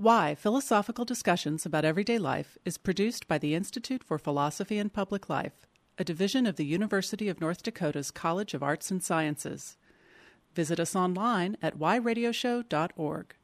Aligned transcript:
Why 0.00 0.34
Philosophical 0.34 1.04
Discussions 1.04 1.66
About 1.66 1.84
Everyday 1.84 2.16
Life 2.16 2.56
is 2.64 2.78
produced 2.78 3.28
by 3.28 3.36
the 3.36 3.54
Institute 3.54 4.02
for 4.02 4.16
Philosophy 4.16 4.78
and 4.78 4.90
Public 4.90 5.28
Life, 5.28 5.66
a 5.98 6.04
division 6.04 6.46
of 6.46 6.56
the 6.56 6.64
University 6.64 7.28
of 7.28 7.38
North 7.38 7.62
Dakota's 7.62 8.10
College 8.10 8.54
of 8.54 8.62
Arts 8.62 8.90
and 8.90 9.02
Sciences. 9.02 9.76
Visit 10.54 10.80
us 10.80 10.96
online 10.96 11.58
at 11.60 11.78
whyradioshow.org. 11.78 13.34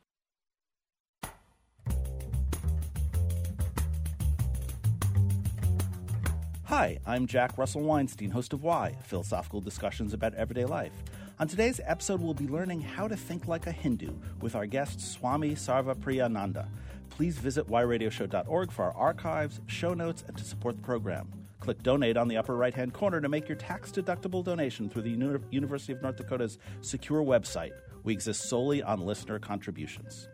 Hi, 6.64 6.98
I'm 7.06 7.26
Jack 7.26 7.58
Russell 7.58 7.82
Weinstein, 7.82 8.30
host 8.30 8.54
of 8.54 8.62
Why 8.62 8.96
Philosophical 9.02 9.60
Discussions 9.60 10.14
About 10.14 10.32
Everyday 10.32 10.64
Life. 10.64 10.94
On 11.38 11.46
today's 11.46 11.82
episode, 11.84 12.22
we'll 12.22 12.32
be 12.32 12.48
learning 12.48 12.80
how 12.80 13.06
to 13.06 13.14
think 13.14 13.46
like 13.46 13.66
a 13.66 13.70
Hindu 13.72 14.10
with 14.40 14.54
our 14.56 14.64
guest 14.64 15.02
Swami 15.02 15.50
Sarvapriyananda. 15.54 16.66
Please 17.10 17.36
visit 17.36 17.68
whyradioshow.org 17.68 18.72
for 18.72 18.84
our 18.86 18.96
archives, 18.96 19.60
show 19.66 19.92
notes, 19.92 20.24
and 20.26 20.34
to 20.38 20.44
support 20.44 20.76
the 20.76 20.82
program. 20.82 21.30
Click 21.60 21.82
donate 21.82 22.16
on 22.16 22.28
the 22.28 22.38
upper 22.38 22.56
right 22.56 22.72
hand 22.72 22.94
corner 22.94 23.20
to 23.20 23.28
make 23.28 23.50
your 23.50 23.58
tax 23.58 23.92
deductible 23.92 24.42
donation 24.42 24.88
through 24.88 25.02
the 25.02 25.10
Uni- 25.10 25.38
University 25.50 25.92
of 25.92 26.00
North 26.00 26.16
Dakota's 26.16 26.56
secure 26.80 27.22
website. 27.22 27.72
We 28.02 28.14
exist 28.14 28.48
solely 28.48 28.82
on 28.82 29.04
listener 29.04 29.38
contributions. 29.38 30.28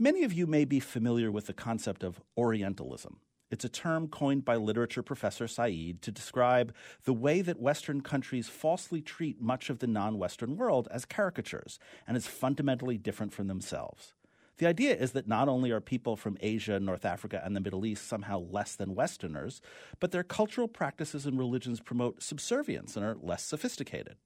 Many 0.00 0.24
of 0.24 0.32
you 0.32 0.48
may 0.48 0.64
be 0.64 0.80
familiar 0.80 1.30
with 1.30 1.46
the 1.46 1.52
concept 1.52 2.02
of 2.02 2.20
Orientalism. 2.36 3.20
It's 3.50 3.64
a 3.64 3.68
term 3.68 4.08
coined 4.08 4.44
by 4.44 4.56
literature 4.56 5.02
professor 5.02 5.48
Said 5.48 6.02
to 6.02 6.10
describe 6.10 6.74
the 7.04 7.14
way 7.14 7.40
that 7.40 7.60
Western 7.60 8.02
countries 8.02 8.48
falsely 8.48 9.00
treat 9.00 9.40
much 9.40 9.70
of 9.70 9.78
the 9.78 9.86
non 9.86 10.18
Western 10.18 10.56
world 10.56 10.86
as 10.90 11.04
caricatures 11.04 11.78
and 12.06 12.16
as 12.16 12.26
fundamentally 12.26 12.98
different 12.98 13.32
from 13.32 13.46
themselves. 13.46 14.12
The 14.58 14.66
idea 14.66 14.94
is 14.94 15.12
that 15.12 15.28
not 15.28 15.48
only 15.48 15.70
are 15.70 15.80
people 15.80 16.16
from 16.16 16.36
Asia, 16.40 16.80
North 16.80 17.04
Africa, 17.04 17.40
and 17.44 17.54
the 17.54 17.60
Middle 17.60 17.86
East 17.86 18.06
somehow 18.06 18.40
less 18.40 18.74
than 18.74 18.94
Westerners, 18.94 19.60
but 20.00 20.10
their 20.10 20.24
cultural 20.24 20.68
practices 20.68 21.26
and 21.26 21.38
religions 21.38 21.80
promote 21.80 22.22
subservience 22.22 22.96
and 22.96 23.06
are 23.06 23.16
less 23.20 23.44
sophisticated. 23.44 24.16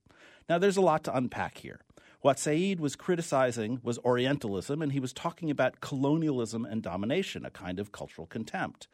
Now, 0.49 0.59
there's 0.59 0.79
a 0.79 0.83
lot 0.83 1.05
to 1.05 1.17
unpack 1.17 1.59
here. 1.59 1.81
What 2.23 2.39
Said 2.39 2.79
was 2.79 2.95
criticizing 2.95 3.81
was 3.83 3.99
Orientalism, 3.99 4.81
and 4.81 4.93
he 4.93 5.01
was 5.01 5.13
talking 5.13 5.51
about 5.51 5.81
colonialism 5.81 6.65
and 6.65 6.81
domination, 6.81 7.45
a 7.45 7.51
kind 7.51 7.81
of 7.81 7.91
cultural 7.91 8.29
contempt. 8.29 8.87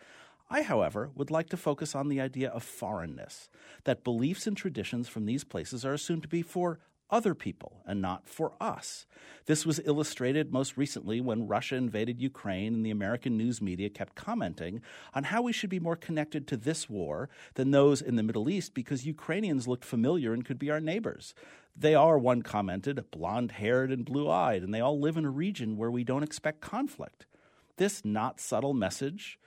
I, 0.48 0.62
however, 0.62 1.11
would 1.15 1.31
like 1.31 1.51
to 1.51 1.59
focus 1.59 1.95
on 1.95 2.09
the 2.09 2.23
idea 2.23 2.49
of 2.49 2.62
foreignness, 2.62 3.51
that 3.84 4.03
beliefs 4.03 4.47
and 4.47 4.56
traditions 4.56 5.09
from 5.09 5.27
these 5.27 5.45
places 5.45 5.84
are 5.84 5.93
assumed 5.93 6.23
to 6.23 6.29
be 6.29 6.41
for 6.41 6.81
other 7.11 7.34
people 7.34 7.83
and 7.87 8.01
not 8.01 8.28
for 8.28 8.53
us. 8.61 9.06
This 9.47 9.64
was 9.64 9.81
illustrated 9.84 10.53
most 10.53 10.77
recently 10.77 11.20
when 11.20 11.47
Russia 11.47 11.77
invaded 11.77 12.20
Ukraine 12.20 12.75
and 12.75 12.84
the 12.84 12.91
American 12.91 13.37
news 13.37 13.62
media 13.62 13.89
kept 13.89 14.15
commenting 14.15 14.83
on 15.15 15.25
how 15.25 15.42
we 15.42 15.53
should 15.53 15.70
be 15.70 15.81
more 15.81 15.97
connected 15.97 16.47
to 16.47 16.56
this 16.56 16.89
war 16.89 17.28
than 17.55 17.70
those 17.70 18.03
in 18.03 18.17
the 18.17 18.23
Middle 18.23 18.50
East 18.50 18.75
because 18.75 19.06
Ukrainians 19.06 19.67
looked 19.67 19.84
familiar 19.84 20.33
and 20.33 20.45
could 20.45 20.59
be 20.59 20.70
our 20.70 20.81
neighbors. 20.81 21.34
They 21.75 21.95
are, 21.95 22.19
one 22.19 22.42
commented, 22.42 23.11
blonde 23.11 23.53
haired 23.53 23.93
and 23.93 24.05
blue 24.05 24.28
eyed, 24.28 24.62
and 24.62 24.75
they 24.75 24.81
all 24.81 24.98
live 24.98 25.17
in 25.17 25.25
a 25.25 25.31
region 25.31 25.77
where 25.77 25.91
we 25.91 26.03
don't 26.03 26.25
expect 26.25 26.61
conflict. 26.61 27.25
This 27.77 28.05
not 28.05 28.41
subtle 28.41 28.75
message 28.75 29.39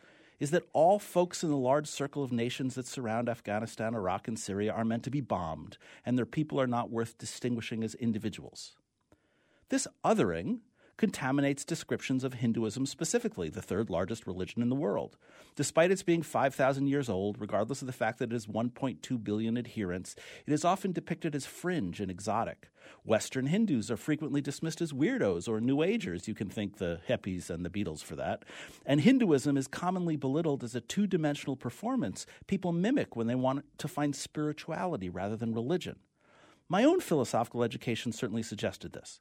is 0.41 0.49
that 0.49 0.67
all 0.73 0.97
folks 0.97 1.43
in 1.43 1.51
the 1.51 1.55
large 1.55 1.85
circle 1.85 2.23
of 2.23 2.31
nations 2.31 2.73
that 2.73 2.87
surround 2.87 3.29
Afghanistan, 3.29 3.93
Iraq, 3.93 4.27
and 4.27 4.39
Syria 4.39 4.73
are 4.73 4.83
meant 4.83 5.03
to 5.03 5.11
be 5.11 5.21
bombed, 5.21 5.77
and 6.03 6.17
their 6.17 6.25
people 6.25 6.59
are 6.59 6.65
not 6.65 6.89
worth 6.89 7.19
distinguishing 7.19 7.83
as 7.83 7.93
individuals. 7.93 8.73
This 9.69 9.87
othering 10.03 10.61
contaminates 11.01 11.65
descriptions 11.65 12.23
of 12.23 12.35
Hinduism 12.35 12.85
specifically, 12.85 13.49
the 13.49 13.59
third 13.59 13.89
largest 13.89 14.27
religion 14.27 14.61
in 14.61 14.69
the 14.69 14.75
world. 14.75 15.17
Despite 15.55 15.89
its 15.89 16.03
being 16.03 16.21
5,000 16.21 16.85
years 16.85 17.09
old, 17.09 17.41
regardless 17.41 17.81
of 17.81 17.87
the 17.87 17.91
fact 17.91 18.19
that 18.19 18.29
it 18.29 18.33
has 18.33 18.45
1.2 18.45 19.23
billion 19.23 19.57
adherents, 19.57 20.15
it 20.45 20.53
is 20.53 20.63
often 20.63 20.91
depicted 20.91 21.33
as 21.33 21.47
fringe 21.47 21.99
and 21.99 22.11
exotic. 22.11 22.69
Western 23.03 23.47
Hindus 23.47 23.89
are 23.89 23.97
frequently 23.97 24.41
dismissed 24.41 24.79
as 24.79 24.93
weirdos 24.93 25.49
or 25.49 25.59
New 25.59 25.81
Agers. 25.81 26.27
You 26.27 26.35
can 26.35 26.51
thank 26.51 26.77
the 26.77 26.99
hippies 27.09 27.49
and 27.49 27.65
the 27.65 27.71
Beatles 27.71 28.03
for 28.03 28.15
that. 28.17 28.45
And 28.85 29.01
Hinduism 29.01 29.57
is 29.57 29.67
commonly 29.67 30.17
belittled 30.17 30.63
as 30.63 30.75
a 30.75 30.81
two 30.81 31.07
dimensional 31.07 31.55
performance 31.55 32.27
people 32.45 32.73
mimic 32.73 33.15
when 33.15 33.25
they 33.25 33.33
want 33.33 33.65
to 33.79 33.87
find 33.87 34.15
spirituality 34.15 35.09
rather 35.09 35.35
than 35.35 35.55
religion. 35.55 35.95
My 36.69 36.83
own 36.83 36.99
philosophical 36.99 37.63
education 37.63 38.11
certainly 38.11 38.43
suggested 38.43 38.93
this. 38.93 39.19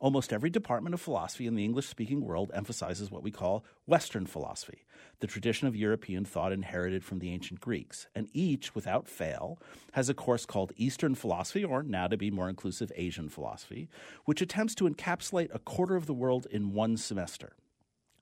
Almost 0.00 0.32
every 0.32 0.48
department 0.48 0.94
of 0.94 1.00
philosophy 1.00 1.46
in 1.46 1.56
the 1.56 1.64
English 1.64 1.86
speaking 1.86 2.22
world 2.22 2.50
emphasizes 2.54 3.10
what 3.10 3.22
we 3.22 3.30
call 3.30 3.66
Western 3.84 4.24
philosophy, 4.24 4.86
the 5.18 5.26
tradition 5.26 5.68
of 5.68 5.76
European 5.76 6.24
thought 6.24 6.52
inherited 6.52 7.04
from 7.04 7.18
the 7.18 7.30
ancient 7.30 7.60
Greeks. 7.60 8.06
And 8.14 8.30
each, 8.32 8.74
without 8.74 9.06
fail, 9.06 9.58
has 9.92 10.08
a 10.08 10.14
course 10.14 10.46
called 10.46 10.72
Eastern 10.76 11.14
philosophy, 11.14 11.62
or 11.62 11.82
now 11.82 12.06
to 12.06 12.16
be 12.16 12.30
more 12.30 12.48
inclusive, 12.48 12.90
Asian 12.96 13.28
philosophy, 13.28 13.90
which 14.24 14.40
attempts 14.40 14.74
to 14.76 14.88
encapsulate 14.88 15.54
a 15.54 15.58
quarter 15.58 15.96
of 15.96 16.06
the 16.06 16.14
world 16.14 16.46
in 16.50 16.72
one 16.72 16.96
semester 16.96 17.52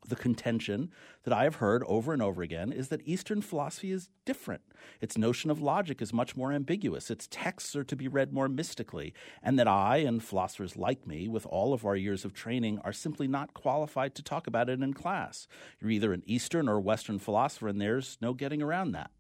the 0.07 0.17
contention 0.17 0.91
that 1.25 1.35
I 1.35 1.45
have 1.45 1.57
heard 1.57 1.83
over 1.87 2.13
and 2.13 2.23
over 2.23 2.43
again 2.43 2.73
is 2.73 2.89
that 2.89 3.07
Eastern 3.07 3.43
philosophy 3.43 3.91
is 3.91 4.09
different. 4.25 4.63
Its 5.01 5.19
notion 5.19 5.51
of 5.51 5.61
logic 5.61 6.01
is 6.01 6.13
much 6.13 6.37
more 6.37 6.53
ambiguous. 6.53 7.11
Its 7.11 7.29
texts 7.31 7.75
are 7.77 7.85
to 7.85 7.97
be 7.97 8.09
read 8.09 8.33
more 8.33 8.49
mystically, 8.49 9.13
and 9.43 9.59
that 9.59 9.69
I 9.69 9.99
and 9.99 10.23
philosophers 10.23 10.77
like 10.77 11.07
me, 11.07 11.29
with 11.29 11.47
all 11.47 11.75
of 11.75 11.85
our 11.85 11.97
years 11.97 12.25
of 12.25 12.33
training, 12.33 12.79
are 12.85 12.93
simply 12.93 13.29
not 13.29 13.55
qualified 13.55 14.15
to 14.15 14.23
talk 14.23 14.47
about 14.47 14.69
it 14.69 14.81
in 14.81 14.95
class. 14.95 15.47
You're 15.81 15.91
either 15.91 16.13
an 16.13 16.23
Eastern 16.27 16.69
or 16.69 16.81
Western 16.81 17.19
philosopher, 17.19 17.69
and 17.69 17.81
there's 17.81 18.19
no 18.21 18.35
getting 18.35 18.63
around 18.63 18.93
that. 18.93 19.11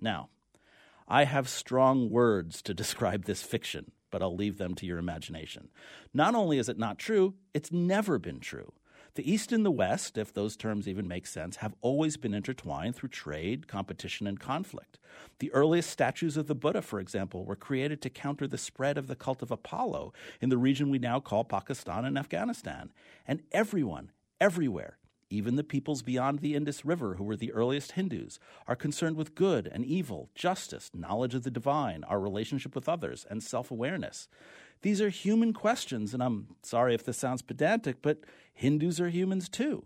Now, 0.00 0.28
I 1.08 1.24
have 1.24 1.48
strong 1.48 2.10
words 2.10 2.62
to 2.62 2.74
describe 2.74 3.24
this 3.24 3.42
fiction, 3.42 3.92
but 4.10 4.22
I'll 4.22 4.36
leave 4.36 4.58
them 4.58 4.74
to 4.76 4.86
your 4.86 4.98
imagination. 4.98 5.70
Not 6.12 6.34
only 6.34 6.58
is 6.58 6.68
it 6.68 6.78
not 6.78 6.98
true, 6.98 7.34
it's 7.54 7.72
never 7.72 8.18
been 8.18 8.40
true. 8.40 8.72
The 9.14 9.30
East 9.30 9.52
and 9.52 9.64
the 9.64 9.70
West, 9.70 10.16
if 10.16 10.32
those 10.32 10.56
terms 10.56 10.86
even 10.86 11.08
make 11.08 11.26
sense, 11.26 11.56
have 11.56 11.74
always 11.80 12.16
been 12.16 12.34
intertwined 12.34 12.94
through 12.94 13.08
trade, 13.08 13.66
competition, 13.66 14.26
and 14.26 14.38
conflict. 14.38 14.98
The 15.40 15.52
earliest 15.52 15.90
statues 15.90 16.36
of 16.36 16.46
the 16.46 16.54
Buddha, 16.54 16.82
for 16.82 17.00
example, 17.00 17.44
were 17.44 17.56
created 17.56 18.00
to 18.02 18.10
counter 18.10 18.46
the 18.46 18.58
spread 18.58 18.96
of 18.96 19.06
the 19.06 19.16
cult 19.16 19.42
of 19.42 19.50
Apollo 19.50 20.12
in 20.40 20.48
the 20.48 20.58
region 20.58 20.90
we 20.90 20.98
now 20.98 21.20
call 21.20 21.44
Pakistan 21.44 22.04
and 22.04 22.18
Afghanistan. 22.18 22.92
And 23.26 23.42
everyone, 23.52 24.12
everywhere, 24.40 24.98
even 25.30 25.56
the 25.56 25.64
peoples 25.64 26.02
beyond 26.02 26.38
the 26.38 26.54
Indus 26.54 26.84
River, 26.84 27.16
who 27.16 27.24
were 27.24 27.36
the 27.36 27.52
earliest 27.52 27.92
Hindus, 27.92 28.38
are 28.66 28.76
concerned 28.76 29.16
with 29.16 29.34
good 29.34 29.66
and 29.66 29.84
evil, 29.84 30.30
justice, 30.34 30.90
knowledge 30.94 31.34
of 31.34 31.42
the 31.42 31.50
divine, 31.50 32.02
our 32.04 32.18
relationship 32.18 32.74
with 32.74 32.88
others, 32.88 33.26
and 33.28 33.42
self 33.42 33.70
awareness. 33.70 34.28
These 34.82 35.00
are 35.00 35.08
human 35.08 35.52
questions, 35.52 36.14
and 36.14 36.22
I'm 36.22 36.48
sorry 36.62 36.94
if 36.94 37.04
this 37.04 37.18
sounds 37.18 37.42
pedantic, 37.42 38.00
but 38.00 38.18
Hindus 38.54 39.00
are 39.00 39.08
humans 39.08 39.48
too. 39.48 39.84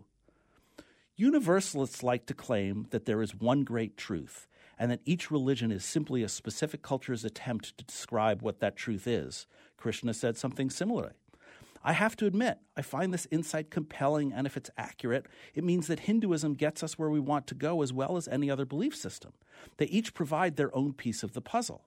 Universalists 1.15 2.03
like 2.03 2.25
to 2.27 2.33
claim 2.33 2.87
that 2.91 3.05
there 3.05 3.21
is 3.21 3.35
one 3.35 3.63
great 3.63 3.97
truth, 3.97 4.47
and 4.77 4.91
that 4.91 5.01
each 5.05 5.31
religion 5.31 5.71
is 5.71 5.85
simply 5.85 6.23
a 6.23 6.29
specific 6.29 6.81
culture's 6.81 7.23
attempt 7.23 7.77
to 7.77 7.83
describe 7.83 8.41
what 8.41 8.59
that 8.59 8.75
truth 8.75 9.07
is. 9.07 9.47
Krishna 9.77 10.13
said 10.13 10.37
something 10.37 10.69
similar. 10.69 11.13
I 11.83 11.93
have 11.93 12.15
to 12.17 12.25
admit, 12.25 12.59
I 12.77 12.81
find 12.81 13.13
this 13.13 13.27
insight 13.29 13.69
compelling, 13.69 14.31
and 14.31 14.47
if 14.47 14.55
it's 14.55 14.69
accurate, 14.77 15.25
it 15.53 15.63
means 15.63 15.87
that 15.87 16.01
Hinduism 16.01 16.53
gets 16.53 16.81
us 16.81 16.97
where 16.97 17.09
we 17.09 17.19
want 17.19 17.45
to 17.47 17.55
go 17.55 17.81
as 17.81 17.91
well 17.91 18.15
as 18.15 18.27
any 18.27 18.49
other 18.49 18.65
belief 18.65 18.95
system. 18.95 19.33
They 19.77 19.85
each 19.87 20.13
provide 20.13 20.55
their 20.55 20.73
own 20.75 20.93
piece 20.93 21.23
of 21.23 21.33
the 21.33 21.41
puzzle. 21.41 21.85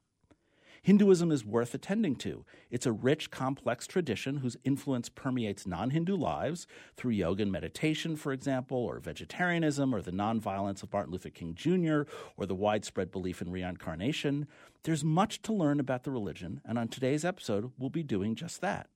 Hinduism 0.86 1.32
is 1.32 1.44
worth 1.44 1.74
attending 1.74 2.14
to. 2.18 2.44
It's 2.70 2.86
a 2.86 2.92
rich, 2.92 3.32
complex 3.32 3.88
tradition 3.88 4.36
whose 4.36 4.56
influence 4.62 5.08
permeates 5.08 5.66
non 5.66 5.90
Hindu 5.90 6.14
lives 6.14 6.68
through 6.96 7.10
yoga 7.10 7.42
and 7.42 7.50
meditation, 7.50 8.14
for 8.14 8.32
example, 8.32 8.78
or 8.78 9.00
vegetarianism, 9.00 9.92
or 9.92 10.00
the 10.00 10.12
nonviolence 10.12 10.84
of 10.84 10.92
Martin 10.92 11.10
Luther 11.10 11.30
King 11.30 11.56
Jr., 11.56 12.02
or 12.36 12.46
the 12.46 12.54
widespread 12.54 13.10
belief 13.10 13.42
in 13.42 13.50
reincarnation. 13.50 14.46
There's 14.84 15.02
much 15.02 15.42
to 15.42 15.52
learn 15.52 15.80
about 15.80 16.04
the 16.04 16.12
religion, 16.12 16.60
and 16.64 16.78
on 16.78 16.86
today's 16.86 17.24
episode, 17.24 17.72
we'll 17.76 17.90
be 17.90 18.04
doing 18.04 18.36
just 18.36 18.60
that. 18.60 18.88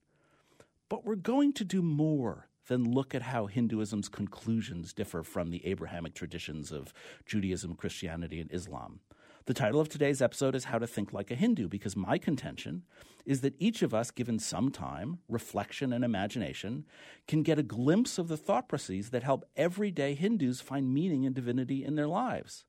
But 0.89 1.05
we're 1.05 1.17
going 1.17 1.53
to 1.55 1.65
do 1.65 1.83
more 1.83 2.47
than 2.69 2.93
look 2.93 3.17
at 3.17 3.23
how 3.23 3.47
Hinduism's 3.47 4.09
conclusions 4.09 4.93
differ 4.93 5.25
from 5.25 5.51
the 5.51 5.67
Abrahamic 5.67 6.15
traditions 6.15 6.71
of 6.71 6.95
Judaism, 7.27 7.75
Christianity, 7.75 8.39
and 8.39 8.53
Islam. 8.53 9.01
The 9.47 9.55
title 9.55 9.81
of 9.81 9.89
today's 9.89 10.21
episode 10.21 10.55
is 10.55 10.65
How 10.65 10.79
to 10.79 10.87
Think 10.87 11.15
Like 11.15 11.31
a 11.31 11.35
Hindu, 11.35 11.67
because 11.69 11.97
my 11.97 12.19
contention 12.19 12.83
is 13.25 13.41
that 13.41 13.55
each 13.59 13.81
of 13.81 13.95
us, 13.95 14.11
given 14.11 14.39
some 14.39 14.71
time, 14.71 15.21
reflection, 15.31 15.95
and 15.95 16.05
imagination, 16.05 16.85
can 17.27 17.43
get 17.43 17.59
a 17.59 17.63
glimpse 17.63 18.19
of 18.19 18.29
the 18.29 18.37
thought 18.37 18.69
processes 18.69 19.11
that 19.11 19.23
help 19.23 19.47
everyday 19.57 20.15
Hindus 20.15 20.61
find 20.61 20.93
meaning 20.93 21.25
and 21.25 21.35
divinity 21.35 21.83
in 21.83 21.95
their 21.95 22.07
lives. 22.07 22.67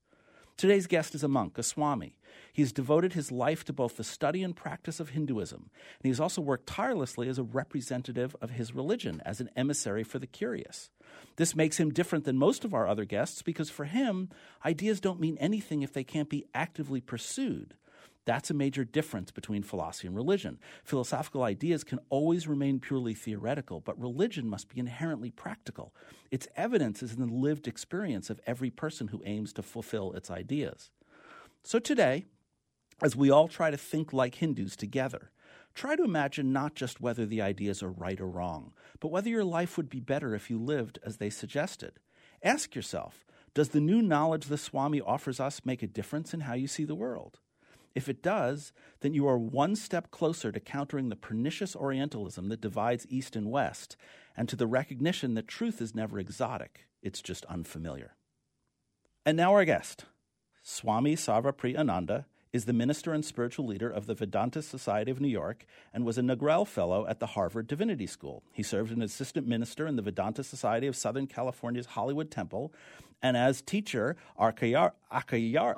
Today's 0.62 0.86
guest 0.86 1.16
is 1.16 1.24
a 1.24 1.28
monk, 1.28 1.58
a 1.58 1.62
Swami. 1.64 2.14
He 2.52 2.62
has 2.62 2.70
devoted 2.70 3.14
his 3.14 3.32
life 3.32 3.64
to 3.64 3.72
both 3.72 3.96
the 3.96 4.04
study 4.04 4.44
and 4.44 4.54
practice 4.54 5.00
of 5.00 5.08
Hinduism, 5.08 5.58
and 5.72 6.02
he 6.04 6.08
has 6.08 6.20
also 6.20 6.40
worked 6.40 6.68
tirelessly 6.68 7.28
as 7.28 7.36
a 7.36 7.42
representative 7.42 8.36
of 8.40 8.50
his 8.50 8.72
religion, 8.72 9.20
as 9.24 9.40
an 9.40 9.50
emissary 9.56 10.04
for 10.04 10.20
the 10.20 10.26
curious. 10.28 10.90
This 11.34 11.56
makes 11.56 11.80
him 11.80 11.90
different 11.90 12.24
than 12.24 12.38
most 12.38 12.64
of 12.64 12.74
our 12.74 12.86
other 12.86 13.04
guests 13.04 13.42
because 13.42 13.70
for 13.70 13.86
him, 13.86 14.28
ideas 14.64 15.00
don't 15.00 15.18
mean 15.18 15.36
anything 15.38 15.82
if 15.82 15.92
they 15.92 16.04
can't 16.04 16.28
be 16.28 16.46
actively 16.54 17.00
pursued. 17.00 17.74
That's 18.24 18.50
a 18.50 18.54
major 18.54 18.84
difference 18.84 19.32
between 19.32 19.64
philosophy 19.64 20.06
and 20.06 20.14
religion. 20.14 20.58
Philosophical 20.84 21.42
ideas 21.42 21.82
can 21.82 21.98
always 22.08 22.46
remain 22.46 22.78
purely 22.78 23.14
theoretical, 23.14 23.80
but 23.80 24.00
religion 24.00 24.48
must 24.48 24.68
be 24.68 24.78
inherently 24.78 25.30
practical. 25.30 25.92
Its 26.30 26.46
evidence 26.56 27.02
is 27.02 27.14
in 27.14 27.20
the 27.20 27.34
lived 27.34 27.66
experience 27.66 28.30
of 28.30 28.40
every 28.46 28.70
person 28.70 29.08
who 29.08 29.22
aims 29.24 29.52
to 29.54 29.62
fulfill 29.62 30.12
its 30.12 30.30
ideas. 30.30 30.90
So 31.64 31.80
today, 31.80 32.26
as 33.02 33.16
we 33.16 33.30
all 33.30 33.48
try 33.48 33.70
to 33.72 33.76
think 33.76 34.12
like 34.12 34.36
Hindus 34.36 34.76
together, 34.76 35.30
try 35.74 35.96
to 35.96 36.04
imagine 36.04 36.52
not 36.52 36.74
just 36.76 37.00
whether 37.00 37.26
the 37.26 37.42
ideas 37.42 37.82
are 37.82 37.90
right 37.90 38.20
or 38.20 38.28
wrong, 38.28 38.72
but 39.00 39.10
whether 39.10 39.30
your 39.30 39.44
life 39.44 39.76
would 39.76 39.88
be 39.88 40.00
better 40.00 40.34
if 40.34 40.48
you 40.48 40.58
lived 40.60 41.00
as 41.04 41.16
they 41.16 41.30
suggested. 41.30 41.98
Ask 42.42 42.76
yourself, 42.76 43.24
does 43.54 43.70
the 43.70 43.80
new 43.80 44.00
knowledge 44.00 44.46
the 44.46 44.58
Swami 44.58 45.00
offers 45.00 45.40
us 45.40 45.62
make 45.64 45.82
a 45.82 45.88
difference 45.88 46.32
in 46.32 46.40
how 46.40 46.54
you 46.54 46.68
see 46.68 46.84
the 46.84 46.94
world? 46.94 47.40
If 47.94 48.08
it 48.08 48.22
does, 48.22 48.72
then 49.00 49.14
you 49.14 49.26
are 49.28 49.38
one 49.38 49.76
step 49.76 50.10
closer 50.10 50.50
to 50.50 50.60
countering 50.60 51.08
the 51.08 51.16
pernicious 51.16 51.76
Orientalism 51.76 52.48
that 52.48 52.60
divides 52.60 53.06
East 53.08 53.36
and 53.36 53.50
West, 53.50 53.96
and 54.36 54.48
to 54.48 54.56
the 54.56 54.66
recognition 54.66 55.34
that 55.34 55.48
truth 55.48 55.80
is 55.82 55.94
never 55.94 56.18
exotic, 56.18 56.86
it's 57.02 57.20
just 57.20 57.44
unfamiliar. 57.46 58.16
And 59.26 59.36
now 59.36 59.52
our 59.52 59.64
guest. 59.64 60.06
Swami 60.62 61.16
Sarvapriyananda 61.16 62.24
is 62.52 62.66
the 62.66 62.72
minister 62.72 63.12
and 63.12 63.24
spiritual 63.24 63.66
leader 63.66 63.88
of 63.88 64.06
the 64.06 64.14
Vedanta 64.14 64.60
Society 64.60 65.10
of 65.10 65.20
New 65.20 65.28
York 65.28 65.64
and 65.92 66.04
was 66.04 66.18
a 66.18 66.22
Nagrel 66.22 66.66
Fellow 66.66 67.06
at 67.06 67.18
the 67.18 67.28
Harvard 67.28 67.66
Divinity 67.66 68.06
School. 68.06 68.42
He 68.52 68.62
served 68.62 68.90
as 68.90 68.96
an 68.96 69.02
assistant 69.02 69.46
minister 69.46 69.86
in 69.86 69.96
the 69.96 70.02
Vedanta 70.02 70.44
Society 70.44 70.86
of 70.86 70.94
Southern 70.94 71.26
California's 71.26 71.86
Hollywood 71.86 72.30
Temple 72.30 72.72
and 73.22 73.36
as 73.36 73.62
teacher, 73.62 74.16
Acharya, 74.38 74.92
Acharya. 75.10 75.76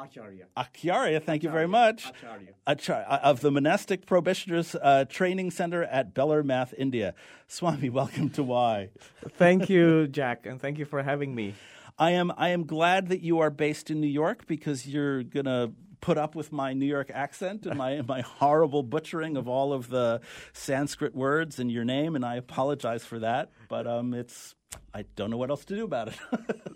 Acharya, 0.56 1.20
thank 1.20 1.42
you 1.42 1.50
very 1.50 1.68
much, 1.68 2.06
Acharya. 2.08 2.48
Achar- 2.66 3.20
of 3.22 3.40
the 3.40 3.50
Monastic 3.50 4.06
Probationers 4.06 4.74
uh, 4.74 5.04
Training 5.04 5.50
Center 5.50 5.84
at 5.84 6.14
Belur 6.14 6.42
Math, 6.42 6.72
India. 6.76 7.14
Swami, 7.46 7.90
welcome 7.90 8.30
to 8.30 8.42
Why. 8.42 8.88
Thank 9.36 9.68
you, 9.68 10.08
Jack, 10.08 10.46
and 10.46 10.60
thank 10.60 10.78
you 10.78 10.86
for 10.86 11.02
having 11.02 11.34
me. 11.34 11.54
I 11.98 12.12
am 12.12 12.32
I 12.36 12.48
am 12.48 12.64
glad 12.64 13.08
that 13.10 13.20
you 13.20 13.38
are 13.38 13.50
based 13.50 13.88
in 13.90 14.00
New 14.00 14.08
York 14.08 14.46
because 14.46 14.86
you're 14.86 15.22
gonna 15.22 15.70
put 16.04 16.18
up 16.18 16.34
with 16.34 16.52
my 16.52 16.74
New 16.74 16.84
York 16.84 17.10
accent 17.14 17.64
and 17.64 17.78
my 17.78 18.02
my 18.02 18.20
horrible 18.20 18.82
butchering 18.82 19.38
of 19.38 19.48
all 19.48 19.72
of 19.72 19.88
the 19.88 20.20
Sanskrit 20.52 21.14
words 21.14 21.58
in 21.58 21.70
your 21.70 21.84
name, 21.84 22.14
and 22.14 22.24
I 22.26 22.36
apologize 22.36 23.06
for 23.06 23.20
that. 23.20 23.50
But 23.70 23.86
um, 23.86 24.12
it's 24.12 24.54
I 24.92 25.06
don't 25.16 25.30
know 25.30 25.38
what 25.38 25.48
else 25.48 25.64
to 25.64 25.74
do 25.74 25.84
about 25.84 26.08
it. 26.08 26.18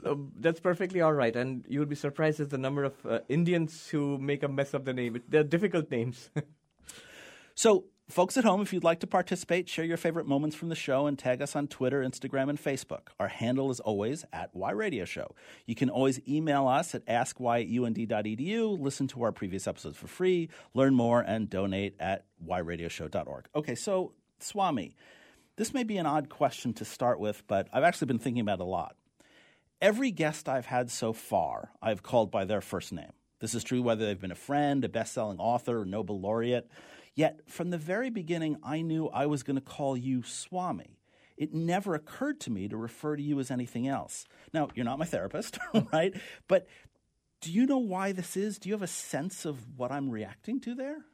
Uh, 0.05 0.15
that's 0.41 0.61
perfectly 0.61 1.03
all 1.03 1.13
right, 1.13 1.37
and 1.37 1.65
you 1.69 1.79
would 1.81 1.91
be 1.91 1.95
surprised 1.95 2.41
at 2.41 2.49
the 2.49 2.57
number 2.57 2.85
of 2.85 2.95
uh, 3.05 3.19
Indians 3.29 3.89
who 3.89 4.17
make 4.17 4.43
a 4.43 4.49
mess 4.49 4.73
of 4.73 4.87
the 4.87 4.95
name. 4.95 5.21
They're 5.29 5.45
difficult 5.45 5.91
names. 5.91 6.31
So, 7.55 7.87
folks 8.09 8.37
at 8.37 8.45
home, 8.45 8.61
if 8.63 8.73
you'd 8.73 8.85
like 8.85 9.01
to 9.01 9.07
participate, 9.07 9.69
share 9.69 9.85
your 9.85 9.97
favorite 9.97 10.27
moments 10.27 10.57
from 10.57 10.69
the 10.69 10.75
show 10.75 11.07
and 11.07 11.19
tag 11.19 11.43
us 11.43 11.55
on 11.55 11.69
Twitter, 11.69 12.03
Instagram, 12.03 12.49
and 12.49 12.59
Facebook. 12.63 13.09
Our 13.21 13.29
handle 13.29 13.71
is 13.71 13.81
always 13.81 14.25
at 14.33 14.51
Why 14.55 14.71
Radio 14.71 15.05
Show. 15.05 15.35
You 15.67 15.75
can 15.75 15.91
always 15.91 16.21
email 16.27 16.67
us 16.67 16.95
at 16.95 17.05
askwhy@und.edu, 17.07 18.81
listen 18.81 19.09
to 19.09 19.23
our 19.23 19.33
previous 19.33 19.67
episodes 19.67 19.97
for 19.97 20.07
free, 20.07 20.49
learn 20.75 20.95
more, 20.95 21.21
and 21.21 21.51
donate 21.51 21.97
at 22.01 22.25
whyradioshow.org. 22.47 23.49
Okay, 23.55 23.75
so 23.75 24.13
Swami, 24.39 24.97
this 25.57 25.75
may 25.75 25.83
be 25.83 25.99
an 25.99 26.07
odd 26.07 26.29
question 26.29 26.73
to 26.75 26.85
start 26.85 27.21
with, 27.21 27.43
but 27.47 27.69
I've 27.73 27.85
actually 27.85 28.07
been 28.07 28.19
thinking 28.19 28.41
about 28.41 28.61
it 28.61 28.63
a 28.63 28.65
lot. 28.65 28.97
Every 29.81 30.11
guest 30.11 30.49
I've 30.49 30.67
had 30.67 30.91
so 30.91 31.13
far, 31.13 31.73
I've 31.83 32.03
called 32.03 32.31
by 32.31 32.45
their 32.45 32.61
first 32.61 32.93
name. 32.93 33.13
This 33.41 33.55
is 33.55 33.63
true 33.63 33.83
whether 33.83 34.05
they've 34.05 34.21
been 34.21 34.33
a 34.33 34.35
friend, 34.35 34.85
a 34.85 34.89
best 34.89 35.13
selling 35.13 35.39
author, 35.39 35.83
or 35.83 35.85
Nobel 35.85 36.19
laureate. 36.19 36.69
Yet, 37.19 37.41
from 37.49 37.71
the 37.71 37.79
very 37.79 38.11
beginning, 38.11 38.59
I 38.63 38.81
knew 38.81 39.09
I 39.09 39.27
was 39.27 39.43
going 39.43 39.57
to 39.57 39.61
call 39.61 39.97
you 39.97 40.23
Swami. 40.23 41.01
It 41.37 41.53
never 41.53 41.97
occurred 41.97 42.39
to 42.43 42.51
me 42.51 42.69
to 42.69 42.77
refer 42.77 43.17
to 43.17 43.23
you 43.23 43.41
as 43.41 43.51
anything 43.51 43.89
else. 43.89 44.25
Now, 44.55 44.69
you're 44.77 44.85
not 44.85 45.01
my 45.01 45.05
therapist, 45.05 45.59
right? 45.93 46.15
But 46.47 46.69
do 47.41 47.51
you 47.53 47.67
know 47.67 47.79
why 47.79 48.13
this 48.13 48.37
is? 48.37 48.61
Do 48.61 48.69
you 48.69 48.75
have 48.77 48.83
a 48.83 48.87
sense 48.87 49.45
of 49.45 49.57
what 49.77 49.91
I'm 49.91 50.11
reacting 50.11 50.61
to 50.61 50.77
there? 50.77 51.07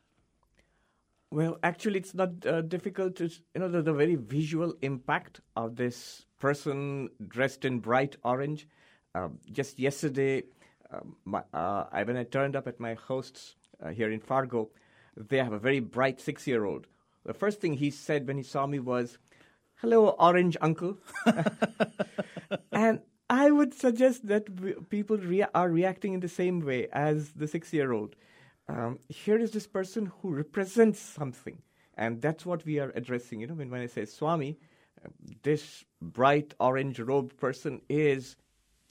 well, 1.30 1.56
actually, 1.62 2.00
it's 2.00 2.14
not 2.14 2.46
uh, 2.46 2.60
difficult 2.60 3.16
to, 3.16 3.24
you 3.54 3.60
know, 3.60 3.68
the, 3.68 3.80
the 3.80 3.94
very 3.94 4.14
visual 4.14 4.74
impact 4.82 5.40
of 5.56 5.76
this 5.76 6.26
person 6.38 7.08
dressed 7.26 7.64
in 7.64 7.80
bright 7.80 8.14
orange. 8.22 8.68
Um, 9.14 9.38
just 9.50 9.78
yesterday, 9.78 10.42
um, 10.92 11.16
my, 11.24 11.42
uh, 11.54 11.86
when 12.04 12.18
I 12.18 12.24
turned 12.24 12.56
up 12.56 12.68
at 12.68 12.78
my 12.78 12.92
host's 12.92 13.56
uh, 13.82 13.88
here 13.88 14.12
in 14.12 14.20
Fargo, 14.20 14.68
they 15.16 15.38
have 15.38 15.52
a 15.52 15.58
very 15.58 15.81
bright 15.81 16.20
six 16.20 16.46
year 16.46 16.64
old. 16.64 16.87
The 17.25 17.34
first 17.34 17.61
thing 17.61 17.75
he 17.75 17.90
said 17.90 18.26
when 18.26 18.37
he 18.37 18.43
saw 18.43 18.66
me 18.66 18.78
was, 18.78 19.19
Hello, 19.76 20.08
orange 20.11 20.56
uncle. 20.61 20.99
and 22.72 23.00
I 23.28 23.50
would 23.50 23.75
suggest 23.75 24.26
that 24.28 24.88
people 24.90 25.19
are 25.55 25.69
reacting 25.70 26.14
in 26.14 26.20
the 26.20 26.28
same 26.28 26.61
way 26.61 26.88
as 26.93 27.32
the 27.32 27.49
six 27.49 27.72
year 27.72 27.93
old. 27.93 28.14
Um, 28.69 28.99
here 29.08 29.38
is 29.38 29.50
this 29.50 29.66
person 29.66 30.11
who 30.20 30.31
represents 30.31 30.99
something, 30.99 31.61
and 31.96 32.22
that's 32.22 32.46
what 32.46 32.64
we 32.64 32.78
are 32.78 32.93
addressing. 32.94 33.40
You 33.40 33.49
know, 33.49 33.55
when, 33.55 33.70
when 33.70 33.82
I 33.82 33.87
say 33.87 34.05
Swami, 34.05 34.58
uh, 35.05 35.08
this 35.43 35.84
bright 36.00 36.55
orange 36.61 36.99
robed 37.00 37.37
person 37.37 37.82
is 37.88 38.37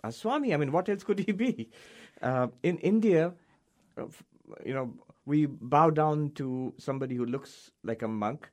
a 0.04 0.12
Swami. 0.12 0.54
I 0.54 0.58
mean, 0.58 0.72
what 0.72 0.90
else 0.90 1.04
could 1.04 1.20
he 1.20 1.31
be? 1.31 1.70
Uh, 2.22 2.48
in 2.62 2.78
India, 2.80 3.34
uh, 3.98 4.06
you 4.64 4.74
know, 4.74 4.94
we 5.25 5.46
bow 5.46 5.90
down 5.90 6.31
to 6.31 6.74
somebody 6.78 7.16
who 7.16 7.25
looks 7.25 7.72
like 7.84 8.02
a 8.02 8.08
monk, 8.08 8.50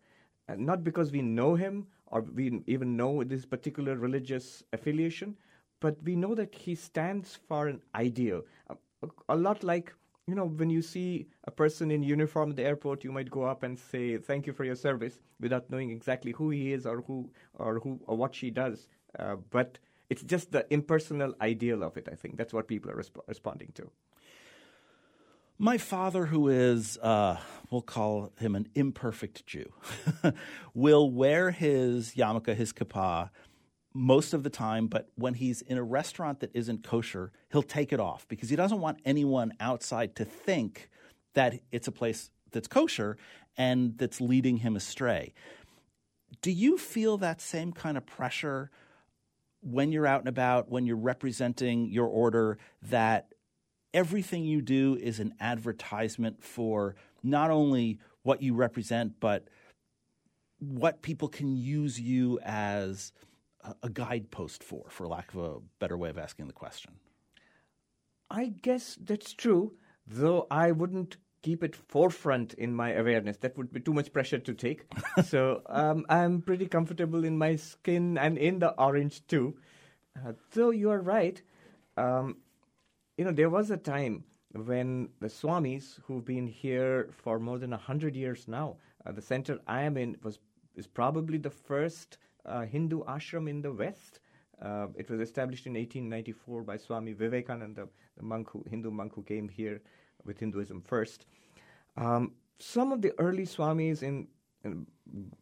uh, 0.48 0.54
not 0.56 0.84
because 0.84 1.10
we 1.10 1.22
know 1.22 1.54
him 1.54 1.86
or 2.06 2.22
we 2.22 2.62
even 2.66 2.96
know 2.96 3.22
this 3.24 3.44
particular 3.44 3.96
religious 3.96 4.62
affiliation, 4.72 5.36
but 5.80 5.96
we 6.02 6.14
know 6.16 6.34
that 6.34 6.54
he 6.54 6.74
stands 6.74 7.38
for 7.48 7.68
an 7.68 7.80
ideal. 7.94 8.42
A, 9.28 9.36
lot 9.36 9.64
like, 9.64 9.94
you 10.26 10.34
know, 10.34 10.46
when 10.46 10.70
you 10.70 10.82
see 10.82 11.26
a 11.44 11.50
person 11.50 11.90
in 11.90 12.02
uniform 12.02 12.50
at 12.50 12.56
the 12.56 12.64
airport, 12.64 13.02
you 13.02 13.12
might 13.12 13.30
go 13.30 13.44
up 13.44 13.62
and 13.62 13.78
say, 13.78 14.18
Thank 14.18 14.46
you 14.46 14.52
for 14.52 14.64
your 14.64 14.76
service, 14.76 15.20
without 15.40 15.70
knowing 15.70 15.90
exactly 15.90 16.32
who 16.32 16.50
he 16.50 16.72
is 16.72 16.86
or 16.86 17.00
who 17.02 17.30
or 17.54 17.80
who 17.80 17.98
or 18.06 18.16
what 18.16 18.34
she 18.34 18.50
does. 18.50 18.88
Uh, 19.18 19.36
but 19.50 19.78
it's 20.10 20.22
just 20.22 20.52
the 20.52 20.66
impersonal 20.72 21.34
ideal 21.40 21.82
of 21.82 21.96
it, 21.96 22.08
I 22.10 22.14
think. 22.14 22.36
That's 22.36 22.52
what 22.52 22.68
people 22.68 22.90
are 22.90 22.96
resp- 22.96 23.26
responding 23.26 23.72
to. 23.76 23.90
My 25.62 25.76
father, 25.76 26.24
who 26.24 26.48
is, 26.48 26.96
uh, 27.02 27.36
we'll 27.70 27.82
call 27.82 28.32
him 28.38 28.56
an 28.56 28.66
imperfect 28.74 29.44
Jew, 29.44 29.70
will 30.74 31.10
wear 31.10 31.50
his 31.50 32.14
yarmulke, 32.14 32.56
his 32.56 32.72
kippah, 32.72 33.28
most 33.92 34.32
of 34.32 34.42
the 34.42 34.48
time, 34.48 34.86
but 34.86 35.10
when 35.16 35.34
he's 35.34 35.60
in 35.60 35.76
a 35.76 35.82
restaurant 35.82 36.40
that 36.40 36.50
isn't 36.54 36.82
kosher, 36.82 37.30
he'll 37.52 37.62
take 37.62 37.92
it 37.92 38.00
off 38.00 38.26
because 38.26 38.48
he 38.48 38.56
doesn't 38.56 38.80
want 38.80 39.00
anyone 39.04 39.52
outside 39.60 40.16
to 40.16 40.24
think 40.24 40.88
that 41.34 41.60
it's 41.70 41.86
a 41.86 41.92
place 41.92 42.30
that's 42.52 42.66
kosher 42.66 43.18
and 43.58 43.98
that's 43.98 44.18
leading 44.18 44.56
him 44.56 44.76
astray. 44.76 45.34
Do 46.40 46.52
you 46.52 46.78
feel 46.78 47.18
that 47.18 47.42
same 47.42 47.74
kind 47.74 47.98
of 47.98 48.06
pressure 48.06 48.70
when 49.60 49.92
you're 49.92 50.06
out 50.06 50.20
and 50.20 50.28
about, 50.30 50.70
when 50.70 50.86
you're 50.86 50.96
representing 50.96 51.90
your 51.90 52.06
order, 52.06 52.56
that 52.80 53.34
everything 53.92 54.44
you 54.44 54.60
do 54.60 54.96
is 55.00 55.20
an 55.20 55.34
advertisement 55.40 56.42
for 56.42 56.94
not 57.22 57.50
only 57.50 57.98
what 58.22 58.42
you 58.42 58.54
represent, 58.54 59.14
but 59.20 59.48
what 60.58 61.02
people 61.02 61.28
can 61.28 61.56
use 61.56 61.98
you 62.00 62.38
as 62.44 63.12
a, 63.82 63.88
guidepost 63.88 64.62
for, 64.62 64.84
for 64.88 65.06
lack 65.06 65.32
of 65.34 65.40
a 65.40 65.56
better 65.78 65.96
way 65.96 66.10
of 66.10 66.18
asking 66.18 66.46
the 66.46 66.52
question. 66.52 66.92
I 68.30 68.46
guess 68.46 68.96
that's 69.02 69.32
true, 69.32 69.72
though 70.06 70.46
I 70.50 70.72
wouldn't 70.72 71.16
keep 71.42 71.64
it 71.64 71.74
forefront 71.74 72.54
in 72.54 72.74
my 72.74 72.92
awareness. 72.92 73.38
That 73.38 73.56
would 73.56 73.72
be 73.72 73.80
too 73.80 73.94
much 73.94 74.12
pressure 74.12 74.38
to 74.38 74.54
take. 74.54 74.84
so 75.24 75.62
um, 75.66 76.04
I'm 76.08 76.42
pretty 76.42 76.66
comfortable 76.66 77.24
in 77.24 77.38
my 77.38 77.56
skin 77.56 78.18
and 78.18 78.38
in 78.38 78.58
the 78.58 78.70
orange 78.80 79.26
too. 79.26 79.56
Uh, 80.16 80.32
though 80.52 80.70
you 80.70 80.90
are 80.90 81.00
right, 81.00 81.40
um, 81.96 82.36
you 83.20 83.26
know, 83.26 83.32
there 83.32 83.50
was 83.50 83.70
a 83.70 83.76
time 83.76 84.24
when 84.54 85.10
the 85.20 85.26
Swamis, 85.26 86.00
who've 86.06 86.24
been 86.24 86.46
here 86.46 87.10
for 87.12 87.38
more 87.38 87.58
than 87.58 87.74
a 87.74 87.76
hundred 87.76 88.16
years 88.16 88.48
now, 88.48 88.76
uh, 89.04 89.12
the 89.12 89.20
center 89.20 89.58
I 89.66 89.82
am 89.82 89.98
in 89.98 90.16
was 90.22 90.38
is 90.74 90.86
probably 90.86 91.36
the 91.36 91.50
first 91.50 92.16
uh, 92.46 92.62
Hindu 92.62 93.04
ashram 93.04 93.46
in 93.50 93.60
the 93.60 93.72
West. 93.72 94.20
Uh, 94.62 94.86
it 94.96 95.10
was 95.10 95.20
established 95.20 95.66
in 95.66 95.74
1894 95.74 96.62
by 96.62 96.78
Swami 96.78 97.12
Vivekananda, 97.12 97.88
the 98.16 98.22
monk 98.22 98.48
who, 98.48 98.64
Hindu 98.70 98.90
monk 98.90 99.14
who 99.14 99.22
came 99.22 99.50
here 99.50 99.82
with 100.24 100.38
Hinduism 100.38 100.80
first. 100.80 101.26
Um, 101.98 102.32
some 102.58 102.90
of 102.90 103.02
the 103.02 103.12
early 103.18 103.44
Swamis 103.44 104.02
in, 104.02 104.28
in, 104.64 104.86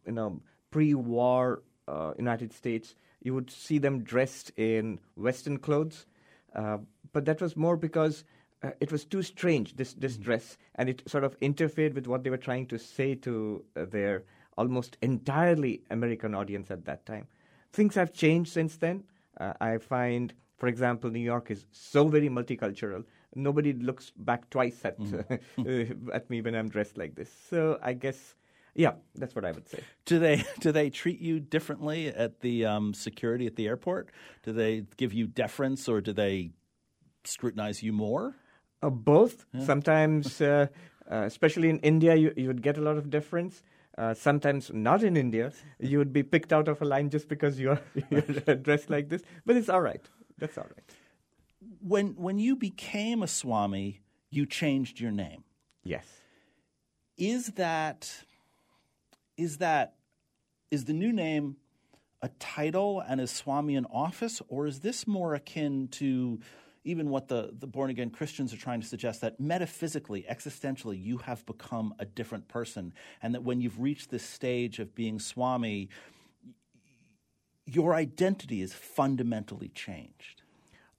in 0.05 0.41
pre-war 0.69 1.63
uh, 1.87 2.11
United 2.17 2.51
States, 2.51 2.95
you 3.21 3.33
would 3.33 3.49
see 3.49 3.77
them 3.77 4.03
dressed 4.03 4.51
in 4.57 4.99
Western 5.15 5.59
clothes, 5.59 6.05
uh, 6.53 6.79
but 7.13 7.25
that 7.25 7.41
was 7.41 7.55
more 7.55 7.77
because 7.77 8.23
uh, 8.61 8.71
it 8.79 8.91
was 8.91 9.05
too 9.05 9.21
strange 9.21 9.75
this 9.75 9.93
this 9.93 10.13
mm-hmm. 10.13 10.23
dress, 10.23 10.57
and 10.75 10.89
it 10.89 11.01
sort 11.07 11.23
of 11.23 11.35
interfered 11.41 11.93
with 11.93 12.07
what 12.07 12.23
they 12.23 12.29
were 12.29 12.37
trying 12.37 12.65
to 12.67 12.77
say 12.77 13.15
to 13.15 13.63
uh, 13.75 13.85
their 13.85 14.23
almost 14.57 14.97
entirely 15.01 15.81
American 15.89 16.35
audience 16.35 16.69
at 16.69 16.85
that 16.85 17.05
time. 17.05 17.27
Things 17.71 17.95
have 17.95 18.11
changed 18.11 18.51
since 18.51 18.75
then. 18.75 19.03
Uh, 19.39 19.53
I 19.61 19.77
find, 19.77 20.33
for 20.57 20.67
example, 20.67 21.09
New 21.09 21.19
York 21.19 21.49
is 21.49 21.65
so 21.71 22.09
very 22.09 22.27
multicultural. 22.27 23.05
Nobody 23.35 23.71
looks 23.73 24.11
back 24.17 24.49
twice 24.49 24.83
at 24.83 24.99
mm. 24.99 26.09
at 26.13 26.29
me 26.29 26.41
when 26.41 26.55
I'm 26.55 26.67
dressed 26.67 26.97
like 26.97 27.15
this. 27.15 27.31
So 27.49 27.79
I 27.81 27.93
guess, 27.93 28.35
yeah, 28.75 28.93
that's 29.15 29.35
what 29.35 29.45
I 29.45 29.51
would 29.51 29.69
say. 29.69 29.79
Do 30.05 30.19
they 30.19 30.43
do 30.59 30.73
they 30.73 30.89
treat 30.89 31.21
you 31.21 31.39
differently 31.39 32.07
at 32.07 32.41
the 32.41 32.65
um, 32.65 32.93
security 32.93 33.45
at 33.45 33.55
the 33.55 33.67
airport? 33.67 34.09
Do 34.43 34.51
they 34.51 34.83
give 34.97 35.13
you 35.13 35.27
deference, 35.27 35.87
or 35.87 36.01
do 36.01 36.11
they 36.11 36.51
scrutinize 37.23 37.83
you 37.83 37.93
more? 37.93 38.35
Uh, 38.81 38.89
both. 38.89 39.45
Yeah. 39.53 39.65
Sometimes, 39.65 40.41
uh, 40.41 40.67
uh, 41.09 41.23
especially 41.23 41.69
in 41.69 41.79
India, 41.79 42.15
you, 42.15 42.33
you 42.35 42.47
would 42.47 42.61
get 42.61 42.77
a 42.77 42.81
lot 42.81 42.97
of 42.97 43.09
deference. 43.09 43.63
Uh, 43.97 44.13
sometimes 44.13 44.71
not 44.73 45.03
in 45.03 45.17
India, 45.17 45.51
you 45.79 45.97
would 45.97 46.13
be 46.13 46.23
picked 46.23 46.53
out 46.53 46.69
of 46.69 46.81
a 46.81 46.85
line 46.85 47.09
just 47.09 47.27
because 47.27 47.59
you're, 47.59 47.81
you're 48.09 48.21
dressed 48.55 48.89
like 48.89 49.09
this. 49.09 49.21
But 49.45 49.57
it's 49.57 49.67
all 49.67 49.81
right. 49.81 50.01
That's 50.37 50.57
all 50.57 50.65
right. 50.65 50.85
When 51.81 52.15
when 52.15 52.39
you 52.39 52.55
became 52.55 53.21
a 53.21 53.27
Swami, 53.27 54.01
you 54.29 54.45
changed 54.45 54.99
your 54.99 55.11
name. 55.11 55.43
Yes. 55.83 56.05
Is 57.17 57.47
that 57.57 58.23
is 59.37 59.57
that 59.57 59.95
is 60.71 60.85
the 60.85 60.93
new 60.93 61.11
name 61.11 61.57
a 62.21 62.29
title 62.39 63.01
and 63.01 63.21
is 63.21 63.31
Swami 63.31 63.75
an 63.75 63.85
office, 63.91 64.41
or 64.47 64.67
is 64.67 64.79
this 64.79 65.07
more 65.07 65.33
akin 65.33 65.87
to 65.89 66.39
even 66.89 67.09
what 67.09 67.27
the, 67.27 67.51
the 67.57 67.67
born 67.67 67.89
again 67.89 68.09
Christians 68.09 68.53
are 68.53 68.57
trying 68.57 68.81
to 68.81 68.87
suggest 68.87 69.21
that 69.21 69.39
metaphysically, 69.39 70.25
existentially, 70.29 71.01
you 71.01 71.17
have 71.19 71.45
become 71.45 71.93
a 71.99 72.05
different 72.05 72.47
person. 72.47 72.93
And 73.21 73.33
that 73.33 73.43
when 73.43 73.61
you've 73.61 73.79
reached 73.79 74.09
this 74.09 74.23
stage 74.23 74.79
of 74.79 74.95
being 74.95 75.19
Swami, 75.19 75.89
your 77.65 77.93
identity 77.93 78.61
is 78.61 78.73
fundamentally 78.73 79.69
changed. 79.69 80.41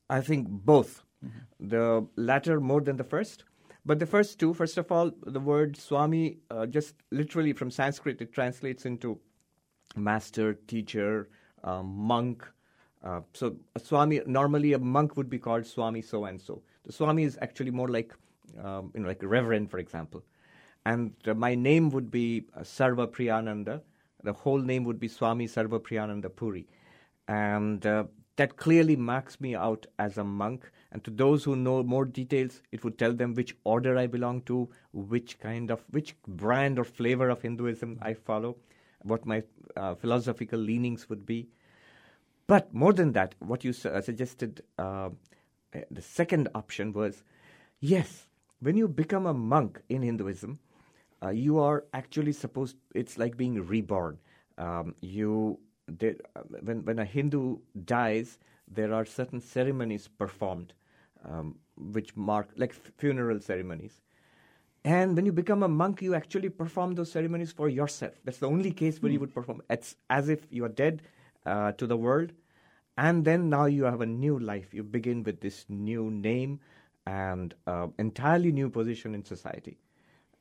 I 0.09 0.21
think 0.21 0.49
both. 0.49 1.03
Mm-hmm. 1.25 1.69
The 1.69 2.07
latter 2.17 2.61
more 2.61 2.81
than 2.81 2.97
the 2.97 3.05
first. 3.05 3.45
But 3.85 3.99
the 3.99 4.07
first 4.07 4.39
two, 4.39 4.55
first 4.55 4.79
of 4.79 4.93
all, 4.93 5.11
the 5.27 5.41
word 5.41 5.77
Swami, 5.77 6.39
uh, 6.51 6.67
just 6.67 6.95
literally 7.11 7.53
from 7.53 7.71
Sanskrit, 7.71 8.21
it 8.21 8.33
translates 8.33 8.85
into 8.85 9.19
master, 9.97 10.55
teacher, 10.55 11.29
uh, 11.65 11.83
monk, 11.83 12.47
uh, 13.03 13.21
so 13.33 13.57
a 13.75 13.81
Swami, 13.81 14.21
normally 14.27 14.73
a 14.75 14.79
monk 14.79 15.17
would 15.17 15.31
be 15.31 15.39
called 15.39 15.67
Swami 15.67 16.03
so 16.03 16.25
and 16.27 16.41
so. 16.41 16.63
The 16.85 16.93
Swami 16.93 17.25
is 17.25 17.39
actually 17.41 17.71
more 17.71 17.89
like, 17.89 18.15
um, 18.63 18.91
you 18.95 19.01
know, 19.01 19.09
like 19.09 19.23
a 19.23 19.29
reverend, 19.29 19.71
for 19.71 19.79
example. 19.79 20.23
And 20.85 21.13
uh, 21.27 21.35
my 21.35 21.55
name 21.55 21.91
would 21.91 22.11
be 22.11 22.45
uh, 22.57 22.61
Sarvapriyananda. 22.61 23.81
The 24.23 24.33
whole 24.33 24.59
name 24.59 24.85
would 24.85 25.01
be 25.01 25.09
Swami 25.09 25.47
Sarvapriyananda 25.47 26.35
Puri. 26.35 26.67
And 27.29 27.85
uh, 27.87 28.05
that 28.37 28.57
clearly 28.57 28.97
marks 28.97 29.41
me 29.41 29.55
out 29.55 29.87
as 29.99 30.19
a 30.19 30.25
monk. 30.25 30.71
And 30.93 31.03
to 31.05 31.11
those 31.11 31.45
who 31.45 31.57
know 31.57 31.83
more 31.83 32.05
details, 32.05 32.63
it 32.73 32.85
would 32.85 32.99
tell 32.99 33.13
them 33.13 33.35
which 33.35 33.57
order 33.65 33.97
I 33.97 34.07
belong 34.07 34.43
to, 34.43 34.69
which 34.93 35.39
kind 35.39 35.71
of, 35.71 35.85
which 35.91 36.17
brand 36.27 36.79
or 36.79 36.85
flavor 36.85 37.31
of 37.31 37.43
Hinduism 37.43 37.99
I 38.03 38.15
follow, 38.15 38.57
what 39.03 39.25
my 39.25 39.43
uh, 39.77 39.95
philosophical 39.95 40.59
leanings 40.59 41.09
would 41.09 41.25
be. 41.25 41.49
But 42.51 42.75
more 42.75 42.93
than 42.93 43.13
that, 43.13 43.37
what 43.39 43.63
you 43.63 43.73
su- 43.73 43.91
uh, 43.91 44.01
suggested, 44.01 44.65
uh, 44.77 45.11
eh, 45.73 45.83
the 45.89 46.03
second 46.03 46.49
option 46.53 46.93
was 46.93 47.23
yes, 47.79 48.27
when 48.59 48.77
you 48.77 48.89
become 48.89 49.27
a 49.27 49.33
monk 49.33 49.81
in 49.89 50.03
Hinduism, 50.03 50.59
uh, 51.23 51.29
you 51.29 51.61
are 51.61 51.85
actually 51.95 52.33
supposed, 52.33 52.75
it's 52.93 53.17
like 53.19 53.37
being 53.37 53.65
reborn. 53.65 54.19
Um, 54.59 54.97
you, 55.01 55.61
they, 55.87 56.17
uh, 56.35 56.41
when, 56.65 56.85
when 56.85 56.99
a 56.99 57.05
Hindu 57.05 57.59
dies, 57.85 58.41
there 58.67 58.93
are 58.93 59.05
certain 59.05 59.41
ceremonies 59.41 60.09
performed 60.09 60.73
um, 61.25 61.55
which 61.77 62.17
mark, 62.17 62.49
like 62.57 62.71
f- 62.71 62.91
funeral 62.99 63.41
ceremonies. 63.41 64.01
And 64.85 65.15
when 65.15 65.25
you 65.25 65.31
become 65.31 65.63
a 65.63 65.69
monk, 65.69 66.03
you 66.03 66.17
actually 66.17 66.49
perform 66.49 66.97
those 66.97 67.13
ceremonies 67.13 67.53
for 67.53 67.69
yourself. 67.69 68.15
That's 68.25 68.39
the 68.39 68.49
only 68.49 68.73
case 68.73 69.01
where 69.01 69.11
mm. 69.11 69.13
you 69.13 69.19
hmm. 69.19 69.27
would 69.27 69.35
perform. 69.35 69.63
It's 69.71 69.95
as 70.09 70.29
if 70.29 70.49
you 70.51 70.65
are 70.65 70.69
dead 70.69 71.03
uh, 71.47 71.73
to 71.73 71.87
the 71.87 71.97
world, 71.97 72.33
and 73.01 73.25
then 73.25 73.49
now 73.49 73.65
you 73.65 73.85
have 73.85 74.03
a 74.03 74.07
new 74.07 74.39
life. 74.39 74.75
You 74.75 74.83
begin 74.83 75.23
with 75.23 75.41
this 75.41 75.65
new 75.71 76.11
name 76.11 76.61
and 77.07 77.55
uh, 77.67 77.87
entirely 77.99 78.53
new 78.53 78.69
position 78.69 79.15
in 79.15 79.25
society. 79.25 79.79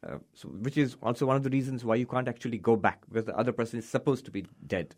Uh, 0.05 0.17
so, 0.33 0.49
which 0.49 0.77
is 0.77 0.97
also 1.01 1.25
one 1.25 1.37
of 1.37 1.43
the 1.43 1.49
reasons 1.49 1.85
why 1.85 1.95
you 1.95 2.05
can't 2.05 2.27
actually 2.27 2.57
go 2.57 2.75
back 2.75 2.99
because 3.07 3.23
the 3.23 3.37
other 3.37 3.53
person 3.53 3.79
is 3.79 3.87
supposed 3.87 4.25
to 4.25 4.31
be 4.31 4.45
dead. 4.67 4.93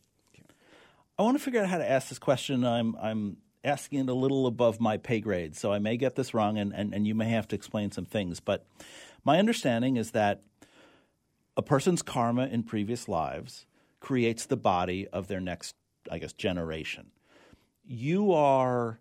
I 1.20 1.22
want 1.22 1.38
to 1.38 1.44
figure 1.44 1.62
out 1.62 1.70
how 1.70 1.77
to 1.77 1.88
ask 1.88 2.10
this 2.10 2.18
question. 2.18 2.65
I'm 2.65 2.96
I'm 3.00 3.38
asking 3.63 4.00
it 4.00 4.10
a 4.10 4.15
little 4.15 4.48
above 4.48 4.80
my 4.80 4.98
pay 4.98 5.20
grade, 5.20 5.56
so 5.56 5.72
I 5.72 5.77
may 5.77 5.98
get 5.98 6.15
this 6.15 6.34
wrong, 6.34 6.58
and, 6.58 6.74
and, 6.74 6.96
and 6.96 7.06
you 7.06 7.13
may 7.13 7.30
have 7.30 7.48
to 7.50 7.56
explain 7.56 7.91
some 7.91 8.06
things. 8.06 8.39
But 8.39 8.65
my 9.24 9.38
understanding 9.38 9.98
is 9.98 10.12
that 10.12 10.41
a 11.56 11.62
person's 11.62 12.01
karma 12.01 12.48
in 12.48 12.63
previous 12.63 13.08
lives 13.08 13.68
creates 14.00 14.48
the 14.48 14.58
body 14.58 15.08
of 15.10 15.27
their 15.27 15.39
next, 15.39 15.75
I 16.12 16.18
guess, 16.18 16.34
generation 16.34 17.12
you 17.83 18.33
are 18.33 19.00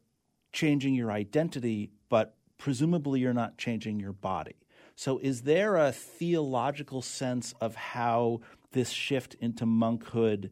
changing 0.52 0.94
your 0.94 1.10
identity, 1.10 1.90
but 2.08 2.34
presumably 2.58 3.20
you're 3.20 3.32
not 3.32 3.58
changing 3.58 4.00
your 4.00 4.12
body. 4.12 4.56
So, 4.96 5.18
is 5.18 5.42
there 5.42 5.76
a 5.76 5.92
theological 5.92 7.00
sense 7.00 7.54
of 7.60 7.74
how 7.74 8.40
this 8.72 8.90
shift 8.90 9.34
into 9.40 9.64
monkhood 9.64 10.50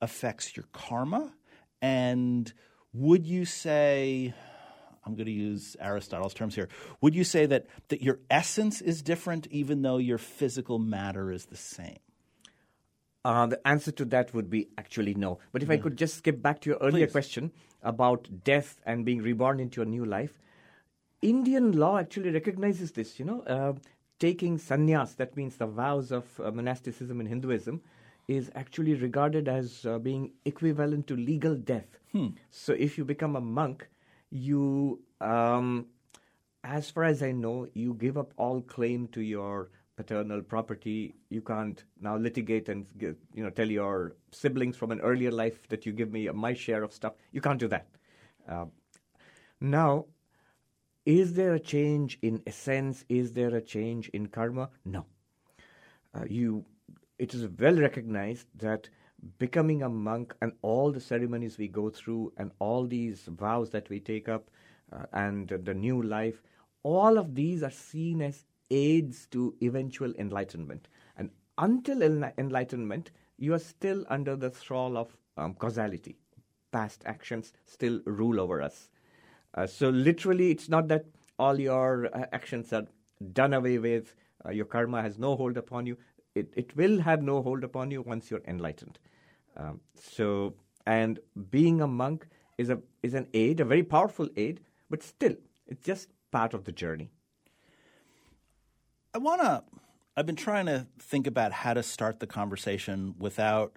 affects 0.00 0.56
your 0.56 0.66
karma? 0.72 1.32
And 1.82 2.52
would 2.92 3.26
you 3.26 3.44
say, 3.44 4.34
I'm 5.04 5.14
going 5.14 5.26
to 5.26 5.32
use 5.32 5.76
Aristotle's 5.80 6.34
terms 6.34 6.54
here, 6.54 6.68
would 7.00 7.14
you 7.14 7.24
say 7.24 7.46
that, 7.46 7.66
that 7.88 8.02
your 8.02 8.20
essence 8.30 8.80
is 8.80 9.02
different 9.02 9.46
even 9.48 9.82
though 9.82 9.98
your 9.98 10.18
physical 10.18 10.78
matter 10.78 11.32
is 11.32 11.46
the 11.46 11.56
same? 11.56 11.98
Uh, 13.24 13.46
the 13.46 13.66
answer 13.66 13.90
to 13.90 14.04
that 14.04 14.32
would 14.32 14.48
be 14.48 14.68
actually 14.78 15.14
no. 15.14 15.38
But 15.52 15.62
if 15.62 15.68
yeah. 15.68 15.74
I 15.74 15.78
could 15.78 15.96
just 15.96 16.16
skip 16.18 16.40
back 16.40 16.60
to 16.60 16.70
your 16.70 16.78
earlier 16.78 17.06
Please. 17.06 17.12
question 17.12 17.52
about 17.82 18.28
death 18.44 18.80
and 18.86 19.04
being 19.04 19.20
reborn 19.20 19.60
into 19.60 19.82
a 19.82 19.84
new 19.84 20.04
life, 20.04 20.38
Indian 21.20 21.72
law 21.72 21.98
actually 21.98 22.30
recognizes 22.30 22.92
this. 22.92 23.18
You 23.18 23.24
know, 23.24 23.40
uh, 23.42 23.72
taking 24.18 24.58
sannyas, 24.58 25.16
that 25.16 25.36
means 25.36 25.56
the 25.56 25.66
vows 25.66 26.12
of 26.12 26.40
uh, 26.40 26.50
monasticism 26.50 27.20
in 27.20 27.26
Hinduism, 27.26 27.80
is 28.28 28.50
actually 28.54 28.94
regarded 28.94 29.48
as 29.48 29.84
uh, 29.86 29.98
being 29.98 30.32
equivalent 30.44 31.06
to 31.08 31.16
legal 31.16 31.54
death. 31.54 31.98
Hmm. 32.12 32.28
So 32.50 32.72
if 32.72 32.98
you 32.98 33.04
become 33.04 33.36
a 33.36 33.40
monk, 33.40 33.88
you, 34.30 35.00
um, 35.20 35.86
as 36.62 36.90
far 36.90 37.04
as 37.04 37.22
I 37.22 37.32
know, 37.32 37.68
you 37.74 37.94
give 37.94 38.18
up 38.18 38.32
all 38.36 38.60
claim 38.60 39.08
to 39.08 39.22
your 39.22 39.70
paternal 39.98 40.40
property. 40.42 41.14
You 41.28 41.40
can't 41.40 41.82
now 42.00 42.16
litigate 42.16 42.68
and 42.68 42.86
you 43.00 43.42
know 43.44 43.50
tell 43.50 43.70
your 43.76 44.14
siblings 44.30 44.76
from 44.76 44.92
an 44.92 45.00
earlier 45.00 45.32
life 45.32 45.68
that 45.70 45.84
you 45.86 45.92
give 45.92 46.12
me 46.12 46.28
my 46.28 46.54
share 46.54 46.84
of 46.84 46.92
stuff. 46.92 47.14
You 47.32 47.40
can't 47.40 47.58
do 47.58 47.68
that. 47.68 47.86
Uh, 48.48 48.66
now, 49.60 50.04
is 51.04 51.34
there 51.34 51.54
a 51.54 51.60
change 51.74 52.18
in 52.22 52.40
essence? 52.46 53.04
Is 53.08 53.32
there 53.32 53.54
a 53.56 53.60
change 53.60 54.08
in 54.10 54.26
karma? 54.26 54.68
No. 54.84 55.04
Uh, 56.14 56.24
you, 56.28 56.64
it 57.18 57.34
is 57.34 57.48
well 57.58 57.76
recognized 57.76 58.46
that 58.66 58.88
becoming 59.38 59.82
a 59.82 59.88
monk 59.88 60.34
and 60.42 60.52
all 60.62 60.92
the 60.92 61.00
ceremonies 61.00 61.58
we 61.58 61.66
go 61.66 61.90
through 61.90 62.32
and 62.36 62.52
all 62.60 62.86
these 62.86 63.24
vows 63.44 63.70
that 63.70 63.88
we 63.88 63.98
take 63.98 64.28
up 64.28 64.50
uh, 64.92 65.06
and 65.12 65.48
the 65.64 65.74
new 65.74 66.02
life, 66.02 66.40
all 66.84 67.18
of 67.18 67.34
these 67.34 67.64
are 67.64 67.70
seen 67.70 68.22
as 68.22 68.44
aids 68.70 69.26
to 69.30 69.54
eventual 69.62 70.12
enlightenment. 70.18 70.88
And 71.16 71.30
until 71.56 72.02
enlightenment, 72.02 73.10
you 73.38 73.54
are 73.54 73.58
still 73.58 74.04
under 74.08 74.36
the 74.36 74.50
thrall 74.50 74.96
of 74.96 75.16
um, 75.36 75.54
causality. 75.54 76.16
Past 76.72 77.02
actions 77.06 77.52
still 77.64 78.00
rule 78.04 78.40
over 78.40 78.60
us. 78.60 78.90
Uh, 79.54 79.66
so, 79.66 79.88
literally, 79.88 80.50
it's 80.50 80.68
not 80.68 80.88
that 80.88 81.06
all 81.38 81.58
your 81.58 82.06
uh, 82.14 82.26
actions 82.32 82.72
are 82.72 82.86
done 83.32 83.54
away 83.54 83.78
with, 83.78 84.14
uh, 84.44 84.50
your 84.50 84.66
karma 84.66 85.02
has 85.02 85.18
no 85.18 85.36
hold 85.36 85.56
upon 85.56 85.86
you. 85.86 85.96
It, 86.34 86.52
it 86.56 86.76
will 86.76 87.00
have 87.00 87.22
no 87.22 87.42
hold 87.42 87.64
upon 87.64 87.90
you 87.90 88.02
once 88.02 88.30
you're 88.30 88.42
enlightened. 88.46 88.98
Um, 89.56 89.80
so, 89.94 90.54
and 90.86 91.18
being 91.50 91.80
a 91.80 91.86
monk 91.86 92.26
is 92.58 92.70
a 92.70 92.80
is 93.02 93.14
an 93.14 93.28
aid, 93.34 93.60
a 93.60 93.64
very 93.64 93.82
powerful 93.82 94.28
aid, 94.36 94.60
but 94.90 95.02
still, 95.02 95.34
it's 95.66 95.84
just 95.84 96.08
part 96.30 96.54
of 96.54 96.64
the 96.64 96.72
journey. 96.72 97.10
I 99.14 99.18
want 99.18 99.40
to. 99.40 99.62
I've 100.16 100.26
been 100.26 100.36
trying 100.36 100.66
to 100.66 100.86
think 100.98 101.26
about 101.26 101.52
how 101.52 101.74
to 101.74 101.82
start 101.82 102.20
the 102.20 102.26
conversation 102.26 103.14
without 103.18 103.72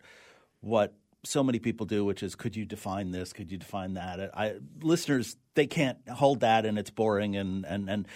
what 0.59 0.93
so 1.23 1.43
many 1.43 1.59
people 1.59 1.85
do, 1.85 2.03
which 2.03 2.23
is, 2.23 2.35
could 2.35 2.55
you 2.55 2.65
define 2.65 3.11
this? 3.11 3.31
Could 3.31 3.51
you 3.51 3.57
define 3.57 3.93
that? 3.93 4.19
Uh, 4.19 4.27
I, 4.33 4.55
listeners, 4.81 5.37
they 5.53 5.67
can't 5.67 5.97
hold 6.09 6.39
that, 6.39 6.65
and 6.65 6.79
it's 6.79 6.89
boring. 6.89 7.35
And, 7.35 7.65
and 7.65 7.89
and 7.89 8.07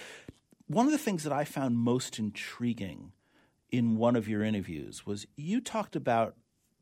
one 0.67 0.87
of 0.87 0.91
the 0.91 0.97
things 0.97 1.23
that 1.23 1.33
I 1.33 1.45
found 1.45 1.77
most 1.77 2.17
intriguing 2.17 3.11
in 3.71 3.97
one 3.97 4.15
of 4.15 4.27
your 4.27 4.43
interviews 4.43 5.05
was 5.05 5.27
you 5.35 5.61
talked 5.61 5.95
about 5.95 6.35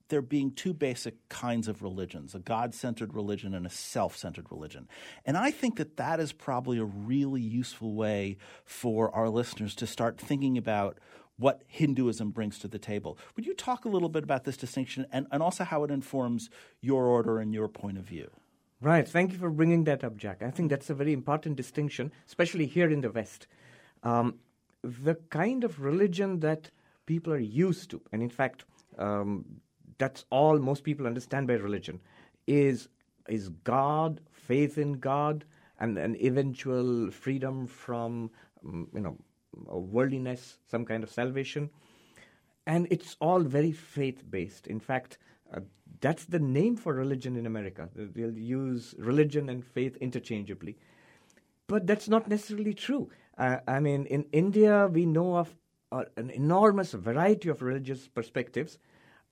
there 0.10 0.22
being 0.22 0.51
two 0.51 0.74
basic 0.74 1.27
kinds 1.29 1.67
of 1.67 1.81
religions 1.81 2.36
a 2.36 2.39
God 2.39 2.74
centered 2.74 3.13
religion 3.13 3.53
and 3.53 3.65
a 3.65 3.69
self 3.69 4.15
centered 4.17 4.48
religion. 4.51 4.88
And 5.25 5.38
I 5.38 5.51
think 5.51 5.77
that 5.77 5.98
that 5.98 6.19
is 6.19 6.31
probably 6.31 6.77
a 6.77 6.86
really 6.86 7.41
useful 7.41 7.93
way 7.93 8.38
for 8.65 9.13
our 9.15 9.29
listeners 9.29 9.75
to 9.75 9.88
start 9.88 10.19
thinking 10.19 10.57
about 10.57 11.00
what 11.38 11.63
Hinduism 11.67 12.31
brings 12.31 12.60
to 12.60 12.67
the 12.67 12.79
table. 12.79 13.17
Would 13.36 13.45
you 13.45 13.55
talk 13.55 13.86
a 13.86 13.89
little 13.89 14.10
bit 14.10 14.24
about 14.24 14.43
this 14.43 14.57
distinction 14.57 15.05
and, 15.12 15.25
and 15.31 15.41
also 15.41 15.63
how 15.63 15.83
it 15.83 15.91
informs 15.91 16.50
your 16.79 17.05
order 17.05 17.39
and 17.39 17.53
your 17.53 17.67
point 17.67 17.98
of 17.98 18.03
view? 18.03 18.29
Right. 18.79 19.07
Thank 19.07 19.31
you 19.31 19.38
for 19.38 19.50
bringing 19.50 19.86
that 19.86 20.03
up, 20.03 20.17
Jack. 20.17 20.43
I 20.43 20.51
think 20.51 20.69
that's 20.69 20.89
a 20.89 20.93
very 20.93 21.13
important 21.13 21.55
distinction, 21.55 22.12
especially 22.27 22.65
here 22.65 22.89
in 22.89 23.01
the 23.01 23.10
West. 23.10 23.48
Um, 24.03 24.36
the 24.83 25.15
kind 25.29 25.63
of 25.63 25.79
religion 25.79 26.41
that 26.41 26.69
people 27.05 27.31
are 27.31 27.39
used 27.39 27.89
to, 27.91 28.01
and 28.12 28.22
in 28.22 28.29
fact, 28.29 28.65
um, 28.98 29.62
that's 29.97 30.25
all 30.29 30.59
most 30.59 30.83
people 30.83 31.07
understand 31.07 31.47
by 31.47 31.53
religion, 31.53 32.00
is 32.47 32.89
is 33.27 33.50
God, 33.63 34.21
faith 34.31 34.77
in 34.77 34.93
God, 34.93 35.45
and 35.79 35.97
an 35.97 36.15
eventual 36.17 37.12
freedom 37.12 37.67
from 37.67 38.31
um, 38.65 38.88
you 38.93 39.01
know 39.01 39.17
worldliness, 39.65 40.57
some 40.67 40.85
kind 40.85 41.03
of 41.03 41.09
salvation, 41.09 41.69
and 42.67 42.88
it's 42.89 43.15
all 43.19 43.41
very 43.41 43.71
faith 43.71 44.23
based. 44.29 44.67
In 44.67 44.79
fact. 44.79 45.17
Uh, 45.53 45.59
that's 46.01 46.25
the 46.25 46.39
name 46.39 46.75
for 46.75 46.93
religion 46.93 47.38
in 47.38 47.45
America. 47.45 47.88
They'll 47.95 48.38
use 48.38 48.93
religion 48.97 49.50
and 49.50 49.63
faith 49.63 49.95
interchangeably. 49.97 50.75
But 51.67 51.88
that's 51.88 52.09
not 52.09 52.27
necessarily 52.27 52.73
true. 52.73 53.09
Uh, 53.38 53.57
I 53.67 53.79
mean, 53.79 54.05
in 54.07 54.25
India, 54.31 54.88
we 54.88 55.05
know 55.05 55.38
of 55.38 55.55
uh, 55.91 56.03
an 56.17 56.29
enormous 56.29 56.91
variety 56.91 57.50
of 57.50 57.62
religious 57.62 58.07
perspectives, 58.07 58.77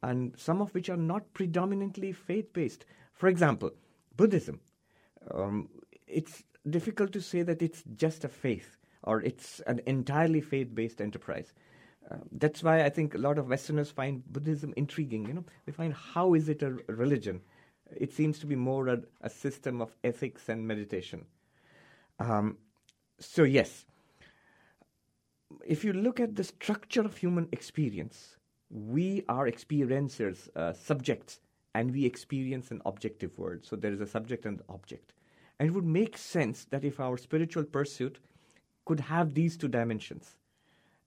and 0.04 0.34
some 0.38 0.62
of 0.62 0.74
which 0.74 0.90
are 0.90 0.98
not 0.98 1.34
predominantly 1.34 2.12
faith 2.12 2.52
based. 2.54 2.86
For 3.14 3.28
example, 3.28 3.72
Buddhism. 4.16 4.60
Um, 5.34 5.70
it's 6.08 6.44
difficult 6.70 7.12
to 7.14 7.22
say 7.22 7.44
that 7.44 7.62
it's 7.62 7.84
just 7.96 8.24
a 8.24 8.28
faith 8.28 8.78
or 9.04 9.22
it's 9.22 9.60
an 9.68 9.82
entirely 9.86 10.42
faith 10.42 10.74
based 10.74 11.02
enterprise. 11.02 11.54
Uh, 12.10 12.18
that's 12.32 12.64
why 12.64 12.84
I 12.84 12.90
think 12.90 13.14
a 13.14 13.20
lot 13.20 13.38
of 13.38 13.48
Westerners 13.48 13.92
find 13.92 14.24
Buddhism 14.32 14.74
intriguing. 14.76 15.28
You 15.28 15.34
know, 15.34 15.46
they 15.66 15.72
find 15.72 15.94
how 15.94 16.34
is 16.34 16.50
it 16.50 16.64
a 16.64 16.72
religion? 16.88 17.42
It 17.96 18.14
seems 18.14 18.40
to 18.40 18.48
be 18.48 18.56
more 18.56 18.88
a, 18.88 19.02
a 19.22 19.30
system 19.30 19.82
of 19.82 19.96
ethics 20.04 20.50
and 20.50 20.68
meditation. 20.68 21.26
Um, 22.20 22.58
so 23.20 23.44
yes, 23.44 23.86
if 25.66 25.84
you 25.84 25.94
look 25.94 26.20
at 26.20 26.36
the 26.36 26.44
structure 26.44 27.02
of 27.02 27.18
human 27.18 27.48
experience, 27.52 28.38
we 28.72 29.24
are 29.28 29.46
experiencers, 29.46 30.50
uh, 30.56 30.74
subjects, 30.74 31.40
and 31.76 31.92
we 31.92 32.06
experience 32.06 32.72
an 32.72 32.82
objective 32.86 33.38
world. 33.38 33.60
So 33.64 33.76
there 33.76 33.92
is 33.92 34.02
a 34.02 34.08
subject 34.08 34.46
and 34.46 34.62
object. 34.70 35.14
And 35.60 35.70
it 35.70 35.74
would 35.74 35.86
make 35.86 36.18
sense 36.18 36.66
that 36.72 36.84
if 36.84 37.00
our 37.00 37.18
spiritual 37.18 37.66
pursuit 37.66 38.20
could 38.86 39.00
have 39.00 39.34
these 39.34 39.58
two 39.58 39.68
dimensions 39.68 40.38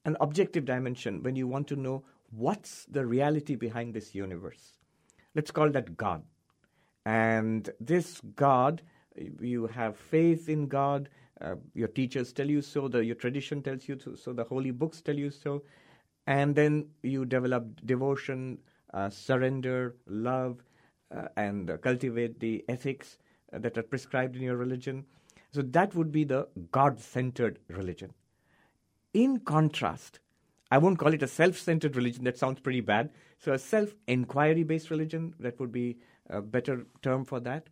an 0.04 0.16
objective 0.20 0.64
dimension 0.64 1.22
when 1.22 1.36
you 1.36 1.46
want 1.46 1.66
to 1.68 1.76
know 1.76 2.04
what's 2.30 2.84
the 2.86 3.04
reality 3.04 3.54
behind 3.54 3.94
this 3.94 4.14
universe. 4.14 4.78
Let's 5.34 5.50
call 5.50 5.70
that 5.70 5.96
God. 5.96 6.22
And 7.06 7.70
this 7.80 8.20
God, 8.36 8.82
you 9.40 9.66
have 9.66 9.96
faith 9.96 10.48
in 10.48 10.66
God, 10.66 11.08
uh, 11.40 11.56
your 11.74 11.88
teachers 11.88 12.32
tell 12.32 12.48
you 12.48 12.62
so, 12.62 12.88
the, 12.88 13.04
your 13.04 13.14
tradition 13.16 13.62
tells 13.62 13.88
you 13.88 13.98
so, 13.98 14.14
so, 14.14 14.32
the 14.32 14.44
holy 14.44 14.70
books 14.70 15.00
tell 15.00 15.16
you 15.16 15.30
so, 15.30 15.62
and 16.26 16.54
then 16.54 16.86
you 17.02 17.24
develop 17.24 17.84
devotion, 17.84 18.58
uh, 18.92 19.10
surrender, 19.10 19.96
love, 20.06 20.62
uh, 21.14 21.28
and 21.36 21.70
cultivate 21.82 22.40
the 22.40 22.64
ethics 22.68 23.18
uh, 23.52 23.58
that 23.58 23.76
are 23.78 23.82
prescribed 23.82 24.36
in 24.36 24.42
your 24.42 24.56
religion. 24.56 25.04
So 25.52 25.62
that 25.62 25.94
would 25.94 26.10
be 26.10 26.24
the 26.24 26.48
God 26.72 26.98
centered 26.98 27.58
religion. 27.68 28.12
In 29.12 29.38
contrast, 29.40 30.18
I 30.70 30.78
won't 30.78 30.98
call 30.98 31.14
it 31.14 31.22
a 31.22 31.28
self 31.28 31.56
centered 31.58 31.94
religion, 31.94 32.24
that 32.24 32.38
sounds 32.38 32.58
pretty 32.60 32.80
bad. 32.80 33.10
So, 33.38 33.52
a 33.52 33.58
self 33.58 33.94
inquiry 34.06 34.64
based 34.64 34.90
religion, 34.90 35.34
that 35.38 35.60
would 35.60 35.70
be 35.70 35.98
a 36.28 36.40
better 36.40 36.86
term 37.02 37.24
for 37.24 37.38
that. 37.40 37.68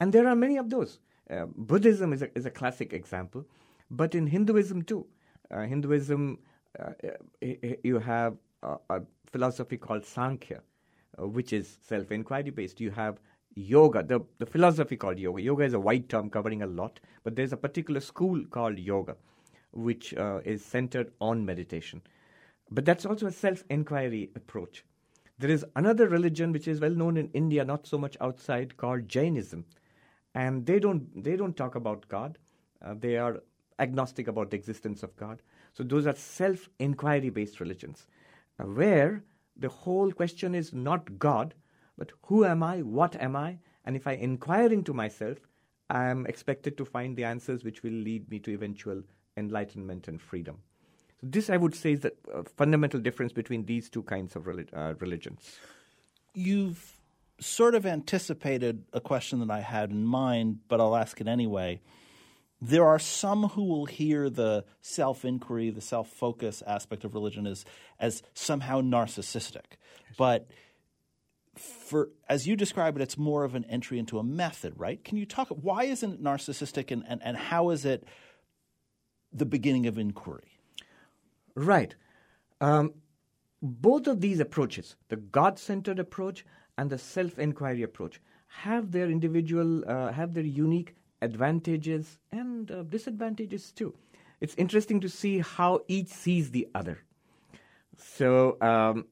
And 0.00 0.12
there 0.12 0.26
are 0.26 0.34
many 0.34 0.56
of 0.58 0.68
those. 0.68 0.98
Uh, 1.30 1.46
Buddhism 1.56 2.12
is 2.12 2.22
a, 2.22 2.36
is 2.36 2.44
a 2.44 2.50
classic 2.50 2.92
example, 2.92 3.46
but 3.90 4.14
in 4.14 4.26
Hinduism 4.26 4.82
too. 4.82 5.06
Uh, 5.50 5.62
Hinduism, 5.62 6.32
uh, 6.32 6.36
you 7.82 7.98
have 7.98 8.36
a, 8.62 8.76
a, 8.90 9.00
philosophy 9.30 9.76
called 9.76 10.04
Sankhya, 10.04 10.60
uh, 11.18 11.26
which 11.26 11.52
is 11.52 11.78
self 11.82 12.10
inquiry 12.12 12.50
based. 12.50 12.80
You 12.80 12.90
have 12.90 13.18
yoga, 13.54 14.02
the, 14.02 14.20
the 14.38 14.46
philosophy 14.46 14.96
called 14.96 15.18
yoga. 15.18 15.42
Yoga 15.42 15.64
is 15.64 15.74
a 15.74 15.80
wide 15.80 16.08
term 16.08 16.30
covering 16.30 16.62
a 16.62 16.66
lot, 16.66 17.00
but 17.24 17.36
there's 17.36 17.52
a 17.52 17.56
particular 17.56 18.00
school 18.00 18.44
called 18.50 18.78
yoga 18.78 19.16
which 19.72 20.14
uh, 20.14 20.40
is 20.44 20.64
centered 20.64 21.12
on 21.20 21.44
meditation. 21.44 22.02
But 22.70 22.84
that's 22.84 23.04
also 23.04 23.26
a 23.26 23.32
self 23.32 23.64
inquiry 23.70 24.30
approach. 24.36 24.84
There 25.38 25.50
is 25.50 25.64
another 25.76 26.08
religion 26.08 26.52
which 26.52 26.68
is 26.68 26.80
well 26.80 26.94
known 26.94 27.16
in 27.16 27.28
India, 27.32 27.64
not 27.64 27.86
so 27.86 27.98
much 27.98 28.16
outside, 28.20 28.76
called 28.76 29.08
Jainism. 29.08 29.64
And 30.34 30.64
they 30.64 30.78
don't, 30.78 31.22
they 31.22 31.36
don't 31.36 31.56
talk 31.56 31.74
about 31.74 32.08
God, 32.08 32.38
uh, 32.82 32.94
they 32.98 33.16
are 33.16 33.42
agnostic 33.78 34.28
about 34.28 34.50
the 34.50 34.56
existence 34.56 35.02
of 35.02 35.14
God. 35.16 35.42
So 35.72 35.82
those 35.82 36.06
are 36.06 36.14
self 36.14 36.68
inquiry 36.78 37.30
based 37.30 37.60
religions, 37.60 38.06
uh, 38.58 38.64
where 38.64 39.24
the 39.56 39.68
whole 39.68 40.12
question 40.12 40.54
is 40.54 40.72
not 40.72 41.18
God, 41.18 41.54
but 41.96 42.12
who 42.26 42.44
am 42.44 42.62
I, 42.62 42.82
what 42.82 43.16
am 43.16 43.36
I? 43.36 43.58
And 43.84 43.96
if 43.96 44.06
I 44.06 44.12
inquire 44.12 44.72
into 44.72 44.92
myself, 44.92 45.38
I 45.90 46.06
am 46.08 46.26
expected 46.26 46.76
to 46.78 46.84
find 46.84 47.16
the 47.16 47.24
answers 47.24 47.64
which 47.64 47.82
will 47.82 47.92
lead 47.92 48.30
me 48.30 48.38
to 48.40 48.52
eventual 48.52 49.02
enlightenment 49.36 50.08
and 50.08 50.20
freedom. 50.20 50.58
So 51.20 51.26
this, 51.30 51.50
I 51.50 51.56
would 51.56 51.74
say, 51.74 51.92
is 51.92 52.00
the 52.00 52.12
uh, 52.32 52.42
fundamental 52.56 53.00
difference 53.00 53.32
between 53.32 53.66
these 53.66 53.88
two 53.90 54.02
kinds 54.02 54.36
of 54.36 54.46
relig- 54.46 54.70
uh, 54.72 54.94
religions. 55.00 55.58
You've 56.34 56.98
sort 57.40 57.74
of 57.74 57.84
anticipated 57.84 58.84
a 58.92 59.00
question 59.00 59.40
that 59.40 59.50
I 59.50 59.60
had 59.60 59.90
in 59.90 60.04
mind, 60.04 60.60
but 60.68 60.80
I'll 60.80 60.96
ask 60.96 61.20
it 61.20 61.28
anyway. 61.28 61.80
There 62.64 62.86
are 62.86 62.98
some 62.98 63.48
who 63.48 63.64
will 63.64 63.86
hear 63.86 64.30
the 64.30 64.64
self 64.80 65.24
inquiry, 65.24 65.70
the 65.70 65.80
self 65.80 66.08
focus 66.08 66.62
aspect 66.66 67.04
of 67.04 67.12
religion 67.14 67.46
as, 67.46 67.64
as 67.98 68.22
somehow 68.32 68.80
narcissistic. 68.80 69.76
But 70.16 70.48
for 71.56 72.08
as 72.28 72.46
you 72.46 72.56
describe 72.56 72.96
it, 72.96 73.02
it's 73.02 73.18
more 73.18 73.44
of 73.44 73.54
an 73.54 73.64
entry 73.64 73.98
into 73.98 74.18
a 74.18 74.22
method, 74.22 74.74
right? 74.76 75.02
Can 75.02 75.18
you 75.18 75.26
talk 75.26 75.48
why 75.48 75.84
isn't 75.84 76.14
it 76.14 76.22
narcissistic 76.22 76.90
and, 76.90 77.04
and, 77.06 77.20
and 77.22 77.36
how 77.36 77.70
is 77.70 77.84
it 77.84 78.06
the 79.32 79.46
beginning 79.46 79.86
of 79.86 79.98
inquiry. 79.98 80.58
Right. 81.54 81.94
Um, 82.60 82.94
both 83.62 84.06
of 84.06 84.20
these 84.20 84.40
approaches, 84.40 84.96
the 85.08 85.16
God 85.16 85.58
centered 85.58 85.98
approach 85.98 86.44
and 86.76 86.90
the 86.90 86.98
self 86.98 87.38
inquiry 87.38 87.82
approach, 87.82 88.20
have 88.48 88.92
their 88.92 89.08
individual, 89.08 89.88
uh, 89.88 90.12
have 90.12 90.34
their 90.34 90.44
unique 90.44 90.94
advantages 91.22 92.18
and 92.30 92.70
uh, 92.70 92.82
disadvantages 92.82 93.72
too. 93.72 93.94
It's 94.40 94.54
interesting 94.56 95.00
to 95.00 95.08
see 95.08 95.38
how 95.38 95.80
each 95.88 96.08
sees 96.08 96.50
the 96.50 96.68
other. 96.74 96.98
So 97.96 98.58
um, 98.60 99.06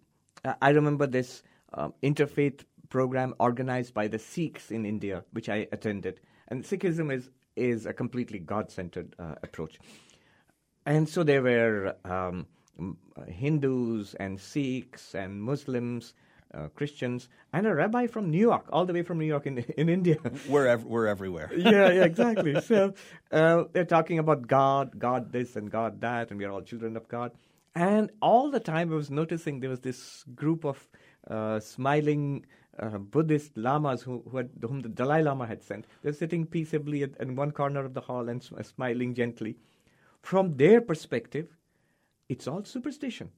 I 0.61 0.71
remember 0.71 1.07
this 1.07 1.43
uh, 1.73 1.91
interfaith 2.03 2.65
program 2.89 3.35
organized 3.39 3.95
by 3.95 4.09
the 4.09 4.19
Sikhs 4.19 4.71
in 4.71 4.85
India, 4.85 5.25
which 5.33 5.49
I 5.49 5.69
attended. 5.71 6.21
And 6.49 6.65
Sikhism 6.65 7.13
is, 7.13 7.31
is 7.55 7.87
a 7.87 7.93
completely 7.93 8.41
God 8.41 8.71
centered 8.71 9.15
uh, 9.19 9.37
approach. 9.43 9.79
And 10.87 11.09
so 11.09 11.23
there 11.23 11.43
were 11.43 11.95
um, 12.05 12.47
Hindus 13.29 14.15
and 14.15 14.41
Sikhs 14.41 15.15
and 15.15 15.41
Muslims, 15.41 16.15
uh, 16.55 16.69
Christians, 16.75 17.29
and 17.53 17.67
a 17.67 17.75
rabbi 17.75 18.07
from 18.07 18.31
New 18.31 18.39
York, 18.39 18.67
all 18.73 18.85
the 18.85 18.93
way 18.93 19.03
from 19.03 19.19
New 19.19 19.27
York 19.27 19.47
in, 19.47 19.59
in 19.77 19.89
India. 19.89 20.17
We're, 20.49 20.67
ev- 20.67 20.85
we're 20.85 21.07
everywhere. 21.07 21.51
yeah, 21.57 21.91
yeah, 21.91 22.05
exactly. 22.05 22.61
So 22.71 22.95
uh, 23.33 23.65
they're 23.73 23.85
talking 23.85 24.19
about 24.19 24.47
God, 24.47 24.99
God 24.99 25.33
this 25.33 25.57
and 25.57 25.71
God 25.71 26.01
that, 26.01 26.31
and 26.31 26.39
we 26.39 26.45
are 26.45 26.51
all 26.51 26.63
children 26.63 26.97
of 26.97 27.09
God. 27.09 27.33
And 27.75 28.11
all 28.21 28.51
the 28.51 28.61
time 28.61 28.93
I 28.93 28.97
was 28.97 29.11
noticing 29.11 29.61
there 29.61 29.71
was 29.71 29.81
this 29.81 30.25
group 30.35 30.65
of 30.65 30.89
uh, 31.29 31.61
smiling 31.61 32.47
uh, 32.79 32.99
Buddhist 32.99 33.57
lamas 33.57 34.03
who, 34.03 34.23
who 34.29 34.39
had, 34.39 34.51
whom 34.61 34.81
the 34.81 34.89
Dalai 34.89 35.23
Lama 35.23 35.47
had 35.47 35.63
sent. 35.63 35.87
They're 36.03 36.13
sitting 36.13 36.47
peaceably 36.47 37.03
at, 37.03 37.17
in 37.21 37.37
one 37.37 37.53
corner 37.53 37.85
of 37.85 37.95
the 37.95 38.01
hall 38.01 38.29
and 38.29 38.43
sm- 38.43 38.61
smiling 38.63 39.15
gently. 39.15 39.57
From 40.23 40.57
their 40.57 40.81
perspective, 40.81 41.49
it's 42.29 42.47
all 42.47 42.65
superstition. 42.65 43.31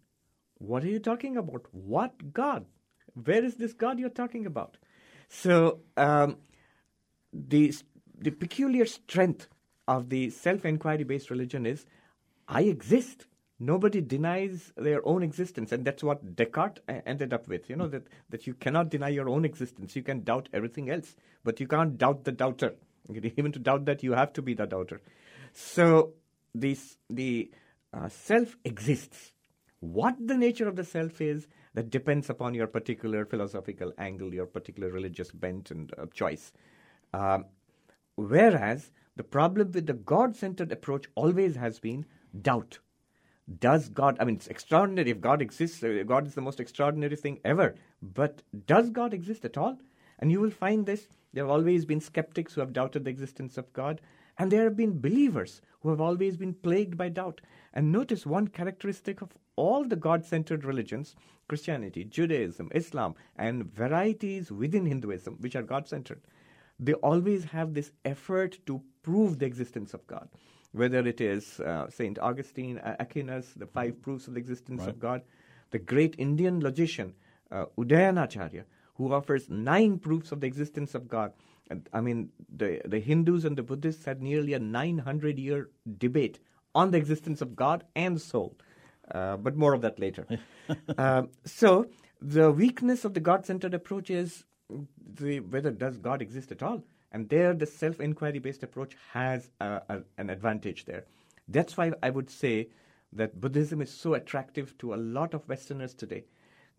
What 0.59 0.85
are 0.85 0.89
you 0.89 0.99
talking 1.01 1.37
about? 1.37 1.67
What 1.73 2.33
God? 2.33 2.67
Where 3.15 3.45
is 3.45 3.57
this 3.57 3.73
God 3.73 3.99
you're 3.99 4.09
talking 4.09 4.47
about? 4.47 4.77
So, 5.29 5.81
um, 5.97 6.37
the, 7.33 7.75
the 8.19 8.31
peculiar 8.31 8.87
strength 8.87 9.49
of 9.89 10.09
the 10.11 10.31
self 10.31 10.65
inquiry 10.65 11.05
based 11.05 11.31
religion 11.31 11.67
is 11.67 11.87
I 12.49 12.63
exist. 12.63 13.27
Nobody 13.59 14.01
denies 14.01 14.73
their 14.77 15.07
own 15.07 15.23
existence, 15.23 15.71
and 15.71 15.85
that's 15.85 16.03
what 16.03 16.35
Descartes 16.35 16.81
ended 17.07 17.33
up 17.33 17.47
with. 17.47 17.71
You 17.71 17.77
know 17.77 17.87
that 17.89 18.09
that 18.31 18.47
you 18.47 18.55
cannot 18.55 18.91
deny 18.91 19.09
your 19.09 19.29
own 19.29 19.45
existence. 19.45 19.95
You 19.95 20.03
can 20.03 20.25
doubt 20.25 20.49
everything 20.53 20.91
else, 20.91 21.15
but 21.45 21.61
you 21.61 21.69
can't 21.69 21.97
doubt 21.97 22.25
the 22.25 22.33
doubter. 22.33 22.75
Even 23.37 23.53
to 23.53 23.59
doubt 23.59 23.85
that, 23.85 24.03
you 24.03 24.13
have 24.13 24.33
to 24.33 24.43
be 24.43 24.55
the 24.55 24.67
doubter. 24.67 25.01
So 25.53 26.15
this 26.55 26.97
the 27.09 27.51
uh, 27.93 28.09
self 28.09 28.57
exists. 28.65 29.33
What 29.81 30.17
the 30.19 30.37
nature 30.37 30.69
of 30.69 30.77
the 30.77 30.85
self 30.85 31.21
is, 31.21 31.47
that 31.75 31.91
depends 31.91 32.29
upon 32.31 32.55
your 32.55 32.67
particular 32.67 33.25
philosophical 33.25 33.93
angle, 33.99 34.33
your 34.35 34.47
particular 34.47 34.91
religious 34.91 35.31
bent 35.31 35.71
and 35.71 35.93
uh, 35.99 36.07
choice. 36.13 36.53
Um, 37.15 37.47
whereas 38.17 38.91
the 39.17 39.25
problem 39.25 39.73
with 39.73 39.87
the 39.87 39.95
God 39.95 40.37
centered 40.37 40.73
approach 40.73 41.07
always 41.15 41.57
has 41.57 41.79
been 41.79 42.07
doubt. 42.41 42.79
Does 43.59 43.89
God, 43.89 44.17
I 44.21 44.25
mean, 44.25 44.37
it's 44.37 44.47
extraordinary 44.47 45.11
if 45.11 45.21
God 45.21 45.43
exists, 45.43 45.83
uh, 45.83 46.05
God 46.07 46.27
is 46.27 46.35
the 46.35 46.41
most 46.41 46.61
extraordinary 46.61 47.17
thing 47.17 47.41
ever, 47.45 47.75
but 48.01 48.43
does 48.67 48.91
God 48.91 49.13
exist 49.13 49.45
at 49.45 49.59
all? 49.59 49.79
And 50.19 50.31
you 50.31 50.41
will 50.41 50.51
find 50.51 50.87
this. 50.87 51.09
There 51.33 51.45
have 51.45 51.51
always 51.51 51.85
been 51.85 52.01
skeptics 52.01 52.55
who 52.55 52.61
have 52.61 52.73
doubted 52.73 53.05
the 53.05 53.11
existence 53.11 53.59
of 53.59 53.73
God, 53.73 54.01
and 54.39 54.51
there 54.51 54.65
have 54.65 54.77
been 54.77 55.01
believers 55.01 55.61
who 55.81 55.91
have 55.91 56.01
always 56.01 56.37
been 56.37 56.55
plagued 56.55 56.97
by 56.97 57.09
doubt. 57.09 57.41
And 57.75 57.91
notice 57.91 58.27
one 58.27 58.49
characteristic 58.49 59.23
of 59.23 59.31
all 59.57 59.85
the 59.85 59.97
God 59.97 60.25
centered 60.25 60.65
religions 60.65 61.17
Christianity, 61.49 62.05
Judaism, 62.05 62.71
Islam, 62.75 63.15
and 63.37 63.65
varieties 63.65 64.51
within 64.51 64.87
Hinduism, 64.87 65.37
which 65.41 65.57
are 65.57 65.63
God 65.63 65.89
centered 65.89 66.21
they 66.79 66.95
always 66.95 67.45
have 67.45 67.75
this 67.75 67.93
effort 68.05 68.59
to 68.67 68.83
prove 69.03 69.39
the 69.39 69.47
existence 69.47 69.95
of 69.95 70.07
God 70.07 70.29
whether 70.73 71.07
it 71.07 71.21
is 71.21 71.61
uh, 71.61 71.89
St. 71.91 72.19
Augustine, 72.19 72.81
Aquinas, 72.99 73.53
the 73.57 73.67
five 73.67 74.01
proofs 74.01 74.27
of 74.27 74.33
the 74.35 74.41
existence 74.41 74.81
right. 74.81 74.89
of 74.89 74.99
God, 74.99 75.23
the 75.71 75.79
great 75.79 76.15
Indian 76.19 76.61
logician, 76.61 77.13
uh, 77.51 77.67
Udayanacharya, 77.79 78.65
who 78.95 79.13
offers 79.13 79.51
nine 79.51 79.99
proofs 79.99 80.33
of 80.33 80.41
the 80.41 80.47
existence 80.47 80.95
of 80.95 81.09
God. 81.09 81.33
And, 81.69 81.89
I 81.93 82.01
mean, 82.01 82.31
the, 82.57 82.81
the 82.87 83.01
Hindus 83.01 83.45
and 83.45 83.57
the 83.57 83.63
Buddhists 83.63 84.07
had 84.07 84.23
nearly 84.23 84.55
a 84.55 84.59
900 84.59 85.39
year 85.39 85.69
debate 85.99 86.39
on 86.75 86.91
the 86.91 86.99
existence 86.99 87.41
of 87.41 87.57
God 87.57 87.85
and 87.95 88.21
soul. 88.21 88.57
Uh, 89.11 89.37
but 89.37 89.57
more 89.57 89.75
of 89.75 89.83
that 89.83 89.99
later. 89.99 90.27
Um, 90.97 91.31
so, 91.45 91.87
the 92.21 92.51
weakness 92.51 93.05
of 93.05 93.15
the 93.15 93.21
God 93.21 93.45
centered 93.45 93.75
approach 93.75 94.11
is 94.11 94.45
the, 95.15 95.41
whether 95.41 95.71
does 95.71 95.99
God 95.99 96.23
exist 96.23 96.53
at 96.53 96.63
all? 96.63 96.83
And 97.11 97.29
there, 97.29 97.53
the 97.53 97.67
self 97.67 98.01
inquiry 98.01 98.39
based 98.39 98.63
approach 98.63 98.97
has 99.13 99.51
a, 99.61 99.83
a, 99.89 99.99
an 100.19 100.31
advantage 100.31 100.87
there. 100.87 101.05
That's 101.49 101.77
why 101.77 101.93
I 102.03 102.11
would 102.11 102.31
say 102.31 102.69
that 103.13 103.41
Buddhism 103.41 103.83
is 103.83 103.91
so 103.91 104.15
attractive 104.15 104.77
to 104.79 104.95
a 104.95 104.97
lot 104.97 105.35
of 105.35 105.47
Westerners 105.49 105.95
today 105.95 106.25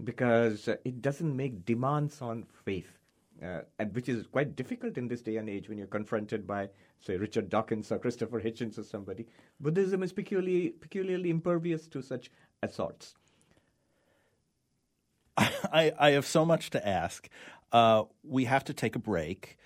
because 0.03 0.67
uh, 0.67 0.77
it 0.83 1.01
doesn't 1.01 1.35
make 1.35 1.65
demands 1.65 2.21
on 2.21 2.45
faith, 2.65 2.97
uh, 3.43 3.61
and 3.77 3.93
which 3.93 4.09
is 4.09 4.25
quite 4.27 4.55
difficult 4.55 4.97
in 4.97 5.07
this 5.07 5.21
day 5.21 5.37
and 5.37 5.49
age 5.49 5.69
when 5.69 5.77
you're 5.77 5.87
confronted 5.87 6.47
by, 6.47 6.69
say, 7.05 7.17
Richard 7.17 7.49
Dawkins 7.49 7.91
or 7.91 7.99
Christopher 7.99 8.41
Hitchens 8.41 8.77
or 8.77 8.83
somebody. 8.83 9.27
Buddhism 9.59 10.03
is 10.03 10.13
peculiarly, 10.13 10.69
peculiarly 10.69 11.29
impervious 11.29 11.87
to 11.87 12.01
such 12.01 12.31
assaults. 12.61 13.15
I, 15.37 15.91
I 15.99 16.11
have 16.11 16.25
so 16.25 16.45
much 16.45 16.69
to 16.71 16.87
ask. 16.87 17.29
Uh, 17.71 18.03
we 18.23 18.45
have 18.45 18.63
to 18.65 18.73
take 18.73 18.95
a 18.95 18.99
break 18.99 19.57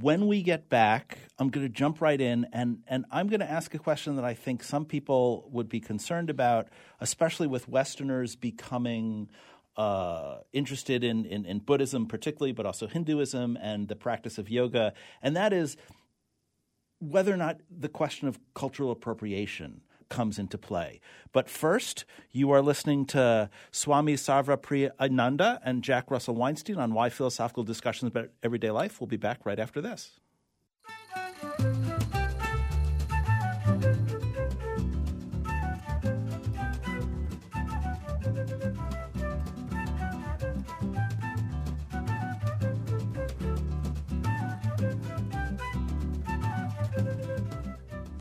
when 0.00 0.26
we 0.26 0.42
get 0.42 0.68
back, 0.68 1.18
I'm 1.38 1.50
going 1.50 1.66
to 1.66 1.72
jump 1.72 2.00
right 2.00 2.20
in 2.20 2.46
and, 2.52 2.78
and 2.86 3.04
I'm 3.10 3.28
going 3.28 3.40
to 3.40 3.50
ask 3.50 3.74
a 3.74 3.78
question 3.78 4.16
that 4.16 4.24
I 4.24 4.34
think 4.34 4.62
some 4.62 4.84
people 4.84 5.48
would 5.50 5.68
be 5.68 5.80
concerned 5.80 6.30
about, 6.30 6.68
especially 7.00 7.46
with 7.46 7.68
Westerners 7.68 8.36
becoming 8.36 9.28
uh, 9.76 10.38
interested 10.52 11.04
in, 11.04 11.24
in, 11.24 11.44
in 11.44 11.58
Buddhism, 11.58 12.06
particularly, 12.06 12.52
but 12.52 12.64
also 12.64 12.86
Hinduism 12.86 13.58
and 13.60 13.88
the 13.88 13.96
practice 13.96 14.38
of 14.38 14.48
yoga. 14.48 14.94
And 15.20 15.36
that 15.36 15.52
is 15.52 15.76
whether 17.02 17.34
or 17.34 17.36
not 17.36 17.58
the 17.70 17.88
question 17.88 18.28
of 18.28 18.38
cultural 18.54 18.92
appropriation 18.92 19.80
comes 20.08 20.38
into 20.38 20.56
play. 20.56 21.00
But 21.32 21.48
first, 21.48 22.04
you 22.30 22.50
are 22.52 22.62
listening 22.62 23.06
to 23.06 23.50
Swami 23.72 24.14
Sarvapriyananda 24.14 25.58
and 25.64 25.82
Jack 25.82 26.10
Russell 26.10 26.34
Weinstein 26.34 26.76
on 26.76 26.92
why 26.94 27.08
philosophical 27.08 27.64
discussions 27.64 28.08
about 28.10 28.28
everyday 28.42 28.70
life. 28.70 29.00
We'll 29.00 29.08
be 29.08 29.16
back 29.16 29.44
right 29.44 29.58
after 29.58 29.80
this. 29.80 30.20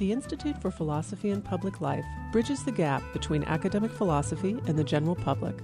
The 0.02 0.12
Institute 0.12 0.60
for 0.60 0.72
Philosophy 0.72 1.30
and 1.30 1.46
Public 1.46 1.80
Life 1.80 2.04
bridges 2.32 2.64
the 2.64 2.72
gap 2.72 3.04
between 3.14 3.44
academic 3.44 3.92
philosophy 3.92 4.58
and 4.66 4.76
the 4.76 4.84
general 4.84 5.14
public. 5.14 5.56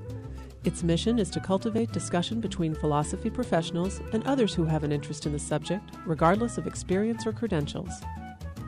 Its 0.64 0.84
mission 0.84 1.18
is 1.18 1.32
to 1.32 1.40
cultivate 1.40 1.92
discussion 1.92 2.40
between 2.40 2.76
philosophy 2.76 3.32
professionals 3.32 4.00
and 4.14 4.24
others 4.28 4.54
who 4.54 4.64
have 4.66 4.84
an 4.84 4.92
interest 4.92 5.26
in 5.26 5.34
the 5.34 5.40
subject, 5.40 5.90
regardless 6.06 6.60
of 6.60 6.68
experience 6.68 7.26
or 7.26 7.32
credentials. 7.32 7.90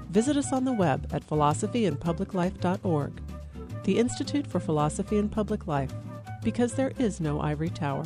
Visit 0.10 0.38
us 0.38 0.52
on 0.52 0.66
the 0.66 0.74
web 0.74 1.08
at 1.14 1.28
philosophyandpubliclife.org. 1.30 3.22
The 3.84 4.00
Institute 4.00 4.48
for 4.48 4.60
Philosophy 4.60 5.20
and 5.20 5.32
Public 5.32 5.68
Life, 5.68 5.94
because 6.42 6.74
there 6.74 6.94
is 6.98 7.22
no 7.22 7.42
ivory 7.42 7.70
tower. 7.70 8.06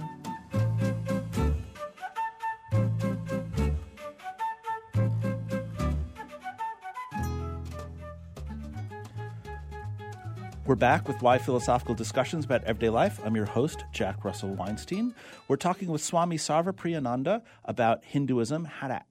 We're 10.74 10.78
back 10.78 11.08
with 11.08 11.22
Why 11.22 11.38
Philosophical 11.38 11.94
Discussions 11.94 12.46
about 12.46 12.64
Everyday 12.64 12.90
Life. 12.90 13.20
I'm 13.24 13.36
your 13.36 13.46
host, 13.46 13.86
Jack 13.92 14.26
Russell 14.26 14.56
Weinstein. 14.56 15.14
We're 15.48 15.56
talking 15.56 15.88
with 15.88 16.04
Swami 16.04 16.38
Sarvapriyananda 16.38 17.44
about 17.64 18.04
Hinduism, 18.04 18.66
how 18.66 18.88
to 18.88 19.04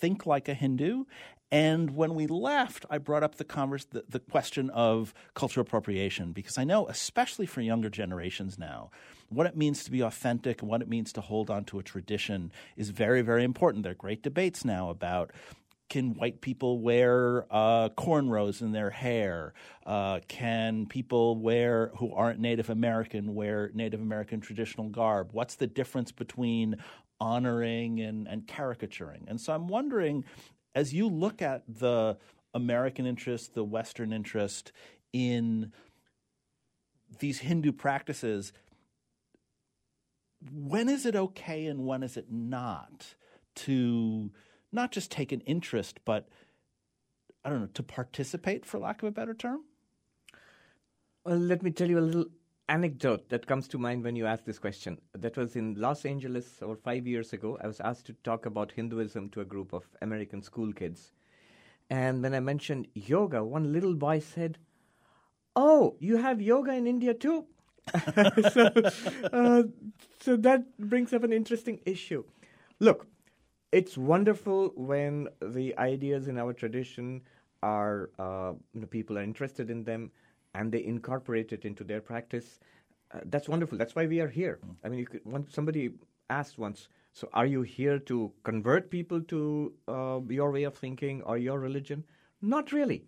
think 0.00 0.24
like 0.24 0.48
a 0.48 0.54
Hindu. 0.54 1.06
And 1.50 1.96
when 1.96 2.14
we 2.14 2.28
left, 2.28 2.86
I 2.90 2.98
brought 2.98 3.24
up 3.24 3.34
the, 3.34 3.44
converse, 3.44 3.86
the, 3.86 4.04
the 4.08 4.20
question 4.20 4.70
of 4.70 5.12
cultural 5.34 5.66
appropriation 5.66 6.30
because 6.30 6.58
I 6.58 6.62
know, 6.62 6.86
especially 6.86 7.46
for 7.46 7.60
younger 7.60 7.90
generations 7.90 8.56
now, 8.56 8.92
what 9.30 9.48
it 9.48 9.56
means 9.56 9.82
to 9.82 9.90
be 9.90 10.00
authentic 10.00 10.62
and 10.62 10.70
what 10.70 10.80
it 10.80 10.88
means 10.88 11.12
to 11.14 11.20
hold 11.20 11.50
on 11.50 11.64
to 11.64 11.80
a 11.80 11.82
tradition 11.82 12.52
is 12.76 12.90
very, 12.90 13.20
very 13.20 13.42
important. 13.42 13.82
There 13.82 13.92
are 13.92 13.96
great 13.96 14.22
debates 14.22 14.64
now 14.64 14.90
about 14.90 15.32
can 15.90 16.14
white 16.14 16.40
people 16.40 16.80
wear 16.80 17.46
uh, 17.50 17.88
cornrows 17.90 18.62
in 18.62 18.72
their 18.72 18.90
hair? 18.90 19.52
Uh, 19.84 20.20
can 20.28 20.86
people 20.86 21.36
wear 21.36 21.92
who 21.98 22.12
aren't 22.12 22.40
Native 22.40 22.70
American 22.70 23.34
wear 23.34 23.70
Native 23.74 24.00
American 24.00 24.40
traditional 24.40 24.88
garb? 24.88 25.30
What's 25.32 25.56
the 25.56 25.66
difference 25.66 26.10
between 26.10 26.76
honoring 27.20 28.00
and, 28.00 28.26
and 28.26 28.46
caricaturing? 28.46 29.24
And 29.28 29.40
so 29.40 29.52
I'm 29.52 29.68
wondering, 29.68 30.24
as 30.74 30.92
you 30.92 31.08
look 31.08 31.42
at 31.42 31.62
the 31.68 32.16
American 32.54 33.06
interest, 33.06 33.54
the 33.54 33.64
Western 33.64 34.12
interest 34.12 34.72
in 35.12 35.72
these 37.18 37.40
Hindu 37.40 37.72
practices, 37.72 38.52
when 40.52 40.88
is 40.88 41.06
it 41.06 41.14
okay 41.14 41.66
and 41.66 41.86
when 41.86 42.02
is 42.02 42.16
it 42.16 42.26
not 42.30 43.14
to 43.54 44.30
not 44.74 44.90
just 44.90 45.10
take 45.10 45.32
an 45.32 45.40
interest, 45.42 46.00
but 46.04 46.28
I 47.44 47.50
don't 47.50 47.60
know, 47.60 47.68
to 47.74 47.82
participate, 47.82 48.64
for 48.64 48.78
lack 48.78 49.02
of 49.02 49.08
a 49.08 49.12
better 49.12 49.34
term? 49.34 49.64
Well, 51.24 51.38
let 51.38 51.62
me 51.62 51.70
tell 51.70 51.88
you 51.88 51.98
a 51.98 52.00
little 52.00 52.26
anecdote 52.68 53.28
that 53.28 53.46
comes 53.46 53.68
to 53.68 53.78
mind 53.78 54.02
when 54.02 54.16
you 54.16 54.26
ask 54.26 54.44
this 54.44 54.58
question. 54.58 54.98
That 55.12 55.36
was 55.36 55.56
in 55.56 55.74
Los 55.74 56.04
Angeles 56.04 56.58
over 56.62 56.76
five 56.76 57.06
years 57.06 57.32
ago. 57.32 57.58
I 57.62 57.66
was 57.66 57.80
asked 57.80 58.06
to 58.06 58.14
talk 58.24 58.46
about 58.46 58.72
Hinduism 58.72 59.30
to 59.30 59.40
a 59.40 59.44
group 59.44 59.72
of 59.72 59.84
American 60.00 60.42
school 60.42 60.72
kids. 60.72 61.12
And 61.90 62.22
when 62.22 62.34
I 62.34 62.40
mentioned 62.40 62.88
yoga, 62.94 63.44
one 63.44 63.72
little 63.72 63.94
boy 63.94 64.20
said, 64.20 64.58
Oh, 65.56 65.96
you 66.00 66.16
have 66.16 66.40
yoga 66.40 66.72
in 66.72 66.86
India 66.86 67.14
too? 67.14 67.46
so, 68.52 68.70
uh, 69.32 69.62
so 70.20 70.36
that 70.36 70.76
brings 70.78 71.12
up 71.12 71.22
an 71.22 71.32
interesting 71.32 71.80
issue. 71.84 72.24
Look, 72.80 73.06
it's 73.74 73.98
wonderful 73.98 74.72
when 74.76 75.28
the 75.42 75.76
ideas 75.78 76.28
in 76.28 76.38
our 76.38 76.52
tradition 76.52 77.20
are, 77.60 78.10
uh, 78.20 78.52
you 78.72 78.80
know, 78.80 78.86
people 78.86 79.18
are 79.18 79.22
interested 79.22 79.68
in 79.68 79.82
them 79.82 80.12
and 80.54 80.70
they 80.70 80.84
incorporate 80.84 81.52
it 81.52 81.64
into 81.64 81.82
their 81.82 82.00
practice. 82.00 82.60
Uh, 83.12 83.18
that's 83.24 83.48
wonderful. 83.48 83.76
That's 83.76 83.96
why 83.96 84.06
we 84.06 84.20
are 84.20 84.28
here. 84.28 84.60
I 84.84 84.88
mean, 84.88 85.04
could, 85.06 85.22
somebody 85.52 85.90
asked 86.30 86.56
once, 86.56 86.86
so 87.12 87.28
are 87.32 87.46
you 87.46 87.62
here 87.62 87.98
to 88.10 88.32
convert 88.44 88.90
people 88.90 89.20
to 89.22 89.72
uh, 89.88 90.20
your 90.28 90.52
way 90.52 90.62
of 90.62 90.76
thinking 90.76 91.22
or 91.22 91.36
your 91.36 91.58
religion? 91.58 92.04
Not 92.42 92.70
really. 92.70 93.02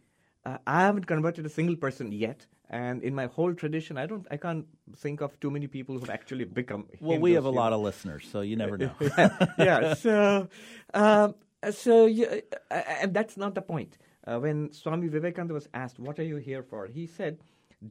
Uh, 0.45 0.59
I 0.67 0.81
haven't 0.81 1.07
converted 1.07 1.47
a 1.47 1.49
single 1.49 1.77
person 1.77 2.11
yet. 2.11 2.45
And 2.69 3.03
in 3.03 3.15
my 3.15 3.27
whole 3.27 3.55
tradition, 3.55 3.97
I 3.97 4.07
don't, 4.07 4.27
I 4.31 4.37
can't 4.37 4.67
think 4.97 5.21
of 5.21 5.39
too 5.39 5.51
many 5.51 5.69
people 5.69 5.99
who've 5.99 6.11
actually 6.11 6.45
become. 6.45 6.87
Well, 7.01 7.13
Hindus, 7.13 7.23
we 7.23 7.33
have 7.35 7.45
a 7.45 7.51
lot 7.51 7.73
of 7.73 7.81
listeners, 7.81 8.27
so 8.31 8.41
you 8.41 8.57
never 8.57 8.77
know. 8.77 8.91
yeah. 9.59 9.95
So, 9.95 10.49
um, 10.93 11.35
so 11.71 12.07
yeah, 12.07 12.41
uh, 12.71 12.75
and 12.75 13.15
that's 13.15 13.37
not 13.37 13.55
the 13.55 13.63
point. 13.63 13.99
Uh, 14.27 14.41
when 14.41 14.73
Swami 14.73 15.07
Vivekananda 15.07 15.55
was 15.55 15.69
asked, 15.75 16.01
"What 16.01 16.19
are 16.19 16.25
you 16.25 16.37
here 16.37 16.65
for?" 16.65 16.87
he 16.87 17.07
said, 17.07 17.39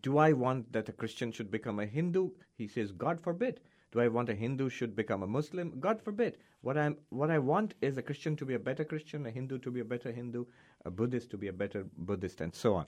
"Do 0.01 0.17
I 0.17 0.33
want 0.33 0.73
that 0.73 0.89
a 0.89 0.91
Christian 0.91 1.31
should 1.31 1.49
become 1.49 1.79
a 1.79 1.85
Hindu?" 1.85 2.31
He 2.57 2.67
says, 2.67 2.91
"God 2.91 3.21
forbid." 3.21 3.61
Do 3.91 4.01
I 4.01 4.09
want 4.09 4.27
a 4.27 4.35
Hindu 4.35 4.67
should 4.67 4.93
become 4.93 5.23
a 5.23 5.27
Muslim? 5.27 5.79
God 5.79 6.01
forbid. 6.01 6.37
What 6.59 6.77
I'm, 6.77 6.97
what 7.11 7.31
I 7.31 7.39
want 7.39 7.75
is 7.81 7.97
a 7.97 8.01
Christian 8.01 8.35
to 8.35 8.45
be 8.45 8.55
a 8.55 8.59
better 8.59 8.83
Christian, 8.83 9.25
a 9.25 9.31
Hindu 9.31 9.59
to 9.59 9.71
be 9.71 9.79
a 9.79 9.85
better 9.85 10.11
Hindu, 10.11 10.43
a 10.83 10.91
Buddhist 10.91 11.31
to 11.31 11.37
be 11.37 11.47
a 11.47 11.53
better 11.53 11.85
Buddhist, 11.97 12.41
and 12.41 12.53
so 12.53 12.73
on. 12.73 12.85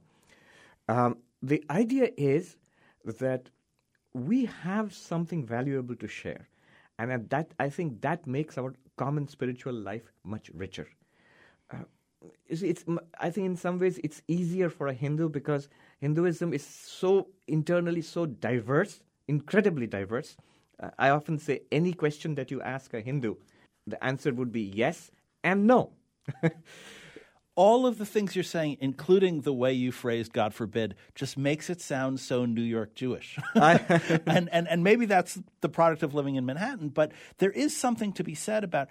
Um, 0.90 1.18
the 1.42 1.64
idea 1.70 2.12
is 2.18 2.58
that 3.06 3.50
we 4.14 4.46
have 4.46 4.94
something 4.94 5.46
valuable 5.46 5.96
to 5.96 6.08
share, 6.08 6.48
and 7.00 7.30
that 7.30 7.54
I 7.60 7.70
think 7.70 8.02
that 8.02 8.26
makes 8.28 8.58
our 8.58 8.74
common 8.98 9.28
spiritual 9.28 9.74
life 9.74 10.12
much 10.24 10.50
richer. 10.54 10.88
Uh, 11.72 11.84
it's, 12.48 12.86
I 13.20 13.30
think 13.30 13.46
in 13.46 13.56
some 13.56 13.80
ways 13.80 14.00
it's 14.04 14.22
easier 14.28 14.70
for 14.70 14.88
a 14.88 14.94
Hindu 14.94 15.30
because 15.30 15.70
Hinduism 16.00 16.54
is 16.54 16.66
so 16.66 17.28
internally 17.48 18.02
so 18.02 18.26
diverse, 18.26 19.02
incredibly 19.28 19.88
diverse. 19.88 20.38
Uh, 20.82 20.90
I 20.98 21.10
often 21.10 21.38
say 21.40 21.62
any 21.72 21.94
question 21.94 22.36
that 22.36 22.52
you 22.52 22.62
ask 22.62 22.94
a 22.94 23.02
Hindu, 23.02 23.36
the 23.86 24.04
answer 24.04 24.34
would 24.34 24.52
be 24.52 24.62
yes 24.62 25.12
and 25.44 25.68
no. 25.68 25.92
all 27.58 27.88
of 27.88 27.98
the 27.98 28.06
things 28.06 28.36
you're 28.36 28.44
saying, 28.44 28.78
including 28.80 29.42
the 29.42 29.52
way 29.52 29.74
you 29.74 29.92
phrased 29.92 30.32
"God 30.32 30.54
forbid," 30.54 30.96
just 31.16 31.38
makes 31.38 31.70
it 31.70 31.82
sound 31.82 32.20
so 32.20 32.46
New 32.46 32.62
York 32.62 32.94
Jewish. 32.94 33.38
and, 33.56 34.48
and 34.52 34.68
and 34.68 34.84
maybe 34.84 35.08
that's 35.08 35.40
the 35.62 35.68
product 35.68 36.04
of 36.04 36.14
living 36.14 36.36
in 36.36 36.46
Manhattan. 36.46 36.90
But 36.90 37.12
there 37.40 37.52
is 37.52 37.76
something 37.76 38.14
to 38.14 38.24
be 38.24 38.36
said 38.36 38.64
about 38.64 38.90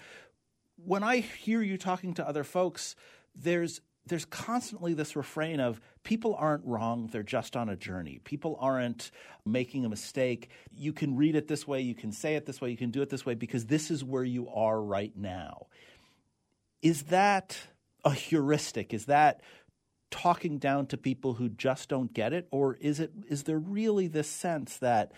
when 0.85 1.03
I 1.05 1.19
hear 1.19 1.63
you 1.63 1.79
talking 1.79 2.13
to 2.15 2.29
other 2.29 2.45
folks. 2.45 2.97
There's 3.37 3.81
there's 4.09 4.25
constantly 4.25 4.95
this 4.95 5.17
refrain 5.17 5.61
of 5.61 5.81
people 6.03 6.35
aren't 6.37 6.65
wrong, 6.65 7.09
they're 7.13 7.23
just 7.23 7.57
on 7.57 7.69
a 7.69 7.77
journey. 7.77 8.21
People 8.25 8.57
aren't 8.61 9.11
making 9.45 9.85
a 9.85 9.89
mistake. 9.89 10.51
You 10.73 10.93
can 10.93 11.17
read 11.17 11.37
it 11.37 11.49
this 11.49 11.67
way, 11.67 11.81
you 11.83 11.95
can 11.95 12.13
say 12.13 12.35
it 12.35 12.47
this 12.47 12.61
way, 12.61 12.71
you 12.71 12.77
can 12.77 12.91
do 12.91 13.03
it 13.03 13.11
this 13.11 13.25
way 13.25 13.35
because 13.35 13.67
this 13.67 13.91
is 13.91 14.03
where 14.05 14.25
you 14.25 14.49
are 14.49 14.81
right 14.81 15.13
now. 15.17 15.67
Is 16.83 17.05
that 17.05 17.59
a 18.07 18.15
heuristic? 18.15 18.95
Is 18.95 19.05
that 19.07 19.43
talking 20.11 20.59
down 20.59 20.87
to 20.87 20.97
people 20.97 21.35
who 21.35 21.49
just 21.49 21.89
don't 21.89 22.15
get 22.15 22.33
it 22.33 22.47
or 22.53 22.77
is 22.81 23.01
it 23.01 23.11
is 23.29 23.43
there 23.43 23.59
really 23.59 24.07
this 24.07 24.29
sense 24.29 24.79
that 24.79 25.13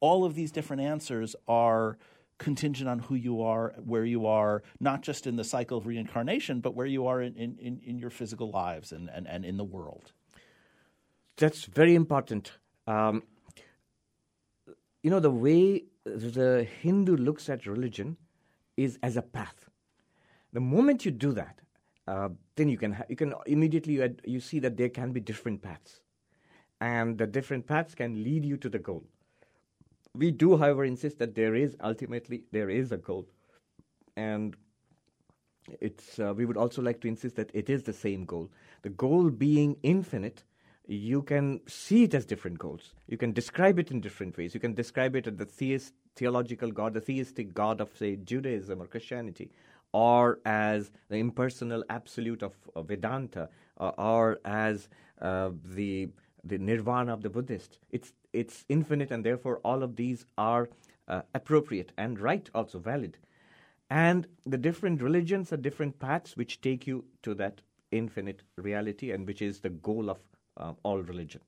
all 0.00 0.24
of 0.24 0.34
these 0.34 0.50
different 0.50 0.82
answers 0.82 1.36
are 1.46 1.96
contingent 2.38 2.88
on 2.88 2.98
who 2.98 3.14
you 3.14 3.40
are, 3.40 3.72
where 3.84 4.04
you 4.04 4.26
are, 4.26 4.64
not 4.80 5.00
just 5.00 5.28
in 5.28 5.36
the 5.36 5.44
cycle 5.44 5.78
of 5.78 5.86
reincarnation, 5.86 6.60
but 6.60 6.74
where 6.74 6.86
you 6.86 7.06
are 7.06 7.22
in, 7.22 7.36
in, 7.36 7.80
in 7.86 7.98
your 7.98 8.10
physical 8.10 8.50
lives 8.50 8.90
and, 8.90 9.08
and, 9.14 9.28
and 9.28 9.44
in 9.44 9.56
the 9.56 9.64
world. 9.64 10.12
That's 11.36 11.66
very 11.66 11.94
important. 11.94 12.50
Um, 12.88 13.22
you 15.04 15.10
know, 15.10 15.20
the 15.20 15.30
way 15.30 15.84
the 16.04 16.66
Hindu 16.80 17.16
looks 17.16 17.48
at 17.48 17.64
religion 17.64 18.16
is 18.76 18.98
as 19.04 19.16
a 19.16 19.22
path. 19.22 19.70
The 20.52 20.60
moment 20.60 21.04
you 21.04 21.12
do 21.12 21.32
that, 21.32 21.61
uh, 22.06 22.28
then 22.56 22.68
you 22.68 22.78
can 22.78 22.92
ha- 22.92 23.04
you 23.08 23.16
can 23.16 23.34
immediately 23.46 23.94
you, 23.94 24.02
ad- 24.02 24.22
you 24.24 24.40
see 24.40 24.58
that 24.60 24.76
there 24.76 24.88
can 24.88 25.12
be 25.12 25.20
different 25.20 25.62
paths, 25.62 26.00
and 26.80 27.18
the 27.18 27.26
different 27.26 27.66
paths 27.66 27.94
can 27.94 28.22
lead 28.22 28.44
you 28.44 28.56
to 28.56 28.68
the 28.68 28.78
goal. 28.78 29.04
We 30.14 30.30
do, 30.30 30.56
however, 30.56 30.84
insist 30.84 31.18
that 31.20 31.34
there 31.34 31.54
is 31.54 31.76
ultimately 31.82 32.42
there 32.52 32.70
is 32.70 32.92
a 32.92 32.96
goal, 32.98 33.28
and 34.16 34.56
it's 35.80 36.18
uh, 36.18 36.34
we 36.34 36.44
would 36.44 36.56
also 36.56 36.82
like 36.82 37.00
to 37.00 37.08
insist 37.08 37.36
that 37.36 37.50
it 37.54 37.70
is 37.70 37.84
the 37.84 37.92
same 37.92 38.24
goal. 38.24 38.50
The 38.82 38.90
goal 38.90 39.30
being 39.30 39.76
infinite, 39.82 40.42
you 40.86 41.22
can 41.22 41.60
see 41.68 42.04
it 42.04 42.14
as 42.14 42.26
different 42.26 42.58
goals. 42.58 42.94
You 43.06 43.16
can 43.16 43.32
describe 43.32 43.78
it 43.78 43.90
in 43.90 44.00
different 44.00 44.36
ways. 44.36 44.54
You 44.54 44.60
can 44.60 44.74
describe 44.74 45.14
it 45.14 45.28
as 45.28 45.36
the 45.36 45.44
theist, 45.44 45.94
theological 46.16 46.72
God, 46.72 46.94
the 46.94 47.00
theistic 47.00 47.54
God 47.54 47.80
of, 47.80 47.96
say, 47.96 48.16
Judaism 48.16 48.82
or 48.82 48.86
Christianity, 48.86 49.52
or 49.92 50.40
as 50.44 50.90
the 51.08 51.16
impersonal 51.16 51.84
absolute 51.90 52.42
of, 52.42 52.54
of 52.74 52.88
Vedanta, 52.88 53.48
or, 53.76 54.00
or 54.00 54.38
as 54.44 54.88
uh, 55.20 55.50
the 55.64 56.08
the 56.44 56.58
nirvana 56.58 57.12
of 57.12 57.22
the 57.22 57.30
Buddhist. 57.30 57.78
It's 57.90 58.12
it's 58.32 58.64
infinite, 58.68 59.10
and 59.10 59.24
therefore 59.24 59.58
all 59.64 59.82
of 59.82 59.96
these 59.96 60.26
are 60.38 60.68
uh, 61.08 61.22
appropriate 61.34 61.92
and 61.96 62.18
right, 62.18 62.48
also 62.54 62.78
valid. 62.78 63.18
And 63.90 64.26
the 64.46 64.56
different 64.56 65.02
religions 65.02 65.52
are 65.52 65.58
different 65.58 65.98
paths 65.98 66.36
which 66.36 66.60
take 66.62 66.86
you 66.86 67.04
to 67.22 67.34
that 67.34 67.60
infinite 67.90 68.42
reality, 68.56 69.10
and 69.12 69.26
which 69.26 69.42
is 69.42 69.60
the 69.60 69.68
goal 69.68 70.08
of 70.08 70.18
uh, 70.56 70.72
all 70.82 71.02
religion. 71.02 71.42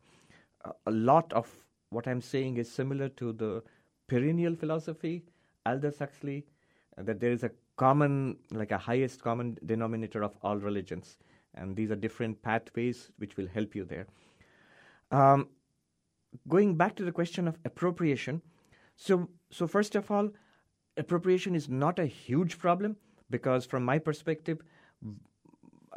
Uh, 0.64 0.72
a 0.86 0.90
lot 0.90 1.32
of 1.32 1.50
what 1.90 2.06
I'm 2.06 2.20
saying 2.20 2.58
is 2.58 2.70
similar 2.70 3.08
to 3.10 3.32
the 3.32 3.62
perennial 4.08 4.54
philosophy, 4.54 5.22
Aldous 5.64 5.98
Huxley, 5.98 6.44
uh, 6.98 7.02
that 7.02 7.20
there 7.20 7.32
is 7.32 7.44
a 7.44 7.50
common, 7.76 8.36
like 8.52 8.70
a 8.72 8.78
highest 8.78 9.22
common 9.22 9.58
denominator 9.66 10.22
of 10.22 10.36
all 10.42 10.56
religions, 10.56 11.16
and 11.54 11.76
these 11.76 11.90
are 11.90 11.96
different 11.96 12.40
pathways 12.42 13.10
which 13.18 13.36
will 13.36 13.48
help 13.48 13.74
you 13.74 13.84
there. 13.84 14.06
Um, 15.10 15.48
going 16.48 16.76
back 16.76 16.96
to 16.96 17.04
the 17.04 17.12
question 17.12 17.48
of 17.48 17.58
appropriation, 17.64 18.42
so 18.96 19.28
so 19.50 19.66
first 19.66 19.94
of 19.94 20.10
all, 20.10 20.30
appropriation 20.96 21.54
is 21.54 21.68
not 21.68 21.98
a 21.98 22.06
huge 22.06 22.58
problem 22.58 22.96
because, 23.30 23.66
from 23.66 23.84
my 23.84 23.98
perspective, 23.98 24.58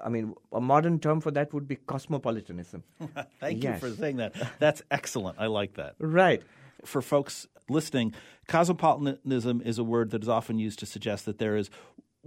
I 0.03 0.09
mean, 0.09 0.33
a 0.51 0.61
modern 0.61 0.99
term 0.99 1.21
for 1.21 1.31
that 1.31 1.53
would 1.53 1.67
be 1.67 1.75
cosmopolitanism. 1.75 2.83
Thank 3.39 3.63
Yes. 3.63 3.81
you 3.81 3.89
for 3.89 3.95
saying 3.95 4.17
that. 4.17 4.35
That's 4.59 4.81
excellent. 4.91 5.37
I 5.39 5.47
like 5.47 5.73
that. 5.75 5.95
right. 5.99 6.43
For 6.85 7.01
folks 7.01 7.47
listening, 7.69 8.13
cosmopolitanism 8.47 9.61
is 9.61 9.77
a 9.77 9.83
word 9.83 10.11
that 10.11 10.23
is 10.23 10.29
often 10.29 10.59
used 10.59 10.79
to 10.79 10.85
suggest 10.85 11.25
that 11.25 11.37
there 11.37 11.57
is 11.57 11.69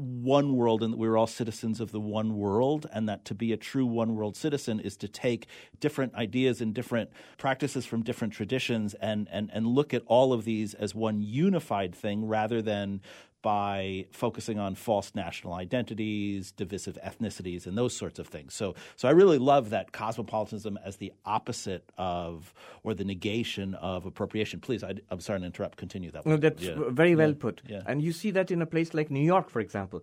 one 0.00 0.56
world 0.56 0.82
and 0.82 0.94
that 0.94 0.96
we're 0.96 1.16
all 1.16 1.26
citizens 1.26 1.78
of 1.80 1.92
the 1.92 2.00
one 2.00 2.36
world, 2.36 2.86
and 2.92 3.08
that 3.08 3.24
to 3.26 3.34
be 3.34 3.52
a 3.52 3.56
true 3.56 3.84
one 3.84 4.14
world 4.14 4.36
citizen 4.36 4.80
is 4.80 4.96
to 4.96 5.08
take 5.08 5.46
different 5.78 6.14
ideas 6.14 6.60
and 6.60 6.74
different 6.74 7.10
practices 7.36 7.84
from 7.84 8.02
different 8.02 8.32
traditions 8.32 8.94
and, 8.94 9.28
and, 9.30 9.50
and 9.52 9.66
look 9.66 9.92
at 9.92 10.02
all 10.06 10.32
of 10.32 10.44
these 10.44 10.72
as 10.74 10.94
one 10.94 11.20
unified 11.20 11.94
thing 11.94 12.24
rather 12.24 12.62
than 12.62 13.02
by 13.42 14.06
focusing 14.12 14.58
on 14.58 14.74
false 14.74 15.14
national 15.14 15.54
identities, 15.54 16.52
divisive 16.52 16.98
ethnicities, 17.04 17.66
and 17.66 17.76
those 17.76 17.96
sorts 17.96 18.18
of 18.18 18.26
things. 18.28 18.54
So, 18.54 18.74
so 18.96 19.08
I 19.08 19.12
really 19.12 19.38
love 19.38 19.70
that 19.70 19.92
cosmopolitanism 19.92 20.78
as 20.84 20.96
the 20.96 21.12
opposite 21.24 21.90
of 21.98 22.52
or 22.82 22.94
the 22.94 23.04
negation 23.04 23.74
of 23.74 24.06
appropriation. 24.06 24.60
Please, 24.60 24.82
I, 24.84 24.94
am 25.10 25.20
sorry 25.20 25.40
to 25.40 25.46
interrupt. 25.46 25.78
Continue 25.78 26.10
that. 26.12 26.26
No, 26.26 26.32
one. 26.32 26.40
that's 26.40 26.62
Yeah. 26.62 26.76
very 26.88 27.14
well 27.14 27.34
put. 27.34 27.62
Yeah. 27.66 27.82
And 27.86 28.02
you 28.02 28.12
see 28.12 28.30
that 28.32 28.50
in 28.50 28.60
a 28.62 28.66
place 28.66 28.94
like 28.94 29.10
New 29.10 29.24
York, 29.24 29.48
for 29.50 29.60
example. 29.60 30.02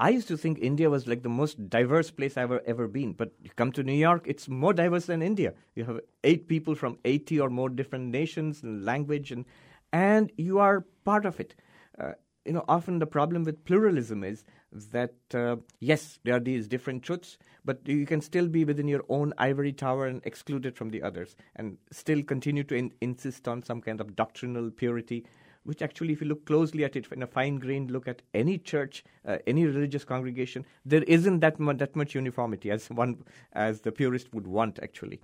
I 0.00 0.10
used 0.10 0.28
to 0.28 0.36
think 0.36 0.60
India 0.60 0.88
was 0.88 1.08
like 1.08 1.24
the 1.24 1.28
most 1.28 1.68
diverse 1.68 2.12
place 2.12 2.36
I've 2.36 2.52
ever, 2.52 2.62
ever 2.66 2.86
been, 2.86 3.14
but 3.14 3.32
you 3.42 3.50
come 3.56 3.72
to 3.72 3.82
New 3.82 3.94
York, 3.94 4.22
it's 4.26 4.48
more 4.48 4.72
diverse 4.72 5.06
than 5.06 5.22
India. 5.22 5.54
You 5.74 5.84
have 5.86 6.00
eight 6.22 6.46
people 6.46 6.76
from 6.76 6.98
80 7.04 7.40
or 7.40 7.50
more 7.50 7.68
different 7.68 8.06
nations 8.12 8.62
and 8.62 8.84
language, 8.84 9.32
and, 9.32 9.44
and 9.92 10.30
you 10.36 10.60
are 10.60 10.84
part 11.04 11.26
of 11.26 11.40
it. 11.40 11.56
Uh, 11.98 12.12
you 12.48 12.54
know, 12.54 12.64
often 12.66 12.98
the 12.98 13.06
problem 13.06 13.44
with 13.44 13.64
pluralism 13.64 14.24
is 14.24 14.44
that, 14.72 15.14
uh, 15.34 15.56
yes, 15.80 16.18
there 16.24 16.36
are 16.36 16.40
these 16.40 16.66
different 16.66 17.02
truths, 17.02 17.38
but 17.64 17.86
you 17.86 18.06
can 18.06 18.20
still 18.20 18.48
be 18.48 18.64
within 18.64 18.88
your 18.88 19.04
own 19.08 19.34
ivory 19.38 19.72
tower 19.72 20.06
and 20.06 20.22
excluded 20.24 20.76
from 20.76 20.90
the 20.90 21.02
others, 21.02 21.36
and 21.56 21.76
still 21.90 22.22
continue 22.22 22.64
to 22.64 22.74
in- 22.74 22.92
insist 23.00 23.46
on 23.46 23.62
some 23.62 23.82
kind 23.82 24.00
of 24.00 24.16
doctrinal 24.16 24.70
purity 24.70 25.24
which 25.64 25.82
actually, 25.82 26.14
if 26.14 26.22
you 26.22 26.26
look 26.26 26.46
closely 26.46 26.82
at 26.82 26.96
it 26.96 27.06
in 27.12 27.22
a 27.22 27.26
fine-grained 27.26 27.90
look 27.90 28.08
at 28.08 28.22
any 28.32 28.56
church, 28.56 29.04
uh, 29.26 29.36
any 29.46 29.66
religious 29.66 30.02
congregation, 30.02 30.64
there 30.86 31.02
isn't 31.02 31.40
that 31.40 31.60
much 31.60 31.76
that 31.76 31.94
much 31.94 32.14
uniformity 32.14 32.70
as 32.70 32.88
one 32.88 33.22
as 33.52 33.82
the 33.82 33.92
purist 33.92 34.32
would 34.32 34.46
want 34.46 34.78
actually. 34.82 35.20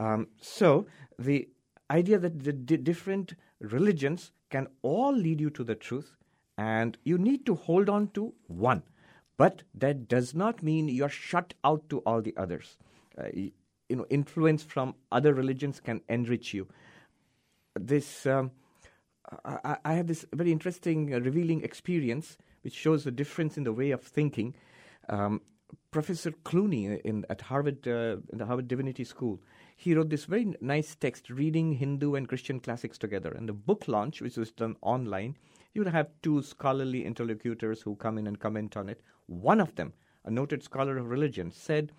Um, 0.00 0.26
so 0.40 0.86
the 1.16 1.48
idea 1.90 2.18
that 2.18 2.42
the 2.42 2.52
d- 2.52 2.78
different 2.78 3.34
religions 3.60 4.32
can 4.50 4.66
all 4.82 5.14
lead 5.14 5.40
you 5.40 5.50
to 5.50 5.62
the 5.62 5.76
truth, 5.76 6.16
and 6.58 6.96
you 7.04 7.18
need 7.18 7.46
to 7.46 7.54
hold 7.54 7.88
on 7.88 8.08
to 8.08 8.34
one. 8.46 8.82
But 9.36 9.62
that 9.74 10.08
does 10.08 10.34
not 10.34 10.62
mean 10.62 10.88
you're 10.88 11.08
shut 11.08 11.54
out 11.64 11.88
to 11.88 11.98
all 12.00 12.22
the 12.22 12.34
others. 12.36 12.76
Uh, 13.18 13.28
you, 13.32 13.52
know, 13.90 14.06
influence 14.10 14.62
from 14.62 14.94
other 15.10 15.34
religions 15.34 15.80
can 15.80 16.00
enrich 16.08 16.54
you. 16.54 16.68
This, 17.74 18.26
um, 18.26 18.50
I, 19.44 19.76
I 19.84 19.94
had 19.94 20.08
this 20.08 20.24
very 20.32 20.52
interesting, 20.52 21.14
uh, 21.14 21.20
revealing 21.20 21.62
experience, 21.62 22.36
which 22.62 22.74
shows 22.74 23.04
the 23.04 23.10
difference 23.10 23.56
in 23.56 23.64
the 23.64 23.72
way 23.72 23.90
of 23.90 24.02
thinking. 24.02 24.54
Um, 25.08 25.40
Professor 25.90 26.30
Clooney 26.30 27.00
in, 27.00 27.24
at 27.28 27.40
Harvard, 27.40 27.86
uh, 27.88 28.16
in 28.30 28.38
the 28.38 28.46
Harvard 28.46 28.68
Divinity 28.68 29.04
School, 29.04 29.40
he 29.76 29.94
wrote 29.94 30.10
this 30.10 30.26
very 30.26 30.54
nice 30.60 30.94
text, 30.94 31.30
reading 31.30 31.72
Hindu 31.72 32.14
and 32.14 32.28
Christian 32.28 32.60
classics 32.60 32.98
together. 32.98 33.30
And 33.30 33.48
the 33.48 33.54
book 33.54 33.88
launch, 33.88 34.20
which 34.20 34.36
was 34.36 34.52
done 34.52 34.76
online, 34.82 35.36
you 35.74 35.82
would 35.82 35.92
have 35.92 36.10
two 36.22 36.42
scholarly 36.42 37.04
interlocutors 37.04 37.80
who 37.82 37.96
come 37.96 38.18
in 38.18 38.26
and 38.26 38.38
comment 38.38 38.76
on 38.76 38.88
it. 38.88 39.00
One 39.26 39.60
of 39.60 39.74
them, 39.74 39.92
a 40.24 40.30
noted 40.30 40.62
scholar 40.62 40.98
of 40.98 41.08
religion, 41.08 41.50
said, 41.50 41.92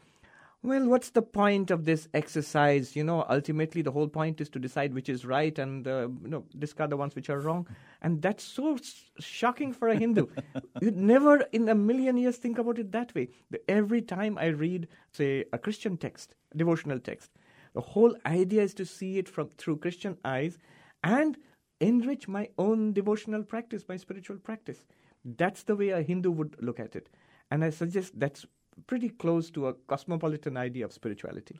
well, 0.64 0.88
what's 0.88 1.10
the 1.10 1.22
point 1.22 1.72
of 1.72 1.84
this 1.84 2.08
exercise? 2.14 2.96
You 2.96 3.04
know, 3.04 3.26
ultimately 3.30 3.82
the 3.82 3.92
whole 3.92 4.08
point 4.08 4.40
is 4.40 4.48
to 4.50 4.60
decide 4.60 4.94
which 4.94 5.10
is 5.10 5.26
right 5.26 5.60
and 5.60 5.86
uh, 5.86 6.08
you 6.24 6.30
know 6.30 6.46
discard 6.58 6.90
the 6.90 6.96
ones 6.96 7.16
which 7.16 7.30
are 7.30 7.40
wrong. 7.42 7.68
And 8.02 8.22
that's 8.22 8.46
so 8.46 8.78
shocking 9.20 9.74
for 9.74 9.90
a 9.90 9.96
Hindu. 9.96 10.28
You'd 10.82 10.96
never 10.96 11.42
in 11.52 11.68
a 11.68 11.76
million 11.76 12.16
years 12.16 12.38
think 12.38 12.60
about 12.60 12.80
it 12.80 12.94
that 12.94 13.14
way. 13.14 13.28
Every 13.68 14.02
time 14.02 14.38
I 14.38 14.48
read, 14.48 14.88
say, 15.12 15.44
a 15.52 15.58
Christian 15.58 15.98
text, 15.98 16.36
devotional 16.56 17.00
text, 17.00 17.32
the 17.74 17.82
whole 17.82 18.16
idea 18.26 18.62
is 18.62 18.74
to 18.76 18.86
see 18.86 19.18
it 19.18 19.28
from 19.28 19.50
through 19.50 19.78
Christian 19.78 20.18
eyes 20.24 20.58
and 21.04 21.38
enrich 21.84 22.28
my 22.28 22.50
own 22.58 22.93
devotional 22.93 23.43
practice, 23.43 23.86
my 23.88 23.98
spiritual 23.98 24.38
practice. 24.38 24.86
That's 25.26 25.63
the 25.63 25.76
way 25.76 25.89
a 25.89 26.02
Hindu 26.02 26.32
would 26.32 26.56
look 26.62 26.80
at 26.80 26.96
it. 26.96 27.10
And 27.52 27.63
I 27.63 27.69
suggest 27.69 28.19
that's 28.19 28.46
pretty 28.88 29.10
close 29.10 29.50
to 29.52 29.67
a 29.67 29.74
cosmopolitan 29.74 30.58
idea 30.58 30.86
of 30.86 30.93
spirituality. 30.93 31.60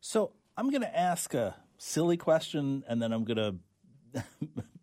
So 0.00 0.32
I'm 0.56 0.70
going 0.70 0.82
to 0.82 0.98
ask 0.98 1.34
a 1.34 1.56
silly 1.78 2.16
question 2.16 2.84
and 2.88 3.02
then 3.02 3.12
I'm 3.12 3.24
going 3.24 3.36
to 4.14 4.24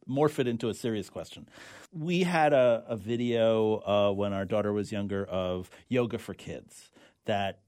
morph 0.09 0.39
it 0.39 0.47
into 0.47 0.69
a 0.69 0.73
serious 0.73 1.09
question. 1.09 1.47
We 1.91 2.23
had 2.23 2.53
a, 2.53 2.83
a 2.87 2.95
video 2.95 3.81
uh, 3.85 4.11
when 4.11 4.33
our 4.33 4.45
daughter 4.45 4.73
was 4.73 4.91
younger 4.91 5.25
of 5.25 5.69
yoga 5.87 6.17
for 6.17 6.33
kids 6.33 6.91
that 7.25 7.59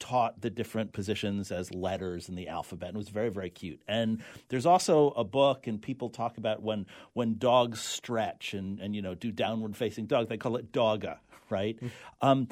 taught 0.00 0.40
the 0.40 0.50
different 0.50 0.92
positions 0.92 1.50
as 1.50 1.72
letters 1.72 2.28
in 2.28 2.34
the 2.34 2.48
alphabet 2.48 2.88
and 2.88 2.96
it 2.96 2.98
was 2.98 3.08
very 3.08 3.30
very 3.30 3.48
cute 3.48 3.80
and 3.86 4.22
there's 4.48 4.66
also 4.66 5.10
a 5.10 5.24
book 5.24 5.66
and 5.66 5.80
people 5.80 6.10
talk 6.10 6.36
about 6.36 6.62
when 6.62 6.84
when 7.12 7.38
dogs 7.38 7.80
stretch 7.80 8.54
and 8.54 8.80
and 8.80 8.94
you 8.94 9.00
know 9.00 9.14
do 9.14 9.30
downward 9.30 9.76
facing 9.76 10.06
dog 10.06 10.28
they 10.28 10.36
call 10.36 10.56
it 10.56 10.72
doga 10.72 11.18
right 11.48 11.76
mm-hmm. 11.76 11.88
um, 12.28 12.48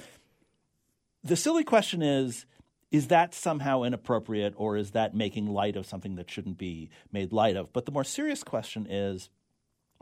the 1.24 1.37
silly 1.37 1.64
question 1.64 2.00
is 2.00 2.46
is 2.92 3.09
that 3.09 3.35
somehow 3.35 3.83
inappropriate 3.83 4.52
or 4.57 4.76
is 4.76 4.90
that 4.90 5.14
making 5.14 5.46
light 5.46 5.76
of 5.76 5.87
something 5.87 6.16
that 6.16 6.31
shouldn't 6.31 6.59
be 6.59 6.90
made 7.11 7.33
light 7.33 7.57
of? 7.57 7.72
But 7.72 7.87
the 7.87 7.90
more 7.90 8.05
serious 8.05 8.44
question 8.44 8.87
is 8.88 9.31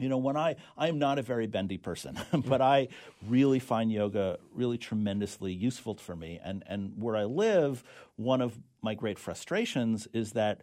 you 0.01 0.09
know, 0.09 0.19
when 0.19 0.37
I 0.37 0.57
I'm 0.77 0.99
not 0.99 1.19
a 1.19 1.23
very 1.23 1.47
bendy 1.47 1.79
person, 1.79 2.19
but 2.33 2.61
I 2.61 2.89
really 3.29 3.59
find 3.59 3.93
yoga 3.93 4.39
really 4.55 4.79
tremendously 4.79 5.53
useful 5.53 5.95
for 5.97 6.17
me. 6.17 6.41
And 6.43 6.65
and 6.67 6.95
where 6.97 7.17
I 7.17 7.25
live, 7.25 7.85
one 8.17 8.41
of 8.41 8.59
my 8.83 8.95
great 8.95 9.19
frustrations 9.19 10.09
is 10.13 10.33
that 10.33 10.61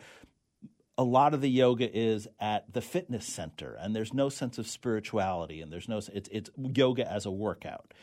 a 0.98 1.04
lot 1.04 1.36
of 1.36 1.42
the 1.42 1.50
yoga 1.50 1.96
is 1.96 2.28
at 2.40 2.74
the 2.74 2.82
fitness 2.82 3.26
center, 3.26 3.78
and 3.80 3.96
there's 3.96 4.14
no 4.14 4.30
sense 4.30 4.58
of 4.58 4.68
spirituality, 4.68 5.62
and 5.62 5.72
there's 5.72 5.88
no 5.88 5.98
it's 5.98 6.30
it's 6.32 6.50
yoga 6.58 7.10
as 7.10 7.26
a 7.26 7.32
workout 7.32 7.94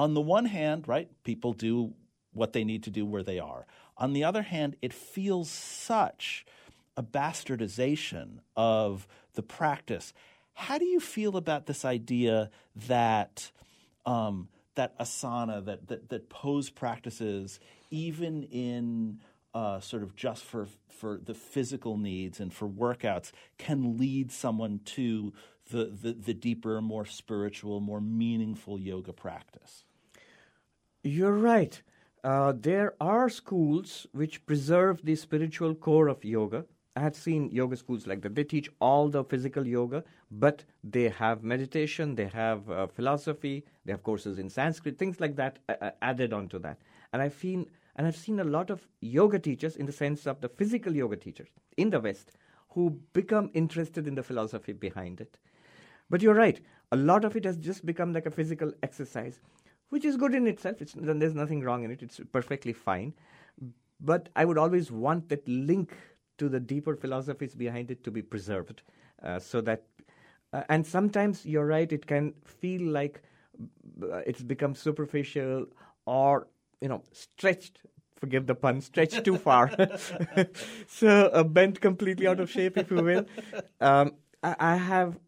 on 0.00 0.14
the 0.14 0.20
one 0.22 0.46
hand, 0.46 0.88
right, 0.88 1.10
people 1.24 1.52
do 1.52 1.92
what 2.32 2.54
they 2.54 2.64
need 2.64 2.84
to 2.84 2.90
do 2.90 3.04
where 3.04 3.22
they 3.22 3.38
are. 3.38 3.66
On 3.98 4.14
the 4.14 4.24
other 4.24 4.40
hand, 4.40 4.76
it 4.80 4.94
feels 4.94 5.50
such 5.50 6.46
a 6.96 7.02
bastardization 7.02 8.38
of 8.56 9.06
the 9.34 9.42
practice. 9.42 10.14
How 10.60 10.76
do 10.76 10.84
you 10.84 11.00
feel 11.00 11.38
about 11.38 11.64
this 11.64 11.86
idea 11.86 12.50
that 12.86 13.50
um, 14.04 14.48
that 14.74 14.98
asana, 14.98 15.64
that, 15.64 15.88
that 15.88 16.10
that 16.10 16.28
pose 16.28 16.68
practices, 16.68 17.60
even 17.90 18.42
in 18.44 19.20
uh, 19.54 19.80
sort 19.80 20.02
of 20.02 20.14
just 20.14 20.44
for 20.44 20.68
for 20.88 21.18
the 21.24 21.32
physical 21.32 21.96
needs 21.96 22.40
and 22.40 22.52
for 22.52 22.68
workouts, 22.68 23.32
can 23.56 23.96
lead 23.96 24.30
someone 24.30 24.80
to 24.84 25.32
the, 25.70 25.86
the, 25.86 26.12
the 26.12 26.34
deeper, 26.34 26.82
more 26.82 27.06
spiritual, 27.06 27.80
more 27.80 28.02
meaningful 28.02 28.78
yoga 28.78 29.14
practice? 29.14 29.84
You're 31.02 31.38
right. 31.38 31.80
Uh, 32.22 32.52
there 32.54 32.92
are 33.00 33.30
schools 33.30 34.06
which 34.12 34.44
preserve 34.44 35.06
the 35.06 35.16
spiritual 35.16 35.74
core 35.74 36.08
of 36.08 36.22
yoga. 36.22 36.66
I 36.96 37.00
have 37.00 37.14
seen 37.14 37.50
yoga 37.50 37.76
schools 37.76 38.06
like 38.06 38.20
that. 38.22 38.34
They 38.34 38.44
teach 38.44 38.68
all 38.80 39.08
the 39.08 39.22
physical 39.24 39.66
yoga, 39.66 40.02
but 40.30 40.64
they 40.82 41.08
have 41.08 41.44
meditation, 41.44 42.14
they 42.16 42.26
have 42.26 42.68
uh, 42.68 42.86
philosophy, 42.88 43.64
they 43.84 43.92
have 43.92 44.02
courses 44.02 44.38
in 44.38 44.48
Sanskrit, 44.48 44.98
things 44.98 45.20
like 45.20 45.36
that 45.36 45.58
uh, 45.68 45.74
uh 45.80 45.90
added 46.02 46.32
onto 46.32 46.58
that. 46.58 46.78
And 47.12 47.22
I've 47.22 47.34
seen, 47.34 47.66
and 47.96 48.06
I've 48.06 48.16
seen 48.16 48.40
a 48.40 48.44
lot 48.44 48.70
of 48.70 48.86
yoga 49.00 49.38
teachers, 49.38 49.76
in 49.76 49.86
the 49.86 49.92
sense 49.92 50.26
of 50.26 50.40
the 50.40 50.48
physical 50.48 50.94
yoga 50.94 51.16
teachers 51.16 51.48
in 51.76 51.90
the 51.90 52.00
West, 52.00 52.32
who 52.70 52.98
become 53.12 53.50
interested 53.54 54.06
in 54.08 54.14
the 54.14 54.22
philosophy 54.22 54.72
behind 54.72 55.20
it. 55.20 55.38
But 56.08 56.22
you're 56.22 56.34
right. 56.34 56.60
A 56.92 56.96
lot 56.96 57.24
of 57.24 57.36
it 57.36 57.44
has 57.44 57.56
just 57.56 57.86
become 57.86 58.12
like 58.12 58.26
a 58.26 58.30
physical 58.32 58.72
exercise 58.82 59.40
which 59.90 60.04
is 60.04 60.16
good 60.16 60.34
in 60.34 60.46
itself. 60.46 60.80
It's, 60.80 60.94
there's 60.96 61.34
nothing 61.34 61.62
wrong 61.62 61.84
in 61.84 61.90
it. 61.90 62.02
It's 62.02 62.20
perfectly 62.32 62.72
fine. 62.72 63.12
But 64.00 64.30
I 64.34 64.44
would 64.44 64.56
always 64.56 64.90
want 64.90 65.28
that 65.28 65.46
link 65.46 65.94
to 66.40 66.48
the 66.48 66.58
deeper 66.58 66.96
philosophies 66.96 67.54
behind 67.54 67.90
it 67.90 68.02
to 68.04 68.10
be 68.10 68.22
preserved, 68.22 68.82
uh, 69.22 69.38
so 69.38 69.60
that. 69.60 69.84
Uh, 70.52 70.64
and 70.68 70.84
sometimes 70.84 71.46
you're 71.46 71.66
right. 71.66 71.92
It 71.92 72.06
can 72.06 72.34
feel 72.44 72.82
like 72.82 73.22
uh, 74.02 74.16
it's 74.26 74.42
become 74.42 74.74
superficial 74.74 75.66
or 76.06 76.48
you 76.80 76.88
know 76.88 77.02
stretched. 77.12 77.82
Forgive 78.16 78.46
the 78.46 78.54
pun, 78.54 78.80
stretched 78.80 79.24
too 79.24 79.38
far. 79.38 79.70
so 80.86 81.30
uh, 81.32 81.42
bent 81.42 81.80
completely 81.80 82.26
out 82.26 82.40
of 82.40 82.50
shape, 82.50 82.76
if 82.76 82.90
you 82.90 83.02
will. 83.02 83.24
Um, 83.80 84.12
I, 84.42 84.56
I 84.58 84.76
have 84.76 85.18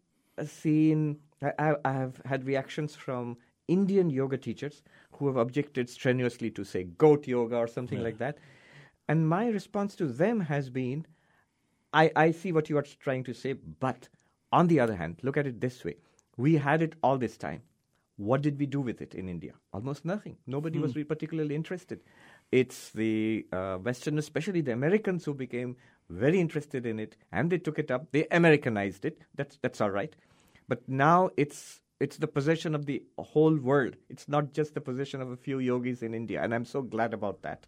seen 0.45 1.17
I, 1.41 1.75
I, 1.83 1.91
have 1.91 2.21
had 2.25 2.45
reactions 2.45 2.95
from 2.95 3.37
Indian 3.67 4.09
yoga 4.09 4.37
teachers 4.37 4.83
who 5.13 5.27
have 5.27 5.37
objected 5.37 5.89
strenuously 5.89 6.51
to, 6.51 6.63
say, 6.63 6.83
goat 6.83 7.27
yoga 7.27 7.57
or 7.57 7.67
something 7.67 7.99
yeah. 7.99 8.03
like 8.03 8.17
that. 8.19 8.37
And 9.07 9.27
my 9.27 9.47
response 9.47 9.95
to 9.95 10.07
them 10.07 10.41
has 10.41 10.69
been 10.69 11.05
I, 11.93 12.11
I 12.15 12.31
see 12.31 12.51
what 12.51 12.69
you 12.69 12.77
are 12.77 12.85
trying 12.99 13.23
to 13.25 13.33
say, 13.33 13.53
but 13.53 14.09
on 14.51 14.67
the 14.67 14.79
other 14.79 14.95
hand, 14.95 15.19
look 15.21 15.37
at 15.37 15.45
it 15.45 15.61
this 15.61 15.85
way. 15.85 15.95
We 16.37 16.55
had 16.55 16.81
it 16.81 16.95
all 17.03 17.17
this 17.17 17.37
time. 17.37 17.61
What 18.17 18.41
did 18.41 18.59
we 18.59 18.65
do 18.65 18.81
with 18.81 19.01
it 19.01 19.13
in 19.13 19.29
India? 19.29 19.53
Almost 19.73 20.05
nothing. 20.05 20.37
Nobody 20.47 20.79
was 20.79 20.93
hmm. 20.93 21.03
particularly 21.03 21.55
interested. 21.55 22.01
It's 22.51 22.91
the 22.91 23.45
uh, 23.51 23.77
Westerners, 23.81 24.25
especially 24.25 24.61
the 24.61 24.71
Americans, 24.71 25.25
who 25.25 25.33
became 25.33 25.75
very 26.09 26.39
interested 26.39 26.85
in 26.85 26.99
it, 26.99 27.15
and 27.31 27.49
they 27.49 27.57
took 27.57 27.79
it 27.79 27.89
up. 27.89 28.11
They 28.11 28.27
Americanized 28.29 29.05
it. 29.05 29.21
That's 29.35 29.57
that's 29.61 29.81
all 29.81 29.89
right. 29.89 30.15
But 30.67 30.87
now 30.87 31.31
it's 31.37 31.81
it's 31.99 32.17
the 32.17 32.27
possession 32.27 32.75
of 32.75 32.85
the 32.85 33.03
whole 33.17 33.55
world. 33.55 33.95
It's 34.09 34.27
not 34.27 34.53
just 34.53 34.75
the 34.75 34.81
possession 34.81 35.21
of 35.21 35.31
a 35.31 35.37
few 35.37 35.57
yogis 35.59 36.03
in 36.03 36.13
India, 36.13 36.43
and 36.43 36.53
I'm 36.53 36.65
so 36.65 36.83
glad 36.83 37.13
about 37.13 37.41
that. 37.41 37.65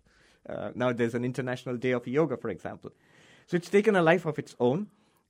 Uh, 0.47 0.71
now 0.75 0.91
there's 0.91 1.15
an 1.15 1.25
international 1.25 1.77
day 1.77 1.91
of 1.91 2.07
yoga, 2.07 2.37
for 2.37 2.49
example. 2.49 2.91
So 3.47 3.57
it's 3.57 3.69
taken 3.69 3.95
a 3.95 4.01
life 4.01 4.25
of 4.25 4.39
its 4.39 4.55
own. 4.59 4.87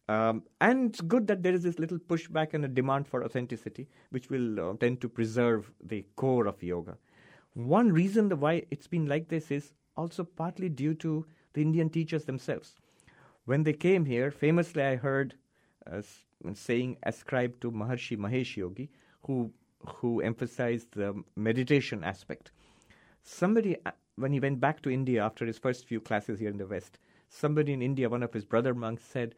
Um, 0.08 0.44
and 0.62 0.92
it's 0.92 1.02
good 1.02 1.26
that 1.28 1.42
there 1.42 1.54
is 1.54 1.64
this 1.64 1.80
little 1.80 1.98
pushback 1.98 2.54
and 2.54 2.64
a 2.64 2.68
demand 2.68 3.08
for 3.08 3.24
authenticity, 3.24 3.88
which 4.12 4.30
will 4.30 4.60
uh, 4.60 4.74
tend 4.80 5.02
to 5.02 5.10
preserve 5.10 5.72
the 5.84 6.06
core 6.16 6.46
of 6.46 6.62
yoga. 6.62 6.98
One 7.54 7.92
reason 7.92 8.30
why 8.40 8.64
it's 8.70 8.86
been 8.86 9.08
like 9.08 9.30
this 9.30 9.50
is 9.50 9.74
also 9.98 10.24
partly 10.24 10.70
due 10.70 10.94
to 10.96 11.26
the 11.54 11.62
Indian 11.62 11.90
teachers 11.90 12.26
themselves. 12.26 12.76
When 13.46 13.64
they 13.64 13.74
came 13.74 14.06
here, 14.06 14.30
famously 14.30 14.84
I 14.84 14.96
heard 14.98 15.36
uh, 15.92 16.02
saying 16.54 16.98
ascribed 17.04 17.62
to 17.62 17.72
Maharishi 17.72 18.18
Mahesh 18.18 18.58
Yogi, 18.58 18.90
who 19.24 19.52
who 19.88 20.20
emphasized 20.22 20.88
the 20.94 21.24
meditation 21.36 22.04
aspect. 22.04 22.52
Somebody, 23.24 23.78
uh, 23.86 23.92
when 24.16 24.32
he 24.32 24.40
went 24.40 24.60
back 24.60 24.82
to 24.82 24.90
India 24.90 25.24
after 25.24 25.46
his 25.46 25.58
first 25.58 25.88
few 25.88 26.00
classes 26.00 26.40
here 26.40 26.50
in 26.50 26.58
the 26.58 26.66
West, 26.66 27.00
somebody 27.30 27.74
in 27.74 27.82
India, 27.82 28.10
one 28.10 28.24
of 28.24 28.34
his 28.34 28.46
brother 28.46 28.74
monks, 28.74 29.04
said, 29.04 29.36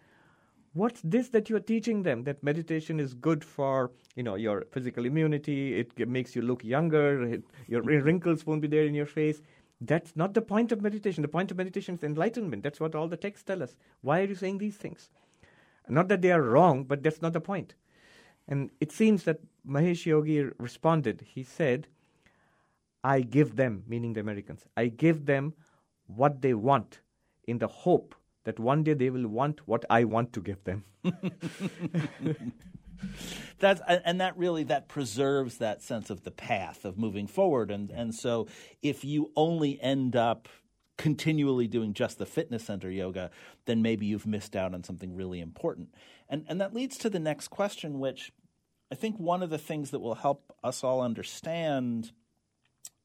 "What's 0.74 1.02
this 1.04 1.30
that 1.30 1.50
you're 1.50 1.60
teaching 1.60 2.04
them? 2.04 2.24
That 2.24 2.44
meditation 2.44 3.00
is 3.00 3.14
good 3.14 3.44
for 3.44 3.92
you 4.16 4.24
know 4.24 4.36
your 4.36 4.66
physical 4.72 5.06
immunity. 5.06 5.80
It 5.80 6.08
makes 6.08 6.36
you 6.36 6.42
look 6.42 6.64
younger. 6.64 7.24
It, 7.24 7.44
your 7.68 7.82
wrinkles 7.82 8.46
won't 8.46 8.62
be 8.62 8.68
there 8.68 8.86
in 8.86 8.94
your 8.94 9.06
face." 9.06 9.42
That's 9.80 10.16
not 10.16 10.34
the 10.34 10.42
point 10.42 10.72
of 10.72 10.82
meditation. 10.82 11.22
The 11.22 11.28
point 11.28 11.52
of 11.52 11.58
meditation 11.58 11.96
is 11.96 12.04
enlightenment. 12.04 12.64
That's 12.64 12.80
what 12.80 12.96
all 12.96 13.08
the 13.08 13.18
texts 13.18 13.44
tell 13.44 13.62
us. 13.62 13.76
Why 14.02 14.22
are 14.22 14.26
you 14.26 14.34
saying 14.34 14.58
these 14.58 14.76
things? 14.76 15.12
Not 15.88 16.08
that 16.08 16.24
they 16.24 16.32
are 16.32 16.42
wrong, 16.42 16.84
but 16.84 17.04
that's 17.04 17.22
not 17.22 17.34
the 17.34 17.40
point. 17.42 17.76
And 18.48 18.72
it 18.82 18.92
seems 18.92 19.24
that 19.24 19.40
Mahesh 19.68 20.06
Yogi 20.06 20.42
responded. 20.58 21.22
He 21.28 21.44
said, 21.44 21.88
I 23.08 23.22
give 23.22 23.56
them, 23.56 23.84
meaning 23.88 24.12
the 24.12 24.20
Americans, 24.20 24.66
I 24.76 24.88
give 24.88 25.26
them 25.28 25.54
what 26.08 26.42
they 26.42 26.54
want 26.54 27.00
in 27.48 27.60
the 27.60 27.68
hope 27.68 28.14
that 28.44 28.60
one 28.60 28.84
day 28.84 28.96
they 28.96 29.10
will 29.10 29.30
want 29.30 29.66
what 29.66 29.86
I 29.90 30.04
want 30.04 30.34
to 30.34 30.42
give 30.42 30.62
them. 30.66 30.84
That's 33.60 33.80
and 33.88 34.20
that 34.20 34.38
really 34.38 34.64
that 34.64 34.90
preserves 34.90 35.60
that 35.60 35.82
sense 35.82 36.10
of 36.10 36.24
the 36.24 36.32
path 36.32 36.84
of 36.84 36.98
moving 36.98 37.28
forward 37.28 37.72
and 37.72 37.92
and 37.92 38.14
so 38.14 38.48
if 38.82 39.06
you 39.06 39.32
only 39.36 39.80
end 39.82 40.16
up 40.16 40.50
continually 40.98 41.68
doing 41.68 41.94
just 41.94 42.18
the 42.18 42.26
fitness 42.26 42.66
center 42.66 42.90
yoga 42.90 43.30
then 43.66 43.82
maybe 43.82 44.06
you've 44.08 44.26
missed 44.26 44.56
out 44.56 44.74
on 44.74 44.84
something 44.84 45.16
really 45.16 45.40
important. 45.40 45.94
And 46.28 46.44
and 46.50 46.60
that 46.60 46.74
leads 46.74 46.98
to 46.98 47.10
the 47.10 47.20
next 47.20 47.48
question 47.48 48.00
which 48.00 48.34
I 48.92 48.96
think 48.96 49.18
one 49.18 49.44
of 49.44 49.50
the 49.50 49.58
things 49.58 49.92
that 49.92 50.00
will 50.00 50.16
help 50.16 50.54
us 50.62 50.84
all 50.84 51.02
understand 51.02 52.12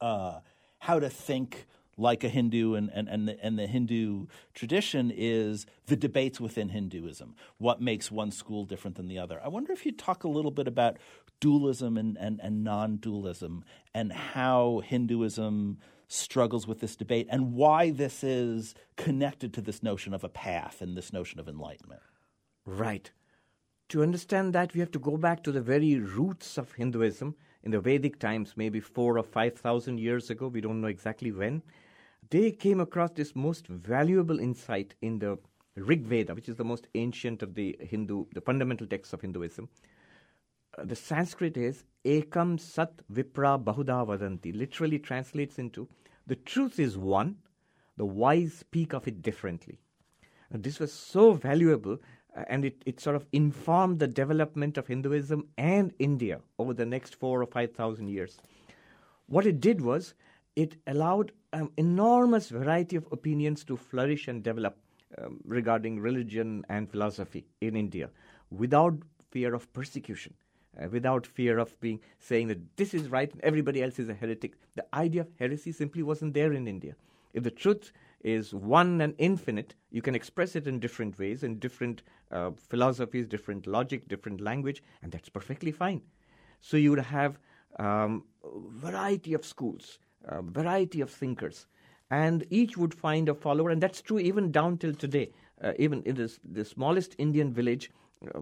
uh, 0.03 0.41
how 0.81 0.99
to 0.99 1.09
think 1.09 1.67
like 1.97 2.25
a 2.25 2.29
Hindu 2.29 2.75
and, 2.75 2.91
and, 2.93 3.09
and, 3.09 3.29
the, 3.29 3.45
and 3.45 3.59
the 3.59 3.67
Hindu 3.67 4.27
tradition 4.55 5.13
is 5.15 5.67
the 5.87 5.97
debates 5.97 6.41
within 6.41 6.71
Hinduism. 6.71 7.35
What 7.59 7.81
makes 7.81 8.11
one 8.11 8.31
school 8.31 8.65
different 8.65 8.97
than 8.97 9.09
the 9.09 9.19
other? 9.19 9.41
I 9.43 9.49
wonder 9.49 9.73
if 9.73 9.87
you'd 9.87 9.99
talk 9.99 10.25
a 10.25 10.29
little 10.29 10.51
bit 10.51 10.67
about 10.67 10.99
dualism 11.41 11.97
and, 11.97 12.17
and, 12.19 12.41
and 12.43 12.65
non 12.65 12.97
dualism 12.97 13.65
and 13.95 14.13
how 14.13 14.83
Hinduism 14.85 15.79
struggles 16.09 16.67
with 16.67 16.81
this 16.81 16.97
debate 16.97 17.27
and 17.31 17.55
why 17.55 17.91
this 17.91 18.23
is 18.25 18.75
connected 18.97 19.55
to 19.55 19.61
this 19.61 19.83
notion 19.83 20.13
of 20.13 20.25
a 20.25 20.29
path 20.29 20.83
and 20.83 20.97
this 20.97 21.13
notion 21.13 21.41
of 21.41 21.49
enlightenment. 21.49 22.03
Right. 22.67 23.11
To 23.91 24.03
understand 24.03 24.55
that, 24.55 24.75
we 24.75 24.81
have 24.81 24.91
to 24.93 24.99
go 24.99 25.17
back 25.17 25.43
to 25.45 25.53
the 25.53 25.61
very 25.61 25.99
roots 25.99 26.59
of 26.59 26.73
Hinduism 26.73 27.35
in 27.65 27.71
the 27.71 27.81
Vedic 27.81 28.19
times, 28.19 28.55
maybe 28.57 28.81
four 28.81 29.19
or 29.19 29.23
five 29.23 29.55
thousand 29.55 29.99
years 29.99 30.31
ago. 30.31 30.49
We 30.49 30.61
don't 30.61 30.81
know 30.81 30.89
exactly 30.89 31.33
when 31.33 31.63
they 32.31 32.51
came 32.51 32.81
across 32.81 33.11
this 33.11 33.35
most 33.37 33.67
valuable 33.67 34.39
insight 34.39 34.95
in 35.03 35.19
the 35.19 35.39
Rig 35.77 36.05
Veda, 36.05 36.35
which 36.35 36.49
is 36.49 36.57
the 36.57 36.65
most 36.65 36.89
ancient 36.95 37.43
of 37.43 37.55
the 37.55 37.77
Hindu, 37.81 38.27
the 38.35 38.41
fundamental 38.41 38.87
texts 38.87 39.13
of 39.13 39.21
Hinduism. 39.21 39.69
Uh, 40.77 40.85
the 40.85 40.97
Sanskrit 40.97 41.57
is 41.57 41.85
Ekam 42.05 42.59
Sat 42.59 42.93
Vipra 43.13 43.63
Bahuda 43.63 44.07
Vadanti, 44.07 44.57
literally 44.57 44.99
translates 44.99 45.59
into 45.59 45.89
the 46.27 46.37
truth 46.37 46.79
is 46.79 46.97
one, 46.97 47.37
the 47.97 48.05
wise 48.05 48.55
speak 48.55 48.93
of 48.93 49.09
it 49.09 49.23
differently. 49.23 49.79
And 50.51 50.63
this 50.63 50.79
was 50.79 50.93
so 50.93 51.33
valuable, 51.33 51.99
and 52.35 52.65
it, 52.65 52.83
it 52.87 53.01
sort 53.01 53.17
of 53.17 53.27
informed 53.33 53.99
the 53.99 54.07
development 54.07 54.79
of 54.79 54.87
Hinduism 54.87 55.47
and 55.59 55.93
India 55.99 56.41
over 56.59 56.73
the 56.73 56.87
next 56.87 57.15
four 57.15 57.43
or 57.43 57.47
five 57.47 57.73
thousand 57.73 58.09
years. 58.09 58.39
What 59.27 59.47
it 59.47 59.61
did 59.61 59.81
was 59.81 60.15
it 60.57 60.77
allowed 60.87 61.33
an 61.53 61.71
enormous 61.77 62.49
variety 62.49 62.97
of 62.97 63.07
opinions 63.13 63.65
to 63.65 63.77
flourish 63.77 64.29
and 64.29 64.43
develop 64.43 64.77
um, 65.19 65.41
regarding 65.45 66.01
religion 66.01 66.65
and 66.69 66.91
philosophy 66.91 67.45
in 67.61 67.77
India 67.77 68.09
without 68.51 68.95
fear 69.31 69.55
of 69.55 69.71
persecution, 69.73 70.35
uh, 70.81 70.89
without 70.89 71.27
fear 71.27 71.59
of 71.59 71.79
being 71.81 72.01
saying 72.19 72.49
that 72.49 72.77
this 72.77 72.95
is 72.95 73.09
right 73.09 73.33
and 73.33 73.43
everybody 73.43 73.83
else 73.83 73.99
is 73.99 74.09
a 74.09 74.15
heretic. 74.15 74.55
The 74.75 74.87
idea 74.95 75.23
of 75.23 75.29
heresy 75.39 75.73
simply 75.73 76.03
wasn't 76.03 76.35
there 76.35 76.53
in 76.53 76.67
India. 76.67 76.95
If 77.35 77.45
the 77.45 77.51
truth 77.51 77.93
is 78.25 78.55
one 78.55 79.01
and 79.01 79.15
infinite, 79.19 79.75
you 79.91 80.03
can 80.03 80.15
express 80.15 80.57
it 80.57 80.67
in 80.67 80.79
different 80.79 81.19
ways, 81.19 81.43
in 81.43 81.59
different 81.59 82.03
uh, 82.31 82.51
philosophies, 82.69 83.27
different 83.27 83.67
logic, 83.67 84.09
different 84.09 84.41
language, 84.41 84.83
and 85.03 85.13
that's 85.13 85.29
perfectly 85.29 85.73
fine. 85.73 86.01
So 86.61 86.77
you 86.77 86.91
would 86.91 87.01
have 87.01 87.39
um, 87.79 88.25
variety 88.69 89.35
of 89.35 89.45
schools, 89.45 89.99
a 90.25 90.43
variety 90.43 91.01
of 91.01 91.11
thinkers, 91.11 91.67
and 92.11 92.45
each 92.51 92.77
would 92.77 92.95
find 92.95 93.29
a 93.29 93.35
follower, 93.35 93.71
and 93.71 93.83
that's 93.83 94.03
true 94.03 94.19
even 94.19 94.53
down 94.53 94.79
till 94.79 94.95
today. 94.95 95.33
Uh, 95.63 95.73
even 95.79 96.03
in 96.05 96.17
this, 96.17 96.41
the 96.45 96.65
smallest 96.65 97.15
Indian 97.19 97.53
village, 97.53 97.91
uh, 98.35 98.41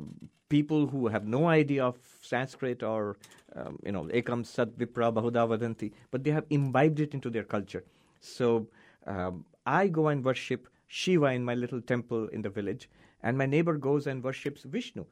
people 0.49 0.87
who 0.87 1.07
have 1.07 1.27
no 1.27 1.49
idea 1.49 1.85
of 1.85 1.97
Sanskrit 2.23 2.83
or, 2.83 3.17
um, 3.55 3.79
you 3.85 3.93
know, 3.93 4.05
Ekam 4.05 4.45
Sat 4.45 4.77
Vipra 4.77 5.13
Bahuda 5.13 5.47
Vadanti, 5.47 5.93
but 6.11 6.25
they 6.25 6.31
have 6.31 6.45
imbibed 6.51 6.99
it 6.99 7.15
into 7.15 7.31
their 7.31 7.45
culture. 7.45 7.85
So 8.21 8.67
um, 9.11 9.45
I 9.67 9.89
go 9.89 10.09
and 10.09 10.25
worship 10.25 10.69
Shiva 10.87 11.27
in 11.27 11.45
my 11.45 11.55
little 11.55 11.81
temple 11.81 12.29
in 12.29 12.43
the 12.43 12.51
village, 12.51 12.89
and 13.23 13.37
my 13.37 13.47
neighbor 13.47 13.77
goes 13.77 14.07
and 14.07 14.23
worships 14.23 14.63
Vishnu. 14.63 15.05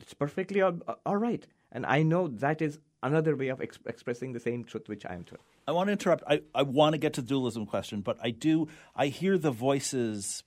It's 0.00 0.14
perfectly 0.14 0.60
all, 0.60 0.78
all 1.06 1.16
right. 1.16 1.46
And 1.70 1.86
I 1.86 2.02
know 2.02 2.28
that 2.28 2.60
is 2.60 2.78
another 3.02 3.36
way 3.36 3.48
of 3.48 3.60
ex- 3.60 3.78
expressing 3.86 4.32
the 4.32 4.40
same 4.40 4.64
truth 4.64 4.88
which 4.88 5.06
I 5.06 5.14
am 5.14 5.24
to. 5.24 5.36
I 5.66 5.72
want 5.72 5.88
to 5.88 5.92
interrupt. 5.92 6.24
I, 6.26 6.42
I 6.54 6.62
want 6.62 6.94
to 6.94 6.98
get 6.98 7.12
to 7.14 7.22
the 7.22 7.28
dualism 7.28 7.66
question, 7.66 8.00
but 8.00 8.18
I 8.22 8.30
do. 8.30 8.68
I 8.94 9.06
hear 9.06 9.38
the 9.38 9.50
voices 9.50 10.42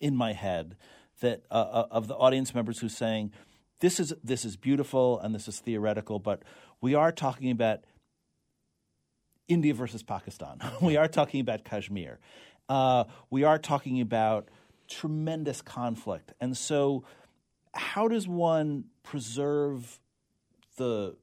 in 0.00 0.16
my 0.16 0.32
head 0.32 0.76
that 1.20 1.42
uh, 1.50 1.54
uh 1.54 1.86
of 1.90 2.08
the 2.08 2.16
audience 2.16 2.54
members 2.54 2.80
who 2.80 2.88
saying, 2.88 3.32
"This 3.80 4.00
is 4.00 4.12
this 4.22 4.44
is 4.44 4.56
beautiful 4.56 5.18
and 5.20 5.34
this 5.34 5.48
is 5.48 5.60
theoretical, 5.60 6.18
but 6.18 6.42
we 6.80 6.94
are 6.94 7.12
talking 7.12 7.50
about 7.50 7.80
India 9.48 9.74
versus 9.74 10.02
Pakistan. 10.02 10.60
we 10.82 10.96
are 10.96 11.08
talking 11.08 11.40
about 11.40 11.64
Kashmir. 11.64 12.18
Uh, 12.68 13.04
we 13.30 13.44
are 13.44 13.58
talking 13.58 14.00
about 14.00 14.48
tremendous 14.88 15.62
conflict, 15.62 16.32
and 16.40 16.56
so." 16.56 17.04
How 17.74 18.08
does 18.08 18.26
one 18.26 18.84
preserve 19.02 20.00
the 20.78 21.16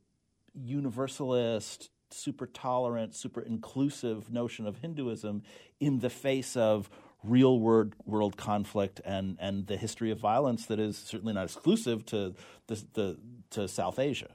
universalist, 0.53 1.89
super 2.09 2.45
tolerant, 2.45 3.15
super 3.15 3.41
inclusive 3.41 4.31
notion 4.31 4.65
of 4.65 4.77
Hinduism 4.77 5.43
in 5.79 5.99
the 5.99 6.09
face 6.09 6.55
of 6.55 6.89
real 7.23 7.59
world 7.59 7.95
world 8.05 8.37
conflict 8.37 9.01
and, 9.03 9.37
and 9.39 9.65
the 9.67 9.77
history 9.77 10.11
of 10.11 10.19
violence 10.19 10.67
that 10.67 10.79
is 10.79 10.97
certainly 10.97 11.33
not 11.33 11.45
exclusive 11.45 12.05
to 12.05 12.35
the, 12.67 12.85
the 12.93 13.17
to 13.49 13.67
South 13.67 13.99
Asia. 13.99 14.29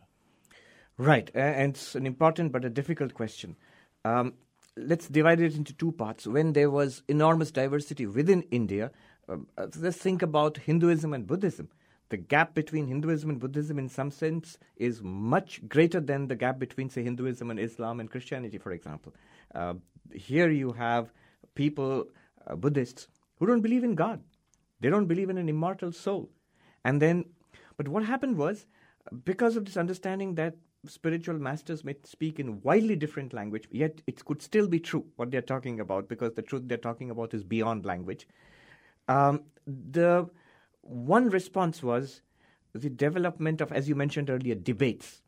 Right, 0.99 1.31
and 1.35 1.75
it's 1.75 1.95
an 1.95 2.07
important 2.07 2.53
but 2.53 2.65
a 2.65 2.71
difficult 2.71 3.15
question. 3.15 3.57
Um, 4.05 4.35
let's 4.77 5.09
divide 5.09 5.41
it 5.41 5.57
into 5.57 5.73
two 5.73 5.93
parts. 5.93 6.27
When 6.27 6.53
there 6.53 6.71
was 6.71 7.03
enormous 7.09 7.51
diversity 7.51 8.07
within 8.07 8.43
India, 8.51 8.91
um, 9.29 9.47
uh, 9.57 9.67
let's 9.79 9.99
think 9.99 10.23
about 10.23 10.59
Hinduism 10.59 11.13
and 11.13 11.27
Buddhism 11.27 11.69
the 12.11 12.17
gap 12.17 12.55
between 12.55 12.89
Hinduism 12.89 13.31
and 13.31 13.41
Buddhism, 13.41 13.79
in 13.79 13.89
some 13.89 14.11
sense, 14.11 14.59
is 14.77 15.01
much 15.03 15.67
greater 15.69 16.01
than 16.01 16.27
the 16.27 16.35
gap 16.35 16.59
between, 16.59 16.91
say, 16.91 17.03
Hinduism 17.03 17.51
and 17.51 17.59
Islam 17.59 18.01
and 18.01 18.11
Christianity, 18.11 18.59
for 18.59 18.73
example. 18.73 19.15
Uh, 19.55 19.75
here 20.13 20.51
you 20.51 20.73
have 20.73 21.13
people, 21.55 22.09
uh, 22.47 22.57
Buddhists, 22.57 23.07
who 23.39 23.47
don't 23.47 23.61
believe 23.61 23.85
in 23.85 23.95
God. 23.95 24.21
They 24.81 24.91
don't 24.91 25.07
believe 25.07 25.31
in 25.31 25.39
an 25.39 25.49
immortal 25.49 25.93
soul. 25.93 26.31
And 26.85 27.01
then, 27.01 27.27
but 27.77 27.87
what 27.87 28.05
happened 28.05 28.37
was, 28.37 28.67
because 29.25 29.57
of 29.57 29.65
this 29.65 29.77
understanding 29.77 30.35
that 30.35 30.57
spiritual 30.87 31.39
masters 31.39 31.85
may 31.85 31.95
speak 32.05 32.39
in 32.41 32.61
widely 32.63 32.97
different 32.97 33.33
language, 33.33 33.69
yet 33.71 34.01
it 34.07 34.25
could 34.25 34.41
still 34.43 34.67
be 34.67 34.81
true 34.81 35.05
what 35.17 35.31
they're 35.31 35.43
talking 35.43 35.81
about, 35.81 36.09
because 36.09 36.33
the 36.35 36.43
truth 36.43 36.63
they're 36.67 36.79
talking 36.79 37.11
about 37.11 37.35
is 37.35 37.45
beyond 37.45 37.85
language. 37.85 38.27
Um, 39.09 39.43
the 39.67 40.29
one 40.83 41.29
response 41.29 41.83
was 41.83 42.23
the 42.73 42.91
development 42.91 43.61
of, 43.61 43.73
as 43.73 43.89
you 43.89 43.95
mentioned 43.95 44.31
earlier, 44.31 44.55
debates. 44.55 45.23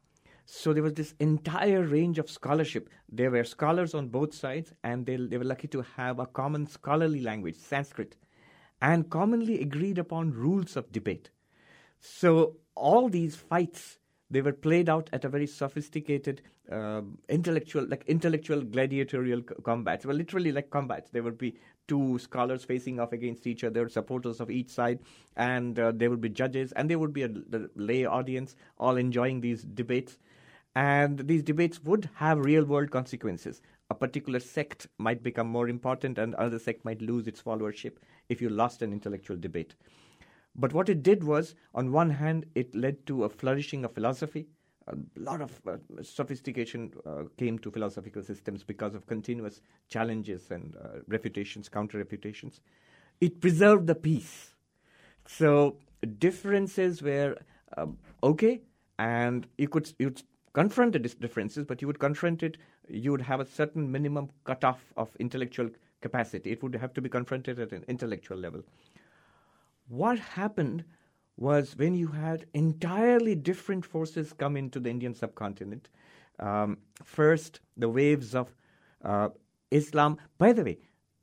So 0.47 0.73
there 0.73 0.83
was 0.83 0.95
this 0.95 1.15
entire 1.21 1.83
range 1.83 2.19
of 2.19 2.31
scholarship. 2.31 2.89
There 3.09 3.31
were 3.31 3.45
scholars 3.45 3.95
on 3.95 4.09
both 4.09 4.35
sides, 4.35 4.73
and 4.83 5.07
they, 5.07 5.17
they 5.17 5.39
were 5.39 5.45
lucky 5.45 5.69
to 5.69 5.83
have 5.97 6.19
a 6.19 6.27
common 6.27 6.67
scholarly 6.67 7.21
language, 7.21 7.57
Sanskrit, 7.57 8.17
and 8.81 9.09
commonly 9.11 9.61
agreed 9.61 9.99
upon 9.99 10.33
rules 10.33 10.77
of 10.77 10.91
debate. 10.91 11.31
So 12.01 12.57
all 12.75 13.09
these 13.09 13.37
fights 13.37 13.99
they 14.33 14.41
were 14.41 14.53
played 14.53 14.89
out 14.89 15.11
at 15.12 15.24
a 15.24 15.28
very 15.28 15.47
sophisticated 15.47 16.41
uh, 16.70 17.03
intellectual 17.28 17.87
like 17.87 18.03
intellectual 18.07 18.62
gladiatorial 18.62 19.43
combats. 19.43 20.07
Well 20.07 20.16
literally 20.16 20.53
like 20.53 20.70
combats. 20.70 21.11
There 21.11 21.22
would 21.22 21.37
be 21.37 21.55
two 21.87 22.18
scholars 22.18 22.64
facing 22.64 22.99
off 22.99 23.12
against 23.12 23.47
each 23.47 23.62
other 23.62 23.89
supporters 23.91 24.41
of 24.41 24.51
each 24.51 24.70
side 24.70 25.01
and 25.37 25.78
uh, 25.78 25.93
there 25.95 26.09
would 26.09 26.22
be 26.22 26.30
judges 26.30 26.72
and 26.72 26.89
there 26.89 26.99
would 26.99 27.12
be 27.12 27.24
a 27.24 27.30
lay 27.76 28.07
audience 28.07 28.57
all 28.78 28.97
enjoying 28.97 29.41
these 29.43 29.64
debates. 29.64 30.18
And 30.74 31.18
these 31.18 31.43
debates 31.43 31.83
would 31.85 32.09
have 32.14 32.39
real 32.39 32.64
world 32.64 32.91
consequences. 32.91 33.61
A 33.91 33.95
particular 33.95 34.41
sect 34.41 34.87
might 34.97 35.22
become 35.22 35.47
more 35.47 35.68
important 35.68 36.16
and 36.16 36.33
another 36.35 36.59
sect 36.59 36.87
might 36.87 37.03
lose 37.03 37.26
its 37.26 37.43
followership 37.43 37.97
if 38.30 38.41
you 38.41 38.49
lost 38.49 38.80
an 38.80 38.95
intellectual 38.95 39.37
debate 39.37 39.74
but 40.55 40.73
what 40.73 40.89
it 40.89 41.03
did 41.03 41.25
was, 41.25 41.55
on 41.75 41.93
one 41.93 42.11
hand, 42.11 42.47
it 42.55 42.75
led 42.75 43.07
to 43.07 43.25
a 43.25 43.29
flourishing 43.29 43.85
of 43.85 43.93
philosophy. 43.93 44.49
A 44.89 44.97
lot 45.17 45.41
of 45.41 45.61
uh, 45.67 45.77
sophistication 46.03 46.93
uh, 47.07 47.23
came 47.37 47.59
to 47.61 47.71
philosophical 47.71 48.23
systems 48.23 48.65
because 48.65 48.95
of 48.95 49.07
continuous 49.07 49.61
challenges 49.89 50.51
and 50.51 50.77
uh, 50.77 50.99
refutations, 51.07 51.69
counter 51.69 51.99
refutations. 51.99 52.61
It 53.21 53.41
preserved 53.41 53.87
the 53.87 53.95
peace. 53.95 54.55
So 55.27 55.77
differences 56.19 57.01
were 57.01 57.37
um, 57.77 57.97
okay, 58.23 58.61
and 58.99 59.47
you 59.57 59.69
could 59.69 59.93
you'd 59.99 60.23
confront 60.53 60.93
the 60.93 60.99
differences, 60.99 61.65
but 61.65 61.81
you 61.81 61.87
would 61.87 61.99
confront 62.01 62.43
it. 62.43 62.59
You 62.89 63.13
would 63.13 63.23
have 63.23 63.41
a 63.41 63.47
certain 63.47 63.91
minimum 63.91 64.31
cutoff 64.45 64.93
of 64.97 65.15
intellectual 65.19 65.71
capacity. 66.01 66.51
It 66.51 66.63
would 66.63 66.75
have 66.75 66.93
to 66.95 67.01
be 67.01 67.09
confronted 67.09 67.59
at 67.61 67.73
an 67.73 67.85
intellectual 67.89 68.37
level. 68.37 68.63
What 69.93 70.18
happened 70.18 70.84
was 71.36 71.76
when 71.76 71.93
you 71.93 72.07
had 72.07 72.47
entirely 72.55 73.34
different 73.34 73.84
forces 73.84 74.32
come 74.32 74.57
into 74.57 74.80
the 74.80 74.88
Indian 74.88 75.12
subcontinent. 75.12 75.90
Um, 76.38 76.78
first, 77.05 77.61
the 77.76 77.90
waves 77.90 78.34
of 78.34 78.55
uh, 79.05 79.28
Islam. 79.70 80.16
By 80.38 80.55
the 80.55 80.64
way, 80.64 80.78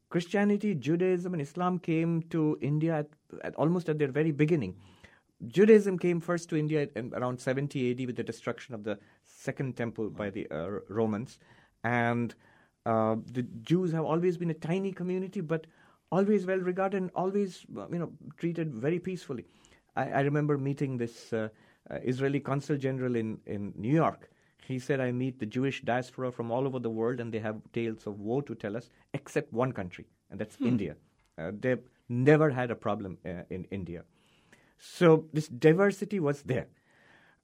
Christianity, 0.09 0.75
Judaism, 0.75 1.33
and 1.33 1.41
Islam 1.41 1.79
came 1.79 2.21
to 2.29 2.59
India 2.61 2.99
at, 2.99 3.07
at 3.43 3.55
almost 3.55 3.89
at 3.89 3.97
their 3.97 4.11
very 4.11 4.31
beginning. 4.31 4.75
Judaism 5.47 5.97
came 5.97 6.19
first 6.19 6.47
to 6.49 6.55
India 6.55 6.89
in 6.95 7.11
around 7.15 7.39
70 7.39 7.89
AD 7.89 8.05
with 8.05 8.17
the 8.17 8.23
destruction 8.23 8.75
of 8.75 8.83
the 8.83 8.99
Second 9.25 9.77
Temple 9.77 10.11
by 10.11 10.29
the 10.29 10.47
uh, 10.51 10.81
Romans, 10.89 11.39
and 11.83 12.35
uh, 12.85 13.15
the 13.31 13.41
Jews 13.63 13.91
have 13.93 14.05
always 14.05 14.37
been 14.37 14.51
a 14.51 14.61
tiny 14.69 14.91
community, 14.91 15.41
but 15.41 15.65
always 16.11 16.45
well 16.45 16.57
regarded 16.57 17.01
and 17.01 17.11
always, 17.15 17.65
you 17.91 17.99
know, 17.99 18.11
treated 18.37 18.73
very 18.73 18.99
peacefully. 18.99 19.45
I, 19.95 20.09
I 20.09 20.19
remember 20.21 20.57
meeting 20.57 20.97
this 20.97 21.33
uh, 21.33 21.49
uh, 21.89 21.97
Israeli 22.03 22.39
consul 22.39 22.77
general 22.77 23.15
in, 23.15 23.39
in 23.45 23.73
New 23.75 23.93
York. 23.93 24.29
He 24.65 24.77
said, 24.77 24.99
I 24.99 25.11
meet 25.11 25.39
the 25.39 25.45
Jewish 25.45 25.81
diaspora 25.81 26.31
from 26.31 26.51
all 26.51 26.67
over 26.67 26.79
the 26.79 26.89
world, 26.89 27.19
and 27.19 27.33
they 27.33 27.39
have 27.39 27.59
tales 27.73 28.05
of 28.05 28.19
woe 28.19 28.41
to 28.41 28.53
tell 28.53 28.77
us, 28.77 28.89
except 29.13 29.51
one 29.51 29.71
country, 29.71 30.05
and 30.29 30.39
that's 30.39 30.55
hmm. 30.57 30.67
India. 30.67 30.95
Uh, 31.37 31.51
they've 31.59 31.81
never 32.07 32.49
had 32.51 32.69
a 32.69 32.75
problem 32.75 33.17
uh, 33.25 33.43
in 33.49 33.65
India. 33.71 34.03
So 34.77 35.25
this 35.33 35.47
diversity 35.47 36.19
was 36.19 36.43
there. 36.43 36.67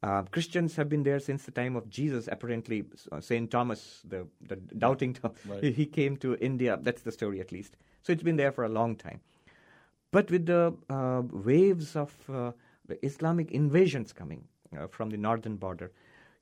Uh, 0.06 0.22
Christians 0.30 0.76
have 0.76 0.88
been 0.88 1.02
there 1.02 1.20
since 1.20 1.46
the 1.46 1.52
time 1.52 1.76
of 1.76 1.90
Jesus. 1.90 2.30
Apparently, 2.32 2.86
uh, 3.12 3.20
Saint 3.20 3.50
Thomas, 3.50 4.04
the, 4.08 4.28
the 4.48 4.56
doubting 4.56 5.14
Thomas, 5.14 5.38
right. 5.48 5.64
he 5.80 5.88
came 5.88 6.16
to 6.18 6.36
India. 6.36 6.78
That's 6.80 7.02
the 7.02 7.12
story, 7.12 7.40
at 7.40 7.52
least. 7.52 7.76
So 8.04 8.14
it's 8.14 8.22
been 8.22 8.36
there 8.36 8.52
for 8.52 8.66
a 8.66 8.70
long 8.70 8.96
time. 8.96 9.20
But 10.12 10.30
with 10.30 10.46
the 10.46 10.76
uh, 10.92 11.24
waves 11.32 11.96
of 11.96 12.14
uh, 12.32 12.52
the 12.88 13.04
Islamic 13.04 13.52
invasions 13.52 14.14
coming 14.14 14.44
uh, 14.78 14.86
from 14.86 15.10
the 15.10 15.18
northern 15.18 15.56
border, 15.56 15.92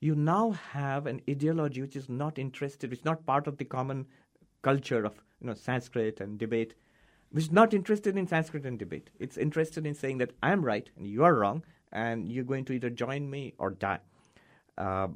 you 0.01 0.13
now 0.13 0.51
have 0.51 1.07
an 1.07 1.21
ideology 1.29 1.81
which 1.81 1.95
is 1.95 2.09
not 2.09 2.37
interested, 2.37 2.89
which 2.89 2.99
is 2.99 3.05
not 3.05 3.25
part 3.25 3.47
of 3.47 3.55
the 3.55 3.65
common 3.65 4.05
culture 4.61 5.05
of 5.05 5.15
you 5.39 5.47
know 5.47 5.53
Sanskrit 5.53 6.19
and 6.19 6.37
debate, 6.37 6.75
which 7.31 7.45
is 7.45 7.51
not 7.51 7.73
interested 7.73 8.17
in 8.17 8.27
Sanskrit 8.27 8.65
and 8.65 8.77
debate. 8.77 9.09
It's 9.19 9.37
interested 9.37 9.87
in 9.87 9.93
saying 9.95 10.17
that 10.17 10.31
I'm 10.43 10.65
right 10.65 10.89
and 10.97 11.07
you 11.07 11.23
are 11.23 11.33
wrong, 11.33 11.63
and 11.93 12.27
you're 12.29 12.43
going 12.43 12.65
to 12.65 12.73
either 12.73 12.89
join 12.89 13.29
me 13.29 13.53
or 13.57 13.69
die. 13.69 13.99
Uh, 14.77 15.07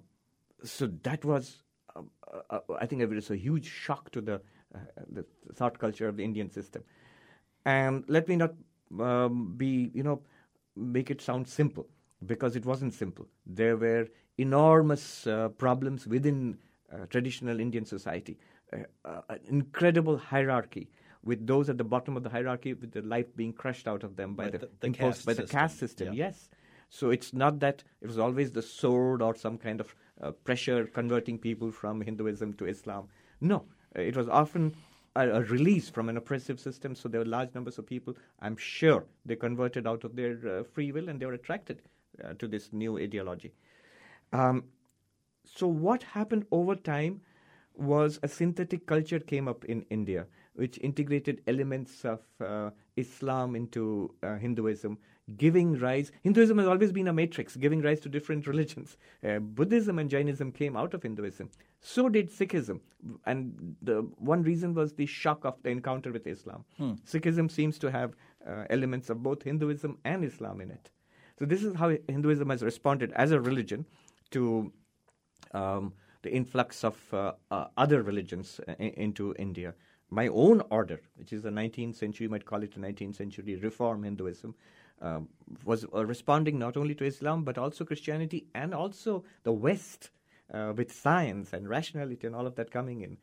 so 0.64 0.88
that 1.04 1.26
was, 1.26 1.64
uh, 1.96 2.02
uh, 2.50 2.60
I 2.80 2.86
think, 2.86 3.02
it 3.02 3.10
was 3.10 3.30
a 3.32 3.36
huge 3.36 3.66
shock 3.66 4.12
to 4.12 4.22
the, 4.22 4.36
uh, 4.74 4.80
the 5.12 5.26
thought 5.54 5.80
culture 5.80 6.08
of 6.08 6.16
the 6.16 6.24
Indian 6.24 6.50
system. 6.50 6.84
And 7.66 8.06
let 8.08 8.28
me 8.28 8.36
not 8.36 8.54
um, 9.00 9.54
be, 9.58 9.92
you 9.94 10.04
know, 10.04 10.22
make 10.76 11.12
it 11.12 11.22
sound 11.22 11.48
simple 11.48 11.88
because 12.26 12.56
it 12.56 12.66
wasn't 12.66 12.94
simple. 12.94 13.28
There 13.46 13.76
were 13.76 14.08
enormous 14.38 15.28
uh, 15.28 15.50
problems 15.50 16.08
within 16.08 16.58
uh, 16.94 17.08
traditional 17.08 17.60
Indian 17.60 17.86
society, 17.86 18.38
an 18.72 19.40
incredible 19.50 20.18
hierarchy 20.18 20.90
with 21.24 21.46
those 21.46 21.70
at 21.70 21.78
the 21.78 21.84
bottom 21.84 22.16
of 22.16 22.24
the 22.24 22.30
hierarchy 22.30 22.74
with 22.74 22.92
their 22.92 23.04
life 23.04 23.36
being 23.36 23.54
crushed 23.54 23.88
out 23.88 24.04
of 24.04 24.16
them 24.16 24.34
by 24.34 24.50
the, 24.50 24.60
the, 24.60 24.70
the 24.80 24.88
imposed 24.88 25.26
by 25.26 25.34
system. 25.34 25.46
the 25.46 25.52
caste 25.52 25.80
system. 25.80 26.08
Yeah. 26.08 26.28
Yes, 26.28 26.50
so 26.90 27.10
it's 27.10 27.34
not 27.34 27.60
that 27.60 27.84
it 28.02 28.08
was 28.08 28.18
always 28.18 28.52
the 28.52 28.62
sword 28.62 29.22
or 29.22 29.36
some 29.36 29.58
kind 29.58 29.82
of 29.82 29.96
uh, 30.22 30.32
pressure 30.32 30.86
converting 30.86 31.38
people 31.38 31.72
from 31.72 32.02
Hinduism 32.02 32.54
to 32.54 32.66
Islam. 32.66 33.08
No, 33.42 33.66
it 33.96 34.16
was 34.16 34.28
often 34.30 34.76
a, 35.16 35.30
a, 35.30 35.42
release 35.42 35.90
from 35.90 36.10
an 36.10 36.18
oppressive 36.18 36.60
system. 36.60 36.96
So 36.96 37.10
there 37.10 37.20
were 37.20 37.26
large 37.26 37.54
numbers 37.54 37.78
of 37.78 37.86
people. 37.86 38.16
I'm 38.40 38.56
sure 38.58 39.06
they 39.26 39.36
converted 39.36 39.86
out 39.86 40.04
of 40.04 40.16
their 40.16 40.38
uh, 40.48 40.64
free 40.64 40.92
will 40.92 41.10
and 41.10 41.20
they 41.20 41.26
were 41.26 41.34
attracted 41.34 41.82
uh, 42.24 42.34
to 42.40 42.48
this 42.48 42.72
new 42.72 42.98
ideology. 42.98 43.54
Um, 44.34 44.64
so 45.46 45.68
what 45.68 46.04
happened 46.04 46.46
over 46.52 46.76
time 46.76 47.22
was 47.76 48.20
a 48.24 48.28
synthetic 48.28 48.86
culture 48.86 49.20
came 49.20 49.48
up 49.48 49.66
in 49.66 49.86
India, 49.90 50.26
which 50.56 50.80
integrated 50.80 51.42
elements 51.48 52.04
of 52.06 52.22
uh, 52.42 52.72
Islam 52.96 53.56
into 53.56 54.14
uh, 54.24 54.36
Hinduism, 54.38 54.98
giving 55.36 55.78
rise. 55.80 56.12
Hinduism 56.24 56.58
has 56.60 56.68
always 56.68 56.92
been 56.92 57.08
a 57.08 57.14
matrix, 57.14 57.56
giving 57.56 57.82
rise 57.82 58.00
to 58.02 58.10
different 58.10 58.48
religions. 58.54 58.98
Uh, 59.28 59.40
Buddhism 59.40 60.00
and 60.00 60.10
Jainism 60.10 60.52
came 60.52 60.78
out 60.78 60.94
of 60.94 61.04
Hinduism. 61.04 61.50
So 61.82 62.10
did 62.10 62.32
Sikhism, 62.32 62.80
and 63.26 63.76
the 63.82 64.08
one 64.18 64.42
reason 64.44 64.74
was 64.74 64.94
the 64.94 65.06
shock 65.06 65.46
of 65.46 65.62
the 65.64 65.70
encounter 65.70 66.12
with 66.12 66.26
Islam. 66.26 66.64
Hmm. 66.78 66.94
Sikhism 67.06 67.52
seems 67.52 67.78
to 67.80 67.92
have 67.92 68.16
uh, 68.48 68.64
elements 68.70 69.10
of 69.10 69.22
both 69.22 69.44
Hinduism 69.44 69.98
and 70.06 70.24
Islam 70.24 70.62
in 70.62 70.72
it. 70.72 70.90
So 71.38 71.46
this 71.46 71.64
is 71.64 71.76
how 71.76 71.96
Hinduism 72.08 72.50
has 72.50 72.64
responded 72.64 73.12
as 73.14 73.32
a 73.32 73.40
religion 73.40 73.86
to. 74.32 74.72
Um, 75.54 75.94
the 76.24 76.34
influx 76.34 76.84
of 76.84 76.98
uh, 77.14 77.32
uh, 77.52 77.68
other 77.78 78.02
religions 78.02 78.60
uh, 78.68 78.74
into 78.74 79.34
India. 79.40 79.74
My 80.10 80.28
own 80.28 80.62
order, 80.70 81.00
which 81.16 81.34
is 81.34 81.44
the 81.44 81.50
19th 81.50 81.96
century, 81.96 82.26
you 82.26 82.30
might 82.30 82.46
call 82.46 82.64
it 82.64 82.74
the 82.74 82.80
19th 82.80 83.16
century 83.16 83.56
reform 83.56 84.04
Hinduism, 84.04 84.56
um, 85.02 85.28
was 85.64 85.86
uh, 85.94 86.06
responding 86.06 86.58
not 86.58 86.78
only 86.78 86.96
to 86.96 87.06
Islam 87.06 87.44
but 87.44 87.58
also 87.58 87.86
Christianity 87.86 88.48
and 88.56 88.74
also 88.74 89.24
the 89.44 89.52
West 89.52 90.10
uh, 90.54 90.74
with 90.76 90.92
science 90.92 91.54
and 91.54 91.68
rationality 91.68 92.28
and 92.28 92.36
all 92.36 92.48
of 92.48 92.56
that 92.56 92.72
coming 92.72 93.02
in. 93.02 93.18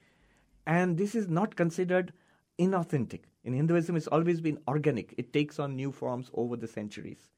And 0.66 0.96
this 0.96 1.14
is 1.14 1.28
not 1.28 1.56
considered 1.56 2.12
inauthentic. 2.58 3.20
In 3.44 3.52
Hinduism, 3.52 3.96
it's 3.96 4.06
always 4.06 4.40
been 4.40 4.58
organic, 4.66 5.14
it 5.18 5.32
takes 5.32 5.58
on 5.58 5.76
new 5.76 5.92
forms 5.92 6.30
over 6.34 6.56
the 6.56 6.68
centuries. 6.68 7.28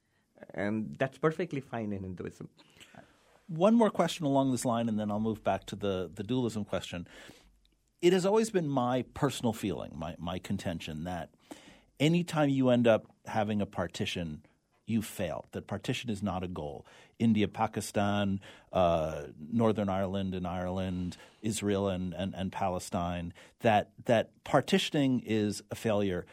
And 0.54 0.94
that's 0.98 1.18
perfectly 1.18 1.60
fine 1.60 1.92
in 1.92 2.02
Hinduism. 2.02 2.48
One 3.48 3.74
more 3.74 3.90
question 3.90 4.26
along 4.26 4.52
this 4.52 4.64
line, 4.64 4.88
and 4.88 4.98
then 4.98 5.10
I'll 5.10 5.20
move 5.20 5.42
back 5.42 5.66
to 5.66 5.76
the, 5.76 6.10
the 6.12 6.22
dualism 6.22 6.64
question. 6.64 7.06
It 8.02 8.12
has 8.12 8.26
always 8.26 8.50
been 8.50 8.68
my 8.68 9.04
personal 9.14 9.52
feeling, 9.52 9.92
my, 9.96 10.14
my 10.18 10.38
contention, 10.38 11.04
that 11.04 11.30
anytime 12.00 12.48
you 12.48 12.70
end 12.70 12.86
up 12.86 13.06
having 13.26 13.60
a 13.60 13.66
partition, 13.66 14.42
you 14.86 15.02
fail. 15.02 15.46
That 15.52 15.66
partition 15.66 16.10
is 16.10 16.22
not 16.22 16.42
a 16.42 16.48
goal. 16.48 16.86
India, 17.18 17.48
Pakistan, 17.48 18.40
uh, 18.72 19.24
Northern 19.52 19.88
Ireland 19.88 20.34
and 20.34 20.46
Ireland, 20.46 21.16
Israel 21.42 21.88
and, 21.88 22.14
and, 22.14 22.34
and 22.34 22.52
Palestine, 22.52 23.32
that, 23.60 23.90
that 24.04 24.30
partitioning 24.44 25.22
is 25.26 25.62
a 25.70 25.74
failure 25.74 26.26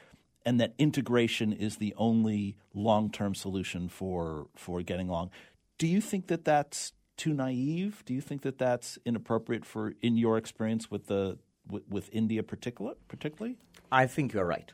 and 0.46 0.60
that 0.60 0.74
integration 0.78 1.54
is 1.54 1.78
the 1.78 1.94
only 1.98 2.58
long 2.74 3.10
term 3.10 3.34
solution 3.34 3.88
for, 3.88 4.48
for 4.56 4.82
getting 4.82 5.10
along. 5.10 5.32
Do 5.78 5.88
you 5.88 6.02
think 6.02 6.28
that 6.28 6.46
that's 6.46 6.94
too 7.18 7.34
naive? 7.34 8.04
Do 8.06 8.14
you 8.14 8.22
think 8.22 8.42
that 8.42 8.58
that's 8.58 9.00
inappropriate 9.06 9.66
for, 9.66 9.94
in 10.02 10.18
your 10.18 10.38
experience 10.38 10.92
with 10.92 11.08
the 11.08 11.38
with, 11.66 11.88
with 11.88 12.10
India, 12.12 12.44
particular, 12.44 12.94
particularly? 13.08 13.58
I 13.92 14.06
think 14.06 14.34
you're 14.34 14.46
right. 14.46 14.72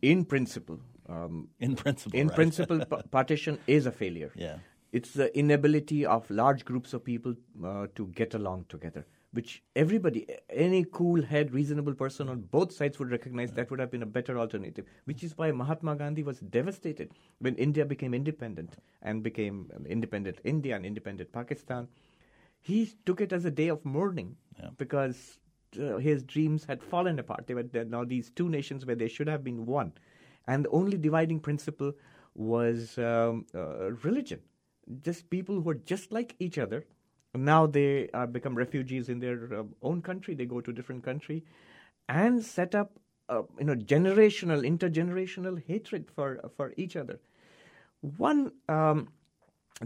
Yeah. 0.00 0.10
In 0.10 0.24
principle, 0.24 0.80
um, 1.08 1.48
in 1.58 1.76
principle, 1.76 2.18
in 2.18 2.28
right. 2.28 2.36
principle, 2.36 2.84
partition 3.10 3.58
is 3.66 3.86
a 3.86 3.92
failure. 3.92 4.32
Yeah, 4.34 4.58
it's 4.92 5.12
the 5.12 5.36
inability 5.38 6.06
of 6.06 6.30
large 6.30 6.64
groups 6.64 6.92
of 6.92 7.04
people 7.04 7.34
uh, 7.64 7.86
to 7.94 8.06
get 8.08 8.34
along 8.34 8.66
together 8.68 9.06
which 9.32 9.62
everybody, 9.76 10.26
any 10.48 10.84
cool 10.84 11.22
head, 11.22 11.52
reasonable 11.52 11.94
person 11.94 12.28
on 12.28 12.40
both 12.40 12.72
sides 12.72 12.98
would 12.98 13.10
recognize 13.10 13.52
that 13.52 13.70
would 13.70 13.78
have 13.78 13.90
been 13.90 14.02
a 14.02 14.06
better 14.06 14.38
alternative. 14.38 14.84
Which 15.04 15.22
is 15.22 15.38
why 15.38 15.52
Mahatma 15.52 15.96
Gandhi 15.96 16.22
was 16.22 16.40
devastated 16.40 17.12
when 17.38 17.54
India 17.54 17.84
became 17.84 18.12
independent 18.12 18.76
and 19.02 19.22
became 19.22 19.70
independent 19.86 20.40
India 20.44 20.74
and 20.74 20.84
independent 20.84 21.32
Pakistan. 21.32 21.88
He 22.60 22.92
took 23.06 23.20
it 23.20 23.32
as 23.32 23.44
a 23.44 23.50
day 23.50 23.68
of 23.68 23.84
mourning 23.84 24.36
yeah. 24.58 24.70
because 24.76 25.38
uh, 25.78 25.96
his 25.98 26.22
dreams 26.22 26.64
had 26.64 26.82
fallen 26.82 27.18
apart. 27.18 27.46
They 27.46 27.54
were 27.54 27.64
now 27.84 28.04
these 28.04 28.30
two 28.30 28.48
nations 28.48 28.86
where 28.86 28.96
they 28.96 29.08
should 29.08 29.28
have 29.28 29.44
been 29.44 29.66
one, 29.66 29.92
and 30.46 30.64
the 30.64 30.70
only 30.70 30.96
dividing 30.96 31.40
principle 31.40 31.92
was 32.34 32.98
um, 32.98 33.46
uh, 33.54 33.92
religion. 34.02 34.40
Just 35.02 35.30
people 35.30 35.60
who 35.60 35.70
are 35.70 35.74
just 35.74 36.10
like 36.12 36.34
each 36.38 36.58
other 36.58 36.84
now 37.34 37.66
they 37.66 38.08
uh, 38.12 38.26
become 38.26 38.56
refugees 38.56 39.08
in 39.08 39.20
their 39.20 39.60
uh, 39.60 39.62
own 39.82 40.02
country. 40.02 40.34
They 40.34 40.46
go 40.46 40.60
to 40.60 40.70
a 40.70 40.74
different 40.74 41.04
country 41.04 41.44
and 42.08 42.44
set 42.44 42.74
up, 42.74 42.98
uh, 43.28 43.42
you 43.58 43.66
know, 43.66 43.76
generational, 43.76 44.66
intergenerational 44.66 45.62
hatred 45.64 46.10
for 46.10 46.40
for 46.56 46.74
each 46.76 46.96
other. 46.96 47.20
One 48.00 48.52
um, 48.68 49.08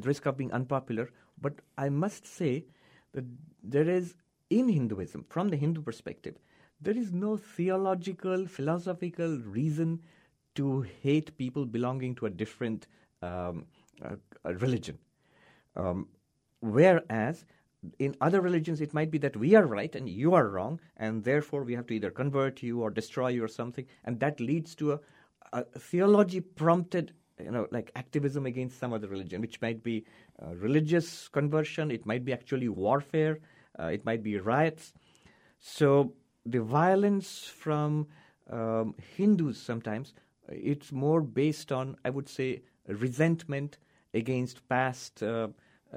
risk 0.00 0.26
of 0.26 0.36
being 0.38 0.52
unpopular, 0.52 1.10
but 1.40 1.54
I 1.76 1.88
must 1.90 2.26
say 2.26 2.64
that 3.12 3.24
there 3.62 3.88
is 3.88 4.14
in 4.58 4.68
Hinduism, 4.68 5.24
from 5.28 5.48
the 5.48 5.56
Hindu 5.56 5.82
perspective, 5.82 6.36
there 6.80 6.96
is 6.96 7.12
no 7.12 7.36
theological, 7.36 8.46
philosophical 8.46 9.38
reason 9.38 10.00
to 10.54 10.82
hate 11.02 11.36
people 11.36 11.66
belonging 11.66 12.14
to 12.16 12.26
a 12.26 12.30
different 12.30 12.86
um, 13.22 13.66
a 14.44 14.54
religion. 14.54 14.98
Um, 15.76 16.08
whereas 16.60 17.44
in 17.98 18.14
other 18.20 18.40
religions, 18.40 18.80
it 18.80 18.94
might 18.94 19.10
be 19.10 19.18
that 19.18 19.36
we 19.36 19.54
are 19.54 19.66
right 19.66 19.94
and 19.94 20.08
you 20.08 20.34
are 20.34 20.48
wrong, 20.48 20.80
and 20.96 21.24
therefore 21.24 21.64
we 21.64 21.74
have 21.74 21.86
to 21.88 21.94
either 21.94 22.10
convert 22.10 22.62
you 22.62 22.80
or 22.82 22.90
destroy 22.90 23.28
you 23.28 23.44
or 23.44 23.48
something, 23.48 23.86
and 24.04 24.20
that 24.20 24.40
leads 24.40 24.74
to 24.76 24.92
a, 24.92 25.00
a 25.52 25.64
theology 25.78 26.40
prompted 26.40 27.12
you 27.42 27.50
know, 27.50 27.66
like 27.72 27.90
activism 27.96 28.46
against 28.46 28.78
some 28.78 28.92
other 28.92 29.08
religion, 29.08 29.40
which 29.40 29.60
might 29.60 29.82
be 29.82 30.04
uh, 30.40 30.54
religious 30.54 31.28
conversion, 31.28 31.90
it 31.90 32.06
might 32.06 32.24
be 32.24 32.32
actually 32.32 32.68
warfare, 32.68 33.40
uh, 33.78 33.86
it 33.86 34.04
might 34.04 34.22
be 34.22 34.38
riots. 34.38 34.92
So 35.60 36.12
the 36.44 36.60
violence 36.60 37.46
from 37.46 38.06
um, 38.50 38.94
Hindus 39.16 39.60
sometimes 39.60 40.14
it's 40.48 40.92
more 40.92 41.20
based 41.20 41.72
on, 41.72 41.96
I 42.04 42.10
would 42.10 42.28
say, 42.28 42.62
resentment 42.86 43.78
against 44.12 44.68
past 44.68 45.22
uh, 45.22 45.48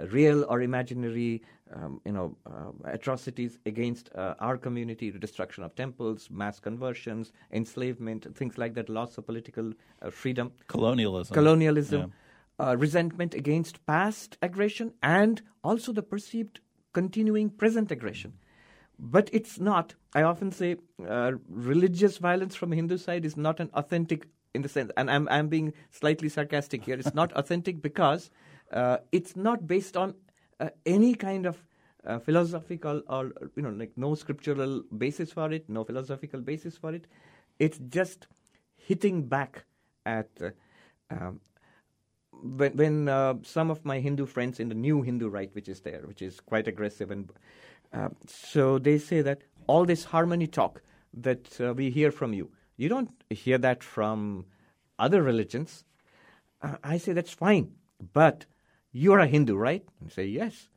real 0.10 0.46
or 0.48 0.62
imaginary 0.62 1.42
um, 1.74 2.00
you 2.06 2.12
know, 2.12 2.38
uh, 2.46 2.72
atrocities 2.86 3.60
against 3.66 4.10
uh, 4.16 4.36
our 4.40 4.58
community, 4.58 5.10
the 5.10 5.20
destruction 5.20 5.64
of 5.64 5.76
temples, 5.76 6.30
mass 6.32 6.60
conversions, 6.60 7.34
enslavement, 7.52 8.36
things 8.36 8.58
like 8.58 8.74
that, 8.76 8.88
loss 8.90 9.18
of 9.18 9.26
political 9.26 9.74
uh, 10.02 10.10
freedom, 10.10 10.52
colonialism, 10.68 11.34
colonialism, 11.34 12.02
yeah. 12.02 12.08
Uh, 12.60 12.76
resentment 12.76 13.36
against 13.36 13.86
past 13.86 14.36
aggression, 14.42 14.92
and 15.04 15.44
also 15.64 15.92
the 15.92 16.02
perceived 16.02 16.60
continuing 16.98 17.50
present 17.64 17.92
aggression. 17.92 18.34
But 19.00 19.30
it's 19.32 19.60
not. 19.60 19.94
I 20.16 20.24
often 20.24 20.52
say 20.52 20.78
uh, 21.08 21.34
religious 21.48 22.18
violence 22.18 22.56
from 22.56 22.72
Hindu 22.72 22.98
side 22.98 23.24
is 23.30 23.38
not 23.38 23.60
an 23.60 23.70
authentic 23.82 24.28
in 24.56 24.64
the 24.64 24.70
sense, 24.70 24.92
and 24.98 25.12
I'm 25.16 25.28
I'm 25.36 25.50
being 25.50 25.74
slightly 25.92 26.30
sarcastic 26.30 26.86
here. 26.86 26.98
It's 27.04 27.14
not 27.14 27.34
authentic 27.42 27.82
because 27.84 28.32
uh, 28.72 28.98
it's 29.12 29.36
not 29.36 29.68
based 29.68 29.96
on 30.04 30.16
uh, 30.60 30.70
any 30.86 31.14
kind 31.14 31.46
of 31.46 31.62
uh, 32.06 32.18
philosophical 32.18 33.04
or 33.08 33.32
you 33.56 33.62
know 33.68 33.76
like 33.84 33.92
no 33.96 34.16
scriptural 34.16 34.82
basis 35.06 35.32
for 35.32 35.52
it, 35.52 35.70
no 35.70 35.84
philosophical 35.84 36.42
basis 36.42 36.78
for 36.86 36.94
it. 37.00 37.06
It's 37.60 37.80
just 38.00 38.28
hitting 38.76 39.24
back 39.36 39.66
at 40.06 40.30
uh, 40.42 40.50
um, 41.12 41.42
when, 42.42 42.78
when 42.78 43.10
uh, 43.10 43.36
some 43.44 43.72
of 43.72 43.84
my 43.86 44.00
Hindu 44.00 44.26
friends 44.26 44.60
in 44.60 44.70
the 44.70 44.76
new 44.76 45.02
Hindu 45.02 45.30
right, 45.30 45.54
which 45.54 45.68
is 45.68 45.82
there, 45.82 46.02
which 46.06 46.22
is 46.22 46.40
quite 46.40 46.68
aggressive, 46.68 47.12
and 47.12 47.32
uh, 47.94 48.10
so 48.26 48.80
they 48.80 48.98
say 48.98 49.22
that 49.22 49.42
all 49.68 49.86
this 49.86 50.06
harmony 50.06 50.48
talk 50.48 50.82
that 51.14 51.60
uh, 51.60 51.74
we 51.74 51.90
hear 51.90 52.12
from 52.12 52.34
you, 52.34 52.50
you 52.76 52.90
don't 52.90 53.12
hear 53.30 53.58
that 53.58 53.84
from 53.84 54.46
other 55.00 55.22
religions. 55.22 55.84
I 56.84 56.98
say 56.98 57.14
that's 57.14 57.34
fine, 57.34 57.74
but 58.14 58.46
you're 58.92 59.20
a 59.20 59.28
Hindu, 59.28 59.56
right? 59.56 59.86
And 60.02 60.12
say, 60.12 60.26
Yes. 60.26 60.70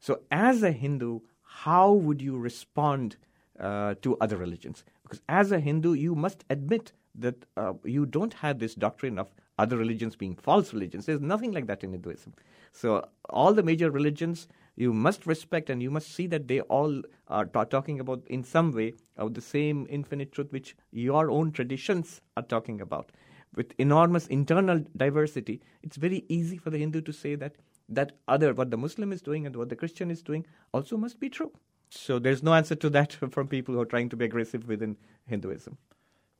So, 0.00 0.22
as 0.30 0.62
a 0.62 0.72
Hindu, 0.72 1.20
how 1.42 1.92
would 1.92 2.22
you 2.22 2.38
respond 2.38 3.16
uh, 3.58 3.94
to 4.02 4.16
other 4.18 4.36
religions? 4.36 4.82
Because 5.02 5.20
as 5.28 5.52
a 5.52 5.60
Hindu, 5.60 5.92
you 5.92 6.14
must 6.14 6.44
admit 6.48 6.92
that 7.14 7.44
uh, 7.56 7.74
you 7.84 8.06
don't 8.06 8.34
have 8.34 8.58
this 8.58 8.74
doctrine 8.74 9.18
of 9.18 9.28
other 9.60 9.76
religions 9.76 10.16
being 10.16 10.34
false 10.34 10.72
religions. 10.72 11.06
There's 11.06 11.20
nothing 11.20 11.52
like 11.52 11.66
that 11.66 11.84
in 11.84 11.92
Hinduism. 11.92 12.34
So, 12.72 13.08
all 13.28 13.54
the 13.54 13.62
major 13.62 13.90
religions 13.90 14.48
you 14.76 14.92
must 14.92 15.26
respect 15.26 15.70
and 15.70 15.82
you 15.82 15.90
must 15.90 16.12
see 16.12 16.26
that 16.28 16.48
they 16.48 16.60
all 16.62 17.02
are 17.28 17.44
t- 17.44 17.70
talking 17.70 18.00
about, 18.00 18.22
in 18.28 18.42
some 18.42 18.72
way, 18.72 18.94
of 19.16 19.34
the 19.34 19.40
same 19.40 19.86
infinite 19.90 20.32
truth 20.32 20.52
which 20.52 20.76
your 20.90 21.30
own 21.30 21.52
traditions 21.52 22.20
are 22.36 22.42
talking 22.42 22.80
about 22.80 23.10
with 23.54 23.74
enormous 23.78 24.26
internal 24.28 24.84
diversity, 24.96 25.60
it's 25.82 25.96
very 25.96 26.24
easy 26.28 26.56
for 26.56 26.70
the 26.70 26.78
Hindu 26.78 27.00
to 27.02 27.12
say 27.12 27.34
that 27.34 27.56
that 27.88 28.12
other, 28.28 28.54
what 28.54 28.70
the 28.70 28.76
Muslim 28.76 29.12
is 29.12 29.20
doing 29.20 29.46
and 29.46 29.56
what 29.56 29.68
the 29.68 29.76
Christian 29.76 30.10
is 30.10 30.22
doing, 30.22 30.46
also 30.72 30.96
must 30.96 31.18
be 31.18 31.28
true. 31.28 31.50
So 31.88 32.20
there's 32.20 32.42
no 32.42 32.54
answer 32.54 32.76
to 32.76 32.90
that 32.90 33.12
from 33.30 33.48
people 33.48 33.74
who 33.74 33.80
are 33.80 33.86
trying 33.86 34.08
to 34.10 34.16
be 34.16 34.24
aggressive 34.24 34.68
within 34.68 34.96
Hinduism. 35.26 35.76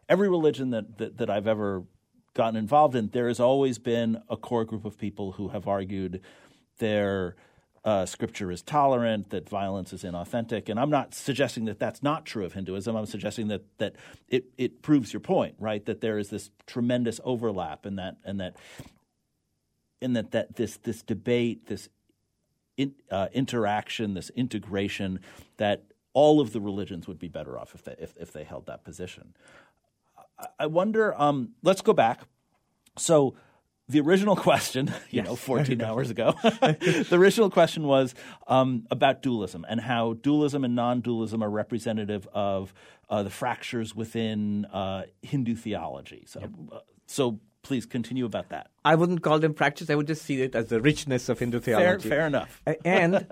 Every 0.09 0.29
religion 0.29 0.71
that, 0.71 0.99
that, 0.99 1.19
that 1.19 1.31
I've 1.31 1.49
ever 1.49 1.83
gotten 2.35 2.57
involved 2.57 2.95
in, 2.95 3.09
there 3.09 3.29
has 3.29 3.41
always 3.41 3.79
been 3.79 4.23
a 4.29 4.37
core 4.37 4.65
group 4.65 4.85
of 4.85 4.99
people 4.99 5.33
who 5.33 5.49
have 5.49 5.67
argued 5.67 6.21
their 6.79 7.37
uh, 7.85 8.05
scripture 8.05 8.51
is 8.51 8.63
tolerant, 8.63 9.31
that 9.31 9.49
violence 9.49 9.93
is 9.93 10.03
inauthentic. 10.03 10.69
And 10.69 10.79
I'm 10.79 10.91
not 10.91 11.15
suggesting 11.15 11.65
that 11.65 11.79
that's 11.79 12.03
not 12.03 12.27
true 12.27 12.45
of 12.45 12.53
Hinduism. 12.53 12.95
I'm 12.95 13.07
suggesting 13.07 13.49
that, 13.49 13.63
that 13.79 13.97
it, 14.29 14.45
it 14.59 14.83
proves 14.83 15.13
your 15.13 15.21
point, 15.21 15.55
right? 15.59 15.85
That 15.87 16.01
there 16.01 16.19
is 16.19 16.29
this 16.29 16.51
tremendous 16.67 17.21
overlap 17.25 17.87
and 17.87 17.99
that 17.99 18.17
and 18.25 18.41
that 18.41 18.57
in 20.01 20.15
that, 20.15 20.31
that 20.33 20.57
this 20.57 20.77
this 20.79 21.03
debate, 21.03 21.67
this 21.67 21.89
in, 22.77 22.95
uh, 23.11 23.29
interaction, 23.33 24.15
this 24.15 24.31
integration, 24.31 25.21
that 25.57 25.85
all 26.13 26.41
of 26.41 26.53
the 26.53 26.61
religions 26.61 27.07
would 27.07 27.19
be 27.19 27.29
better 27.29 27.59
off 27.59 27.75
if 27.75 27.85
they 27.85 27.95
if, 27.99 28.15
if 28.19 28.33
they 28.33 28.45
held 28.45 28.67
that 28.67 28.85
position. 28.85 29.35
I, 30.59 30.67
wonder. 30.67 31.19
Um, 31.21 31.51
let's 31.63 31.81
go 31.81 31.93
back. 31.93 32.21
So 32.97 33.35
the 33.89 34.01
original 34.01 34.37
question, 34.49 34.89
you 35.11 35.19
yes. 35.19 35.27
know, 35.27 35.37
14 35.37 35.81
hours 35.83 36.11
ago, 36.11 36.35
the 36.43 37.09
original 37.13 37.51
question 37.51 37.85
was 37.85 38.15
um, 38.47 38.87
about 38.91 39.23
dualism 39.23 39.67
and 39.69 39.81
how 39.81 40.15
dualism 40.15 40.65
and 40.65 40.75
non 40.75 41.01
dualism 41.01 41.43
are 41.43 41.51
representative 41.51 42.27
of 42.33 42.73
uh, 43.09 43.23
the 43.23 43.31
fractures 43.31 43.95
within 43.95 44.65
uh, 44.67 45.03
Hindu 45.23 45.55
theology. 45.55 46.25
So, 46.27 46.41
yep. 46.41 46.51
uh, 46.73 46.79
so 47.07 47.41
please 47.63 47.87
continue 47.87 48.25
about 48.25 48.49
that. 48.51 48.71
I 48.85 48.95
wouldn't 48.95 49.23
call 49.23 49.39
them 49.39 49.55
fractures. 49.55 49.91
I 49.91 49.95
would 49.95 50.07
just 50.07 50.23
see 50.23 50.41
it 50.43 50.55
as 50.55 50.67
the 50.67 50.81
richness 50.81 51.29
of 51.29 51.39
Hindu 51.39 51.61
theology. 51.61 52.09
Fair, 52.09 52.19
fair 52.19 52.27
enough. 52.27 52.63
and 52.85 53.27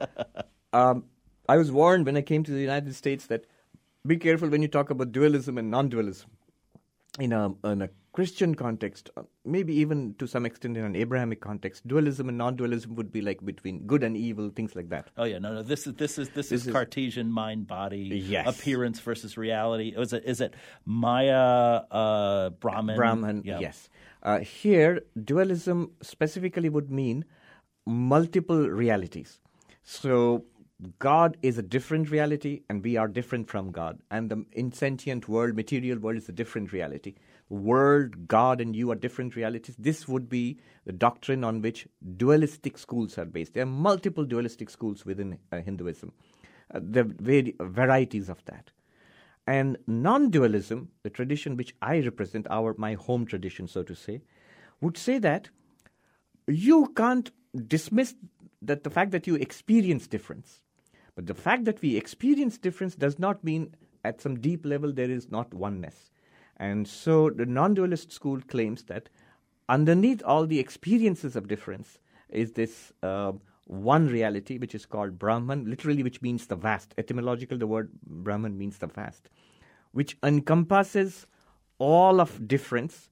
um, 0.72 1.04
I 1.48 1.56
was 1.56 1.72
warned 1.72 2.06
when 2.06 2.16
I 2.16 2.22
came 2.22 2.44
to 2.44 2.50
the 2.52 2.60
United 2.60 2.94
States 2.94 3.26
that 3.26 3.46
be 4.06 4.16
careful 4.16 4.48
when 4.48 4.62
you 4.62 4.68
talk 4.68 4.90
about 4.90 5.12
dualism 5.12 5.58
and 5.58 5.70
non 5.70 5.88
dualism. 5.88 6.30
In 7.18 7.32
a, 7.32 7.52
in 7.64 7.82
a 7.82 7.88
Christian 8.12 8.54
context, 8.54 9.10
uh, 9.16 9.22
maybe 9.44 9.74
even 9.74 10.14
to 10.18 10.26
some 10.26 10.44
extent 10.44 10.76
in 10.76 10.84
an 10.84 10.96
Abrahamic 10.96 11.40
context, 11.40 11.86
dualism 11.86 12.28
and 12.28 12.38
non-dualism 12.38 12.94
would 12.96 13.12
be 13.12 13.20
like 13.20 13.44
between 13.44 13.86
good 13.86 14.02
and 14.02 14.16
evil, 14.16 14.50
things 14.50 14.74
like 14.74 14.88
that. 14.88 15.08
Oh 15.16 15.24
yeah, 15.24 15.38
no, 15.38 15.54
no. 15.54 15.62
This 15.62 15.86
is 15.86 15.94
this 15.94 16.18
is 16.18 16.28
this, 16.30 16.48
this 16.48 16.66
is, 16.66 16.72
Cartesian 16.72 17.30
mind 17.30 17.66
body 17.68 17.98
yes. 17.98 18.48
appearance 18.48 18.98
versus 19.00 19.36
reality. 19.36 19.94
Is 19.96 20.12
it 20.12 20.24
is 20.24 20.40
it 20.40 20.54
Maya 20.84 21.82
uh, 21.90 22.50
Brahman? 22.50 22.96
Brahman, 22.96 23.42
yeah. 23.44 23.60
yes. 23.60 23.88
Uh, 24.22 24.40
here, 24.40 25.02
dualism 25.24 25.92
specifically 26.02 26.68
would 26.68 26.90
mean 26.90 27.24
multiple 27.86 28.68
realities. 28.68 29.38
So 29.84 30.44
God 30.98 31.36
is 31.42 31.58
a 31.58 31.62
different 31.62 32.10
reality, 32.10 32.62
and 32.68 32.84
we 32.84 32.96
are 32.96 33.08
different 33.08 33.48
from 33.48 33.72
God. 33.72 33.98
And 34.10 34.30
the 34.30 34.44
insentient 34.52 35.28
world, 35.28 35.56
material 35.56 35.98
world, 35.98 36.18
is 36.18 36.28
a 36.28 36.32
different 36.32 36.72
reality 36.72 37.14
world, 37.48 38.28
God, 38.28 38.60
and 38.60 38.76
you 38.76 38.90
are 38.90 38.94
different 38.94 39.36
realities. 39.36 39.76
This 39.78 40.06
would 40.06 40.28
be 40.28 40.58
the 40.84 40.92
doctrine 40.92 41.44
on 41.44 41.62
which 41.62 41.86
dualistic 42.16 42.78
schools 42.78 43.18
are 43.18 43.24
based. 43.24 43.54
There 43.54 43.62
are 43.62 43.66
multiple 43.66 44.24
dualistic 44.24 44.70
schools 44.70 45.04
within 45.04 45.38
uh, 45.50 45.60
Hinduism. 45.60 46.12
Uh, 46.72 46.80
there 46.82 47.04
are 47.04 47.08
very, 47.20 47.54
varieties 47.58 48.28
of 48.28 48.44
that. 48.44 48.70
And 49.46 49.78
non-dualism, 49.86 50.90
the 51.02 51.10
tradition 51.10 51.56
which 51.56 51.74
I 51.80 52.00
represent, 52.00 52.46
our 52.50 52.74
my 52.76 52.94
home 52.94 53.24
tradition, 53.24 53.66
so 53.66 53.82
to 53.82 53.94
say, 53.94 54.20
would 54.80 54.98
say 54.98 55.18
that 55.18 55.48
you 56.46 56.92
can't 56.94 57.30
dismiss 57.66 58.14
that 58.60 58.84
the 58.84 58.90
fact 58.90 59.12
that 59.12 59.26
you 59.26 59.36
experience 59.36 60.06
difference. 60.06 60.60
But 61.18 61.26
the 61.26 61.34
fact 61.34 61.64
that 61.64 61.82
we 61.82 61.96
experience 61.96 62.58
difference 62.58 62.94
does 62.94 63.18
not 63.18 63.42
mean 63.42 63.74
at 64.04 64.20
some 64.20 64.38
deep 64.38 64.64
level 64.64 64.92
there 64.92 65.10
is 65.10 65.32
not 65.32 65.52
oneness. 65.52 66.12
And 66.58 66.86
so 66.86 67.28
the 67.28 67.44
non 67.44 67.74
dualist 67.74 68.12
school 68.12 68.40
claims 68.40 68.84
that 68.84 69.08
underneath 69.68 70.22
all 70.24 70.46
the 70.46 70.60
experiences 70.60 71.34
of 71.34 71.48
difference 71.48 71.98
is 72.28 72.52
this 72.52 72.92
uh, 73.02 73.32
one 73.64 74.06
reality, 74.06 74.58
which 74.58 74.76
is 74.76 74.86
called 74.86 75.18
Brahman, 75.18 75.68
literally, 75.68 76.04
which 76.04 76.22
means 76.22 76.46
the 76.46 76.54
vast. 76.54 76.94
Etymological, 76.96 77.58
the 77.58 77.66
word 77.66 77.90
Brahman 78.06 78.56
means 78.56 78.78
the 78.78 78.86
vast, 78.86 79.28
which 79.90 80.16
encompasses 80.22 81.26
all 81.78 82.20
of 82.20 82.46
difference. 82.46 83.10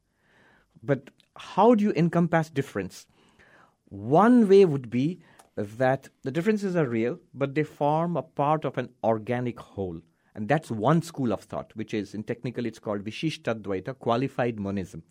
But 0.80 1.10
how 1.34 1.74
do 1.74 1.82
you 1.82 1.92
encompass 1.96 2.50
difference? 2.50 3.08
One 3.88 4.48
way 4.48 4.64
would 4.64 4.90
be 4.90 5.22
that 5.56 6.08
the 6.22 6.30
differences 6.30 6.76
are 6.76 6.86
real, 6.86 7.18
but 7.34 7.54
they 7.54 7.62
form 7.62 8.16
a 8.16 8.22
part 8.22 8.64
of 8.64 8.76
an 8.78 8.90
organic 9.02 9.58
whole. 9.58 10.00
And 10.34 10.48
that's 10.48 10.70
one 10.70 11.00
school 11.00 11.32
of 11.32 11.40
thought, 11.40 11.72
which 11.74 11.94
is, 11.94 12.14
in 12.14 12.22
technical, 12.22 12.66
it's 12.66 12.78
called 12.78 13.04
Vishishtadvaita, 13.04 13.98
qualified 13.98 14.60
monism. 14.60 15.02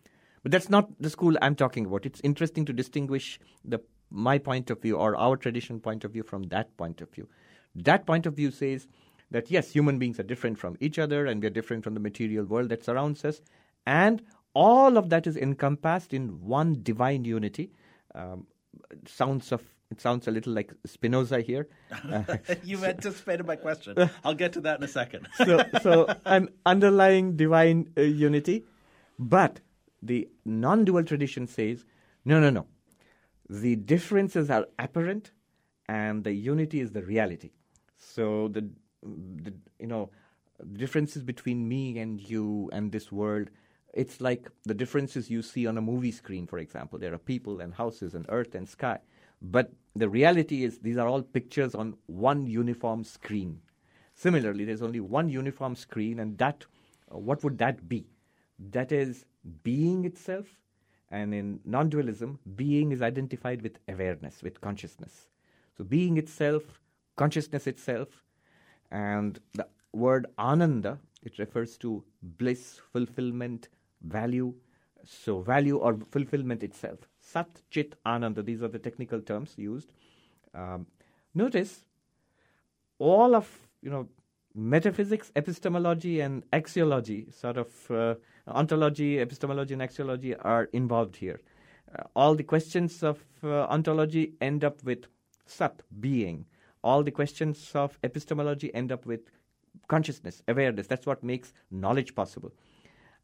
But 0.44 0.52
that's 0.52 0.70
not 0.70 0.90
the 1.00 1.10
school 1.10 1.36
I'm 1.42 1.56
talking 1.56 1.84
about. 1.84 2.06
It's 2.06 2.20
interesting 2.22 2.64
to 2.66 2.72
distinguish 2.72 3.40
the 3.64 3.80
my 4.08 4.38
point 4.38 4.70
of 4.70 4.80
view 4.80 4.96
or 4.96 5.16
our 5.16 5.36
tradition 5.36 5.80
point 5.80 6.04
of 6.04 6.12
view 6.12 6.22
from 6.22 6.44
that 6.44 6.76
point 6.76 7.00
of 7.00 7.10
view. 7.10 7.28
That 7.74 8.06
point 8.06 8.24
of 8.24 8.34
view 8.34 8.52
says 8.52 8.86
that 9.32 9.50
yes, 9.50 9.72
human 9.72 9.98
beings 9.98 10.20
are 10.20 10.22
different 10.22 10.58
from 10.58 10.76
each 10.78 11.00
other 11.00 11.26
and 11.26 11.42
we 11.42 11.48
are 11.48 11.50
different 11.50 11.82
from 11.82 11.94
the 11.94 12.00
material 12.00 12.44
world 12.44 12.68
that 12.68 12.84
surrounds 12.84 13.24
us. 13.24 13.40
And 13.84 14.22
all 14.54 14.96
of 14.96 15.10
that 15.10 15.26
is 15.26 15.36
encompassed 15.36 16.14
in 16.14 16.40
one 16.40 16.84
divine 16.84 17.24
unity, 17.24 17.72
Um, 18.14 18.46
sounds 19.06 19.52
of 19.52 19.62
it 19.90 20.00
sounds 20.00 20.26
a 20.26 20.30
little 20.30 20.52
like 20.52 20.72
Spinoza 20.84 21.40
here. 21.40 21.68
You've 22.64 22.84
anticipated 22.94 23.46
my 23.46 23.56
question. 23.56 23.96
I'll 24.24 24.34
get 24.34 24.52
to 24.54 24.60
that 24.62 24.78
in 24.78 24.84
a 24.84 24.88
second. 24.88 25.28
so, 25.36 25.62
so 25.82 26.06
an 26.24 26.48
underlying 26.64 27.36
divine 27.36 27.92
uh, 27.96 28.02
unity, 28.02 28.64
but 29.18 29.60
the 30.02 30.28
non-dual 30.44 31.04
tradition 31.04 31.46
says, 31.46 31.84
no, 32.24 32.40
no, 32.40 32.50
no. 32.50 32.66
The 33.48 33.76
differences 33.76 34.50
are 34.50 34.66
apparent, 34.78 35.30
and 35.88 36.24
the 36.24 36.32
unity 36.32 36.80
is 36.80 36.90
the 36.90 37.02
reality. 37.02 37.50
So 37.96 38.48
the, 38.48 38.68
the 39.02 39.54
you 39.78 39.86
know 39.86 40.10
differences 40.72 41.22
between 41.22 41.68
me 41.68 41.98
and 41.98 42.20
you 42.20 42.68
and 42.72 42.90
this 42.90 43.12
world 43.12 43.50
it's 43.92 44.20
like 44.20 44.50
the 44.64 44.74
differences 44.74 45.30
you 45.30 45.42
see 45.42 45.66
on 45.66 45.76
a 45.76 45.82
movie 45.82 46.10
screen 46.10 46.46
for 46.46 46.58
example 46.58 46.98
there 46.98 47.12
are 47.12 47.18
people 47.18 47.60
and 47.60 47.74
houses 47.74 48.14
and 48.14 48.24
earth 48.30 48.54
and 48.54 48.66
sky 48.66 48.98
but 49.50 49.72
the 49.94 50.08
reality 50.08 50.64
is 50.64 50.78
these 50.78 50.96
are 50.96 51.08
all 51.08 51.22
pictures 51.22 51.74
on 51.74 51.94
one 52.06 52.46
uniform 52.46 53.04
screen 53.04 53.60
similarly 54.14 54.64
there's 54.64 54.82
only 54.82 55.00
one 55.00 55.28
uniform 55.28 55.74
screen 55.74 56.20
and 56.20 56.36
that 56.38 56.64
uh, 57.12 57.18
what 57.18 57.42
would 57.44 57.58
that 57.58 57.88
be 57.88 58.06
that 58.70 58.92
is 58.92 59.24
being 59.62 60.04
itself 60.04 60.46
and 61.10 61.34
in 61.34 61.60
non-dualism 61.64 62.38
being 62.56 62.92
is 62.92 63.02
identified 63.02 63.62
with 63.62 63.78
awareness 63.88 64.42
with 64.42 64.60
consciousness 64.60 65.28
so 65.76 65.84
being 65.84 66.16
itself 66.16 66.80
consciousness 67.16 67.66
itself 67.66 68.22
and 68.90 69.40
the 69.54 69.66
word 69.92 70.26
ananda, 70.38 70.98
it 71.22 71.38
refers 71.38 71.76
to 71.78 72.04
bliss, 72.22 72.80
fulfillment, 72.92 73.68
value. 74.02 74.54
So, 75.06 75.40
value 75.40 75.76
or 75.76 75.98
fulfillment 76.10 76.62
itself. 76.62 76.98
Sat, 77.18 77.48
Chit, 77.70 77.94
Ananda, 78.04 78.42
these 78.42 78.62
are 78.62 78.68
the 78.68 78.78
technical 78.78 79.20
terms 79.20 79.54
used. 79.56 79.92
Um, 80.52 80.86
notice 81.34 81.84
all 82.98 83.34
of, 83.34 83.48
you 83.82 83.90
know, 83.90 84.08
metaphysics, 84.54 85.30
epistemology, 85.36 86.20
and 86.20 86.42
axiology, 86.50 87.32
sort 87.32 87.58
of 87.58 87.90
uh, 87.90 88.14
ontology, 88.48 89.18
epistemology, 89.18 89.74
and 89.74 89.82
axiology 89.82 90.36
are 90.44 90.64
involved 90.72 91.16
here. 91.16 91.40
Uh, 91.96 92.02
all 92.16 92.34
the 92.34 92.42
questions 92.42 93.02
of 93.02 93.22
uh, 93.44 93.66
ontology 93.66 94.32
end 94.40 94.64
up 94.64 94.82
with 94.82 95.06
sat, 95.46 95.82
being. 96.00 96.46
All 96.82 97.02
the 97.02 97.10
questions 97.10 97.70
of 97.74 97.98
epistemology 98.02 98.74
end 98.74 98.90
up 98.90 99.06
with 99.06 99.20
consciousness, 99.88 100.42
awareness. 100.48 100.86
That's 100.86 101.06
what 101.06 101.22
makes 101.22 101.52
knowledge 101.70 102.14
possible. 102.14 102.52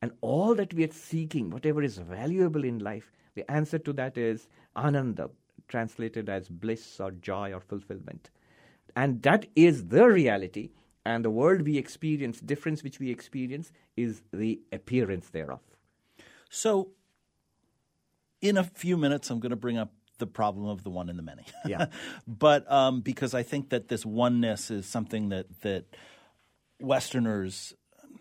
And 0.03 0.11
all 0.21 0.55
that 0.57 0.75
we 0.75 0.85
are 0.85 0.93
seeking, 0.93 1.49
whatever 1.51 1.83
is 1.83 1.97
valuable 1.97 2.65
in 2.65 2.81
life, 2.81 3.13
the 3.35 3.49
answer 3.51 3.79
to 3.79 3.93
that 3.95 4.19
is 4.19 4.49
ananda, 4.77 5.31
translated 5.69 6.29
as 6.29 6.49
bliss 6.49 7.01
or 7.01 7.13
joy 7.13 7.53
or 7.53 7.61
fulfillment. 7.61 8.31
And 8.97 9.23
that 9.23 9.47
is 9.55 9.87
the 9.87 10.07
reality. 10.09 10.71
And 11.07 11.25
the 11.25 11.31
world 11.31 11.63
we 11.63 11.79
experience, 11.79 12.41
difference 12.41 12.83
which 12.83 12.99
we 12.99 13.11
experience, 13.11 13.73
is 13.97 14.23
the 14.33 14.61
appearance 14.73 15.31
thereof. 15.31 15.61
So, 16.51 16.91
in 18.41 18.57
a 18.57 18.65
few 18.65 18.97
minutes, 18.97 19.31
I'm 19.31 19.41
going 19.41 19.51
to 19.51 19.57
bring 19.57 19.79
up 19.79 19.93
the 20.19 20.27
problem 20.27 20.67
of 20.67 20.85
the 20.85 20.91
one 20.91 21.09
and 21.09 21.19
the 21.19 21.23
many. 21.23 21.45
Yeah. 21.67 21.87
but 22.27 22.71
um, 22.71 23.01
because 23.01 23.35
I 23.35 23.43
think 23.43 23.71
that 23.71 23.89
this 23.89 24.05
oneness 24.05 24.71
is 24.71 24.87
something 24.87 25.31
that 25.31 25.47
that 25.63 25.87
Westerners 26.81 27.75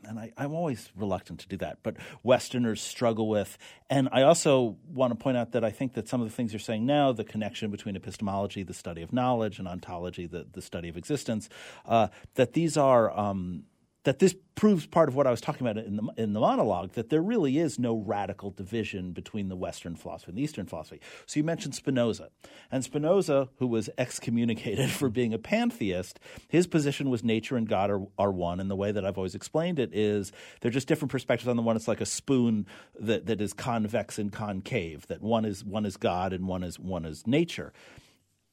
and 0.07 0.19
I, 0.19 0.31
am 0.37 0.53
always 0.53 0.89
reluctant 0.95 1.39
to 1.41 1.47
do 1.47 1.57
that, 1.57 1.79
but 1.83 1.97
Westerners 2.23 2.81
struggle 2.81 3.27
with. 3.27 3.57
And 3.89 4.09
I 4.11 4.23
also 4.23 4.77
want 4.87 5.11
to 5.11 5.21
point 5.21 5.37
out 5.37 5.51
that 5.51 5.63
I 5.63 5.71
think 5.71 5.93
that 5.93 6.07
some 6.07 6.21
of 6.21 6.29
the 6.29 6.35
things 6.35 6.53
you're 6.53 6.59
saying 6.59 6.85
now, 6.85 7.11
the 7.11 7.23
connection 7.23 7.71
between 7.71 7.95
epistemology, 7.95 8.63
the 8.63 8.73
study 8.73 9.01
of 9.01 9.13
knowledge, 9.13 9.59
and 9.59 9.67
ontology, 9.67 10.27
the, 10.27 10.47
the 10.51 10.61
study 10.61 10.89
of 10.89 10.97
existence, 10.97 11.49
uh, 11.85 12.07
that 12.35 12.53
these 12.53 12.77
are 12.77 13.17
um, 13.17 13.63
that 14.03 14.19
this 14.19 14.35
proves 14.55 14.85
part 14.85 15.09
of 15.09 15.15
what 15.15 15.25
I 15.27 15.31
was 15.31 15.41
talking 15.41 15.65
about 15.65 15.83
in 15.83 15.95
the 15.95 16.07
in 16.17 16.33
the 16.33 16.39
monologue 16.39 16.93
that 16.93 17.09
there 17.09 17.21
really 17.21 17.57
is 17.57 17.79
no 17.79 17.97
radical 17.97 18.51
division 18.51 19.11
between 19.11 19.49
the 19.49 19.55
Western 19.55 19.95
philosophy 19.95 20.31
and 20.31 20.37
the 20.37 20.43
Eastern 20.43 20.65
philosophy. 20.65 20.99
So 21.25 21.39
you 21.39 21.43
mentioned 21.43 21.75
Spinoza, 21.75 22.29
and 22.71 22.83
Spinoza, 22.83 23.49
who 23.57 23.67
was 23.67 23.89
excommunicated 23.97 24.89
for 24.91 25.09
being 25.09 25.33
a 25.33 25.37
pantheist, 25.37 26.19
his 26.47 26.67
position 26.67 27.09
was 27.09 27.23
nature 27.23 27.57
and 27.57 27.67
God 27.67 27.89
are, 27.89 28.01
are 28.17 28.31
one. 28.31 28.59
And 28.59 28.69
the 28.69 28.75
way 28.75 28.91
that 28.91 29.05
I've 29.05 29.17
always 29.17 29.35
explained 29.35 29.79
it 29.79 29.93
is 29.93 30.31
they're 30.61 30.71
just 30.71 30.87
different 30.87 31.11
perspectives. 31.11 31.47
On 31.47 31.55
the 31.55 31.61
one, 31.61 31.75
it's 31.75 31.87
like 31.87 32.01
a 32.01 32.05
spoon 32.05 32.65
that, 32.99 33.27
that 33.27 33.41
is 33.41 33.53
convex 33.53 34.17
and 34.17 34.31
concave. 34.31 35.07
That 35.07 35.21
one 35.21 35.45
is 35.45 35.63
one 35.63 35.85
is 35.85 35.97
God 35.97 36.33
and 36.33 36.47
one 36.47 36.63
is 36.63 36.79
one 36.79 37.05
is 37.05 37.25
nature. 37.27 37.73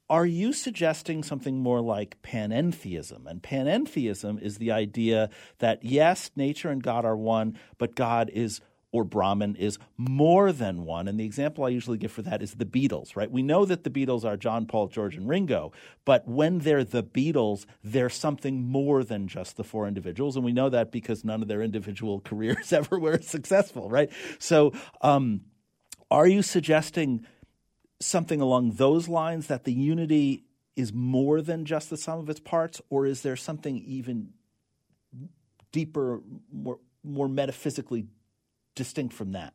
Are 0.09 0.25
you 0.25 0.53
suggesting 0.53 1.23
something 1.23 1.59
more 1.59 1.81
like 1.81 2.21
panentheism? 2.23 3.27
And 3.27 3.43
panentheism 3.43 4.41
is 4.41 4.57
the 4.57 4.71
idea 4.71 5.29
that 5.59 5.83
yes, 5.83 6.31
nature 6.35 6.69
and 6.69 6.81
God 6.81 7.05
are 7.05 7.15
one, 7.15 7.57
but 7.77 7.95
God 7.95 8.31
is 8.33 8.61
or 8.91 9.03
Brahman 9.03 9.55
is 9.55 9.77
more 9.97 10.51
than 10.51 10.83
one. 10.83 11.07
And 11.07 11.19
the 11.19 11.25
example 11.25 11.63
I 11.63 11.69
usually 11.69 11.97
give 11.97 12.11
for 12.11 12.23
that 12.23 12.41
is 12.41 12.55
the 12.55 12.65
Beatles, 12.65 13.15
right? 13.15 13.29
We 13.29 13.43
know 13.43 13.65
that 13.65 13.83
the 13.83 13.89
Beatles 13.89 14.25
are 14.25 14.35
John, 14.35 14.65
Paul, 14.65 14.87
George, 14.87 15.15
and 15.15 15.29
Ringo, 15.29 15.71
but 16.05 16.27
when 16.27 16.59
they're 16.59 16.83
the 16.83 17.03
Beatles, 17.03 17.65
they're 17.83 18.09
something 18.09 18.63
more 18.63 19.03
than 19.03 19.27
just 19.27 19.57
the 19.57 19.63
four 19.63 19.87
individuals. 19.87 20.35
And 20.35 20.43
we 20.43 20.53
know 20.53 20.69
that 20.69 20.91
because 20.91 21.23
none 21.23 21.41
of 21.41 21.47
their 21.47 21.61
individual 21.61 22.19
careers 22.25 22.73
ever 22.73 22.97
were 22.99 23.21
successful, 23.21 23.89
right? 23.89 24.11
So, 24.39 24.73
um, 25.01 25.41
are 26.11 26.27
you 26.27 26.41
suggesting 26.41 27.27
something 27.99 28.41
along 28.41 28.71
those 28.71 29.07
lines 29.07 29.47
that 29.47 29.63
the 29.63 29.73
unity 29.73 30.45
is 30.75 30.93
more 30.93 31.41
than 31.41 31.65
just 31.65 31.89
the 31.89 31.97
sum 31.97 32.19
of 32.19 32.29
its 32.29 32.39
parts, 32.39 32.81
or 32.89 33.05
is 33.05 33.21
there 33.21 33.35
something 33.35 33.77
even 33.85 34.29
deeper, 35.71 36.21
more 36.51 36.79
more 37.03 37.29
metaphysically 37.29 38.05
distinct 38.75 39.13
from 39.13 39.31
that? 39.31 39.53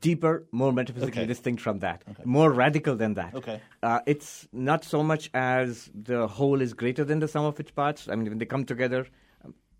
Deeper, 0.00 0.44
more 0.50 0.72
metaphysically 0.72 1.20
Okay. 1.22 1.26
distinct 1.26 1.60
from 1.60 1.80
that, 1.80 2.02
Okay. 2.10 2.22
more 2.24 2.50
radical 2.50 2.96
than 2.96 3.14
that. 3.14 3.34
Okay. 3.34 3.60
Uh, 3.82 4.00
it's 4.06 4.48
not 4.52 4.82
so 4.84 5.02
much 5.02 5.30
as 5.34 5.90
the 5.94 6.26
whole 6.26 6.60
is 6.60 6.72
greater 6.72 7.04
than 7.04 7.18
the 7.20 7.28
sum 7.28 7.44
of 7.44 7.60
its 7.60 7.70
parts. 7.70 8.08
I 8.08 8.14
mean, 8.16 8.28
when 8.30 8.38
they 8.38 8.46
come 8.46 8.64
together. 8.64 9.06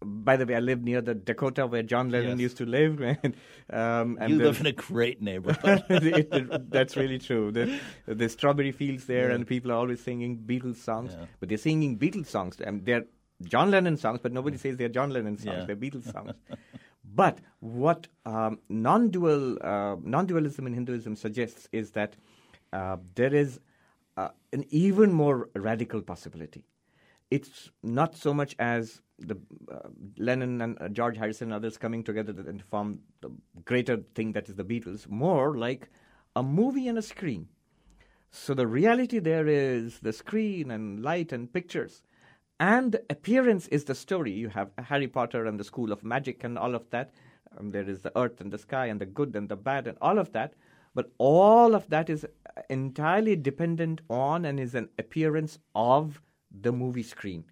By 0.04 0.36
the 0.36 0.46
way, 0.46 0.54
I 0.56 0.60
live 0.60 0.82
near 0.82 1.00
the 1.00 1.14
Dakota 1.14 1.66
where 1.66 1.82
John 1.82 2.10
Lennon 2.10 2.38
Yes. 2.38 2.40
used 2.40 2.56
to 2.58 2.66
live. 2.66 3.00
And, 3.22 3.34
um, 3.70 4.18
and 4.20 4.30
you 4.30 4.38
the- 4.38 4.44
live 4.44 4.60
in 4.60 4.66
a 4.66 4.72
great 4.72 5.22
neighborhood. 5.22 5.82
It- 5.90 6.28
it- 6.32 6.70
that's 6.70 6.96
really 6.96 7.18
true. 7.18 7.50
The, 7.52 7.78
the 8.06 8.28
strawberry 8.28 8.72
fields 8.72 9.06
there, 9.06 9.28
Yeah. 9.28 9.34
and 9.36 9.46
people 9.46 9.70
are 9.72 9.76
always 9.76 10.00
singing 10.00 10.38
Beatles 10.38 10.76
songs. 10.76 11.16
Yeah. 11.18 11.26
But 11.40 11.48
they're 11.48 11.58
singing 11.58 11.98
Beatles 11.98 12.26
songs. 12.26 12.60
and 12.60 12.84
they're 12.84 13.04
John 13.42 13.70
Lennon 13.70 13.96
songs, 13.96 14.20
but 14.22 14.32
nobody 14.32 14.56
says 14.56 14.76
they're 14.76 14.88
John 14.88 15.10
Lennon 15.10 15.36
songs. 15.38 15.58
Yeah. 15.60 15.64
They're 15.66 15.76
Beatles 15.76 16.12
songs. 16.12 16.32
but 17.22 17.38
what 17.60 18.06
um, 18.26 18.58
non-dual 18.68 19.58
uh, 19.62 19.96
non-dualism 20.02 20.66
in 20.66 20.72
Hinduism 20.74 21.16
suggests 21.16 21.68
is 21.72 21.90
that 21.92 22.14
uh, 22.72 22.96
there 23.14 23.34
is 23.34 23.60
uh, 24.16 24.28
an 24.52 24.64
even 24.70 25.12
more 25.12 25.48
radical 25.56 26.00
possibility. 26.02 26.64
It's 27.30 27.70
not 27.82 28.14
so 28.16 28.32
much 28.32 28.54
as 28.58 29.00
the 29.18 29.36
uh, 29.70 29.88
Lennon 30.18 30.60
and 30.60 30.80
uh, 30.80 30.88
George 30.88 31.16
Harrison 31.16 31.48
and 31.48 31.54
others 31.54 31.78
coming 31.78 32.02
together 32.02 32.34
and 32.48 32.62
form 32.64 33.00
the 33.20 33.30
greater 33.64 33.98
thing 34.14 34.32
that 34.32 34.48
is 34.48 34.56
the 34.56 34.64
Beatles, 34.64 35.08
more 35.08 35.56
like 35.56 35.88
a 36.36 36.42
movie 36.42 36.88
and 36.88 36.98
a 36.98 37.02
screen. 37.02 37.48
So 38.30 38.54
the 38.54 38.66
reality 38.66 39.20
there 39.20 39.46
is 39.46 40.00
the 40.00 40.12
screen 40.12 40.70
and 40.70 41.02
light 41.02 41.32
and 41.32 41.52
pictures. 41.52 42.02
And 42.58 42.96
appearance 43.10 43.68
is 43.68 43.84
the 43.84 43.94
story. 43.94 44.32
You 44.32 44.48
have 44.48 44.70
Harry 44.78 45.08
Potter 45.08 45.46
and 45.46 45.58
the 45.58 45.64
School 45.64 45.92
of 45.92 46.04
Magic 46.04 46.42
and 46.44 46.58
all 46.58 46.74
of 46.74 46.88
that. 46.90 47.12
Um, 47.56 47.70
there 47.70 47.88
is 47.88 48.00
the 48.00 48.16
earth 48.18 48.40
and 48.40 48.52
the 48.52 48.58
sky 48.58 48.86
and 48.86 49.00
the 49.00 49.06
good 49.06 49.36
and 49.36 49.48
the 49.48 49.56
bad 49.56 49.86
and 49.86 49.96
all 50.00 50.18
of 50.18 50.32
that. 50.32 50.54
But 50.94 51.12
all 51.18 51.74
of 51.74 51.88
that 51.90 52.08
is 52.10 52.26
entirely 52.70 53.36
dependent 53.36 54.00
on 54.08 54.44
and 54.44 54.58
is 54.60 54.74
an 54.74 54.88
appearance 54.98 55.58
of 55.74 56.20
the 56.60 56.72
movie 56.72 57.02
screen. 57.02 57.44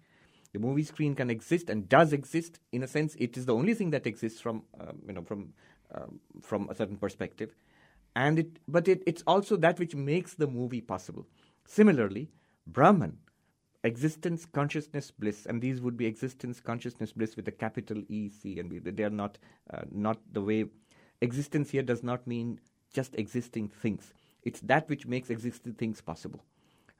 The 0.53 0.59
movie 0.59 0.83
screen 0.83 1.15
can 1.15 1.29
exist 1.29 1.69
and 1.69 1.89
does 1.89 2.13
exist. 2.13 2.59
In 2.71 2.83
a 2.83 2.87
sense, 2.87 3.15
it 3.15 3.37
is 3.37 3.45
the 3.45 3.55
only 3.55 3.73
thing 3.73 3.89
that 3.91 4.07
exists 4.07 4.39
from 4.39 4.63
um, 4.79 4.99
you 5.07 5.13
know 5.13 5.23
from 5.23 5.53
um, 5.95 6.19
from 6.41 6.69
a 6.69 6.75
certain 6.75 6.97
perspective, 6.97 7.55
and 8.15 8.39
it 8.39 8.59
but 8.67 8.87
it, 8.87 9.03
it's 9.07 9.23
also 9.25 9.57
that 9.57 9.79
which 9.79 9.95
makes 9.95 10.35
the 10.35 10.47
movie 10.47 10.81
possible. 10.81 11.27
Similarly, 11.65 12.29
Brahman, 12.67 13.17
existence, 13.83 14.45
consciousness, 14.45 15.11
bliss, 15.11 15.45
and 15.45 15.61
these 15.61 15.81
would 15.81 15.97
be 15.97 16.05
existence, 16.05 16.59
consciousness, 16.59 17.11
bliss 17.13 17.35
with 17.35 17.47
a 17.47 17.51
capital 17.51 18.03
E 18.07 18.29
C, 18.29 18.59
and 18.59 18.71
they 18.83 19.03
are 19.03 19.09
not 19.09 19.37
uh, 19.73 19.81
not 19.91 20.19
the 20.31 20.41
way 20.41 20.65
existence 21.21 21.71
here 21.71 21.83
does 21.83 22.03
not 22.03 22.27
mean 22.27 22.59
just 22.93 23.15
existing 23.15 23.69
things. 23.69 24.13
It's 24.43 24.59
that 24.61 24.87
which 24.89 25.07
makes 25.07 25.29
existing 25.29 25.73
things 25.73 25.99
possible. 26.01 26.43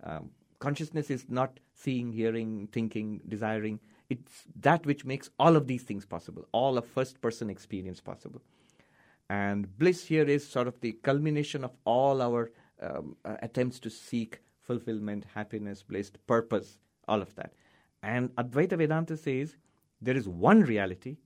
Um, 0.03 0.31
consciousness 0.59 1.09
is 1.09 1.25
not 1.29 1.59
seeing, 1.73 2.11
hearing, 2.11 2.67
thinking, 2.71 3.21
desiring. 3.27 3.79
It's 4.09 4.43
that 4.59 4.85
which 4.85 5.05
makes 5.05 5.29
all 5.39 5.55
of 5.55 5.67
these 5.67 5.83
things 5.83 6.05
possible, 6.05 6.45
all 6.51 6.77
of 6.77 6.85
first 6.85 7.21
person 7.21 7.49
experience 7.49 8.01
possible. 8.01 8.41
And 9.29 9.77
bliss 9.77 10.05
here 10.05 10.25
is 10.25 10.47
sort 10.47 10.67
of 10.67 10.79
the 10.81 10.93
culmination 11.03 11.63
of 11.63 11.71
all 11.85 12.21
our 12.21 12.51
um, 12.81 13.15
uh, 13.23 13.37
attempts 13.41 13.79
to 13.79 13.89
seek 13.89 14.41
fulfillment, 14.61 15.25
happiness, 15.33 15.83
bliss, 15.83 16.11
purpose, 16.27 16.77
all 17.07 17.21
of 17.21 17.33
that. 17.35 17.53
And 18.01 18.35
Advaita 18.35 18.77
Vedanta 18.77 19.17
says 19.17 19.55
there 20.01 20.17
is 20.17 20.27
one 20.27 20.61
reality 20.61 21.17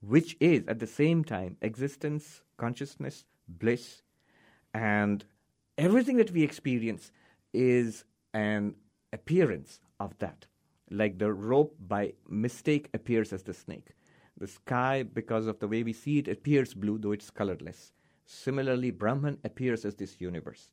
which 0.00 0.36
is 0.40 0.66
at 0.68 0.78
the 0.78 0.86
same 0.86 1.24
time 1.24 1.56
existence, 1.62 2.42
consciousness, 2.56 3.24
bliss, 3.48 4.02
and 4.74 5.24
everything 5.76 6.16
that 6.16 6.30
we 6.30 6.42
experience 6.42 7.10
is 7.52 8.04
an 8.34 8.74
appearance 9.12 9.80
of 10.00 10.18
that. 10.18 10.46
Like 10.90 11.18
the 11.18 11.32
rope 11.32 11.76
by 11.86 12.14
mistake 12.28 12.88
appears 12.94 13.32
as 13.32 13.42
the 13.42 13.54
snake. 13.54 13.90
The 14.38 14.46
sky, 14.46 15.02
because 15.02 15.46
of 15.46 15.58
the 15.58 15.68
way 15.68 15.82
we 15.82 15.92
see 15.92 16.18
it, 16.18 16.28
appears 16.28 16.72
blue, 16.74 16.98
though 16.98 17.12
it's 17.12 17.30
colorless. 17.30 17.92
Similarly, 18.24 18.90
Brahman 18.90 19.38
appears 19.44 19.84
as 19.84 19.96
this 19.96 20.20
universe. 20.20 20.70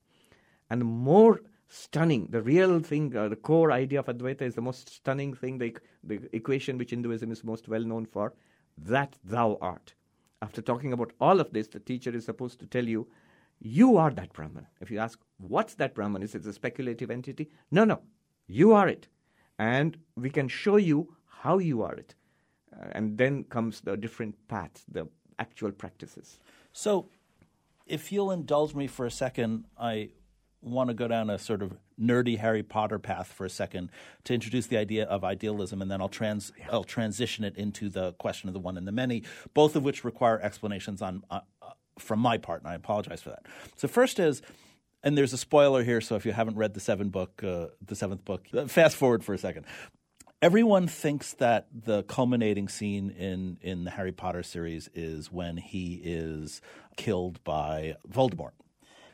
And 0.69 0.81
the 0.81 0.85
more 0.85 1.41
stunning, 1.67 2.27
the 2.29 2.41
real 2.41 2.79
thing, 2.79 3.15
uh, 3.15 3.29
the 3.29 3.35
core 3.35 3.71
idea 3.71 3.99
of 3.99 4.05
Advaita 4.05 4.43
is 4.43 4.55
the 4.55 4.61
most 4.61 4.89
stunning 4.89 5.33
thing, 5.33 5.57
the, 5.57 5.75
the 6.03 6.19
equation 6.33 6.77
which 6.77 6.91
Hinduism 6.91 7.31
is 7.31 7.43
most 7.43 7.67
well 7.67 7.83
known 7.83 8.05
for 8.05 8.33
that 8.77 9.17
thou 9.23 9.57
art. 9.61 9.93
After 10.41 10.61
talking 10.61 10.93
about 10.93 11.13
all 11.19 11.39
of 11.39 11.51
this, 11.53 11.67
the 11.67 11.79
teacher 11.79 12.11
is 12.15 12.25
supposed 12.25 12.59
to 12.59 12.67
tell 12.67 12.85
you, 12.85 13.07
you 13.59 13.97
are 13.97 14.11
that 14.11 14.33
Brahman. 14.33 14.67
If 14.81 14.91
you 14.91 14.99
ask, 14.99 15.19
what's 15.37 15.75
that 15.75 15.93
Brahman? 15.95 16.23
Is 16.23 16.35
it 16.35 16.45
a 16.45 16.53
speculative 16.53 17.09
entity? 17.09 17.49
No, 17.71 17.83
no, 17.83 18.01
you 18.47 18.73
are 18.73 18.87
it. 18.87 19.07
And 19.57 19.97
we 20.15 20.29
can 20.29 20.47
show 20.47 20.75
you 20.75 21.15
how 21.25 21.57
you 21.59 21.81
are 21.81 21.93
it. 21.93 22.15
Uh, 22.73 22.87
and 22.91 23.17
then 23.17 23.43
comes 23.45 23.81
the 23.81 23.95
different 23.95 24.35
paths, 24.47 24.83
the 24.91 25.07
actual 25.39 25.71
practices. 25.71 26.39
So, 26.73 27.09
if 27.85 28.11
you'll 28.11 28.31
indulge 28.31 28.73
me 28.73 28.87
for 28.87 29.05
a 29.05 29.11
second, 29.11 29.65
I 29.79 30.09
want 30.65 30.89
to 30.89 30.93
go 30.93 31.07
down 31.07 31.29
a 31.29 31.37
sort 31.37 31.61
of 31.61 31.77
nerdy 31.99 32.39
Harry 32.39 32.63
Potter 32.63 32.99
path 32.99 33.27
for 33.27 33.45
a 33.45 33.49
second 33.49 33.91
to 34.23 34.33
introduce 34.33 34.67
the 34.67 34.77
idea 34.77 35.05
of 35.05 35.23
idealism, 35.23 35.81
and 35.81 35.89
then 35.89 36.01
I'll 36.01 36.09
trans 36.09 36.51
yeah. 36.57 36.65
I'll 36.71 36.83
transition 36.83 37.43
it 37.43 37.55
into 37.55 37.89
the 37.89 38.13
question 38.13 38.49
of 38.49 38.53
the 38.53 38.59
one 38.59 38.77
and 38.77 38.87
the 38.87 38.91
many, 38.91 39.23
both 39.53 39.75
of 39.75 39.83
which 39.83 40.03
require 40.03 40.39
explanations 40.41 41.01
on 41.01 41.23
uh, 41.29 41.41
from 41.99 42.19
my 42.19 42.37
part, 42.37 42.61
and 42.61 42.69
I 42.69 42.75
apologize 42.75 43.21
for 43.21 43.29
that. 43.29 43.45
So 43.75 43.87
first 43.87 44.19
is. 44.19 44.41
And 45.03 45.15
there's 45.15 45.33
a 45.33 45.37
spoiler 45.37 45.83
here, 45.83 46.01
so 46.01 46.15
if 46.15 46.25
you 46.25 46.31
haven't 46.31 46.57
read 46.57 46.73
the 46.73 46.79
seven 46.79 47.09
book, 47.09 47.43
uh, 47.43 47.67
the 47.79 47.95
seventh 47.95 48.25
book, 48.25 48.47
uh, 48.57 48.65
fast 48.65 48.95
forward 48.95 49.23
for 49.23 49.35
a 49.35 49.37
second 49.37 49.67
everyone 50.41 50.87
thinks 50.87 51.33
that 51.33 51.65
the 51.73 52.03
culminating 52.03 52.67
scene 52.67 53.09
in 53.09 53.57
in 53.61 53.83
the 53.83 53.89
Harry 53.89 54.11
Potter 54.11 54.43
series 54.43 54.89
is 54.93 55.31
when 55.31 55.57
he 55.57 55.99
is 56.03 56.61
killed 56.97 57.43
by 57.43 57.95
Voldemort. 58.07 58.51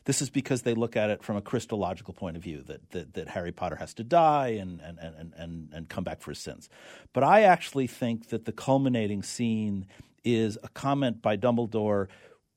This 0.03 0.21
is 0.21 0.29
because 0.29 0.63
they 0.63 0.73
look 0.73 0.97
at 0.97 1.09
it 1.09 1.23
from 1.23 1.37
a 1.37 1.41
Christological 1.41 2.13
point 2.13 2.35
of 2.35 2.43
view 2.43 2.63
that, 2.63 2.89
that, 2.89 3.13
that 3.13 3.27
Harry 3.29 3.51
Potter 3.51 3.75
has 3.75 3.93
to 3.93 4.03
die 4.03 4.57
and, 4.59 4.81
and, 4.81 4.97
and, 4.97 5.33
and, 5.37 5.69
and 5.71 5.89
come 5.89 6.03
back 6.03 6.21
for 6.21 6.31
his 6.31 6.39
sins. 6.39 6.69
But 7.13 7.23
I 7.23 7.43
actually 7.43 7.85
think 7.85 8.29
that 8.29 8.45
the 8.45 8.51
culminating 8.51 9.21
scene 9.21 9.85
is 10.23 10.57
a 10.63 10.69
comment 10.69 11.21
by 11.21 11.37
Dumbledore 11.37 12.07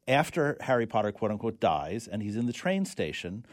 after 0.07 0.57
Harry 0.61 0.87
Potter, 0.87 1.13
quote 1.13 1.31
unquote, 1.31 1.61
dies 1.61 2.07
and 2.07 2.23
he's 2.23 2.37
in 2.37 2.47
the 2.47 2.53
train 2.53 2.85
station. 2.85 3.45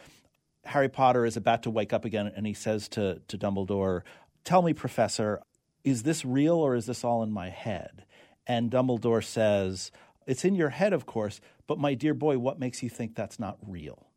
Harry 0.65 0.89
Potter 0.89 1.25
is 1.25 1.37
about 1.37 1.63
to 1.63 1.69
wake 1.69 1.93
up 1.93 2.05
again 2.05 2.31
and 2.35 2.45
he 2.45 2.53
says 2.53 2.87
to, 2.89 3.21
to 3.27 3.37
Dumbledore, 3.37 4.01
Tell 4.43 4.61
me, 4.61 4.73
Professor, 4.73 5.41
is 5.83 6.03
this 6.03 6.25
real 6.25 6.55
or 6.55 6.75
is 6.75 6.85
this 6.85 7.03
all 7.03 7.23
in 7.23 7.31
my 7.31 7.49
head? 7.49 8.05
And 8.47 8.71
Dumbledore 8.71 9.23
says, 9.23 9.91
It's 10.25 10.45
in 10.45 10.55
your 10.55 10.69
head, 10.69 10.93
of 10.93 11.05
course, 11.05 11.41
but 11.67 11.79
my 11.79 11.93
dear 11.93 12.13
boy, 12.13 12.37
what 12.37 12.59
makes 12.59 12.83
you 12.83 12.89
think 12.89 13.15
that's 13.15 13.39
not 13.39 13.57
real? 13.65 14.10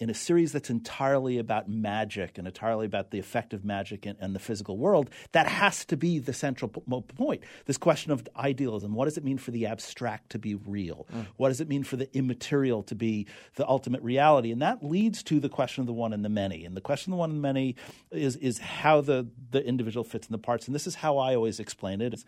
In 0.00 0.08
a 0.08 0.14
series 0.14 0.52
that's 0.52 0.70
entirely 0.70 1.36
about 1.36 1.68
magic 1.68 2.38
and 2.38 2.46
entirely 2.46 2.86
about 2.86 3.10
the 3.10 3.18
effect 3.18 3.52
of 3.52 3.64
magic 3.66 4.06
in, 4.06 4.16
in 4.20 4.32
the 4.32 4.38
physical 4.38 4.78
world, 4.78 5.10
that 5.32 5.46
has 5.46 5.84
to 5.84 5.96
be 5.96 6.18
the 6.18 6.32
central 6.32 6.70
p- 6.70 7.14
point. 7.14 7.44
This 7.66 7.76
question 7.76 8.10
of 8.10 8.26
idealism 8.34 8.94
what 8.94 9.04
does 9.04 9.18
it 9.18 9.24
mean 9.24 9.36
for 9.36 9.50
the 9.50 9.66
abstract 9.66 10.30
to 10.30 10.38
be 10.38 10.54
real? 10.54 11.06
Mm. 11.14 11.26
What 11.36 11.48
does 11.48 11.60
it 11.60 11.68
mean 11.68 11.84
for 11.84 11.96
the 11.96 12.12
immaterial 12.16 12.82
to 12.84 12.94
be 12.94 13.26
the 13.56 13.68
ultimate 13.68 14.02
reality? 14.02 14.50
And 14.50 14.62
that 14.62 14.82
leads 14.82 15.22
to 15.24 15.38
the 15.38 15.50
question 15.50 15.82
of 15.82 15.86
the 15.86 15.92
one 15.92 16.14
and 16.14 16.24
the 16.24 16.30
many. 16.30 16.64
And 16.64 16.74
the 16.74 16.80
question 16.80 17.12
of 17.12 17.18
the 17.18 17.20
one 17.20 17.30
and 17.30 17.38
the 17.38 17.42
many 17.42 17.76
is, 18.10 18.36
is 18.36 18.58
how 18.58 19.02
the, 19.02 19.28
the 19.50 19.62
individual 19.62 20.02
fits 20.02 20.26
in 20.26 20.32
the 20.32 20.38
parts. 20.38 20.66
And 20.66 20.74
this 20.74 20.86
is 20.86 20.94
how 20.94 21.18
I 21.18 21.34
always 21.34 21.60
explain 21.60 22.00
it. 22.00 22.14
It's, 22.14 22.24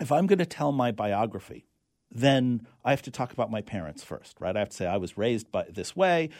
if 0.00 0.12
I'm 0.12 0.28
going 0.28 0.38
to 0.38 0.46
tell 0.46 0.70
my 0.70 0.92
biography, 0.92 1.66
then 2.12 2.66
I 2.84 2.90
have 2.90 3.02
to 3.02 3.10
talk 3.10 3.32
about 3.32 3.50
my 3.50 3.62
parents 3.62 4.04
first, 4.04 4.36
right? 4.40 4.54
I 4.54 4.60
have 4.60 4.68
to 4.68 4.76
say 4.76 4.86
I 4.86 4.96
was 4.96 5.18
raised 5.18 5.50
by 5.50 5.66
this 5.68 5.96
way 5.96 6.30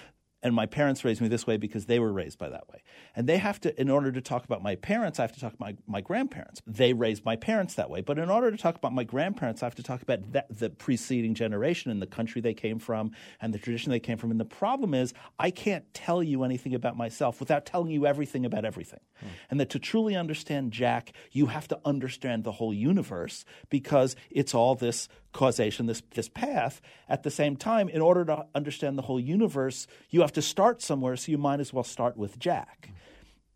and 0.47 0.55
my 0.55 0.65
parents 0.65 1.05
raised 1.05 1.21
me 1.21 1.27
this 1.27 1.45
way 1.45 1.57
because 1.57 1.87
they 1.87 1.99
were 1.99 2.13
raised 2.13 2.39
by 2.39 2.49
that 2.49 2.69
way. 2.69 2.81
And 3.17 3.29
they 3.29 3.39
have 3.39 3.61
to, 3.63 3.81
in 3.81 3.91
order 3.91 4.13
to 4.13 4.21
talk 4.21 4.45
about 4.45 4.63
my 4.63 4.77
parents, 4.77 5.19
I 5.19 5.23
have 5.23 5.33
to 5.33 5.41
talk 5.41 5.55
about 5.55 5.67
my, 5.67 5.77
my 5.89 6.01
grandparents. 6.01 6.63
They 6.69 6.93
raised 6.93 7.25
my 7.25 7.35
parents 7.35 7.75
that 7.75 7.91
way. 7.91 8.01
But 8.01 8.17
in 8.21 8.31
order 8.31 8.53
to 8.53 8.57
talk 8.57 8.77
about 8.77 8.95
my 8.95 9.03
grandparents, 9.03 9.65
I 9.65 9.67
have 9.67 9.75
to 9.75 9.83
talk 9.83 10.03
about 10.03 10.33
that, 10.33 10.47
the 10.57 10.71
preceding 10.71 11.35
generation 11.35 11.91
and 11.91 12.01
the 12.01 12.07
country 12.07 12.41
they 12.41 12.55
came 12.55 12.79
from 12.79 13.11
and 13.41 13.53
the 13.53 13.59
tradition 13.59 13.91
they 13.91 13.99
came 13.99 14.19
from. 14.19 14.31
And 14.31 14.39
the 14.39 14.45
problem 14.45 14.95
is, 14.95 15.13
I 15.37 15.51
can't 15.51 15.93
tell 15.93 16.23
you 16.23 16.45
anything 16.45 16.77
about 16.77 16.97
myself 16.97 17.41
without 17.41 17.67
telling 17.67 17.91
you 17.91 18.07
everything 18.07 18.47
about 18.47 18.65
everything. 18.65 19.01
Hmm. 19.19 19.27
And 19.51 19.59
that 19.59 19.71
to 19.71 19.81
truly 19.81 20.15
understand 20.15 20.71
Jack, 20.71 21.13
you 21.33 21.47
have 21.47 21.67
to 21.69 21.81
understand 21.85 22.45
the 22.45 22.53
whole 22.53 22.73
universe 22.73 23.45
because 23.69 24.15
it's 24.31 24.55
all 24.55 24.77
this 24.77 25.09
causation, 25.37 25.85
this, 25.87 26.03
this 26.15 26.29
path. 26.29 26.81
At 27.09 27.23
the 27.23 27.31
same 27.31 27.57
time, 27.57 27.89
in 27.91 28.01
order 28.01 28.25
to 28.25 28.47
understand 28.55 28.97
the 28.97 29.03
whole 29.03 29.21
universe, 29.21 29.87
you 30.09 30.23
have 30.23 30.33
to 30.37 30.43
start 30.43 30.83
somewhere, 30.83 31.17
so 31.17 31.33
you 31.33 31.39
might 31.39 31.61
as 31.61 31.73
well 31.73 31.83
start 31.83 32.17
with 32.17 32.39
Jack. 32.39 32.91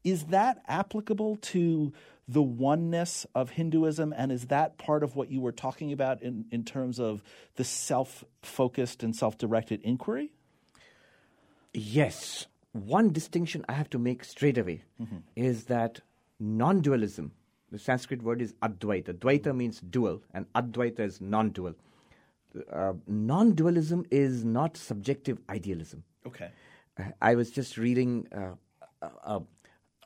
Is 0.03 0.25
that 0.25 0.63
applicable 0.67 1.37
to 1.37 1.93
the 2.27 2.41
oneness 2.41 3.27
of 3.35 3.51
Hinduism? 3.51 4.15
And 4.17 4.33
is 4.33 4.47
that 4.47 4.79
part 4.79 5.03
of 5.03 5.15
what 5.15 5.31
you 5.31 5.43
were 5.43 5.53
talking 5.53 5.93
about 5.93 6.23
in, 6.23 6.47
in 6.51 6.65
terms 6.65 6.99
of 6.99 7.23
the 7.57 7.65
self 7.65 8.25
focused 8.41 9.03
and 9.03 9.15
self 9.15 9.37
directed 9.37 9.83
inquiry? 9.83 10.33
Yes. 11.75 12.47
One 12.73 13.13
distinction 13.13 13.63
I 13.69 13.75
have 13.75 13.91
to 13.91 13.99
make 13.99 14.25
straight 14.25 14.57
away 14.57 14.85
mm-hmm. 15.01 15.19
is 15.37 15.65
that 15.65 16.01
non 16.39 16.81
dualism 16.81 17.33
the 17.71 17.79
Sanskrit 17.79 18.23
word 18.23 18.43
is 18.43 18.55
Advaita. 18.63 19.15
Dvaita 19.15 19.55
means 19.55 19.81
dual, 19.81 20.23
and 20.35 20.53
Advaita 20.55 21.01
is 21.01 21.21
non 21.21 21.51
dual. 21.51 21.75
Uh, 22.73 22.95
non 23.07 23.53
dualism 23.53 24.05
is 24.11 24.45
not 24.45 24.77
subjective 24.77 25.39
idealism. 25.49 26.03
Okay. 26.27 26.51
Uh, 26.99 27.05
I 27.21 27.35
was 27.35 27.51
just 27.51 27.77
reading. 27.77 28.27
Uh, 28.35 28.55
uh, 29.03 29.09
uh 29.25 29.41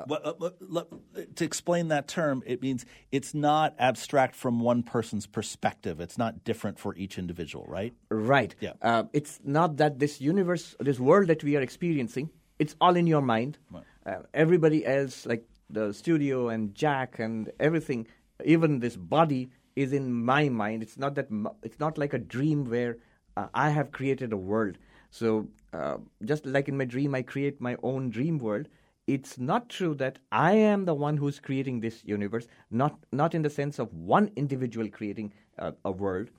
well, 0.09 0.89
to 1.37 1.45
explain 1.45 1.89
that 1.89 2.09
term, 2.09 2.43
it 2.47 2.61
means 2.61 2.85
it's 3.13 3.33
not 3.33 3.77
abstract 3.79 4.35
from 4.35 4.59
one 4.59 4.83
person's 4.83 5.27
perspective. 5.27 6.01
It's 6.01 6.19
not 6.19 6.43
different 6.43 6.81
for 6.81 6.97
each 6.97 7.17
individual, 7.17 7.65
right? 7.69 7.95
Right. 8.11 8.55
Yeah. 8.59 8.73
Uh, 8.83 9.05
it's 9.13 9.39
not 9.45 9.77
that 9.77 10.01
this 10.01 10.21
universe, 10.21 10.75
this 10.81 10.99
world 10.99 11.29
that 11.29 11.45
we 11.45 11.57
are 11.57 11.61
experiencing, 11.61 12.31
it's 12.59 12.75
all 12.81 12.97
in 12.97 13.07
your 13.07 13.23
mind. 13.23 13.59
Right. 13.71 13.85
Uh, 14.05 14.23
everybody 14.33 14.85
else, 14.85 15.27
like 15.27 15.47
the 15.71 15.93
studio 15.93 16.49
and 16.49 16.75
Jack 16.75 17.21
and 17.21 17.53
everything, 17.61 18.09
even 18.45 18.81
this 18.81 18.97
body 18.97 19.51
is 19.77 19.93
in 19.93 20.13
my 20.13 20.49
mind. 20.49 20.83
It's 20.83 20.99
not 20.99 21.15
that 21.15 21.29
it's 21.63 21.79
not 21.79 21.99
like 21.99 22.13
a 22.13 22.19
dream 22.19 22.65
where 22.65 22.99
uh, 23.37 23.47
I 23.55 23.71
have 23.71 23.93
created 23.93 24.33
a 24.33 24.37
world. 24.37 24.79
So 25.15 25.47
uh, 25.73 25.99
just 26.25 26.45
like 26.45 26.69
in 26.69 26.77
my 26.77 26.85
dream, 26.85 27.15
I 27.15 27.23
create 27.23 27.61
my 27.61 27.77
own 27.85 28.11
dream 28.11 28.39
world. 28.39 28.67
It's 29.07 29.39
not 29.39 29.69
true 29.69 29.95
that 29.97 30.19
I 30.33 30.55
am 30.55 30.87
the 30.87 30.95
one 30.95 31.17
who's 31.17 31.39
creating 31.39 31.79
this 31.81 32.05
universe. 32.05 32.49
Not 32.71 32.99
not 33.13 33.33
in 33.33 33.43
the 33.43 33.51
sense 33.51 33.79
of 33.79 33.95
one 33.95 34.33
individual 34.35 34.89
creating 34.89 35.33
uh, 35.57 35.71
a 35.85 35.93
world. 35.93 36.31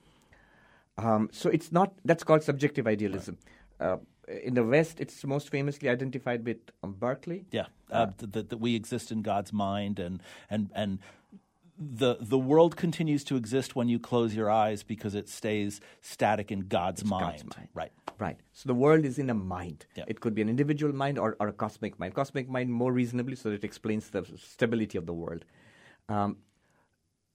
Um, 0.98 1.30
so 1.32 1.48
it's 1.48 1.72
not 1.72 1.94
that's 2.04 2.22
called 2.22 2.42
subjective 2.42 2.86
idealism. 2.86 3.38
Right. 3.80 3.92
Uh, 3.92 3.96
in 4.42 4.54
the 4.54 4.64
West, 4.64 5.00
it's 5.00 5.24
most 5.24 5.48
famously 5.48 5.88
identified 5.88 6.44
with 6.44 6.58
um, 6.82 6.92
Berkeley. 6.92 7.46
Yeah, 7.52 7.66
uh, 7.90 8.08
that, 8.18 8.50
that 8.50 8.60
we 8.60 8.74
exist 8.74 9.10
in 9.10 9.22
God's 9.22 9.52
mind, 9.54 9.98
and 9.98 10.20
and 10.50 10.70
and 10.74 10.98
the 11.78 12.16
the 12.20 12.38
world 12.38 12.76
continues 12.76 13.22
to 13.24 13.36
exist 13.36 13.76
when 13.76 13.88
you 13.88 13.98
close 13.98 14.34
your 14.34 14.50
eyes 14.50 14.82
because 14.82 15.14
it 15.14 15.28
stays 15.28 15.80
static 16.00 16.50
in 16.50 16.60
God's 16.60 17.04
mind. 17.04 17.24
God's 17.24 17.56
mind. 17.56 17.68
Right. 17.74 17.92
Right. 18.18 18.38
So 18.52 18.66
the 18.66 18.74
world 18.74 19.04
is 19.04 19.18
in 19.18 19.28
a 19.28 19.34
mind. 19.34 19.84
It 19.94 20.20
could 20.20 20.34
be 20.34 20.40
an 20.40 20.48
individual 20.48 20.94
mind 20.94 21.18
or, 21.18 21.36
or 21.38 21.48
a 21.48 21.52
cosmic 21.52 21.98
mind. 21.98 22.14
Cosmic 22.14 22.48
mind 22.48 22.70
more 22.70 22.92
reasonably, 22.92 23.36
so 23.36 23.50
that 23.50 23.56
it 23.56 23.64
explains 23.64 24.08
the 24.08 24.24
stability 24.36 24.96
of 24.96 25.04
the 25.04 25.12
world. 25.12 25.44
Um, 26.08 26.38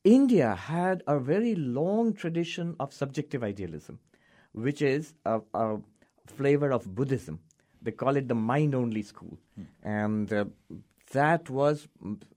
India 0.04 0.56
had 0.56 1.04
a 1.06 1.20
very 1.20 1.54
long 1.54 2.14
tradition 2.14 2.76
of 2.80 2.94
subjective 2.94 3.44
idealism, 3.44 4.00
which 4.54 4.82
is 4.82 5.14
a, 5.26 5.42
a 5.54 5.78
flavor 6.26 6.72
of 6.72 6.96
Buddhism. 6.96 7.40
They 7.84 7.92
call 7.92 8.16
it 8.16 8.28
the 8.28 8.36
mind 8.36 8.74
only 8.74 9.04
school. 9.04 9.38
Hmm. 9.56 9.64
And 9.84 10.34
uh, 10.34 10.46
that 11.12 11.50
was 11.50 11.88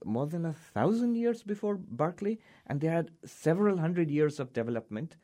more 0.03 0.27
than 0.27 0.45
a 0.45 0.53
thousand 0.53 1.15
years 1.15 1.43
before 1.43 1.75
Berkeley, 1.75 2.39
and 2.67 2.81
they 2.81 2.87
had 2.87 3.11
several 3.25 3.77
hundred 3.77 4.09
years 4.09 4.39
of 4.39 4.53
development. 4.53 5.17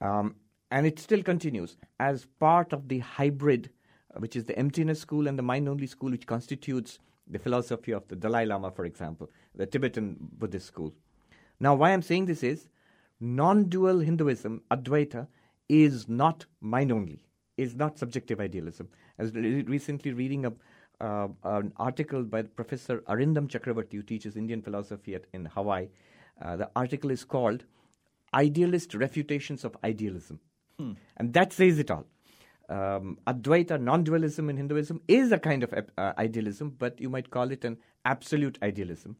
Um, 0.00 0.36
and 0.70 0.86
it 0.86 0.98
still 0.98 1.22
continues 1.22 1.76
as 2.00 2.26
part 2.38 2.72
of 2.72 2.88
the 2.88 2.98
hybrid 3.00 3.70
which 4.18 4.36
is 4.36 4.44
the 4.44 4.58
emptiness 4.58 5.00
school, 5.00 5.26
and 5.26 5.38
the 5.38 5.42
mind 5.42 5.68
only 5.68 5.86
school, 5.86 6.10
which 6.10 6.26
constitutes 6.26 6.98
the 7.26 7.38
philosophy 7.38 7.92
of 7.92 8.06
the 8.08 8.16
Dalai 8.16 8.44
Lama, 8.44 8.70
for 8.70 8.84
example, 8.84 9.30
the 9.54 9.66
Tibetan 9.66 10.16
Buddhist 10.38 10.66
school. 10.66 10.92
Now, 11.60 11.74
why 11.74 11.90
I'm 11.90 12.02
saying 12.02 12.26
this 12.26 12.42
is 12.42 12.68
non 13.20 13.64
dual 13.64 14.00
Hinduism, 14.00 14.62
Advaita, 14.70 15.28
is 15.68 16.08
not 16.08 16.44
mind 16.60 16.92
only, 16.92 17.20
is 17.56 17.74
not 17.74 17.98
subjective 17.98 18.40
idealism. 18.40 18.88
I 19.18 19.22
was 19.22 19.34
re- 19.34 19.62
recently 19.62 20.12
reading 20.12 20.44
a, 20.44 20.52
uh, 21.02 21.28
an 21.44 21.72
article 21.76 22.22
by 22.22 22.42
Professor 22.42 22.98
Arindam 23.08 23.48
Chakrabarti, 23.48 23.94
who 23.94 24.02
teaches 24.02 24.36
Indian 24.36 24.62
philosophy 24.62 25.14
at, 25.14 25.24
in 25.32 25.44
Hawaii. 25.46 25.88
Uh, 26.40 26.56
the 26.56 26.70
article 26.76 27.10
is 27.10 27.24
called 27.24 27.64
Idealist 28.34 28.94
Refutations 28.94 29.64
of 29.64 29.76
Idealism. 29.84 30.40
Hmm. 30.78 30.92
And 31.16 31.32
that 31.34 31.52
says 31.52 31.78
it 31.78 31.90
all. 31.90 32.06
Um, 32.68 33.18
Advaita, 33.26 33.80
non 33.80 34.04
dualism 34.04 34.48
in 34.48 34.56
Hinduism, 34.56 35.02
is 35.08 35.32
a 35.32 35.38
kind 35.38 35.62
of 35.62 35.74
uh, 35.74 36.12
idealism, 36.16 36.70
but 36.78 37.00
you 37.00 37.10
might 37.10 37.30
call 37.30 37.50
it 37.50 37.64
an 37.64 37.78
absolute 38.04 38.58
idealism. 38.62 39.16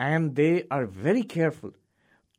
And 0.00 0.34
they 0.34 0.64
are 0.70 0.86
very 0.86 1.22
careful 1.22 1.72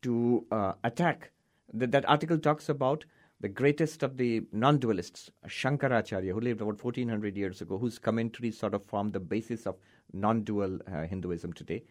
to 0.02 0.46
uh, 0.52 0.74
attack. 0.84 1.32
That, 1.74 1.92
that 1.92 2.10
article 2.10 2.38
talks 2.38 2.70
about 2.70 3.06
the 3.40 3.50
greatest 3.50 4.04
of 4.04 4.18
the 4.18 4.44
non 4.52 4.80
dualists, 4.80 5.30
Shankaracharya, 5.48 6.32
who 6.32 6.40
lived 6.40 6.62
about 6.62 6.84
1400 6.84 7.38
years 7.38 7.62
ago, 7.62 7.78
whose 7.78 8.00
commentaries 8.00 8.58
sort 8.58 8.74
of 8.74 8.84
form 8.84 9.12
the 9.12 9.20
basis 9.20 9.68
of 9.68 9.76
non 10.14 10.44
dual 10.44 10.80
uh, 10.92 11.04
Hinduism 11.04 11.54
today. 11.54 11.84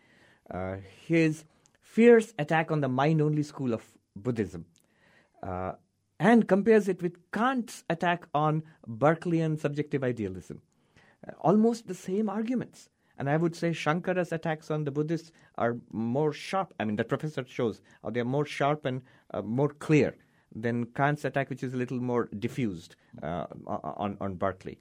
Uh, 0.50 0.76
his 1.06 1.44
fierce 1.80 2.34
attack 2.38 2.70
on 2.70 2.80
the 2.80 2.88
mind 2.88 3.20
only 3.20 3.42
school 3.42 3.72
of 3.72 3.84
Buddhism 4.16 4.64
uh, 5.42 5.72
and 6.18 6.48
compares 6.48 6.88
it 6.88 7.02
with 7.02 7.30
Kant's 7.30 7.84
attack 7.90 8.26
on 8.34 8.62
Berkeleyan 8.88 9.58
subjective 9.58 10.02
idealism. 10.02 10.62
Uh, 11.26 11.32
almost 11.40 11.86
the 11.86 11.94
same 11.94 12.28
arguments. 12.28 12.88
And 13.18 13.30
I 13.30 13.36
would 13.36 13.56
say 13.56 13.70
Shankara's 13.70 14.32
attacks 14.32 14.70
on 14.70 14.84
the 14.84 14.90
Buddhists 14.90 15.32
are 15.56 15.76
more 15.90 16.32
sharp. 16.32 16.74
I 16.78 16.84
mean, 16.84 16.96
the 16.96 17.04
professor 17.04 17.44
shows 17.46 17.80
how 18.02 18.10
they 18.10 18.20
are 18.20 18.24
more 18.24 18.44
sharp 18.44 18.84
and 18.84 19.02
uh, 19.32 19.42
more 19.42 19.70
clear 19.70 20.16
than 20.60 20.86
Kant's 20.86 21.24
attack, 21.24 21.50
which 21.50 21.62
is 21.62 21.74
a 21.74 21.76
little 21.76 22.00
more 22.00 22.28
diffused 22.38 22.96
uh, 23.22 23.46
on, 23.66 24.16
on 24.20 24.34
Berkeley. 24.34 24.78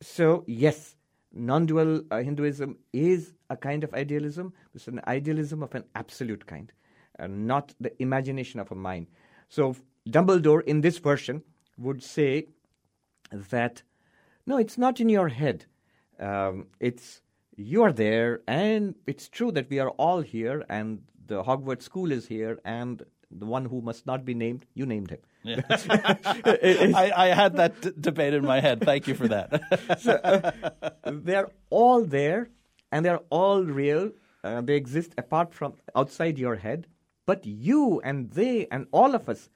So, 0.00 0.44
yes, 0.46 0.96
non 1.32 1.66
dual 1.66 2.02
uh, 2.10 2.18
Hinduism 2.18 2.76
is 2.92 3.34
a 3.50 3.56
kind 3.56 3.84
of 3.84 3.92
idealism. 3.94 4.52
It's 4.74 4.88
an 4.88 5.00
idealism 5.06 5.62
of 5.62 5.74
an 5.74 5.84
absolute 5.94 6.46
kind, 6.46 6.72
uh, 7.18 7.26
not 7.26 7.74
the 7.80 8.00
imagination 8.02 8.60
of 8.60 8.72
a 8.72 8.74
mind. 8.74 9.06
So, 9.48 9.76
Dumbledore 10.08 10.64
in 10.64 10.80
this 10.80 10.98
version 10.98 11.42
would 11.78 12.02
say 12.02 12.46
that 13.32 13.82
no, 14.46 14.56
it's 14.58 14.78
not 14.78 15.00
in 15.00 15.08
your 15.08 15.28
head. 15.28 15.66
Um, 16.20 16.66
it's 16.78 17.20
you 17.56 17.82
are 17.82 17.92
there, 17.92 18.40
and 18.46 18.94
it's 19.06 19.28
true 19.28 19.50
that 19.52 19.68
we 19.68 19.78
are 19.78 19.90
all 19.90 20.20
here, 20.20 20.64
and 20.68 21.02
the 21.26 21.42
Hogwarts 21.42 21.82
school 21.82 22.12
is 22.12 22.26
here, 22.26 22.60
and 22.64 23.02
the 23.38 23.46
one 23.46 23.64
who 23.66 23.80
must 23.80 24.06
not 24.06 24.24
be 24.24 24.34
named, 24.34 24.66
you 24.74 24.86
named 24.86 25.10
him. 25.10 25.18
Yeah. 25.42 25.60
I, 25.70 27.12
I, 27.16 27.26
had 27.28 27.56
that 27.56 27.80
d- 27.80 27.92
debate 28.00 28.34
in 28.34 28.44
my 28.44 28.60
head. 28.60 28.80
Thank 28.80 29.06
you 29.06 29.14
for 29.14 29.28
that. 29.28 29.98
so, 30.00 30.12
uh, 30.12 30.50
they're 31.04 31.50
all 31.70 32.04
there, 32.04 32.50
and 32.90 33.04
they're 33.04 33.20
all 33.30 33.62
real. 33.62 34.10
Uh, 34.42 34.60
they 34.60 34.74
exist 34.74 35.14
apart 35.16 35.54
from 35.54 35.74
outside 35.94 36.38
your 36.38 36.56
head. 36.56 36.86
But 37.26 37.44
you 37.44 38.00
and 38.02 38.30
they 38.30 38.68
and 38.70 38.86
all 38.92 39.14
of 39.14 39.28
us, 39.28 39.50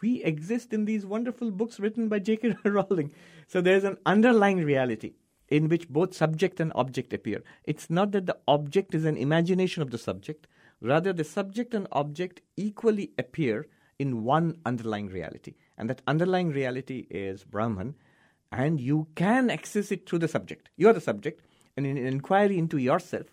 we 0.00 0.22
exist 0.24 0.72
in 0.72 0.86
these 0.86 1.04
wonderful 1.04 1.50
books 1.50 1.78
written 1.78 2.08
by 2.08 2.18
J.K. 2.18 2.56
Rowling. 2.64 3.12
So 3.46 3.60
there's 3.60 3.84
an 3.84 3.98
underlying 4.06 4.64
reality 4.64 5.12
in 5.48 5.68
which 5.68 5.88
both 5.88 6.14
subject 6.14 6.60
and 6.60 6.72
object 6.74 7.12
appear. 7.12 7.42
It's 7.64 7.90
not 7.90 8.12
that 8.12 8.26
the 8.26 8.38
object 8.48 8.94
is 8.94 9.04
an 9.04 9.16
imagination 9.16 9.82
of 9.82 9.90
the 9.90 9.98
subject, 9.98 10.46
Rather, 10.80 11.12
the 11.12 11.24
subject 11.24 11.74
and 11.74 11.86
object 11.92 12.40
equally 12.56 13.12
appear 13.18 13.66
in 13.98 14.24
one 14.24 14.56
underlying 14.64 15.08
reality. 15.08 15.54
And 15.76 15.90
that 15.90 16.02
underlying 16.06 16.50
reality 16.50 17.06
is 17.10 17.44
Brahman, 17.44 17.94
and 18.50 18.80
you 18.80 19.08
can 19.14 19.50
access 19.50 19.92
it 19.92 20.08
through 20.08 20.20
the 20.20 20.28
subject. 20.28 20.70
You 20.76 20.88
are 20.88 20.92
the 20.94 21.00
subject, 21.00 21.44
and 21.76 21.86
an 21.86 21.98
inquiry 21.98 22.58
into 22.58 22.78
yourself, 22.78 23.26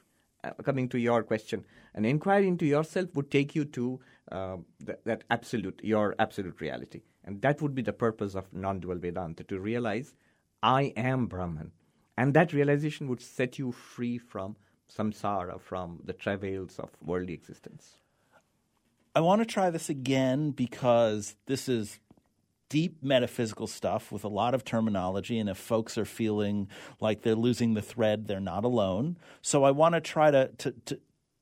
uh, 0.44 0.52
coming 0.64 0.90
to 0.90 1.00
your 1.00 1.24
question, 1.24 1.66
an 1.94 2.06
inquiry 2.06 2.48
into 2.48 2.66
yourself 2.66 3.10
would 3.16 3.32
take 3.32 3.56
you 3.56 3.66
to 3.66 4.00
uh, 4.32 4.58
th- 4.86 5.00
that 5.06 5.24
absolute, 5.30 5.80
your 5.84 6.16
absolute 6.20 6.60
reality. 6.60 7.02
And 7.24 7.42
that 7.42 7.62
would 7.62 7.74
be 7.74 7.82
the 7.82 7.94
purpose 7.94 8.36
of 8.36 8.54
non 8.54 8.80
dual 8.80 8.98
Vedanta 8.98 9.44
to 9.46 9.60
realize, 9.60 10.14
I 10.62 10.94
am 10.96 11.28
Brahman. 11.28 11.72
And 12.18 12.34
that 12.34 12.54
realization 12.54 13.08
would 13.08 13.22
set 13.22 13.58
you 13.58 13.72
free 13.72 14.18
from 14.18 14.56
samsara, 14.96 15.60
from 15.60 16.00
the 16.04 16.14
travails 16.14 16.80
of 16.80 16.90
worldly 17.04 17.34
existence. 17.34 17.96
I 19.16 19.22
want 19.22 19.42
to 19.42 19.46
try 19.46 19.70
this 19.70 19.90
again 19.90 20.52
because 20.52 21.36
this 21.48 21.68
is 21.68 22.00
deep 22.70 23.02
metaphysical 23.02 23.68
stuff 23.68 24.12
with 24.12 24.24
a 24.24 24.28
lot 24.28 24.54
of 24.54 24.64
terminology. 24.64 25.40
And 25.40 25.50
if 25.50 25.58
folks 25.58 25.98
are 25.98 26.06
feeling 26.06 26.68
like 27.00 27.22
they're 27.22 27.36
losing 27.36 27.74
the 27.74 27.82
thread, 27.82 28.28
they're 28.28 28.40
not 28.40 28.64
alone. 28.64 29.18
So 29.42 29.64
I 29.64 29.72
want 29.72 29.96
to 29.96 30.02
try 30.02 30.32
to, 30.32 30.50
to, 30.60 30.72
to, 30.86 31.00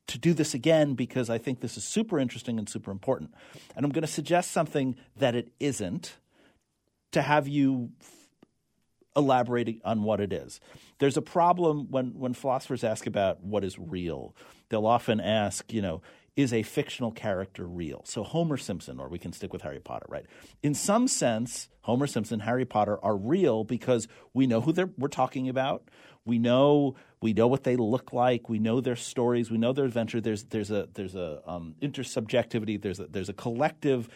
to 0.07 0.17
do 0.17 0.33
this 0.33 0.53
again 0.53 0.93
because 0.93 1.29
I 1.29 1.37
think 1.37 1.61
this 1.61 1.77
is 1.77 1.83
super 1.83 2.19
interesting 2.19 2.59
and 2.59 2.69
super 2.69 2.91
important. 2.91 3.33
And 3.75 3.85
I'm 3.85 3.91
going 3.91 4.03
to 4.03 4.07
suggest 4.07 4.51
something 4.51 4.95
that 5.17 5.35
it 5.35 5.51
isn't 5.59 6.17
to 7.11 7.21
have 7.21 7.47
you 7.47 7.89
elaborating 9.15 9.81
on 9.83 10.03
what 10.03 10.19
it 10.19 10.33
is. 10.33 10.59
There's 10.99 11.17
a 11.17 11.21
problem 11.21 11.89
when, 11.89 12.17
when 12.17 12.33
philosophers 12.33 12.83
ask 12.83 13.07
about 13.07 13.43
what 13.43 13.63
is 13.63 13.77
real. 13.79 14.35
They'll 14.69 14.85
often 14.85 15.19
ask, 15.19 15.71
you 15.71 15.81
know, 15.81 16.01
is 16.35 16.51
a 16.51 16.63
fictional 16.63 17.11
character 17.11 17.65
real? 17.65 18.01
So 18.05 18.23
Homer 18.23 18.57
Simpson, 18.57 18.99
or 18.99 19.07
we 19.07 19.19
can 19.19 19.31
stick 19.31 19.53
with 19.53 19.61
Harry 19.61 19.79
Potter, 19.79 20.05
right? 20.09 20.25
In 20.61 20.73
some 20.73 21.07
sense, 21.07 21.69
Homer 21.81 22.07
Simpson, 22.07 22.41
Harry 22.41 22.65
Potter 22.65 22.99
are 23.03 23.15
real 23.15 23.63
because 23.63 24.07
we 24.33 24.45
know 24.47 24.59
who 24.59 24.73
we're 24.97 25.07
talking 25.07 25.47
about. 25.47 25.89
We 26.25 26.39
know 26.39 26.95
we 27.21 27.33
know 27.33 27.47
what 27.47 27.63
they 27.63 27.75
look 27.75 28.11
like. 28.11 28.49
We 28.49 28.59
know 28.59 28.81
their 28.81 28.95
stories. 28.95 29.49
We 29.49 29.57
know 29.57 29.73
their 29.73 29.85
adventure. 29.85 30.19
There's 30.19 30.43
there's 30.45 30.71
a 30.71 30.89
there's 30.93 31.15
a 31.15 31.41
um, 31.45 31.75
intersubjectivity. 31.81 32.81
There's 32.81 32.99
a, 32.99 33.05
there's 33.05 33.29
a 33.29 33.33
collective 33.33 34.09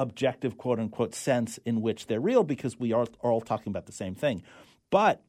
objective 0.00 0.56
quote 0.56 0.80
unquote 0.80 1.14
sense 1.14 1.58
in 1.64 1.82
which 1.82 2.06
they're 2.06 2.20
real 2.20 2.42
because 2.42 2.80
we 2.80 2.92
are, 2.92 3.06
are 3.22 3.30
all 3.30 3.40
talking 3.40 3.70
about 3.70 3.86
the 3.86 3.92
same 3.92 4.14
thing. 4.14 4.42
But 4.90 5.22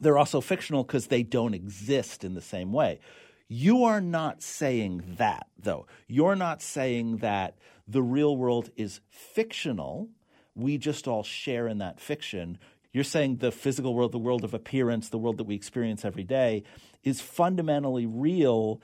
they're 0.00 0.18
also 0.18 0.40
fictional 0.40 0.84
because 0.84 1.06
they 1.06 1.22
don't 1.22 1.54
exist 1.54 2.24
in 2.24 2.34
the 2.34 2.40
same 2.40 2.72
way. 2.72 3.00
You 3.48 3.84
are 3.84 4.00
not 4.00 4.42
saying 4.42 5.14
that, 5.16 5.46
though. 5.58 5.86
You're 6.06 6.36
not 6.36 6.60
saying 6.60 7.18
that 7.18 7.56
the 7.86 8.02
real 8.02 8.36
world 8.36 8.70
is 8.76 9.00
fictional. 9.08 10.10
We 10.54 10.76
just 10.76 11.08
all 11.08 11.22
share 11.22 11.66
in 11.66 11.78
that 11.78 12.00
fiction. 12.00 12.58
You're 12.92 13.04
saying 13.04 13.36
the 13.36 13.52
physical 13.52 13.94
world, 13.94 14.12
the 14.12 14.18
world 14.18 14.44
of 14.44 14.52
appearance, 14.52 15.08
the 15.08 15.18
world 15.18 15.38
that 15.38 15.44
we 15.44 15.54
experience 15.54 16.04
every 16.04 16.24
day, 16.24 16.64
is 17.02 17.20
fundamentally 17.20 18.06
real. 18.06 18.82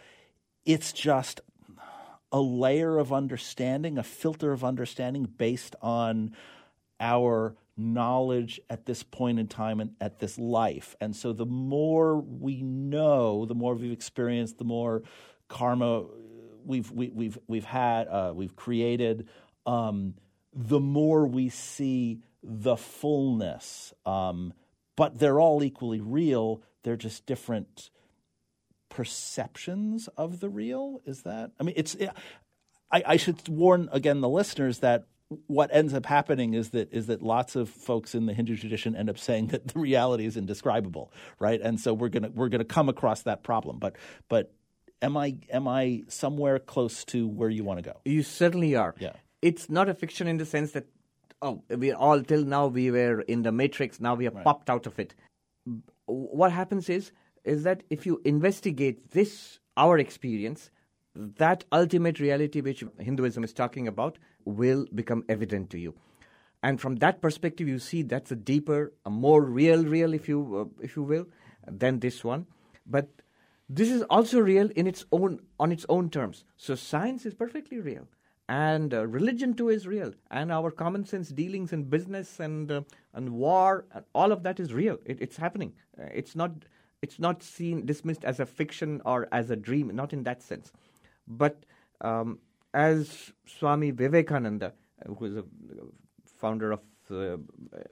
It's 0.65 0.93
just 0.93 1.41
a 2.35 2.41
layer 2.41 2.99
of 2.99 3.13
understanding, 3.13 3.97
a 3.97 4.03
filter 4.03 4.53
of 4.53 4.65
understanding 4.65 5.23
based 5.23 5.77
on 5.81 6.35
our 6.99 7.55
knowledge 7.77 8.61
at 8.69 8.87
this 8.87 9.05
point 9.05 9.39
in 9.39 9.47
time 9.47 9.79
and 9.79 9.93
at 10.01 10.19
this 10.19 10.37
life. 10.37 10.97
And 11.01 11.15
so 11.15 11.33
the 11.33 11.47
more 11.47 12.19
we 12.19 12.61
know, 12.61 13.47
the 13.47 13.55
more 13.55 13.77
we've 13.77 13.93
experienced, 13.93 14.59
the 14.59 14.65
more 14.65 15.05
karma 15.47 16.07
we've 16.65 16.91
we, 16.91 17.07
have 17.07 17.15
we've 17.15 17.39
we've 17.47 17.65
had, 17.65 18.09
uh, 18.09 18.33
we've 18.35 18.57
created, 18.57 19.29
um, 19.65 20.15
the 20.53 20.81
more 20.81 21.29
we 21.29 21.51
see 21.51 22.21
the 22.43 22.77
fullness. 22.77 23.93
Um, 24.05 24.55
but 24.97 25.21
they're 25.21 25.39
all 25.39 25.63
equally 25.63 26.01
real. 26.01 26.63
They're 26.83 26.97
just 26.97 27.27
different 27.27 27.91
perceptions 28.95 30.09
of 30.17 30.41
the 30.41 30.49
real? 30.49 31.01
Is 31.05 31.23
that? 31.23 31.51
I 31.59 31.65
mean, 31.65 31.75
it's. 31.77 31.97
I, 32.91 33.03
I 33.07 33.17
should 33.17 33.49
warn 33.49 33.89
again 33.93 34.21
the 34.21 34.29
listeners 34.29 34.79
that 34.79 35.07
what 35.49 35.71
ends 35.73 35.95
up 35.95 36.07
happening 36.07 36.55
is 36.55 36.71
that 36.71 36.93
is 36.93 37.09
that 37.09 37.23
lots 37.23 37.57
of 37.57 37.69
folks 37.69 38.15
in 38.15 38.27
the 38.27 38.33
Hindu 38.33 38.57
tradition 38.57 38.95
end 38.95 39.11
up 39.11 39.19
saying 39.19 39.49
that 39.49 39.69
the 39.69 39.79
reality 39.79 40.27
is 40.27 40.37
indescribable, 40.37 41.13
right? 41.41 41.61
And 41.61 41.81
so 41.81 41.93
we're 41.93 42.09
gonna 42.09 42.31
we're 42.33 42.49
gonna 42.49 42.65
come 42.65 42.89
across 42.89 43.23
that 43.23 43.43
problem. 43.43 43.79
But 43.79 43.97
but 44.29 44.53
am 45.03 45.17
I 45.17 45.39
am 45.51 45.67
I 45.67 46.05
somewhere 46.09 46.61
close 46.61 47.05
to 47.07 47.27
where 47.27 47.51
you 47.51 47.65
want 47.65 47.79
to 47.79 47.91
go? 47.91 48.01
You 48.05 48.23
certainly 48.23 48.77
are. 48.77 48.95
Yeah. 48.99 49.15
It's 49.43 49.69
not 49.69 49.89
a 49.89 49.95
fiction 49.95 50.29
in 50.29 50.37
the 50.37 50.47
sense 50.47 50.73
that 50.73 50.87
oh 51.43 51.65
we 51.69 51.91
all 51.93 52.23
till 52.23 52.45
now 52.45 52.69
we 52.69 52.93
were 52.93 53.23
in 53.23 53.43
the 53.43 53.51
matrix 53.51 53.99
now 53.99 54.15
we 54.15 54.25
have 54.25 54.35
right. 54.35 54.45
popped 54.45 54.71
out 54.71 54.87
of 54.87 54.99
it. 55.01 55.15
What 56.07 56.53
happens 56.53 56.89
is 56.89 57.11
is 57.45 57.63
that 57.63 57.83
if 57.91 58.07
you 58.07 58.21
investigate 58.25 59.11
this, 59.11 59.59
our 59.77 59.99
experience, 59.99 60.71
that 61.15 61.65
ultimate 61.73 62.19
reality 62.19 62.61
which 62.61 62.85
Hinduism 62.99 63.45
is 63.45 63.53
talking 63.53 63.87
about 63.87 64.19
will 64.45 64.87
become 64.95 65.25
evident 65.29 65.71
to 65.71 65.79
you. 65.79 65.95
and 66.65 66.81
from 66.81 66.97
that 66.97 67.21
perspective, 67.21 67.69
you 67.69 67.79
see 67.79 68.03
that's 68.03 68.33
a 68.33 68.37
deeper, 68.37 68.95
a 69.05 69.11
more 69.11 69.43
real, 69.43 69.85
real, 69.85 70.15
if 70.15 70.29
you 70.29 70.39
uh, 70.61 70.83
if 70.83 70.97
you 70.97 71.03
will, 71.03 71.27
than 71.71 72.01
this 72.01 72.25
one. 72.25 72.47
But 72.87 73.09
this 73.69 73.91
is 73.91 74.03
also 74.09 74.41
real 74.41 74.71
in 74.75 74.87
its 74.87 75.05
own 75.13 75.41
on 75.61 75.73
its 75.73 75.85
own 75.91 76.09
terms. 76.09 76.45
So 76.57 76.75
science 76.75 77.27
is 77.27 77.35
perfectly 77.35 77.81
real, 77.81 78.09
and 78.49 78.95
uh, 78.95 79.07
religion 79.07 79.53
too 79.53 79.69
is 79.69 79.87
real, 79.87 80.15
and 80.31 80.51
our 80.51 80.71
common 80.71 81.05
sense 81.05 81.29
dealings 81.29 81.75
in 81.75 81.85
business 81.85 82.41
and 82.41 82.73
uh, 82.73 82.81
and 83.13 83.35
war, 83.45 83.85
and 83.93 84.05
all 84.15 84.33
of 84.33 84.43
that 84.45 84.59
is 84.59 84.73
real. 84.73 84.99
It, 85.05 85.21
it's 85.21 85.37
happening. 85.37 85.75
Uh, 86.01 86.09
it's 86.15 86.35
not 86.35 86.65
it's 87.05 87.19
not 87.19 87.43
seen 87.43 87.85
dismissed 87.93 88.25
as 88.25 88.41
a 88.41 88.47
fiction 88.47 89.01
or 89.05 89.29
as 89.41 89.51
a 89.51 89.57
dream. 89.69 89.95
Not 90.03 90.13
in 90.17 90.23
that 90.25 90.43
sense, 90.43 90.73
but 91.43 91.55
um, 92.01 92.39
as 92.73 93.33
Swami 93.47 93.91
Vivekananda, 93.91 94.73
who 95.19 95.25
is 95.27 95.37
a 95.37 95.45
founder 96.43 96.73
of 96.73 96.81
uh, 97.11 97.37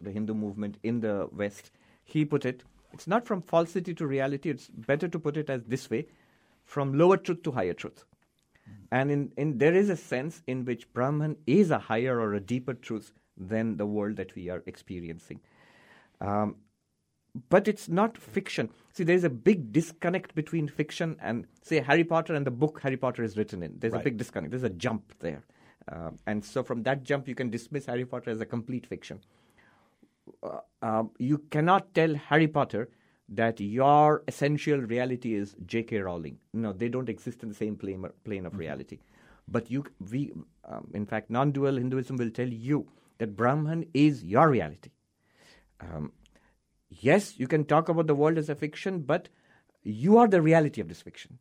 the 0.00 0.10
Hindu 0.16 0.34
movement 0.34 0.78
in 0.82 1.00
the 1.00 1.28
West, 1.32 1.70
he 2.04 2.24
put 2.24 2.44
it, 2.44 2.64
it's 2.92 3.06
not 3.06 3.26
from 3.26 3.42
falsity 3.42 3.94
to 3.94 4.06
reality, 4.06 4.50
it's 4.50 4.68
better 4.92 5.08
to 5.08 5.18
put 5.18 5.36
it 5.36 5.50
as 5.50 5.62
this 5.64 5.88
way 5.90 6.06
from 6.64 6.98
lower 7.02 7.16
truth 7.16 7.42
to 7.42 7.52
higher 7.52 7.74
truth. 7.74 8.04
Mm-hmm. 8.68 8.98
And 8.98 9.10
in, 9.10 9.32
in, 9.36 9.58
there 9.58 9.74
is 9.74 9.90
a 9.90 9.96
sense 9.96 10.42
in 10.46 10.64
which 10.64 10.92
Brahman 10.92 11.36
is 11.46 11.70
a 11.70 11.78
higher 11.78 12.18
or 12.20 12.34
a 12.34 12.40
deeper 12.40 12.74
truth 12.74 13.12
than 13.36 13.76
the 13.76 13.86
world 13.86 14.16
that 14.16 14.34
we 14.34 14.48
are 14.48 14.62
experiencing. 14.66 15.40
Um, 16.20 16.56
but 17.48 17.68
it's 17.68 17.88
not 17.88 18.18
fiction. 18.18 18.70
See, 18.92 19.04
there's 19.04 19.24
a 19.24 19.30
big 19.30 19.72
disconnect 19.72 20.34
between 20.34 20.68
fiction 20.68 21.16
and, 21.20 21.46
say, 21.62 21.80
Harry 21.80 22.04
Potter 22.04 22.34
and 22.34 22.46
the 22.46 22.50
book 22.50 22.80
Harry 22.82 22.96
Potter 22.96 23.22
is 23.22 23.36
written 23.36 23.62
in. 23.62 23.74
There's 23.78 23.92
right. 23.92 24.00
a 24.00 24.04
big 24.04 24.18
disconnect. 24.18 24.50
There's 24.50 24.62
a 24.62 24.70
jump 24.70 25.14
there. 25.20 25.44
Uh, 25.90 26.10
and 26.26 26.44
so 26.44 26.62
from 26.62 26.82
that 26.82 27.02
jump, 27.02 27.26
you 27.26 27.34
can 27.34 27.50
dismiss 27.50 27.86
Harry 27.86 28.04
Potter 28.04 28.30
as 28.30 28.40
a 28.40 28.46
complete 28.46 28.86
fiction. 28.86 29.20
Uh, 30.42 30.58
uh, 30.82 31.04
you 31.18 31.38
cannot 31.50 31.94
tell 31.94 32.14
Harry 32.14 32.48
Potter 32.48 32.90
that 33.30 33.60
your 33.60 34.22
essential 34.28 34.78
reality 34.78 35.34
is 35.34 35.56
J.K. 35.64 35.98
Rowling. 36.00 36.38
No, 36.52 36.72
they 36.72 36.88
don't 36.88 37.08
exist 37.08 37.42
in 37.42 37.48
the 37.48 37.54
same 37.54 37.76
plane, 37.76 38.04
plane 38.24 38.44
of 38.44 38.52
mm-hmm. 38.52 38.60
reality. 38.60 38.98
But 39.48 39.70
you, 39.70 39.84
we, 40.10 40.32
um, 40.64 40.88
in 40.92 41.06
fact, 41.06 41.30
non-dual 41.30 41.76
Hinduism 41.76 42.16
will 42.16 42.30
tell 42.30 42.48
you 42.48 42.88
that 43.18 43.36
Brahman 43.36 43.86
is 43.94 44.22
your 44.22 44.48
reality. 44.48 44.90
Um, 45.80 46.12
yes, 47.00 47.38
you 47.38 47.46
can 47.46 47.64
talk 47.64 47.88
about 47.88 48.06
the 48.06 48.14
world 48.14 48.38
as 48.38 48.48
a 48.48 48.54
fiction, 48.54 49.00
but 49.00 49.28
you 49.82 50.18
are 50.18 50.28
the 50.28 50.42
reality 50.42 50.80
of 50.80 50.88
this 50.88 51.02
fiction. 51.02 51.38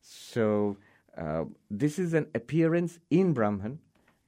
So 0.00 0.76
uh, 1.16 1.44
this 1.70 1.98
is 1.98 2.14
an 2.14 2.26
appearance 2.34 2.98
in 3.10 3.32
Brahman, 3.32 3.78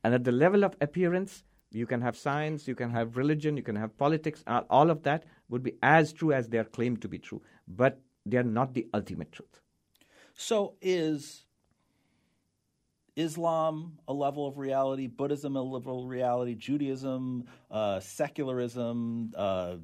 and 0.03 0.15
at 0.15 0.25
the 0.25 0.33
level 0.33 0.65
of 0.65 0.77
appearance, 0.81 1.45
you 1.71 1.87
can 1.87 2.01
have 2.01 2.17
science, 2.17 2.69
you 2.69 2.75
can 2.75 2.91
have 2.91 3.17
religion, 3.17 3.57
you 3.57 3.63
can 3.63 3.77
have 3.77 3.97
politics, 3.97 4.45
uh, 4.47 4.63
all 4.71 4.91
of 4.91 5.03
that 5.03 5.25
would 5.49 5.63
be 5.63 5.75
as 5.83 6.13
true 6.13 6.33
as 6.33 6.49
they 6.49 6.59
are 6.59 6.65
claimed 6.65 7.03
to 7.03 7.09
be 7.09 7.19
true, 7.19 7.43
but 7.67 8.01
they 8.25 8.37
are 8.37 8.45
not 8.45 8.75
the 8.75 8.87
ultimate 8.95 9.33
truth. 9.33 9.61
So 10.35 10.75
is 10.81 11.47
Islam 13.17 13.99
a 14.07 14.13
level 14.13 14.47
of 14.47 14.59
reality, 14.59 15.07
Buddhism 15.07 15.57
a 15.57 15.63
level 15.63 16.05
of 16.05 16.09
reality, 16.09 16.55
Judaism, 16.55 17.45
uh, 17.71 18.01
secularism, 18.01 19.33
uh, 19.37 19.77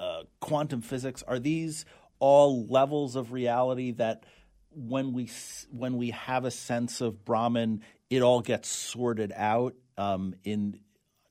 uh, 0.00 0.22
quantum 0.40 0.80
physics, 0.80 1.22
are 1.28 1.38
these 1.38 1.84
all 2.18 2.66
levels 2.66 3.14
of 3.14 3.32
reality 3.32 3.92
that– 3.92 4.24
when 4.72 5.12
we 5.12 5.30
when 5.70 5.96
we 5.96 6.10
have 6.10 6.44
a 6.44 6.50
sense 6.50 7.00
of 7.00 7.24
Brahman, 7.24 7.82
it 8.08 8.22
all 8.22 8.40
gets 8.40 8.68
sorted 8.68 9.32
out 9.34 9.74
um, 9.98 10.34
in 10.44 10.80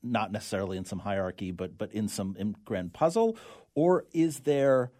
not 0.02 0.32
necessarily 0.32 0.76
in 0.76 0.84
some 0.84 0.98
hierarchy, 0.98 1.50
but 1.50 1.76
but 1.76 1.92
in 1.92 2.08
some 2.08 2.36
in 2.38 2.54
grand 2.64 2.92
puzzle, 2.92 3.36
or 3.74 4.04
is 4.12 4.40
there 4.40 4.92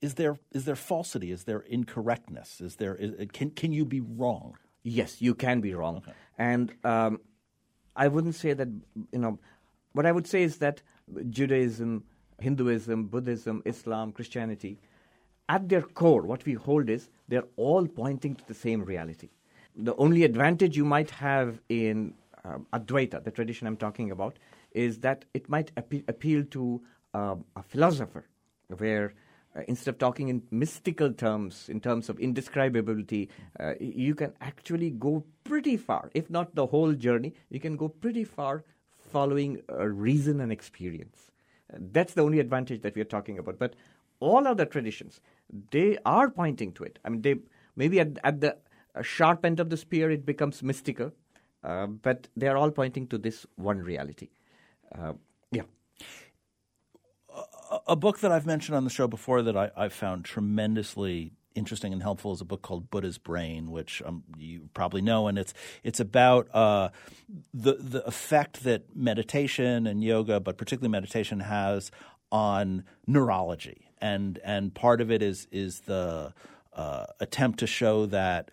is 0.00 0.14
there 0.14 0.38
is 0.52 0.64
there 0.64 0.76
falsity? 0.76 1.30
Is 1.32 1.44
there 1.44 1.60
incorrectness? 1.60 2.60
Is 2.60 2.76
there 2.76 2.94
is, 2.94 3.28
can 3.32 3.50
can 3.50 3.72
you 3.72 3.84
be 3.84 4.00
wrong? 4.00 4.56
Yes, 4.82 5.20
you 5.20 5.34
can 5.34 5.60
be 5.60 5.74
wrong, 5.74 5.98
okay. 5.98 6.12
and 6.38 6.72
um, 6.84 7.20
I 7.94 8.08
wouldn't 8.08 8.36
say 8.36 8.52
that 8.52 8.68
you 9.12 9.18
know. 9.18 9.38
What 9.92 10.06
I 10.06 10.12
would 10.12 10.28
say 10.28 10.44
is 10.44 10.58
that 10.58 10.82
Judaism, 11.30 12.04
Hinduism, 12.40 13.06
Buddhism, 13.06 13.62
Islam, 13.64 14.12
Christianity 14.12 14.78
at 15.50 15.68
their 15.68 15.82
core, 15.82 16.22
what 16.22 16.46
we 16.46 16.54
hold 16.54 16.88
is 16.88 17.10
they're 17.26 17.48
all 17.56 17.84
pointing 17.88 18.36
to 18.36 18.46
the 18.46 18.54
same 18.54 18.84
reality. 18.84 19.30
The 19.74 19.96
only 19.96 20.22
advantage 20.22 20.76
you 20.76 20.84
might 20.84 21.10
have 21.10 21.60
in 21.68 22.14
um, 22.44 22.68
Advaita, 22.72 23.24
the 23.24 23.32
tradition 23.32 23.66
I'm 23.66 23.76
talking 23.76 24.12
about, 24.12 24.38
is 24.70 25.00
that 25.00 25.24
it 25.34 25.48
might 25.48 25.74
appe- 25.74 26.08
appeal 26.08 26.44
to 26.52 26.80
um, 27.14 27.44
a 27.56 27.64
philosopher, 27.64 28.28
where 28.68 29.12
uh, 29.56 29.62
instead 29.66 29.90
of 29.90 29.98
talking 29.98 30.28
in 30.28 30.42
mystical 30.52 31.12
terms, 31.12 31.68
in 31.68 31.80
terms 31.80 32.08
of 32.08 32.18
indescribability, 32.18 33.26
uh, 33.58 33.72
you 33.80 34.14
can 34.14 34.32
actually 34.40 34.90
go 34.90 35.24
pretty 35.42 35.76
far. 35.76 36.10
If 36.14 36.30
not 36.30 36.54
the 36.54 36.66
whole 36.66 36.92
journey, 36.92 37.34
you 37.48 37.58
can 37.58 37.76
go 37.76 37.88
pretty 37.88 38.22
far 38.22 38.62
following 39.10 39.62
uh, 39.68 39.84
reason 39.84 40.40
and 40.40 40.52
experience. 40.52 41.29
That's 41.72 42.14
the 42.14 42.22
only 42.22 42.40
advantage 42.40 42.82
that 42.82 42.94
we 42.94 43.00
are 43.02 43.12
talking 43.16 43.38
about. 43.38 43.58
But 43.58 43.74
all 44.20 44.46
other 44.46 44.64
traditions, 44.64 45.20
they 45.70 45.98
are 46.04 46.30
pointing 46.30 46.72
to 46.72 46.84
it. 46.84 46.98
I 47.04 47.08
mean, 47.08 47.22
they 47.22 47.36
maybe 47.76 48.00
at, 48.00 48.18
at 48.24 48.40
the 48.40 48.56
sharp 49.02 49.44
end 49.44 49.60
of 49.60 49.70
the 49.70 49.76
spear 49.76 50.10
it 50.10 50.26
becomes 50.26 50.62
mystical, 50.62 51.12
uh, 51.64 51.86
but 51.86 52.28
they 52.36 52.48
are 52.48 52.56
all 52.56 52.70
pointing 52.70 53.06
to 53.08 53.18
this 53.18 53.46
one 53.56 53.78
reality. 53.78 54.28
Uh, 54.96 55.14
yeah. 55.52 55.62
A, 57.70 57.78
a, 57.88 57.96
book 57.96 58.18
that 58.20 58.32
I've 58.32 58.46
mentioned 58.46 58.76
on 58.76 58.84
the 58.84 58.90
show 58.90 59.06
before 59.06 59.42
that 59.42 59.56
I, 59.56 59.70
have 59.76 59.92
found 59.92 60.24
tremendously 60.24 61.32
interesting 61.54 61.92
and 61.92 62.02
helpful 62.02 62.32
is 62.32 62.40
a 62.40 62.44
book 62.44 62.62
called 62.62 62.90
Buddha's 62.90 63.18
Brain, 63.18 63.70
which 63.70 64.02
um, 64.04 64.24
you 64.36 64.68
probably 64.74 65.02
know, 65.02 65.26
and 65.26 65.38
it's 65.38 65.54
it's 65.82 66.00
about 66.00 66.48
uh, 66.54 66.90
the 67.52 67.74
the 67.74 68.06
effect 68.06 68.64
that 68.64 68.96
meditation 68.96 69.86
and 69.86 70.02
yoga, 70.02 70.40
but 70.40 70.56
particularly 70.56 70.90
meditation, 70.90 71.40
has 71.40 71.90
on 72.32 72.84
neurology 73.06 73.90
and 74.00 74.38
and 74.44 74.74
part 74.74 75.00
of 75.00 75.10
it 75.10 75.22
is 75.22 75.46
is 75.50 75.80
the 75.80 76.32
uh, 76.72 77.06
attempt 77.18 77.58
to 77.58 77.66
show 77.66 78.06
that 78.06 78.50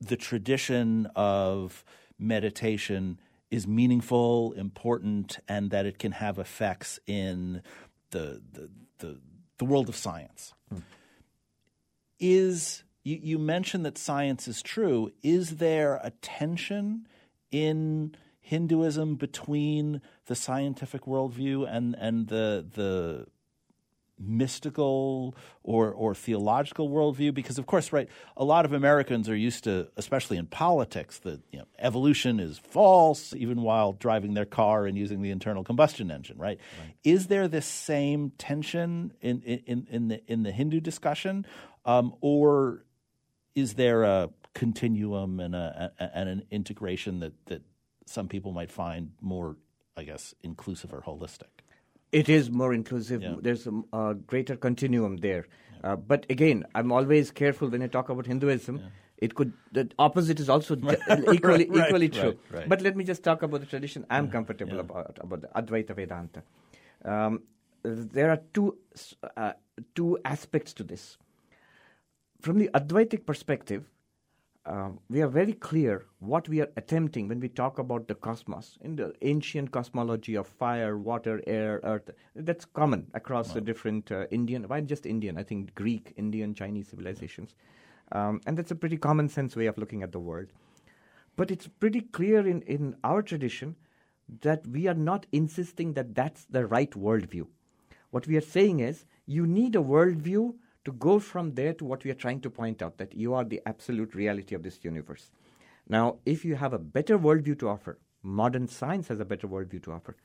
the 0.00 0.16
tradition 0.16 1.06
of 1.14 1.84
meditation 2.18 3.20
is 3.50 3.66
meaningful, 3.66 4.52
important, 4.54 5.38
and 5.48 5.70
that 5.70 5.86
it 5.86 5.98
can 5.98 6.12
have 6.12 6.38
effects 6.38 6.98
in 7.06 7.62
the 8.10 8.40
the 8.52 8.70
the, 8.98 9.20
the 9.58 9.64
world 9.64 9.88
of 9.88 9.96
science. 9.96 10.52
Hmm. 10.70 10.78
Is 12.26 12.84
you, 13.02 13.20
you 13.22 13.38
mentioned 13.38 13.84
that 13.84 13.98
science 13.98 14.48
is 14.48 14.62
true. 14.62 15.12
Is 15.22 15.56
there 15.56 16.00
a 16.02 16.10
tension 16.22 17.06
in 17.50 18.16
Hinduism 18.40 19.16
between 19.16 20.00
the 20.26 20.34
scientific 20.34 21.02
worldview 21.02 21.68
and 21.70 21.94
and 21.98 22.28
the 22.28 22.66
the 22.74 23.26
mystical 24.18 25.34
or 25.62 25.92
or 25.92 26.14
theological 26.14 26.88
worldview 26.88 27.34
because 27.34 27.58
of 27.58 27.66
course 27.66 27.92
right 27.92 28.08
a 28.36 28.44
lot 28.44 28.64
of 28.64 28.72
Americans 28.72 29.28
are 29.28 29.36
used 29.36 29.64
to 29.64 29.88
especially 29.96 30.36
in 30.36 30.46
politics 30.46 31.18
that 31.18 31.40
you 31.50 31.58
know, 31.58 31.64
evolution 31.80 32.38
is 32.38 32.58
false 32.58 33.34
even 33.34 33.62
while 33.62 33.92
driving 33.92 34.34
their 34.34 34.44
car 34.44 34.86
and 34.86 34.96
using 34.96 35.20
the 35.20 35.30
internal 35.30 35.64
combustion 35.64 36.12
engine 36.12 36.38
right, 36.38 36.60
right. 36.78 36.94
is 37.02 37.26
there 37.26 37.48
this 37.48 37.66
same 37.66 38.30
tension 38.38 39.12
in 39.20 39.42
in 39.42 39.86
in 39.90 40.08
the 40.08 40.32
in 40.32 40.44
the 40.44 40.52
Hindu 40.52 40.80
discussion 40.80 41.44
um, 41.84 42.14
or 42.20 42.84
is 43.54 43.74
there 43.74 44.02
a 44.02 44.30
continuum 44.54 45.40
and 45.40 45.54
a 45.54 45.92
and 45.98 46.28
an 46.28 46.42
integration 46.50 47.20
that 47.20 47.32
that 47.46 47.62
some 48.06 48.28
people 48.28 48.52
might 48.52 48.70
find 48.70 49.12
more 49.20 49.56
I 49.96 50.04
guess 50.04 50.34
inclusive 50.42 50.92
or 50.92 51.02
holistic 51.02 51.64
it 52.14 52.28
is 52.28 52.50
more 52.50 52.72
inclusive. 52.72 53.22
Yeah. 53.22 53.34
There's 53.40 53.66
a, 53.66 53.72
a, 53.92 54.14
greater 54.14 54.56
continuum 54.56 55.16
there. 55.16 55.46
Yeah. 55.82 55.92
Uh, 55.92 55.96
but 55.96 56.26
again, 56.30 56.64
I'm 56.74 56.92
always 56.92 57.32
careful 57.32 57.68
when 57.68 57.82
I 57.82 57.88
talk 57.88 58.08
about 58.08 58.26
Hinduism. 58.26 58.76
Yeah. 58.76 58.84
It 59.18 59.34
could 59.34 59.52
the 59.72 59.90
opposite 59.98 60.38
is 60.38 60.48
also 60.48 60.76
equally 61.32 61.66
right, 61.70 61.86
equally 61.86 62.08
true. 62.08 62.36
Right, 62.50 62.68
but 62.68 62.82
let 62.82 62.96
me 62.96 63.04
just 63.04 63.22
talk 63.22 63.42
about 63.42 63.60
the 63.60 63.66
tradition 63.66 64.04
I'm 64.10 64.28
comfortable 64.28 64.80
about 64.80 65.18
about 65.20 65.40
the 65.40 65.48
Advaita 65.48 65.94
Vedanta. 65.94 66.42
Um, 67.04 67.42
there 67.82 68.30
are 68.30 68.40
two 68.52 68.76
uh, 69.36 69.52
two 69.94 70.18
aspects 70.24 70.72
to 70.74 70.82
this. 70.84 71.16
From 72.44 72.58
the 72.58 72.68
Advaitic 72.74 73.24
perspective, 73.24 73.88
uh, 74.66 74.90
we 75.08 75.22
are 75.22 75.28
very 75.28 75.54
clear 75.54 76.04
what 76.18 76.46
we 76.46 76.60
are 76.60 76.68
attempting 76.76 77.26
when 77.26 77.40
we 77.40 77.48
talk 77.48 77.78
about 77.78 78.06
the 78.06 78.14
cosmos 78.14 78.76
in 78.82 78.96
the 78.96 79.14
ancient 79.22 79.70
cosmology 79.70 80.34
of 80.34 80.46
fire, 80.46 80.98
water, 80.98 81.40
air, 81.46 81.80
earth. 81.84 82.10
That's 82.36 82.66
common 82.66 83.06
across 83.14 83.46
right. 83.48 83.54
the 83.54 83.60
different 83.62 84.12
uh, 84.12 84.26
Indian, 84.30 84.64
why 84.64 84.82
just 84.82 85.06
Indian? 85.06 85.38
I 85.38 85.42
think 85.42 85.74
Greek, 85.74 86.12
Indian, 86.18 86.52
Chinese 86.52 86.88
civilizations. 86.88 87.54
Um, 88.12 88.42
and 88.44 88.58
that's 88.58 88.72
a 88.72 88.74
pretty 88.74 88.98
common 88.98 89.30
sense 89.30 89.56
way 89.56 89.64
of 89.64 89.78
looking 89.78 90.02
at 90.02 90.12
the 90.12 90.20
world. 90.20 90.48
But 91.36 91.50
it's 91.50 91.66
pretty 91.66 92.02
clear 92.02 92.46
in, 92.46 92.60
in 92.66 92.94
our 93.04 93.22
tradition 93.22 93.74
that 94.42 94.66
we 94.66 94.86
are 94.86 94.92
not 94.92 95.24
insisting 95.32 95.94
that 95.94 96.14
that's 96.14 96.44
the 96.44 96.66
right 96.66 96.90
worldview. 96.90 97.46
What 98.10 98.26
we 98.26 98.36
are 98.36 98.42
saying 98.42 98.80
is 98.80 99.06
you 99.24 99.46
need 99.46 99.74
a 99.74 99.78
worldview 99.78 100.56
to 100.84 100.92
go 100.92 101.18
from 101.18 101.54
there 101.54 101.72
to 101.72 101.84
what 101.84 102.04
we 102.04 102.10
are 102.10 102.14
trying 102.14 102.40
to 102.40 102.50
point 102.50 102.82
out 102.82 102.98
that 102.98 103.14
you 103.14 103.34
are 103.34 103.44
the 103.44 103.60
absolute 103.66 104.14
reality 104.14 104.54
of 104.54 104.62
this 104.62 104.78
universe. 104.82 105.30
Now, 105.88 106.16
if 106.24 106.44
you 106.44 106.56
have 106.56 106.72
a 106.72 106.78
better 106.78 107.18
worldview 107.18 107.58
to 107.60 107.68
offer, 107.68 107.98
modern 108.22 108.68
science 108.68 109.08
has 109.08 109.20
a 109.20 109.24
better 109.24 109.48
worldview 109.48 109.82
to 109.84 109.92
offer, 109.92 110.16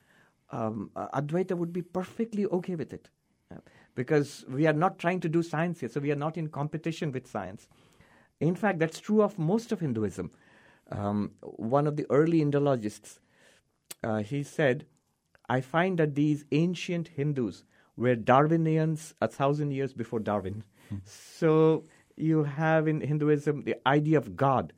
um, 0.50 0.90
Advaita 0.96 1.56
would 1.56 1.72
be 1.72 1.82
perfectly 1.82 2.46
okay 2.46 2.74
with 2.74 2.92
it. 2.92 3.08
Uh, 3.52 3.58
because 3.94 4.44
we 4.48 4.66
are 4.66 4.72
not 4.72 4.98
trying 4.98 5.20
to 5.20 5.28
do 5.28 5.42
science 5.42 5.80
here, 5.80 5.88
so 5.88 6.00
we 6.00 6.12
are 6.12 6.16
not 6.16 6.36
in 6.36 6.48
competition 6.48 7.10
with 7.12 7.26
science. 7.26 7.68
In 8.38 8.54
fact, 8.54 8.78
that's 8.78 9.00
true 9.00 9.22
of 9.22 9.38
most 9.38 9.72
of 9.72 9.80
Hinduism. 9.80 10.30
Um, 10.90 11.32
one 11.40 11.86
of 11.86 11.96
the 11.96 12.06
early 12.10 12.40
Indologists, 12.40 13.18
uh, 14.02 14.18
he 14.18 14.42
said, 14.42 14.86
I 15.48 15.60
find 15.60 15.98
that 15.98 16.14
these 16.14 16.44
ancient 16.52 17.08
Hindus 17.08 17.64
were 18.00 18.16
Darwinians 18.16 19.14
a 19.20 19.28
thousand 19.28 19.72
years 19.72 19.92
before 19.92 20.20
Darwin. 20.20 20.64
Hmm. 20.88 20.96
So 21.04 21.84
you 22.16 22.44
have 22.44 22.88
in 22.88 23.00
Hinduism 23.00 23.64
the 23.64 23.76
idea 23.86 24.18
of 24.18 24.36
God. 24.36 24.72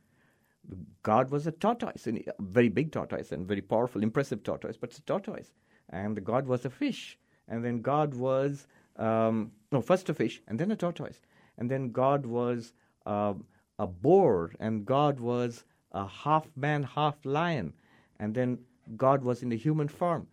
God 1.02 1.30
was 1.30 1.46
a 1.46 1.52
tortoise, 1.52 2.06
a 2.06 2.22
very 2.40 2.68
big 2.68 2.92
tortoise 2.92 3.32
and 3.32 3.46
very 3.46 3.60
powerful, 3.60 4.02
impressive 4.02 4.42
tortoise, 4.42 4.76
but 4.76 4.90
it's 4.90 4.98
a 4.98 5.02
tortoise. 5.02 5.52
And 5.90 6.24
God 6.24 6.46
was 6.46 6.64
a 6.64 6.70
fish. 6.70 7.18
And 7.48 7.64
then 7.64 7.80
God 7.80 8.14
was, 8.14 8.66
um, 8.96 9.52
no, 9.70 9.80
first 9.80 10.08
a 10.08 10.14
fish, 10.14 10.40
and 10.48 10.58
then 10.58 10.70
a 10.70 10.76
tortoise. 10.76 11.20
And 11.58 11.70
then 11.70 11.90
God 11.90 12.24
was 12.26 12.72
uh, 13.06 13.34
a 13.78 13.86
boar, 13.86 14.52
and 14.60 14.86
God 14.86 15.20
was 15.20 15.64
a 15.92 16.06
half 16.06 16.46
man, 16.56 16.82
half 16.82 17.16
lion. 17.24 17.72
And 18.18 18.34
then 18.34 18.58
God 18.96 19.22
was 19.22 19.42
in 19.42 19.48
the 19.48 19.56
human 19.56 19.88
form 19.88 20.28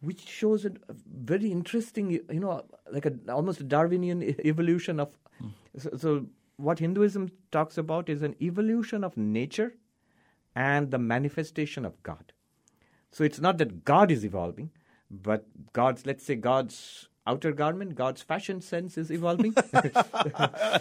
which 0.00 0.20
shows 0.26 0.64
a, 0.64 0.72
very 1.06 1.50
interesting, 1.50 2.10
you 2.10 2.40
know, 2.40 2.64
like 2.90 3.06
a 3.06 3.12
almost 3.28 3.60
a 3.60 3.64
Darwinian 3.64 4.22
evolution 4.44 5.00
of. 5.00 5.16
Mm. 5.42 5.52
So, 5.78 5.90
so, 5.96 6.26
what 6.56 6.78
Hinduism 6.78 7.30
talks 7.52 7.78
about 7.78 8.08
is 8.08 8.22
an 8.22 8.34
evolution 8.40 9.04
of 9.04 9.16
nature 9.16 9.74
and 10.54 10.90
the 10.90 10.98
manifestation 10.98 11.84
of 11.84 12.02
God. 12.02 12.32
So 13.10 13.24
it's 13.24 13.40
not 13.40 13.58
that 13.58 13.84
God 13.84 14.10
is 14.10 14.24
evolving, 14.24 14.70
but 15.10 15.46
God's, 15.72 16.04
let's 16.04 16.24
say, 16.24 16.34
God's 16.34 17.08
outer 17.26 17.52
garment, 17.52 17.94
God's 17.94 18.22
fashion 18.22 18.60
sense 18.60 18.98
is 18.98 19.10
evolving. 19.10 19.54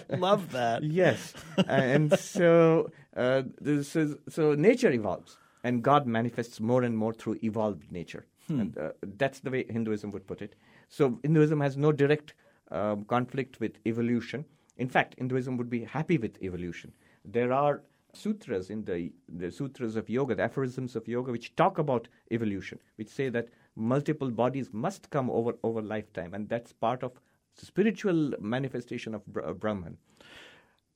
Love 0.09 0.51
that. 0.51 0.79
yes, 0.81 1.33
and 1.67 2.17
so 2.17 2.89
uh, 3.15 3.43
this 3.61 3.95
is 3.95 4.15
so 4.29 4.55
nature 4.55 4.91
evolves, 4.91 5.37
and 5.63 5.83
God 5.83 6.07
manifests 6.07 6.59
more 6.59 6.83
and 6.83 6.97
more 6.97 7.13
through 7.13 7.37
evolved 7.43 7.91
nature. 7.91 8.25
Hmm. 8.47 8.59
And, 8.59 8.77
uh, 8.77 8.89
that's 9.17 9.39
the 9.39 9.51
way 9.51 9.65
Hinduism 9.69 10.11
would 10.11 10.27
put 10.27 10.41
it. 10.41 10.55
So 10.89 11.19
Hinduism 11.23 11.59
has 11.61 11.77
no 11.77 11.91
direct 11.91 12.33
um, 12.71 13.05
conflict 13.05 13.59
with 13.59 13.73
evolution. 13.85 14.45
In 14.77 14.89
fact, 14.89 15.15
Hinduism 15.17 15.57
would 15.57 15.69
be 15.69 15.83
happy 15.83 16.17
with 16.17 16.41
evolution. 16.41 16.93
There 17.25 17.51
are 17.51 17.81
sutras 18.13 18.69
in 18.69 18.83
the, 18.85 19.11
the 19.29 19.51
sutras 19.51 19.95
of 19.95 20.09
yoga, 20.09 20.35
the 20.35 20.43
aphorisms 20.43 20.95
of 20.95 21.07
yoga, 21.07 21.31
which 21.31 21.55
talk 21.55 21.77
about 21.77 22.07
evolution, 22.31 22.79
which 22.95 23.09
say 23.09 23.29
that 23.29 23.49
multiple 23.75 24.31
bodies 24.31 24.69
must 24.71 25.09
come 25.09 25.29
over 25.29 25.55
over 25.63 25.81
lifetime, 25.81 26.33
and 26.33 26.49
that's 26.49 26.73
part 26.73 27.03
of 27.03 27.11
the 27.59 27.65
spiritual 27.65 28.33
manifestation 28.39 29.13
of 29.13 29.25
Brahman. 29.59 29.97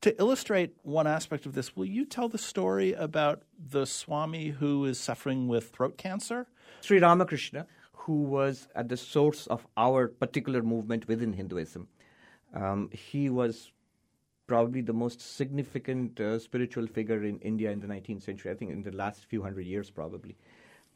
To 0.02 0.20
illustrate 0.20 0.78
one 0.82 1.06
aspect 1.06 1.46
of 1.46 1.54
this, 1.54 1.76
will 1.76 1.86
you 1.86 2.06
tell 2.06 2.28
the 2.28 2.40
story 2.40 2.94
about 2.94 3.44
the 3.56 3.86
Swami 3.86 4.50
who 4.50 4.84
is 4.86 5.00
suffering 5.00 5.48
with 5.48 5.70
throat 5.70 5.98
cancer? 5.98 6.48
Sri 6.80 7.00
Ramakrishna, 7.00 7.68
who 7.94 8.24
was 8.24 8.68
at 8.76 8.90
the 8.90 8.98
source 8.98 9.48
of 9.48 9.68
our 9.78 10.08
particular 10.08 10.62
movement 10.62 11.08
within 11.08 11.34
Hinduism. 11.34 11.88
Um, 12.54 12.90
he 12.92 13.30
was 13.30 13.72
probably 14.48 14.82
the 14.82 14.94
most 14.94 15.22
significant 15.22 16.20
uh, 16.20 16.40
spiritual 16.40 16.88
figure 16.88 17.24
in 17.24 17.40
India 17.40 17.72
in 17.72 17.80
the 17.80 17.88
19th 17.88 18.24
century, 18.24 18.52
I 18.52 18.56
think 18.56 18.72
in 18.72 18.84
the 18.84 18.92
last 18.92 19.26
few 19.26 19.42
hundred 19.42 19.66
years, 19.66 19.90
probably. 19.90 20.36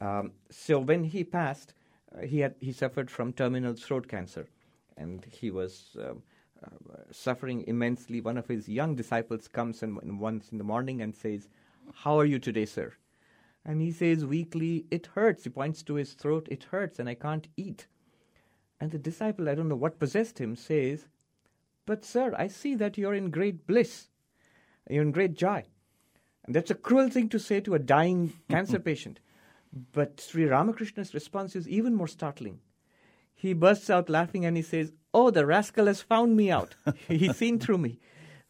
Um, 0.00 0.32
so 0.50 0.78
when 0.78 1.04
he 1.04 1.24
passed, 1.24 1.72
uh, 2.14 2.26
he, 2.26 2.40
had, 2.40 2.54
he 2.60 2.72
suffered 2.72 3.10
from 3.10 3.32
terminal 3.32 3.74
throat 3.74 4.08
cancer, 4.08 4.48
and 4.96 5.24
he 5.30 5.50
was. 5.50 5.96
Um, 5.98 6.22
uh, 6.64 6.96
suffering 7.12 7.64
immensely. 7.66 8.20
One 8.20 8.38
of 8.38 8.48
his 8.48 8.66
young 8.66 8.94
disciples 8.94 9.46
comes 9.46 9.82
and 9.82 10.18
once 10.18 10.50
in 10.50 10.58
the 10.58 10.64
morning 10.64 11.02
and 11.02 11.14
says, 11.14 11.48
How 11.92 12.18
are 12.18 12.24
you 12.24 12.38
today, 12.38 12.64
sir? 12.64 12.94
And 13.68 13.82
he 13.82 13.90
says 13.90 14.24
weakly, 14.24 14.86
It 14.92 15.08
hurts. 15.14 15.42
He 15.42 15.50
points 15.50 15.82
to 15.82 15.94
his 15.94 16.12
throat, 16.12 16.46
It 16.48 16.64
hurts, 16.70 17.00
and 17.00 17.08
I 17.08 17.14
can't 17.14 17.48
eat. 17.56 17.88
And 18.80 18.92
the 18.92 18.98
disciple, 18.98 19.48
I 19.48 19.56
don't 19.56 19.68
know 19.68 19.74
what 19.74 19.98
possessed 19.98 20.38
him, 20.38 20.54
says, 20.54 21.06
But, 21.84 22.04
sir, 22.04 22.32
I 22.38 22.46
see 22.46 22.76
that 22.76 22.96
you're 22.96 23.14
in 23.14 23.30
great 23.30 23.66
bliss. 23.66 24.06
You're 24.88 25.02
in 25.02 25.10
great 25.10 25.34
joy. 25.34 25.64
And 26.44 26.54
that's 26.54 26.70
a 26.70 26.76
cruel 26.76 27.10
thing 27.10 27.28
to 27.30 27.40
say 27.40 27.60
to 27.60 27.74
a 27.74 27.80
dying 27.80 28.34
cancer 28.48 28.78
patient. 28.78 29.18
But 29.92 30.20
Sri 30.20 30.44
Ramakrishna's 30.44 31.12
response 31.12 31.56
is 31.56 31.68
even 31.68 31.96
more 31.96 32.06
startling. 32.06 32.60
He 33.34 33.52
bursts 33.52 33.90
out 33.90 34.08
laughing 34.08 34.46
and 34.46 34.56
he 34.56 34.62
says, 34.62 34.92
Oh, 35.12 35.30
the 35.30 35.44
rascal 35.44 35.86
has 35.86 36.00
found 36.00 36.36
me 36.36 36.52
out. 36.52 36.76
He's 37.08 37.36
seen 37.36 37.58
through 37.58 37.78
me. 37.78 37.98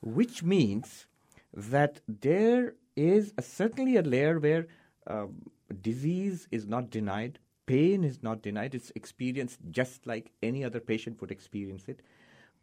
Which 0.03 0.43
means 0.43 1.07
that 1.55 2.01
there 2.07 2.75
is 2.95 3.33
a, 3.39 3.43
certainly 3.43 3.97
a 3.97 4.03
layer 4.03 4.39
where 4.39 4.67
um, 5.07 5.35
disease 5.83 6.49
is 6.51 6.67
not 6.67 6.91
denied, 6.91 7.39
pain 7.67 8.05
is 8.05 8.23
not 8.23 8.43
denied, 8.43 8.75
it's 8.75 8.93
experienced 8.95 9.59
just 9.71 10.07
like 10.07 10.31
any 10.43 10.65
other 10.65 10.81
patient 10.81 11.21
would 11.21 11.31
experience 11.31 11.85
it. 11.89 12.01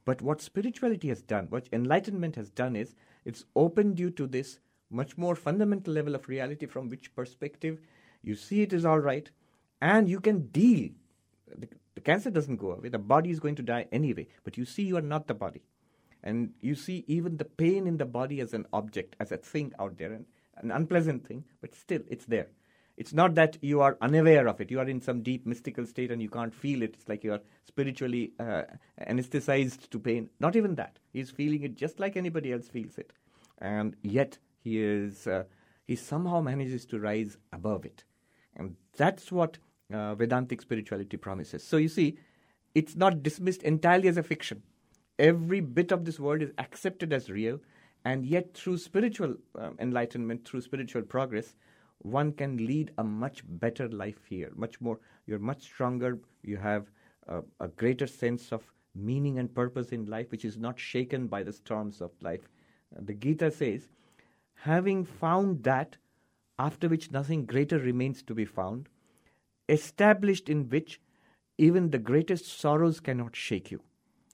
But 0.06 0.22
what 0.22 0.42
spirituality 0.42 1.10
has 1.10 1.22
done, 1.22 1.48
what 1.50 1.70
enlightenment 1.72 2.36
has 2.36 2.50
done 2.50 2.76
is 2.76 2.96
it's 3.26 3.46
opened 3.56 4.00
you 4.00 4.10
to 4.12 4.28
this 4.28 4.60
much 4.90 5.18
more 5.18 5.36
fundamental 5.36 5.94
level 5.94 6.14
of 6.14 6.28
reality 6.28 6.66
from 6.66 6.90
which 6.90 7.16
perspective 7.16 7.80
you 8.22 8.36
see 8.36 8.62
it 8.62 8.74
is 8.74 8.86
all 8.86 9.00
right 9.00 9.30
and 9.82 10.10
you 10.10 10.20
can 10.20 10.48
deal. 10.48 10.90
The, 11.58 11.68
the 11.96 12.02
cancer 12.02 12.30
doesn't 12.30 12.58
go 12.58 12.72
away, 12.72 12.90
the 12.90 13.00
body 13.00 13.30
is 13.30 13.40
going 13.40 13.56
to 13.56 13.64
die 13.64 13.88
anyway, 13.92 14.28
but 14.44 14.58
you 14.58 14.66
see 14.66 14.84
you 14.84 14.98
are 14.98 15.02
not 15.02 15.28
the 15.28 15.34
body. 15.34 15.62
And 16.24 16.54
you 16.62 16.76
see 16.76 17.04
even 17.08 17.36
the 17.36 17.46
pain 17.46 17.86
in 17.86 17.98
the 17.98 18.06
body 18.06 18.40
as 18.40 18.54
an 18.54 18.66
object, 18.72 19.18
as 19.20 19.34
a 19.34 19.38
thing 19.38 19.74
out 19.78 19.98
there. 19.98 20.14
And 20.14 20.26
an 20.58 20.72
unpleasant 20.72 21.26
thing, 21.28 21.44
but 21.62 21.76
still 21.76 22.02
it's 22.10 22.26
there. 22.26 22.48
It's 22.96 23.14
not 23.14 23.34
that 23.36 23.58
you 23.62 23.82
are 23.82 23.98
unaware 24.02 24.48
of 24.48 24.62
it. 24.62 24.70
You 24.70 24.80
are 24.80 24.88
in 24.88 25.02
some 25.02 25.24
deep 25.24 25.48
mystical 25.48 25.86
state 25.86 26.12
and 26.12 26.22
you 26.22 26.30
can't 26.30 26.54
feel 26.54 26.84
it. 26.84 26.94
It's 26.94 27.10
like 27.10 27.24
you 27.24 27.34
are 27.34 27.42
spiritually 27.66 28.34
uh, 28.40 28.64
anesthetized 29.02 29.90
to 29.90 30.00
pain. 30.00 30.30
Not 30.40 30.56
even 30.56 30.76
that. 30.76 31.00
He's 31.12 31.32
feeling 31.32 31.64
it 31.64 31.76
just 31.76 32.00
like 32.00 32.16
anybody 32.16 32.54
else 32.54 32.68
feels 32.68 32.98
it. 33.00 33.12
And 33.58 33.96
yet 34.04 34.38
he 34.64 34.80
is 34.80 35.26
uh, 35.26 35.46
he 35.86 35.96
somehow 35.96 36.42
manages 36.42 36.86
to 36.88 37.00
rise 37.00 37.38
above 37.52 37.86
it. 37.86 38.04
And 38.56 38.76
that's 38.96 39.32
what 39.32 39.58
uh, 39.92 40.14
Vedantic 40.16 40.62
spirituality 40.62 41.18
promises. 41.18 41.64
So 41.64 41.78
you 41.78 41.90
see, 41.90 42.18
it's 42.76 42.96
not 42.96 43.24
dismissed 43.24 43.64
entirely 43.64 44.08
as 44.08 44.18
a 44.18 44.24
fiction. 44.24 44.62
Every 45.18 45.62
bit 45.62 45.92
of 45.92 46.06
this 46.06 46.20
world 46.20 46.42
is 46.42 46.52
accepted 46.58 47.12
as 47.12 47.30
real 47.30 47.60
and 48.06 48.26
yet, 48.26 48.54
through 48.54 48.78
spiritual 48.78 49.36
uh, 49.58 49.72
enlightenment, 49.80 50.48
through 50.48 50.62
spiritual 50.62 51.04
progress, 51.04 51.56
one 52.00 52.34
can 52.34 52.58
lead 52.58 52.92
a 52.98 53.04
much 53.04 53.44
better 53.48 53.88
life 53.90 54.26
here. 54.28 54.52
Much 54.56 54.82
more, 54.82 55.00
you're 55.26 55.40
much 55.40 55.62
stronger. 55.62 56.20
You 56.44 56.58
have 56.58 56.92
a 57.60 57.68
greater 57.70 58.06
sense 58.06 58.52
of 58.52 58.70
meaning 58.94 59.40
and 59.40 59.56
purpose 59.56 59.94
in 59.94 60.06
life, 60.06 60.30
which 60.30 60.44
is 60.44 60.58
not 60.58 60.78
shaken 60.78 61.28
by 61.28 61.42
the 61.42 61.54
storms 61.54 62.02
of 62.02 62.12
life. 62.22 62.50
Uh, 62.96 63.00
the 63.06 63.14
Gita 63.14 63.50
says, 63.50 63.88
having 64.56 65.06
found 65.06 65.64
that, 65.64 65.96
after 66.60 66.90
which 66.90 67.12
nothing 67.12 67.46
greater 67.46 67.80
remains 67.80 68.22
to 68.24 68.34
be 68.34 68.44
found, 68.44 68.90
established 69.70 70.50
in 70.50 70.68
which 70.70 71.00
even 71.58 71.90
the 71.90 71.98
greatest 71.98 72.60
sorrows 72.60 73.00
cannot 73.00 73.36
shake 73.36 73.72
you. 73.72 73.80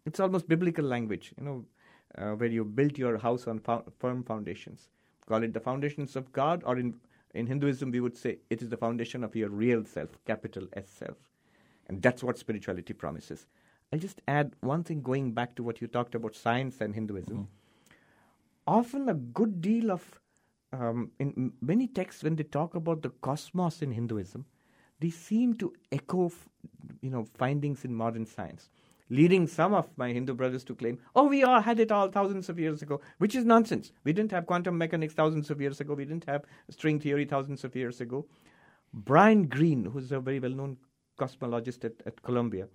It's 0.05 0.19
almost 0.19 0.47
biblical 0.47 0.85
language. 0.85 1.33
You 1.37 1.45
know, 1.45 1.65
uh, 2.17 2.31
where 2.31 2.49
you 2.49 2.63
built 2.63 2.97
your 2.97 3.17
house 3.17 3.47
on 3.47 3.59
fo- 3.59 3.85
firm 3.99 4.23
foundations. 4.23 4.89
Call 5.27 5.43
it 5.43 5.53
the 5.53 5.59
foundations 5.59 6.15
of 6.15 6.31
God, 6.31 6.63
or 6.65 6.77
in, 6.77 6.95
in 7.33 7.45
Hinduism, 7.45 7.91
we 7.91 7.99
would 7.99 8.17
say 8.17 8.39
it 8.49 8.61
is 8.61 8.69
the 8.69 8.77
foundation 8.77 9.23
of 9.23 9.35
your 9.35 9.49
real 9.49 9.85
self, 9.85 10.09
capital 10.25 10.67
S 10.73 10.89
self. 10.89 11.17
And 11.87 12.01
that's 12.01 12.23
what 12.23 12.37
spirituality 12.37 12.93
promises. 12.93 13.45
I'll 13.91 13.99
just 13.99 14.21
add 14.27 14.53
one 14.61 14.83
thing 14.83 15.01
going 15.01 15.31
back 15.33 15.55
to 15.55 15.63
what 15.63 15.81
you 15.81 15.87
talked 15.87 16.15
about 16.15 16.35
science 16.35 16.81
and 16.81 16.93
Hinduism. 16.93 17.37
Mm-hmm. 17.37 17.43
Often, 18.67 19.09
a 19.09 19.15
good 19.15 19.61
deal 19.61 19.91
of, 19.91 20.19
um, 20.71 21.11
in 21.19 21.53
many 21.61 21.87
texts, 21.87 22.23
when 22.23 22.35
they 22.35 22.43
talk 22.43 22.75
about 22.75 23.01
the 23.01 23.09
cosmos 23.09 23.81
in 23.81 23.91
Hinduism, 23.91 24.45
they 24.99 25.09
seem 25.09 25.55
to 25.55 25.73
echo, 25.91 26.31
you 27.01 27.09
know, 27.09 27.25
findings 27.35 27.85
in 27.85 27.93
modern 27.93 28.25
science 28.25 28.69
leading 29.09 29.47
some 29.47 29.73
of 29.73 29.89
my 29.97 30.13
Hindu 30.13 30.33
brothers 30.33 30.63
to 30.65 30.75
claim, 30.75 30.99
oh, 31.15 31.27
we 31.27 31.43
all 31.43 31.61
had 31.61 31.79
it 31.79 31.91
all 31.91 32.09
thousands 32.09 32.49
of 32.49 32.59
years 32.59 32.81
ago, 32.81 33.01
which 33.17 33.35
is 33.35 33.45
nonsense. 33.45 33.91
We 34.03 34.13
didn't 34.13 34.31
have 34.31 34.45
quantum 34.45 34.77
mechanics 34.77 35.13
thousands 35.13 35.49
of 35.49 35.59
years 35.59 35.81
ago. 35.81 35.93
We 35.93 36.05
didn't 36.05 36.25
have 36.25 36.45
string 36.69 36.99
theory 36.99 37.25
thousands 37.25 37.63
of 37.63 37.75
years 37.75 38.01
ago. 38.01 38.25
Brian 38.93 39.47
Greene, 39.47 39.85
who's 39.85 40.11
a 40.11 40.19
very 40.19 40.39
well 40.39 40.51
known 40.51 40.77
cosmologist 41.19 41.85
at, 41.85 41.93
at 42.05 42.21
Columbia, 42.21 42.67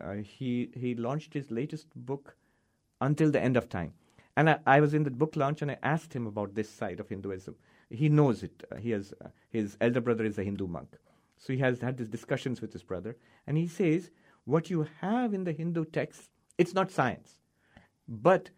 uh, 0.00 0.14
he, 0.14 0.70
he 0.74 0.94
launched 0.94 1.32
his 1.32 1.50
latest 1.50 1.86
book, 1.94 2.36
Until 3.00 3.30
the 3.30 3.40
End 3.40 3.56
of 3.56 3.68
Time. 3.68 3.92
And 4.36 4.50
I, 4.50 4.58
I, 4.66 4.80
was 4.80 4.92
in 4.92 5.02
the 5.02 5.10
book 5.10 5.36
launch 5.36 5.62
and 5.62 5.70
I 5.70 5.78
asked 5.82 6.12
him 6.12 6.26
about 6.26 6.54
this 6.54 6.68
side 6.68 7.00
of 7.00 7.08
Hinduism. 7.08 7.54
He 7.88 8.08
knows 8.10 8.42
it. 8.42 8.64
Uh, 8.70 8.76
he 8.76 8.90
has, 8.90 9.14
uh, 9.24 9.28
his 9.48 9.76
elder 9.80 10.00
brother 10.00 10.24
is 10.24 10.38
a 10.38 10.44
Hindu 10.44 10.66
monk. 10.66 10.96
So 11.38 11.52
he 11.52 11.58
has 11.60 11.80
had 11.80 11.96
these 11.96 12.08
discussions 12.08 12.60
with 12.60 12.72
his 12.72 12.82
brother. 12.82 13.16
And 13.46 13.56
he 13.56 13.66
says, 13.66 14.10
what 14.46 14.70
you 14.70 14.86
have 15.00 15.34
in 15.34 15.44
the 15.44 15.52
Hindu 15.52 15.84
texts, 15.84 16.30
it's 16.56 16.72
not 16.72 16.90
science, 16.90 17.36
but 18.08 18.50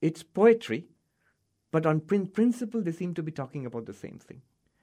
it's 0.00 0.22
poetry. 0.22 0.86
But 1.72 1.86
on 1.86 2.00
prin- 2.00 2.26
principle, 2.26 2.82
they 2.82 2.92
seem 2.92 3.14
to 3.14 3.22
be 3.22 3.32
talking 3.32 3.66
about 3.66 3.86
the 3.86 3.92
same 3.92 4.18
thing. 4.18 4.42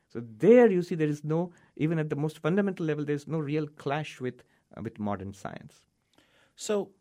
So 0.10 0.22
there 0.38 0.72
you 0.72 0.82
see 0.82 0.96
there 0.96 1.08
is 1.08 1.24
no, 1.24 1.52
even 1.76 2.00
at 2.00 2.10
the 2.10 2.16
most 2.16 2.40
fundamental 2.40 2.86
level, 2.86 3.06
there 3.06 3.16
is 3.16 3.28
no 3.28 3.40
real 3.40 3.68
clash 3.68 4.22
with, 4.22 4.44
uh, 4.76 4.82
with 4.82 5.00
modern 5.00 5.34
science. 5.34 5.82
So 6.56 6.92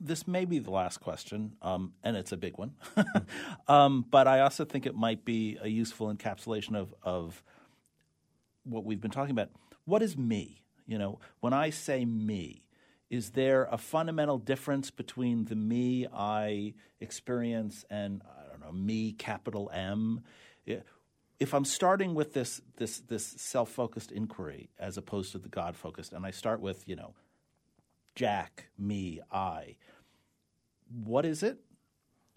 this 0.00 0.26
may 0.26 0.44
be 0.44 0.58
the 0.58 0.70
last 0.70 0.98
question, 0.98 1.54
um, 1.62 1.92
and 2.02 2.16
it's 2.16 2.32
a 2.32 2.36
big 2.36 2.58
one. 2.58 2.74
um, 3.68 4.04
but 4.10 4.26
I 4.26 4.40
also 4.40 4.64
think 4.64 4.86
it 4.86 4.94
might 4.94 5.24
be 5.24 5.56
a 5.60 5.68
useful 5.68 6.12
encapsulation 6.12 6.76
of, 6.76 6.94
of 7.02 7.42
what 8.64 8.84
we've 8.84 9.00
been 9.00 9.10
talking 9.10 9.32
about. 9.32 9.50
What 9.84 10.02
is 10.02 10.16
me? 10.16 10.62
You 10.86 10.98
know, 10.98 11.20
when 11.40 11.52
I 11.52 11.70
say 11.70 12.04
me, 12.04 12.62
is 13.10 13.30
there 13.30 13.68
a 13.70 13.78
fundamental 13.78 14.38
difference 14.38 14.90
between 14.90 15.46
the 15.46 15.56
me 15.56 16.06
I 16.12 16.74
experience 17.00 17.84
and 17.88 18.22
I 18.24 18.50
don't 18.50 18.60
know 18.60 18.72
me 18.72 19.12
capital 19.12 19.70
M? 19.72 20.22
If 21.40 21.54
I'm 21.54 21.64
starting 21.64 22.14
with 22.14 22.34
this 22.34 22.60
this 22.76 23.00
this 23.00 23.24
self 23.24 23.70
focused 23.70 24.12
inquiry 24.12 24.70
as 24.78 24.96
opposed 24.96 25.32
to 25.32 25.38
the 25.38 25.48
God 25.48 25.76
focused, 25.76 26.12
and 26.12 26.26
I 26.26 26.32
start 26.32 26.60
with 26.60 26.86
you 26.86 26.96
know 26.96 27.14
Jack, 28.14 28.68
me, 28.76 29.20
I. 29.30 29.76
What 31.04 31.24
is 31.24 31.42
it, 31.42 31.58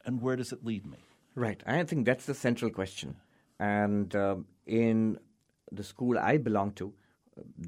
and 0.05 0.21
where 0.21 0.35
does 0.35 0.51
it 0.53 0.63
lead 0.63 0.85
me? 0.85 0.99
Right. 1.33 1.61
I 1.65 1.83
think 1.83 2.05
that's 2.05 2.25
the 2.25 2.35
central 2.35 2.69
question. 2.69 3.15
And 3.59 4.15
um, 4.15 4.45
in 4.67 5.17
the 5.71 5.83
school 5.83 6.19
I 6.19 6.37
belong 6.37 6.73
to, 6.73 6.93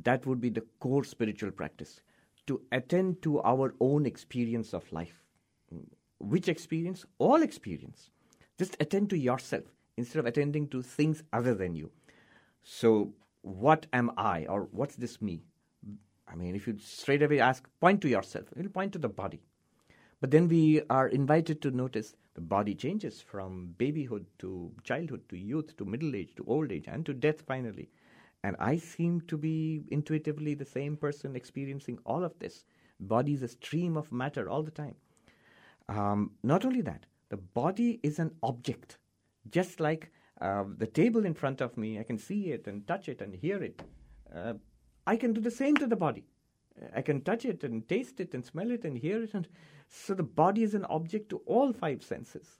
that 0.03 0.25
would 0.25 0.39
be 0.39 0.49
the 0.49 0.63
core 0.79 1.03
spiritual 1.03 1.51
practice 1.51 2.01
to 2.47 2.61
attend 2.71 3.21
to 3.21 3.41
our 3.41 3.73
own 3.79 4.05
experience 4.05 4.73
of 4.73 4.91
life. 4.91 5.23
Which 6.19 6.47
experience? 6.47 7.05
All 7.17 7.41
experience. 7.41 8.09
Just 8.57 8.77
attend 8.79 9.09
to 9.09 9.17
yourself 9.17 9.63
instead 9.97 10.19
of 10.19 10.25
attending 10.25 10.67
to 10.69 10.81
things 10.81 11.23
other 11.33 11.53
than 11.53 11.75
you. 11.75 11.91
So, 12.63 13.13
what 13.41 13.87
am 13.91 14.11
I, 14.15 14.45
or 14.45 14.69
what's 14.71 14.95
this 14.95 15.21
me? 15.21 15.41
I 16.27 16.35
mean, 16.35 16.55
if 16.55 16.65
you 16.67 16.77
straight 16.79 17.21
away 17.21 17.39
ask, 17.39 17.67
point 17.79 18.01
to 18.01 18.09
yourself, 18.09 18.45
it'll 18.55 18.71
point 18.71 18.93
to 18.93 18.99
the 18.99 19.09
body. 19.09 19.41
But 20.21 20.31
then 20.31 20.47
we 20.47 20.81
are 20.89 21.09
invited 21.09 21.61
to 21.61 21.71
notice 21.71 22.15
the 22.33 22.41
body 22.41 22.73
changes 22.73 23.21
from 23.21 23.75
babyhood 23.77 24.25
to 24.39 24.71
childhood 24.83 25.27
to 25.29 25.37
youth 25.37 25.75
to 25.77 25.85
middle 25.85 26.15
age 26.15 26.33
to 26.35 26.45
old 26.47 26.71
age 26.71 26.85
and 26.87 27.05
to 27.05 27.13
death 27.13 27.41
finally. 27.41 27.89
And 28.43 28.55
I 28.59 28.77
seem 28.77 29.21
to 29.21 29.37
be 29.37 29.83
intuitively 29.89 30.53
the 30.53 30.65
same 30.65 30.97
person 30.97 31.35
experiencing 31.35 31.99
all 32.05 32.23
of 32.23 32.37
this. 32.39 32.65
Body 32.99 33.33
is 33.33 33.41
a 33.41 33.47
stream 33.47 33.95
of 33.95 34.11
matter 34.11 34.49
all 34.49 34.63
the 34.63 34.71
time. 34.71 34.95
Um, 35.89 36.31
not 36.43 36.65
only 36.65 36.81
that, 36.81 37.05
the 37.29 37.37
body 37.37 37.99
is 38.03 38.19
an 38.19 38.31
object. 38.43 38.97
Just 39.49 39.79
like 39.79 40.11
uh, 40.41 40.65
the 40.77 40.87
table 40.87 41.25
in 41.25 41.33
front 41.33 41.61
of 41.61 41.77
me, 41.77 41.99
I 41.99 42.03
can 42.03 42.17
see 42.17 42.51
it 42.51 42.67
and 42.67 42.85
touch 42.87 43.07
it 43.07 43.21
and 43.21 43.33
hear 43.33 43.63
it. 43.63 43.81
Uh, 44.33 44.53
I 45.07 45.15
can 45.15 45.33
do 45.33 45.41
the 45.41 45.51
same 45.51 45.75
to 45.77 45.87
the 45.87 45.95
body. 45.95 46.25
I 46.95 47.01
can 47.01 47.21
touch 47.21 47.45
it 47.45 47.63
and 47.63 47.87
taste 47.87 48.19
it 48.19 48.33
and 48.33 48.43
smell 48.43 48.71
it 48.71 48.83
and 48.83 48.97
hear 48.97 49.21
it. 49.23 49.33
And 49.33 49.47
so 49.87 50.13
the 50.13 50.23
body 50.23 50.63
is 50.63 50.73
an 50.73 50.85
object 50.85 51.29
to 51.29 51.41
all 51.45 51.71
five 51.71 52.03
senses. 52.03 52.59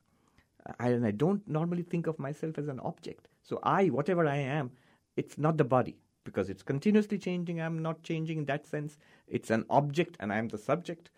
I, 0.80 0.90
and 0.90 1.06
I 1.06 1.12
don't 1.12 1.46
normally 1.48 1.84
think 1.84 2.08
of 2.08 2.20
myself 2.20 2.58
as 2.58 2.68
an 2.68 2.80
object. 2.80 3.28
So 3.42 3.60
I, 3.64 3.88
whatever 3.88 4.28
I 4.28 4.38
am, 4.38 4.72
it's 5.16 5.38
not 5.38 5.58
the 5.58 5.64
body 5.64 5.98
because 6.24 6.50
it's 6.50 6.64
continuously 6.64 7.18
changing. 7.18 7.62
I'm 7.62 7.82
not 7.82 8.04
changing 8.04 8.40
in 8.40 8.46
that 8.46 8.66
sense. 8.66 8.98
It's 9.28 9.50
an 9.50 9.66
object 9.70 10.18
and 10.20 10.32
I'm 10.32 10.48
the 10.48 10.58
subject. 10.58 11.10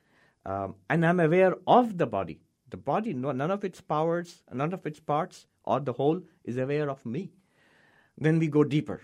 Um, 0.45 0.75
and 0.89 1.05
I'm 1.05 1.19
aware 1.19 1.55
of 1.67 1.97
the 1.97 2.05
body. 2.05 2.39
The 2.69 2.77
body, 2.77 3.13
no, 3.13 3.31
none 3.31 3.51
of 3.51 3.63
its 3.63 3.81
powers, 3.81 4.43
none 4.51 4.73
of 4.73 4.85
its 4.85 4.99
parts, 4.99 5.47
or 5.63 5.79
the 5.79 5.93
whole 5.93 6.21
is 6.43 6.57
aware 6.57 6.89
of 6.89 7.05
me. 7.05 7.31
Then 8.17 8.39
we 8.39 8.47
go 8.47 8.63
deeper. 8.63 9.01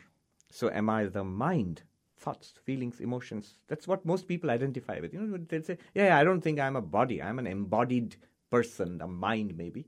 So, 0.50 0.70
am 0.70 0.90
I 0.90 1.06
the 1.06 1.24
mind? 1.24 1.84
thoughts, 2.22 2.54
feelings, 2.64 3.00
emotions. 3.00 3.56
That's 3.68 3.88
what 3.88 4.06
most 4.06 4.28
people 4.28 4.52
identify 4.52 5.00
with. 5.00 5.14
You 5.14 5.22
know, 5.22 5.38
they'll 5.50 5.64
say, 5.64 5.78
yeah, 5.96 6.18
I 6.18 6.24
don't 6.24 6.42
think 6.42 6.60
I'm 6.60 6.76
a 6.76 6.82
body. 6.82 7.22
I'm 7.22 7.40
an 7.40 7.48
embodied 7.48 8.16
person, 8.50 9.02
a 9.02 9.08
mind 9.08 9.58
maybe. 9.58 9.88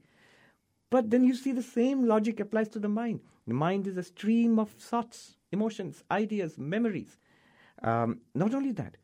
But 0.90 1.12
then 1.12 1.24
you 1.24 1.36
see 1.36 1.52
the 1.52 1.64
same 1.64 2.08
logic 2.08 2.40
applies 2.40 2.70
to 2.70 2.80
the 2.80 2.90
mind. 2.90 3.22
The 3.48 3.54
mind 3.54 3.88
is 3.88 3.98
a 3.98 4.04
stream 4.04 4.60
of 4.60 4.70
thoughts, 4.72 5.36
emotions, 5.52 6.04
ideas, 6.10 6.58
memories. 6.58 7.18
Um, 7.82 8.20
not 8.34 8.54
only 8.54 8.72
that, 8.74 8.98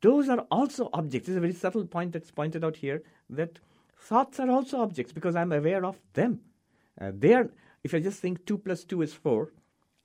those 0.00 0.28
are 0.28 0.40
also 0.50 0.90
objects. 0.92 1.28
It's 1.28 1.36
a 1.36 1.40
very 1.40 1.54
subtle 1.54 1.86
point 1.86 2.12
that's 2.12 2.30
pointed 2.30 2.64
out 2.64 2.76
here 2.76 3.02
that 3.30 3.58
thoughts 3.98 4.38
are 4.38 4.50
also 4.50 4.80
objects 4.80 5.12
because 5.12 5.34
I'm 5.34 5.52
aware 5.52 5.84
of 5.84 5.98
them. 6.12 6.40
Uh, 7.00 7.12
they 7.16 7.34
are, 7.34 7.50
if 7.82 7.94
I 7.94 8.00
just 8.00 8.20
think 8.20 8.44
2 8.46 8.58
plus 8.58 8.84
2 8.84 9.02
is 9.02 9.14
4, 9.14 9.52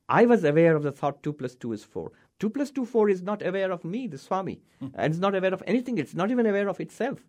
I 0.10 0.26
was 0.26 0.43
aware 0.43 0.76
of 0.76 0.84
the 0.84 0.91
thought 0.91 1.23
2 1.23 1.34
plus 1.34 1.55
2 1.55 1.73
is 1.73 1.84
4. 1.84 2.11
2 2.39 2.49
plus 2.49 2.72
2, 2.72 2.85
4 2.85 3.10
is 3.10 3.22
not 3.22 3.45
aware 3.45 3.72
of 3.72 3.85
me, 3.85 4.07
the 4.07 4.18
Swami, 4.18 4.61
mm. 4.81 4.91
and 4.95 5.14
it's 5.14 5.22
not 5.22 5.35
aware 5.35 5.53
of 5.53 5.64
anything. 5.65 5.97
It's 5.97 6.14
not 6.14 6.31
even 6.31 6.45
aware 6.45 6.68
of 6.68 6.80
itself. 6.80 7.19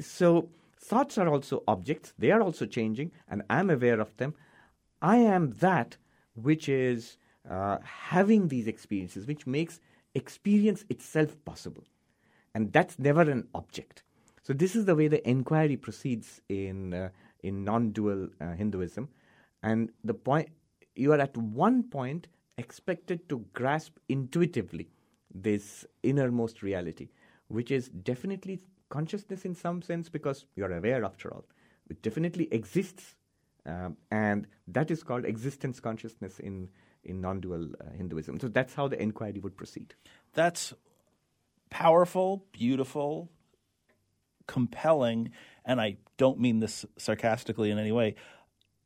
So 0.00 0.48
thoughts 0.78 1.18
are 1.18 1.28
also 1.28 1.62
objects. 1.66 2.12
They 2.18 2.30
are 2.30 2.42
also 2.42 2.66
changing, 2.66 3.12
and 3.28 3.42
I'm 3.48 3.70
aware 3.70 4.00
of 4.00 4.16
them. 4.16 4.34
I 5.02 5.16
am 5.16 5.52
that 5.60 5.96
which 6.34 6.68
is 6.68 7.16
uh, 7.48 7.78
having 7.82 8.48
these 8.48 8.66
experiences, 8.66 9.26
which 9.26 9.46
makes 9.46 9.80
experience 10.14 10.84
itself 10.88 11.36
possible. 11.44 11.84
And 12.54 12.72
that's 12.72 12.98
never 12.98 13.22
an 13.22 13.48
object. 13.54 14.02
So 14.42 14.52
this 14.52 14.74
is 14.74 14.84
the 14.84 14.94
way 14.94 15.08
the 15.08 15.26
inquiry 15.28 15.76
proceeds 15.76 16.40
in, 16.48 16.94
uh, 16.94 17.10
in 17.42 17.64
non-dual 17.64 18.28
uh, 18.40 18.52
Hinduism. 18.52 19.08
And 19.62 19.90
the 20.02 20.14
point, 20.14 20.48
you 20.96 21.12
are 21.12 21.20
at 21.20 21.36
one 21.36 21.84
point 21.84 22.26
expected 22.58 23.28
to 23.28 23.44
grasp 23.52 23.96
intuitively 24.08 24.90
this 25.32 25.86
innermost 26.02 26.62
reality, 26.62 27.08
which 27.48 27.70
is 27.70 27.88
definitely 27.88 28.60
consciousness 28.88 29.44
in 29.44 29.54
some 29.54 29.80
sense 29.82 30.08
because 30.08 30.46
you're 30.56 30.72
aware 30.72 31.04
after 31.04 31.32
all. 31.32 31.44
It 31.88 32.02
definitely 32.02 32.48
exists, 32.52 33.16
um, 33.66 33.96
and 34.10 34.46
that 34.68 34.90
is 34.90 35.02
called 35.02 35.24
existence 35.24 35.80
consciousness 35.80 36.38
in, 36.38 36.68
in 37.04 37.20
non 37.20 37.40
dual 37.40 37.68
uh, 37.80 37.90
Hinduism. 37.96 38.40
So 38.40 38.48
that's 38.48 38.74
how 38.74 38.88
the 38.88 39.00
inquiry 39.00 39.38
would 39.40 39.56
proceed. 39.56 39.94
That's 40.34 40.72
powerful, 41.70 42.44
beautiful, 42.52 43.30
compelling, 44.46 45.30
and 45.64 45.80
I 45.80 45.98
don't 46.16 46.40
mean 46.40 46.60
this 46.60 46.84
sarcastically 46.98 47.70
in 47.70 47.78
any 47.78 47.92
way 47.92 48.16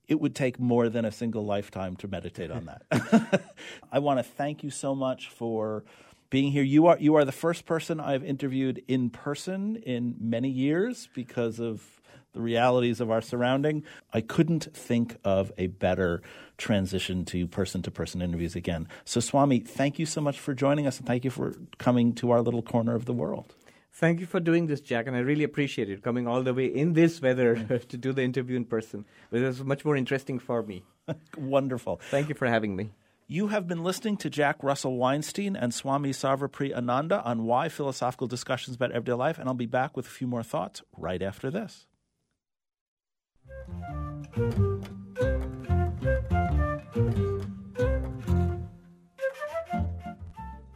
it 0.07 0.21
would 0.21 0.35
take 0.35 0.59
more 0.59 0.89
than 0.89 1.05
a 1.05 1.13
single 1.13 1.45
lifetime 1.45 1.97
to 1.97 2.09
meditate 2.09 2.51
on 2.51 2.67
that. 2.67 3.41
I 3.93 3.99
want 4.01 4.19
to 4.19 4.23
thank 4.23 4.63
you 4.63 4.71
so 4.71 4.95
much 4.95 5.29
for 5.29 5.85
being 6.31 6.53
here. 6.53 6.63
You 6.63 6.87
are 6.87 6.99
you 6.99 7.15
are 7.17 7.25
the 7.25 7.33
first 7.33 7.65
person 7.65 8.01
I've 8.01 8.25
interviewed 8.25 8.83
in 8.87 9.11
person 9.11 9.77
in 9.77 10.17
many 10.21 10.51
years 10.51 11.09
because 11.15 11.59
of 11.59 12.01
the 12.35 12.41
realities 12.41 13.01
of 13.01 13.11
our 13.11 13.23
surrounding. 13.23 13.83
I 14.13 14.21
couldn't 14.21 14.69
think 14.75 15.17
of 15.25 15.51
a 15.57 15.69
better 15.69 16.23
transition 16.59 17.25
to 17.27 17.47
person 17.47 17.83
to 17.83 17.91
person 17.91 18.21
interviews 18.21 18.55
again. 18.55 18.89
So 19.05 19.21
Swami, 19.21 19.61
thank 19.61 19.99
you 19.99 20.07
so 20.07 20.21
much 20.21 20.39
for 20.39 20.55
joining 20.55 20.87
us 20.87 20.99
and 20.99 21.07
thank 21.07 21.25
you 21.25 21.31
for 21.31 21.55
coming 21.79 22.13
to 22.17 22.31
our 22.31 22.43
little 22.43 22.63
corner 22.63 22.95
of 22.95 23.07
the 23.07 23.13
world. 23.13 23.55
Thank 23.93 24.19
you 24.19 24.27
for 24.27 24.41
doing 24.41 24.67
this, 24.67 24.81
Jack, 24.81 25.07
and 25.07 25.17
I 25.17 25.21
really 25.21 25.45
appreciate 25.45 25.89
it 25.89 26.03
coming 26.03 26.27
all 26.27 26.43
the 26.43 26.53
way 26.53 26.67
in 26.67 26.95
this 26.95 27.23
weather 27.23 27.55
to 27.89 27.97
do 27.97 28.13
the 28.13 28.23
interview 28.23 28.57
in 28.57 28.65
person. 28.65 29.05
It 29.31 29.41
was 29.41 29.63
much 29.63 29.85
more 29.85 29.97
interesting 29.97 30.41
for 30.41 30.63
me. 30.63 30.83
Wonderful. 31.39 32.01
Thank 32.11 32.29
you 32.29 32.35
for 32.35 32.49
having 32.49 32.75
me. 32.75 32.91
You 33.27 33.47
have 33.49 33.67
been 33.67 33.83
listening 33.83 34.19
to 34.19 34.29
Jack 34.29 34.63
Russell 34.63 34.99
Weinstein 34.99 35.57
and 35.57 35.73
Swami 35.73 36.11
Sarvapriyananda 36.11 37.25
on 37.25 37.45
why 37.45 37.71
philosophical 37.71 38.27
discussions 38.27 38.77
about 38.77 38.93
everyday 38.93 39.15
life, 39.15 39.39
and 39.39 39.49
I'll 39.49 39.55
be 39.55 39.65
back 39.65 39.97
with 39.97 40.07
a 40.07 40.11
few 40.11 40.27
more 40.27 40.43
thoughts 40.43 40.83
right 40.99 41.23
after 41.23 41.51
this. 41.51 41.87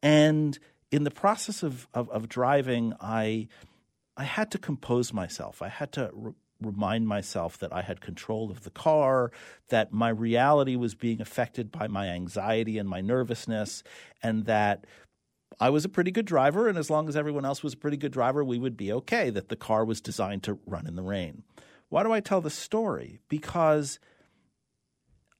and 0.00 0.56
in 0.94 1.02
the 1.02 1.10
process 1.10 1.64
of, 1.64 1.88
of, 1.92 2.08
of 2.10 2.28
driving, 2.28 2.94
I 3.00 3.48
I 4.16 4.22
had 4.22 4.52
to 4.52 4.58
compose 4.58 5.12
myself. 5.12 5.60
I 5.60 5.66
had 5.66 5.90
to 5.92 6.08
re- 6.12 6.32
remind 6.60 7.08
myself 7.08 7.58
that 7.58 7.72
I 7.72 7.82
had 7.82 8.00
control 8.00 8.48
of 8.48 8.62
the 8.62 8.70
car, 8.70 9.32
that 9.70 9.92
my 9.92 10.08
reality 10.08 10.76
was 10.76 10.94
being 10.94 11.20
affected 11.20 11.72
by 11.72 11.88
my 11.88 12.06
anxiety 12.10 12.78
and 12.78 12.88
my 12.88 13.00
nervousness, 13.00 13.82
and 14.22 14.44
that 14.44 14.86
I 15.58 15.68
was 15.70 15.84
a 15.84 15.88
pretty 15.88 16.12
good 16.12 16.26
driver. 16.26 16.68
And 16.68 16.78
as 16.78 16.90
long 16.90 17.08
as 17.08 17.16
everyone 17.16 17.44
else 17.44 17.64
was 17.64 17.72
a 17.72 17.76
pretty 17.76 17.96
good 17.96 18.12
driver, 18.12 18.44
we 18.44 18.60
would 18.60 18.76
be 18.76 18.92
okay, 18.92 19.30
that 19.30 19.48
the 19.48 19.56
car 19.56 19.84
was 19.84 20.00
designed 20.00 20.44
to 20.44 20.60
run 20.64 20.86
in 20.86 20.94
the 20.94 21.02
rain. 21.02 21.42
Why 21.88 22.04
do 22.04 22.12
I 22.12 22.20
tell 22.20 22.40
this 22.40 22.54
story? 22.54 23.18
Because– 23.28 23.98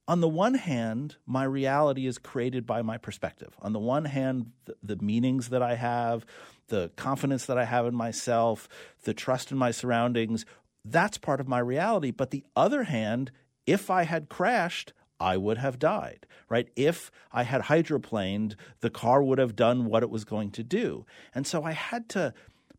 on 0.07 0.21
the 0.21 0.27
one 0.27 0.53
hand, 0.53 1.15
my 1.25 1.43
reality 1.43 2.05
is 2.05 2.17
created 2.17 2.65
by 2.65 2.81
my 2.81 2.97
perspective. 2.97 3.55
On 3.61 3.73
the 3.73 3.79
one 3.79 4.05
hand, 4.05 4.51
the, 4.65 4.75
the, 4.83 5.03
meanings 5.03 5.49
that 5.49 5.63
I 5.63 5.75
have, 5.75 6.25
the 6.67 6.91
confidence 6.95 7.45
that 7.47 7.57
I 7.57 7.65
have 7.65 7.87
in 7.87 7.95
myself, 7.95 8.69
the 9.03 9.13
trust 9.13 9.51
in 9.51 9.57
my 9.57 9.71
surroundings, 9.71 10.45
that's 10.83 11.17
part 11.17 11.39
of 11.39 11.47
my 11.47 11.59
reality. 11.59 12.11
But 12.11 12.29
the 12.29 12.43
other 12.55 12.83
hand, 12.83 13.31
if 13.65 13.89
I 13.89 14.03
had 14.03 14.29
crashed, 14.29 14.93
I 15.19 15.37
would 15.37 15.57
have 15.57 15.79
died, 15.79 16.27
right? 16.49 16.69
If 16.75 17.09
I 17.31 17.43
had 17.43 17.63
hydroplaned, 17.63 18.55
the 18.81 18.89
car 18.89 19.23
would 19.23 19.39
have 19.39 19.55
done 19.55 19.85
what 19.85 20.03
it 20.03 20.09
was 20.09 20.25
going 20.25 20.51
to 20.51 20.63
do. 20.63 21.05
And 21.33 21.47
so 21.47 21.63
I 21.63 21.71
had 21.71 22.09
to 22.09 22.33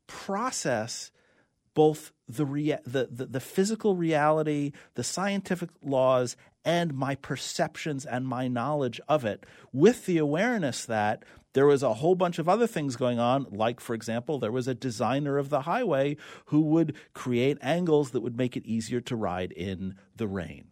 process 0.07 1.11
both 1.75 2.13
the, 2.29 2.47
rea- 2.47 2.79
the, 2.85 3.09
the, 3.11 3.27
the 3.27 3.41
physical 3.41 3.97
reality, 3.97 4.73
the 4.95 5.05
scientific 5.05 5.71
laws, 5.83 6.37
and 6.67 6.93
my 6.93 7.15
perceptions 7.15 8.05
and 8.05 8.27
my 8.27 8.49
knowledge 8.49 9.01
of 9.09 9.25
it, 9.25 9.45
with 9.73 10.05
the 10.05 10.19
awareness 10.19 10.85
that 10.85 11.25
there 11.53 11.67
was 11.67 11.83
a 11.83 11.95
whole 11.95 12.17
bunch 12.17 12.39
of 12.39 12.51
other 12.51 12.67
things 12.67 12.97
going 12.97 13.19
on. 13.19 13.47
Like, 13.51 13.81
for 13.81 13.95
example, 13.95 14.39
there 14.39 14.53
was 14.53 14.69
a 14.69 14.75
designer 14.75 15.39
of 15.39 15.49
the 15.49 15.63
highway 15.63 16.19
who 16.47 16.61
would 16.61 16.95
create 17.15 17.57
angles 17.63 18.11
that 18.11 18.21
would 18.21 18.37
make 18.37 18.59
it 18.59 18.67
easier 18.67 19.01
to 19.03 19.17
ride 19.17 19.53
in 19.53 19.95
the 20.17 20.27
rain. 20.27 20.67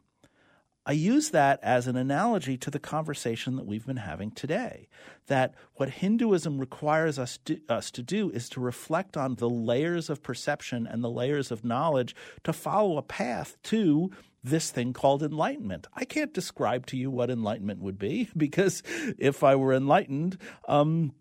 I 0.84 0.92
use 0.92 1.30
that 1.30 1.60
as 1.62 1.86
an 1.86 1.96
analogy 1.96 2.58
to 2.58 2.70
the 2.70 2.78
conversation 2.78 3.56
that 3.56 3.64
we've 3.64 3.86
been 3.86 3.96
having 3.96 4.32
today. 4.32 4.88
That 5.28 5.54
what 5.76 5.88
Hinduism 5.88 6.58
requires 6.58 7.18
us 7.18 7.38
to, 7.46 7.58
us 7.70 7.90
to 7.92 8.02
do 8.02 8.28
is 8.30 8.50
to 8.50 8.60
reflect 8.60 9.16
on 9.16 9.36
the 9.36 9.48
layers 9.48 10.10
of 10.10 10.22
perception 10.22 10.86
and 10.86 11.02
the 11.02 11.08
layers 11.08 11.50
of 11.50 11.64
knowledge 11.64 12.14
to 12.42 12.52
follow 12.52 12.98
a 12.98 13.02
path 13.02 13.56
to 13.64 14.10
this 14.44 14.70
thing 14.70 14.92
called 14.92 15.22
enlightenment. 15.22 15.86
I 15.94 16.04
can't 16.04 16.32
describe 16.32 16.86
to 16.86 16.96
you 16.96 17.10
what 17.10 17.30
enlightenment 17.30 17.80
would 17.80 17.98
be 17.98 18.28
because 18.36 18.82
if 19.18 19.42
I 19.42 19.56
were 19.56 19.72
enlightened, 19.72 20.38
um, 20.68 21.14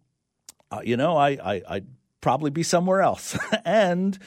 uh, 0.70 0.82
you 0.84 0.98
know, 0.98 1.18
I, 1.18 1.30
I, 1.30 1.62
I'd 1.68 1.88
probably 2.22 2.52
be 2.52 2.64
somewhere 2.64 3.02
else. 3.02 3.38
and 3.66 4.20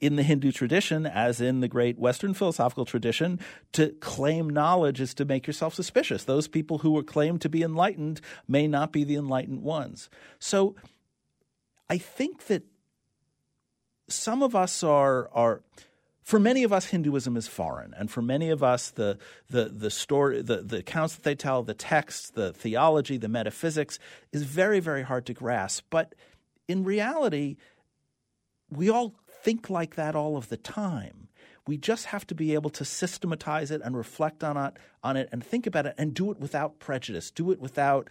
in 0.00 0.14
the 0.14 0.22
Hindu 0.22 0.52
tradition, 0.52 1.06
as 1.06 1.40
in 1.40 1.60
the 1.60 1.66
great 1.66 1.98
Western 1.98 2.32
philosophical 2.32 2.84
tradition, 2.84 3.40
to 3.72 3.88
claim 4.00 4.48
knowledge 4.48 5.00
is 5.00 5.12
to 5.14 5.24
make 5.24 5.46
yourself 5.46 5.74
suspicious. 5.74 6.22
Those 6.22 6.46
people 6.46 6.78
who 6.78 6.96
are 6.96 7.02
claimed 7.02 7.40
to 7.42 7.48
be 7.48 7.62
enlightened 7.62 8.20
may 8.46 8.68
not 8.68 8.92
be 8.92 9.02
the 9.02 9.16
enlightened 9.16 9.62
ones. 9.62 10.08
So 10.38 10.76
I 11.90 11.98
think 11.98 12.46
that 12.46 12.62
some 14.08 14.42
of 14.42 14.54
us 14.54 14.82
are 14.82 15.28
are 15.32 15.62
for 16.28 16.38
many 16.38 16.62
of 16.62 16.74
us, 16.74 16.84
Hinduism 16.84 17.38
is 17.38 17.48
foreign, 17.48 17.94
and 17.94 18.10
for 18.10 18.20
many 18.20 18.50
of 18.50 18.62
us, 18.62 18.90
the 18.90 19.16
the 19.48 19.64
the 19.64 19.88
story, 19.88 20.42
the, 20.42 20.58
the 20.58 20.80
accounts 20.80 21.14
that 21.14 21.22
they 21.22 21.34
tell, 21.34 21.62
the 21.62 21.72
texts, 21.72 22.28
the 22.28 22.52
theology, 22.52 23.16
the 23.16 23.30
metaphysics 23.30 23.98
is 24.30 24.42
very 24.42 24.78
very 24.78 25.04
hard 25.04 25.24
to 25.24 25.32
grasp. 25.32 25.86
But 25.88 26.14
in 26.68 26.84
reality, 26.84 27.56
we 28.68 28.90
all 28.90 29.14
think 29.42 29.70
like 29.70 29.94
that 29.94 30.14
all 30.14 30.36
of 30.36 30.50
the 30.50 30.58
time. 30.58 31.28
We 31.66 31.78
just 31.78 32.04
have 32.06 32.26
to 32.26 32.34
be 32.34 32.52
able 32.52 32.70
to 32.70 32.84
systematize 32.84 33.70
it 33.70 33.80
and 33.82 33.96
reflect 33.96 34.44
on 34.44 34.58
it, 34.58 34.74
on 35.02 35.16
it, 35.16 35.30
and 35.32 35.42
think 35.42 35.66
about 35.66 35.86
it, 35.86 35.94
and 35.96 36.12
do 36.12 36.30
it 36.30 36.38
without 36.38 36.78
prejudice. 36.78 37.30
Do 37.30 37.52
it 37.52 37.58
without 37.58 38.10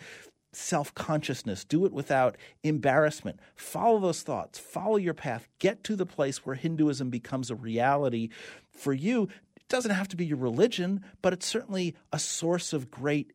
self 0.51 0.93
consciousness. 0.93 1.63
Do 1.63 1.85
it 1.85 1.93
without 1.93 2.37
embarrassment. 2.63 3.39
Follow 3.55 3.99
those 3.99 4.21
thoughts. 4.21 4.59
Follow 4.59 4.97
your 4.97 5.13
path. 5.13 5.47
Get 5.59 5.83
to 5.85 5.95
the 5.95 6.05
place 6.05 6.45
where 6.45 6.55
Hinduism 6.55 7.09
becomes 7.09 7.51
a 7.51 7.55
reality 7.55 8.29
for 8.71 8.93
you. 8.93 9.29
It 9.55 9.67
doesn't 9.67 9.91
have 9.91 10.07
to 10.09 10.15
be 10.15 10.25
your 10.25 10.37
religion, 10.37 11.03
but 11.21 11.33
it's 11.33 11.45
certainly 11.45 11.95
a 12.11 12.19
source 12.19 12.73
of 12.73 12.91
great 12.91 13.33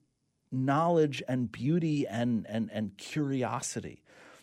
knowledge 0.50 1.22
and 1.28 1.50
beauty 1.50 2.06
and, 2.06 2.46
and, 2.48 2.70
and 2.72 2.96
curiosity. 2.98 4.02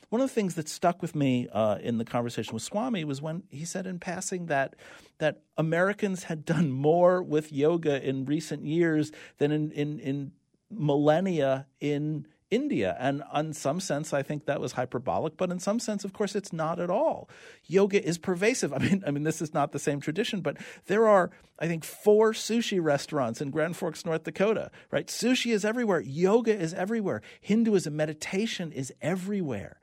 One 0.09 0.21
of 0.21 0.29
the 0.29 0.33
things 0.33 0.55
that 0.55 0.67
stuck 0.67 1.03
with 1.03 1.15
me 1.15 1.47
uh, 1.53 1.77
in 1.81 1.99
the 1.99 2.05
conversation 2.05 2.55
with 2.55 2.63
Swami 2.63 3.03
was 3.03 3.21
when 3.21 3.43
he 3.49 3.63
said 3.63 3.85
in 3.85 3.99
passing 3.99 4.47
that 4.47 4.75
that 5.19 5.41
Americans 5.55 6.23
had 6.23 6.45
done 6.45 6.71
more 6.71 7.21
with 7.21 7.51
yoga 7.51 8.03
in 8.03 8.25
recent 8.25 8.65
years 8.65 9.11
than 9.37 9.51
in, 9.51 9.71
in, 9.71 9.99
in 9.99 10.31
millennia 10.71 11.67
in 11.79 12.25
India. 12.51 12.95
And 12.99 13.23
in 13.35 13.53
some 13.53 13.79
sense, 13.79 14.13
I 14.13 14.23
think 14.23 14.45
that 14.45 14.59
was 14.59 14.73
hyperbolic, 14.73 15.37
but 15.37 15.51
in 15.51 15.59
some 15.59 15.79
sense, 15.79 16.03
of 16.03 16.13
course, 16.13 16.35
it's 16.35 16.51
not 16.51 16.79
at 16.79 16.89
all. 16.89 17.29
Yoga 17.65 18.03
is 18.03 18.17
pervasive. 18.17 18.73
I 18.79 18.79
mean, 18.79 19.03
I 19.05 19.11
mean, 19.11 19.23
this 19.23 19.41
is 19.41 19.53
not 19.53 19.71
the 19.71 19.79
same 19.79 19.99
tradition, 19.99 20.41
but 20.41 20.57
there 20.87 21.07
are, 21.07 21.31
I 21.59 21.67
think, 21.67 21.83
four 21.83 22.33
sushi 22.33 22.81
restaurants 22.81 23.41
in 23.41 23.51
Grand 23.51 23.77
Forks, 23.77 24.05
North 24.05 24.23
Dakota, 24.23 24.71
right? 24.91 25.07
Sushi 25.07 25.53
is 25.53 25.63
everywhere. 25.63 26.01
Yoga 26.01 26.57
is 26.57 26.73
everywhere. 26.73 27.21
Hinduism, 27.41 27.95
meditation 27.95 28.71
is 28.71 28.93
everywhere. 29.01 29.78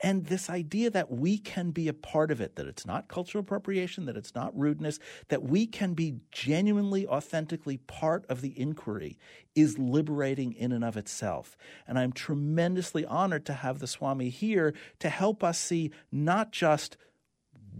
And 0.00 0.26
this 0.26 0.50
idea 0.50 0.90
that 0.90 1.10
we 1.10 1.38
can 1.38 1.70
be 1.70 1.88
a 1.88 1.94
part 1.94 2.30
of 2.30 2.40
it, 2.40 2.56
that 2.56 2.66
it's 2.66 2.84
not 2.84 3.08
cultural 3.08 3.40
appropriation, 3.40 4.04
that 4.06 4.16
it's 4.16 4.34
not 4.34 4.56
rudeness, 4.56 4.98
that 5.28 5.42
we 5.42 5.66
can 5.66 5.94
be 5.94 6.16
genuinely, 6.30 7.06
authentically 7.06 7.78
part 7.78 8.26
of 8.28 8.42
the 8.42 8.58
inquiry 8.60 9.18
is 9.54 9.78
liberating 9.78 10.52
in 10.52 10.72
and 10.72 10.84
of 10.84 10.98
itself. 10.98 11.56
And 11.86 11.98
I'm 11.98 12.12
tremendously 12.12 13.06
honored 13.06 13.46
to 13.46 13.54
have 13.54 13.78
the 13.78 13.86
Swami 13.86 14.28
here 14.28 14.74
to 14.98 15.08
help 15.08 15.42
us 15.42 15.58
see 15.58 15.92
not 16.12 16.52
just 16.52 16.98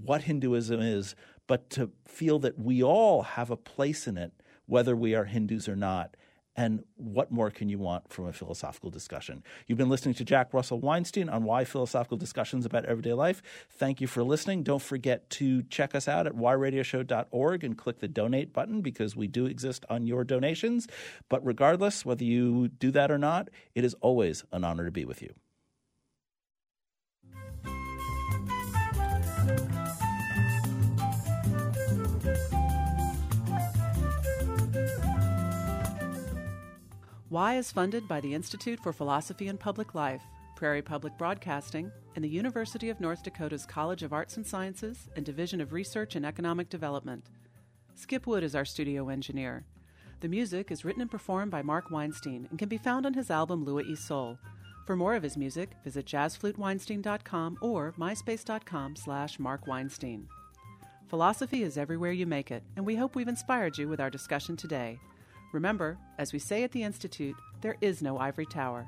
what 0.03 0.23
Hinduism 0.23 0.81
is, 0.81 1.15
but 1.47 1.69
to 1.71 1.91
feel 2.07 2.39
that 2.39 2.59
we 2.59 2.83
all 2.83 3.23
have 3.23 3.51
a 3.51 3.57
place 3.57 4.07
in 4.07 4.17
it, 4.17 4.33
whether 4.65 4.97
we 4.97 5.15
are 5.15 5.25
Hindus 5.25 5.69
or 5.69 5.77
not 5.77 6.17
and 6.57 6.83
what 6.97 7.31
more 7.31 7.51
can 7.51 7.69
you 7.69 7.79
want 7.79 8.11
from 8.11 8.27
a 8.27 8.33
philosophical 8.33 8.91
discussion? 8.91 9.43
You've 9.67 9.79
been 9.79 9.91
listening 9.91 10.15
to 10.15 10.25
Jack 10.25 10.55
Russell 10.55 10.81
Weinstein 10.81 11.29
on 11.29 11.45
Why 11.45 11.65
Philosophical 11.65 12.17
Discussions 12.17 12.65
About 12.65 12.87
Everyday 12.87 13.13
Life. 13.13 13.43
Thank 13.71 14.01
you 14.01 14.07
for 14.07 14.23
listening. 14.23 14.63
Don't 14.63 14.83
forget 14.83 15.29
to 15.31 15.63
check 15.65 15.95
us 15.95 16.09
out 16.09 16.27
at 16.27 16.35
whyradioshow.org 16.35 17.65
and 17.65 17.77
click 17.77 18.01
the 18.01 18.09
donate 18.09 18.53
button 18.53 18.81
because 18.81 19.15
we 19.15 19.27
do 19.27 19.47
exist 19.47 19.85
on 19.91 20.07
your 20.07 20.25
donations. 20.25 20.89
But 21.29 21.45
regardless, 21.45 22.07
whether 22.07 22.25
you 22.25 22.69
do 22.69 22.91
that 22.93 23.11
or 23.11 23.19
not, 23.19 23.49
it 23.75 23.85
is 23.85 23.95
always 24.01 24.45
an 24.53 24.65
honor 24.65 24.87
to 24.87 24.91
be 24.91 25.05
with 25.05 25.21
you. 25.21 25.35
Why 37.29 37.57
is 37.57 37.73
funded 37.73 38.07
by 38.07 38.21
the 38.21 38.33
Institute 38.33 38.79
for 38.81 38.93
Philosophy 38.93 39.49
and 39.49 39.59
Public 39.59 39.97
Life, 39.97 40.23
Prairie 40.55 40.81
Public 40.81 41.19
Broadcasting, 41.19 41.91
and 42.15 42.25
the 42.25 42.29
University 42.29 42.89
of 42.89 43.01
North 43.01 43.25
Dakota's 43.25 43.67
College 43.67 44.05
of 44.05 44.13
Arts 44.13 44.37
and 44.37 44.47
Sciences 44.47 45.09
and 45.17 45.27
Division 45.27 45.61
of 45.61 45.73
Research 45.73 46.15
and 46.15 46.25
Economic 46.25 46.71
Development. 46.71 47.25
Skip 47.97 48.29
Wood 48.29 48.45
is 48.45 48.55
our 48.55 48.65
studio 48.65 49.09
engineer. 49.09 49.65
The 50.21 50.29
music 50.29 50.71
is 50.71 50.85
written 50.85 51.03
and 51.03 51.11
performed 51.11 51.51
by 51.51 51.63
Mark 51.63 51.91
Weinstein 51.91 52.47
and 52.49 52.61
can 52.61 52.69
be 52.69 52.79
found 52.79 53.05
on 53.05 53.15
his 53.15 53.29
album 53.29 53.65
Lua 53.65 53.83
e 53.83 53.97
Sol. 53.97 54.39
For 54.87 54.95
more 54.95 55.17
of 55.17 55.25
his 55.25 55.37
music, 55.37 55.71
visit 55.83 56.07
jazzfluteweinstein.com 56.07 57.59
or 57.61 57.93
myspace.com 57.99 58.95
slash 58.95 59.39
markweinstein. 59.39 60.27
Philosophy 61.09 61.65
is 61.65 61.77
everywhere 61.77 62.13
you 62.13 62.25
make 62.25 62.53
it, 62.53 62.63
and 62.77 62.87
we 62.87 62.95
hope 62.95 63.17
we've 63.17 63.27
inspired 63.27 63.77
you 63.77 63.89
with 63.89 64.01
our 64.01 64.11
discussion 64.11 64.57
today. 64.57 65.01
Remember, 65.57 65.97
as 66.19 66.35
we 66.35 66.39
say 66.39 66.65
at 66.65 66.73
the 66.73 66.83
Institute, 66.83 67.35
there 67.63 67.79
is 67.81 68.03
no 68.03 68.19
ivory 68.19 68.45
tower. 68.45 68.87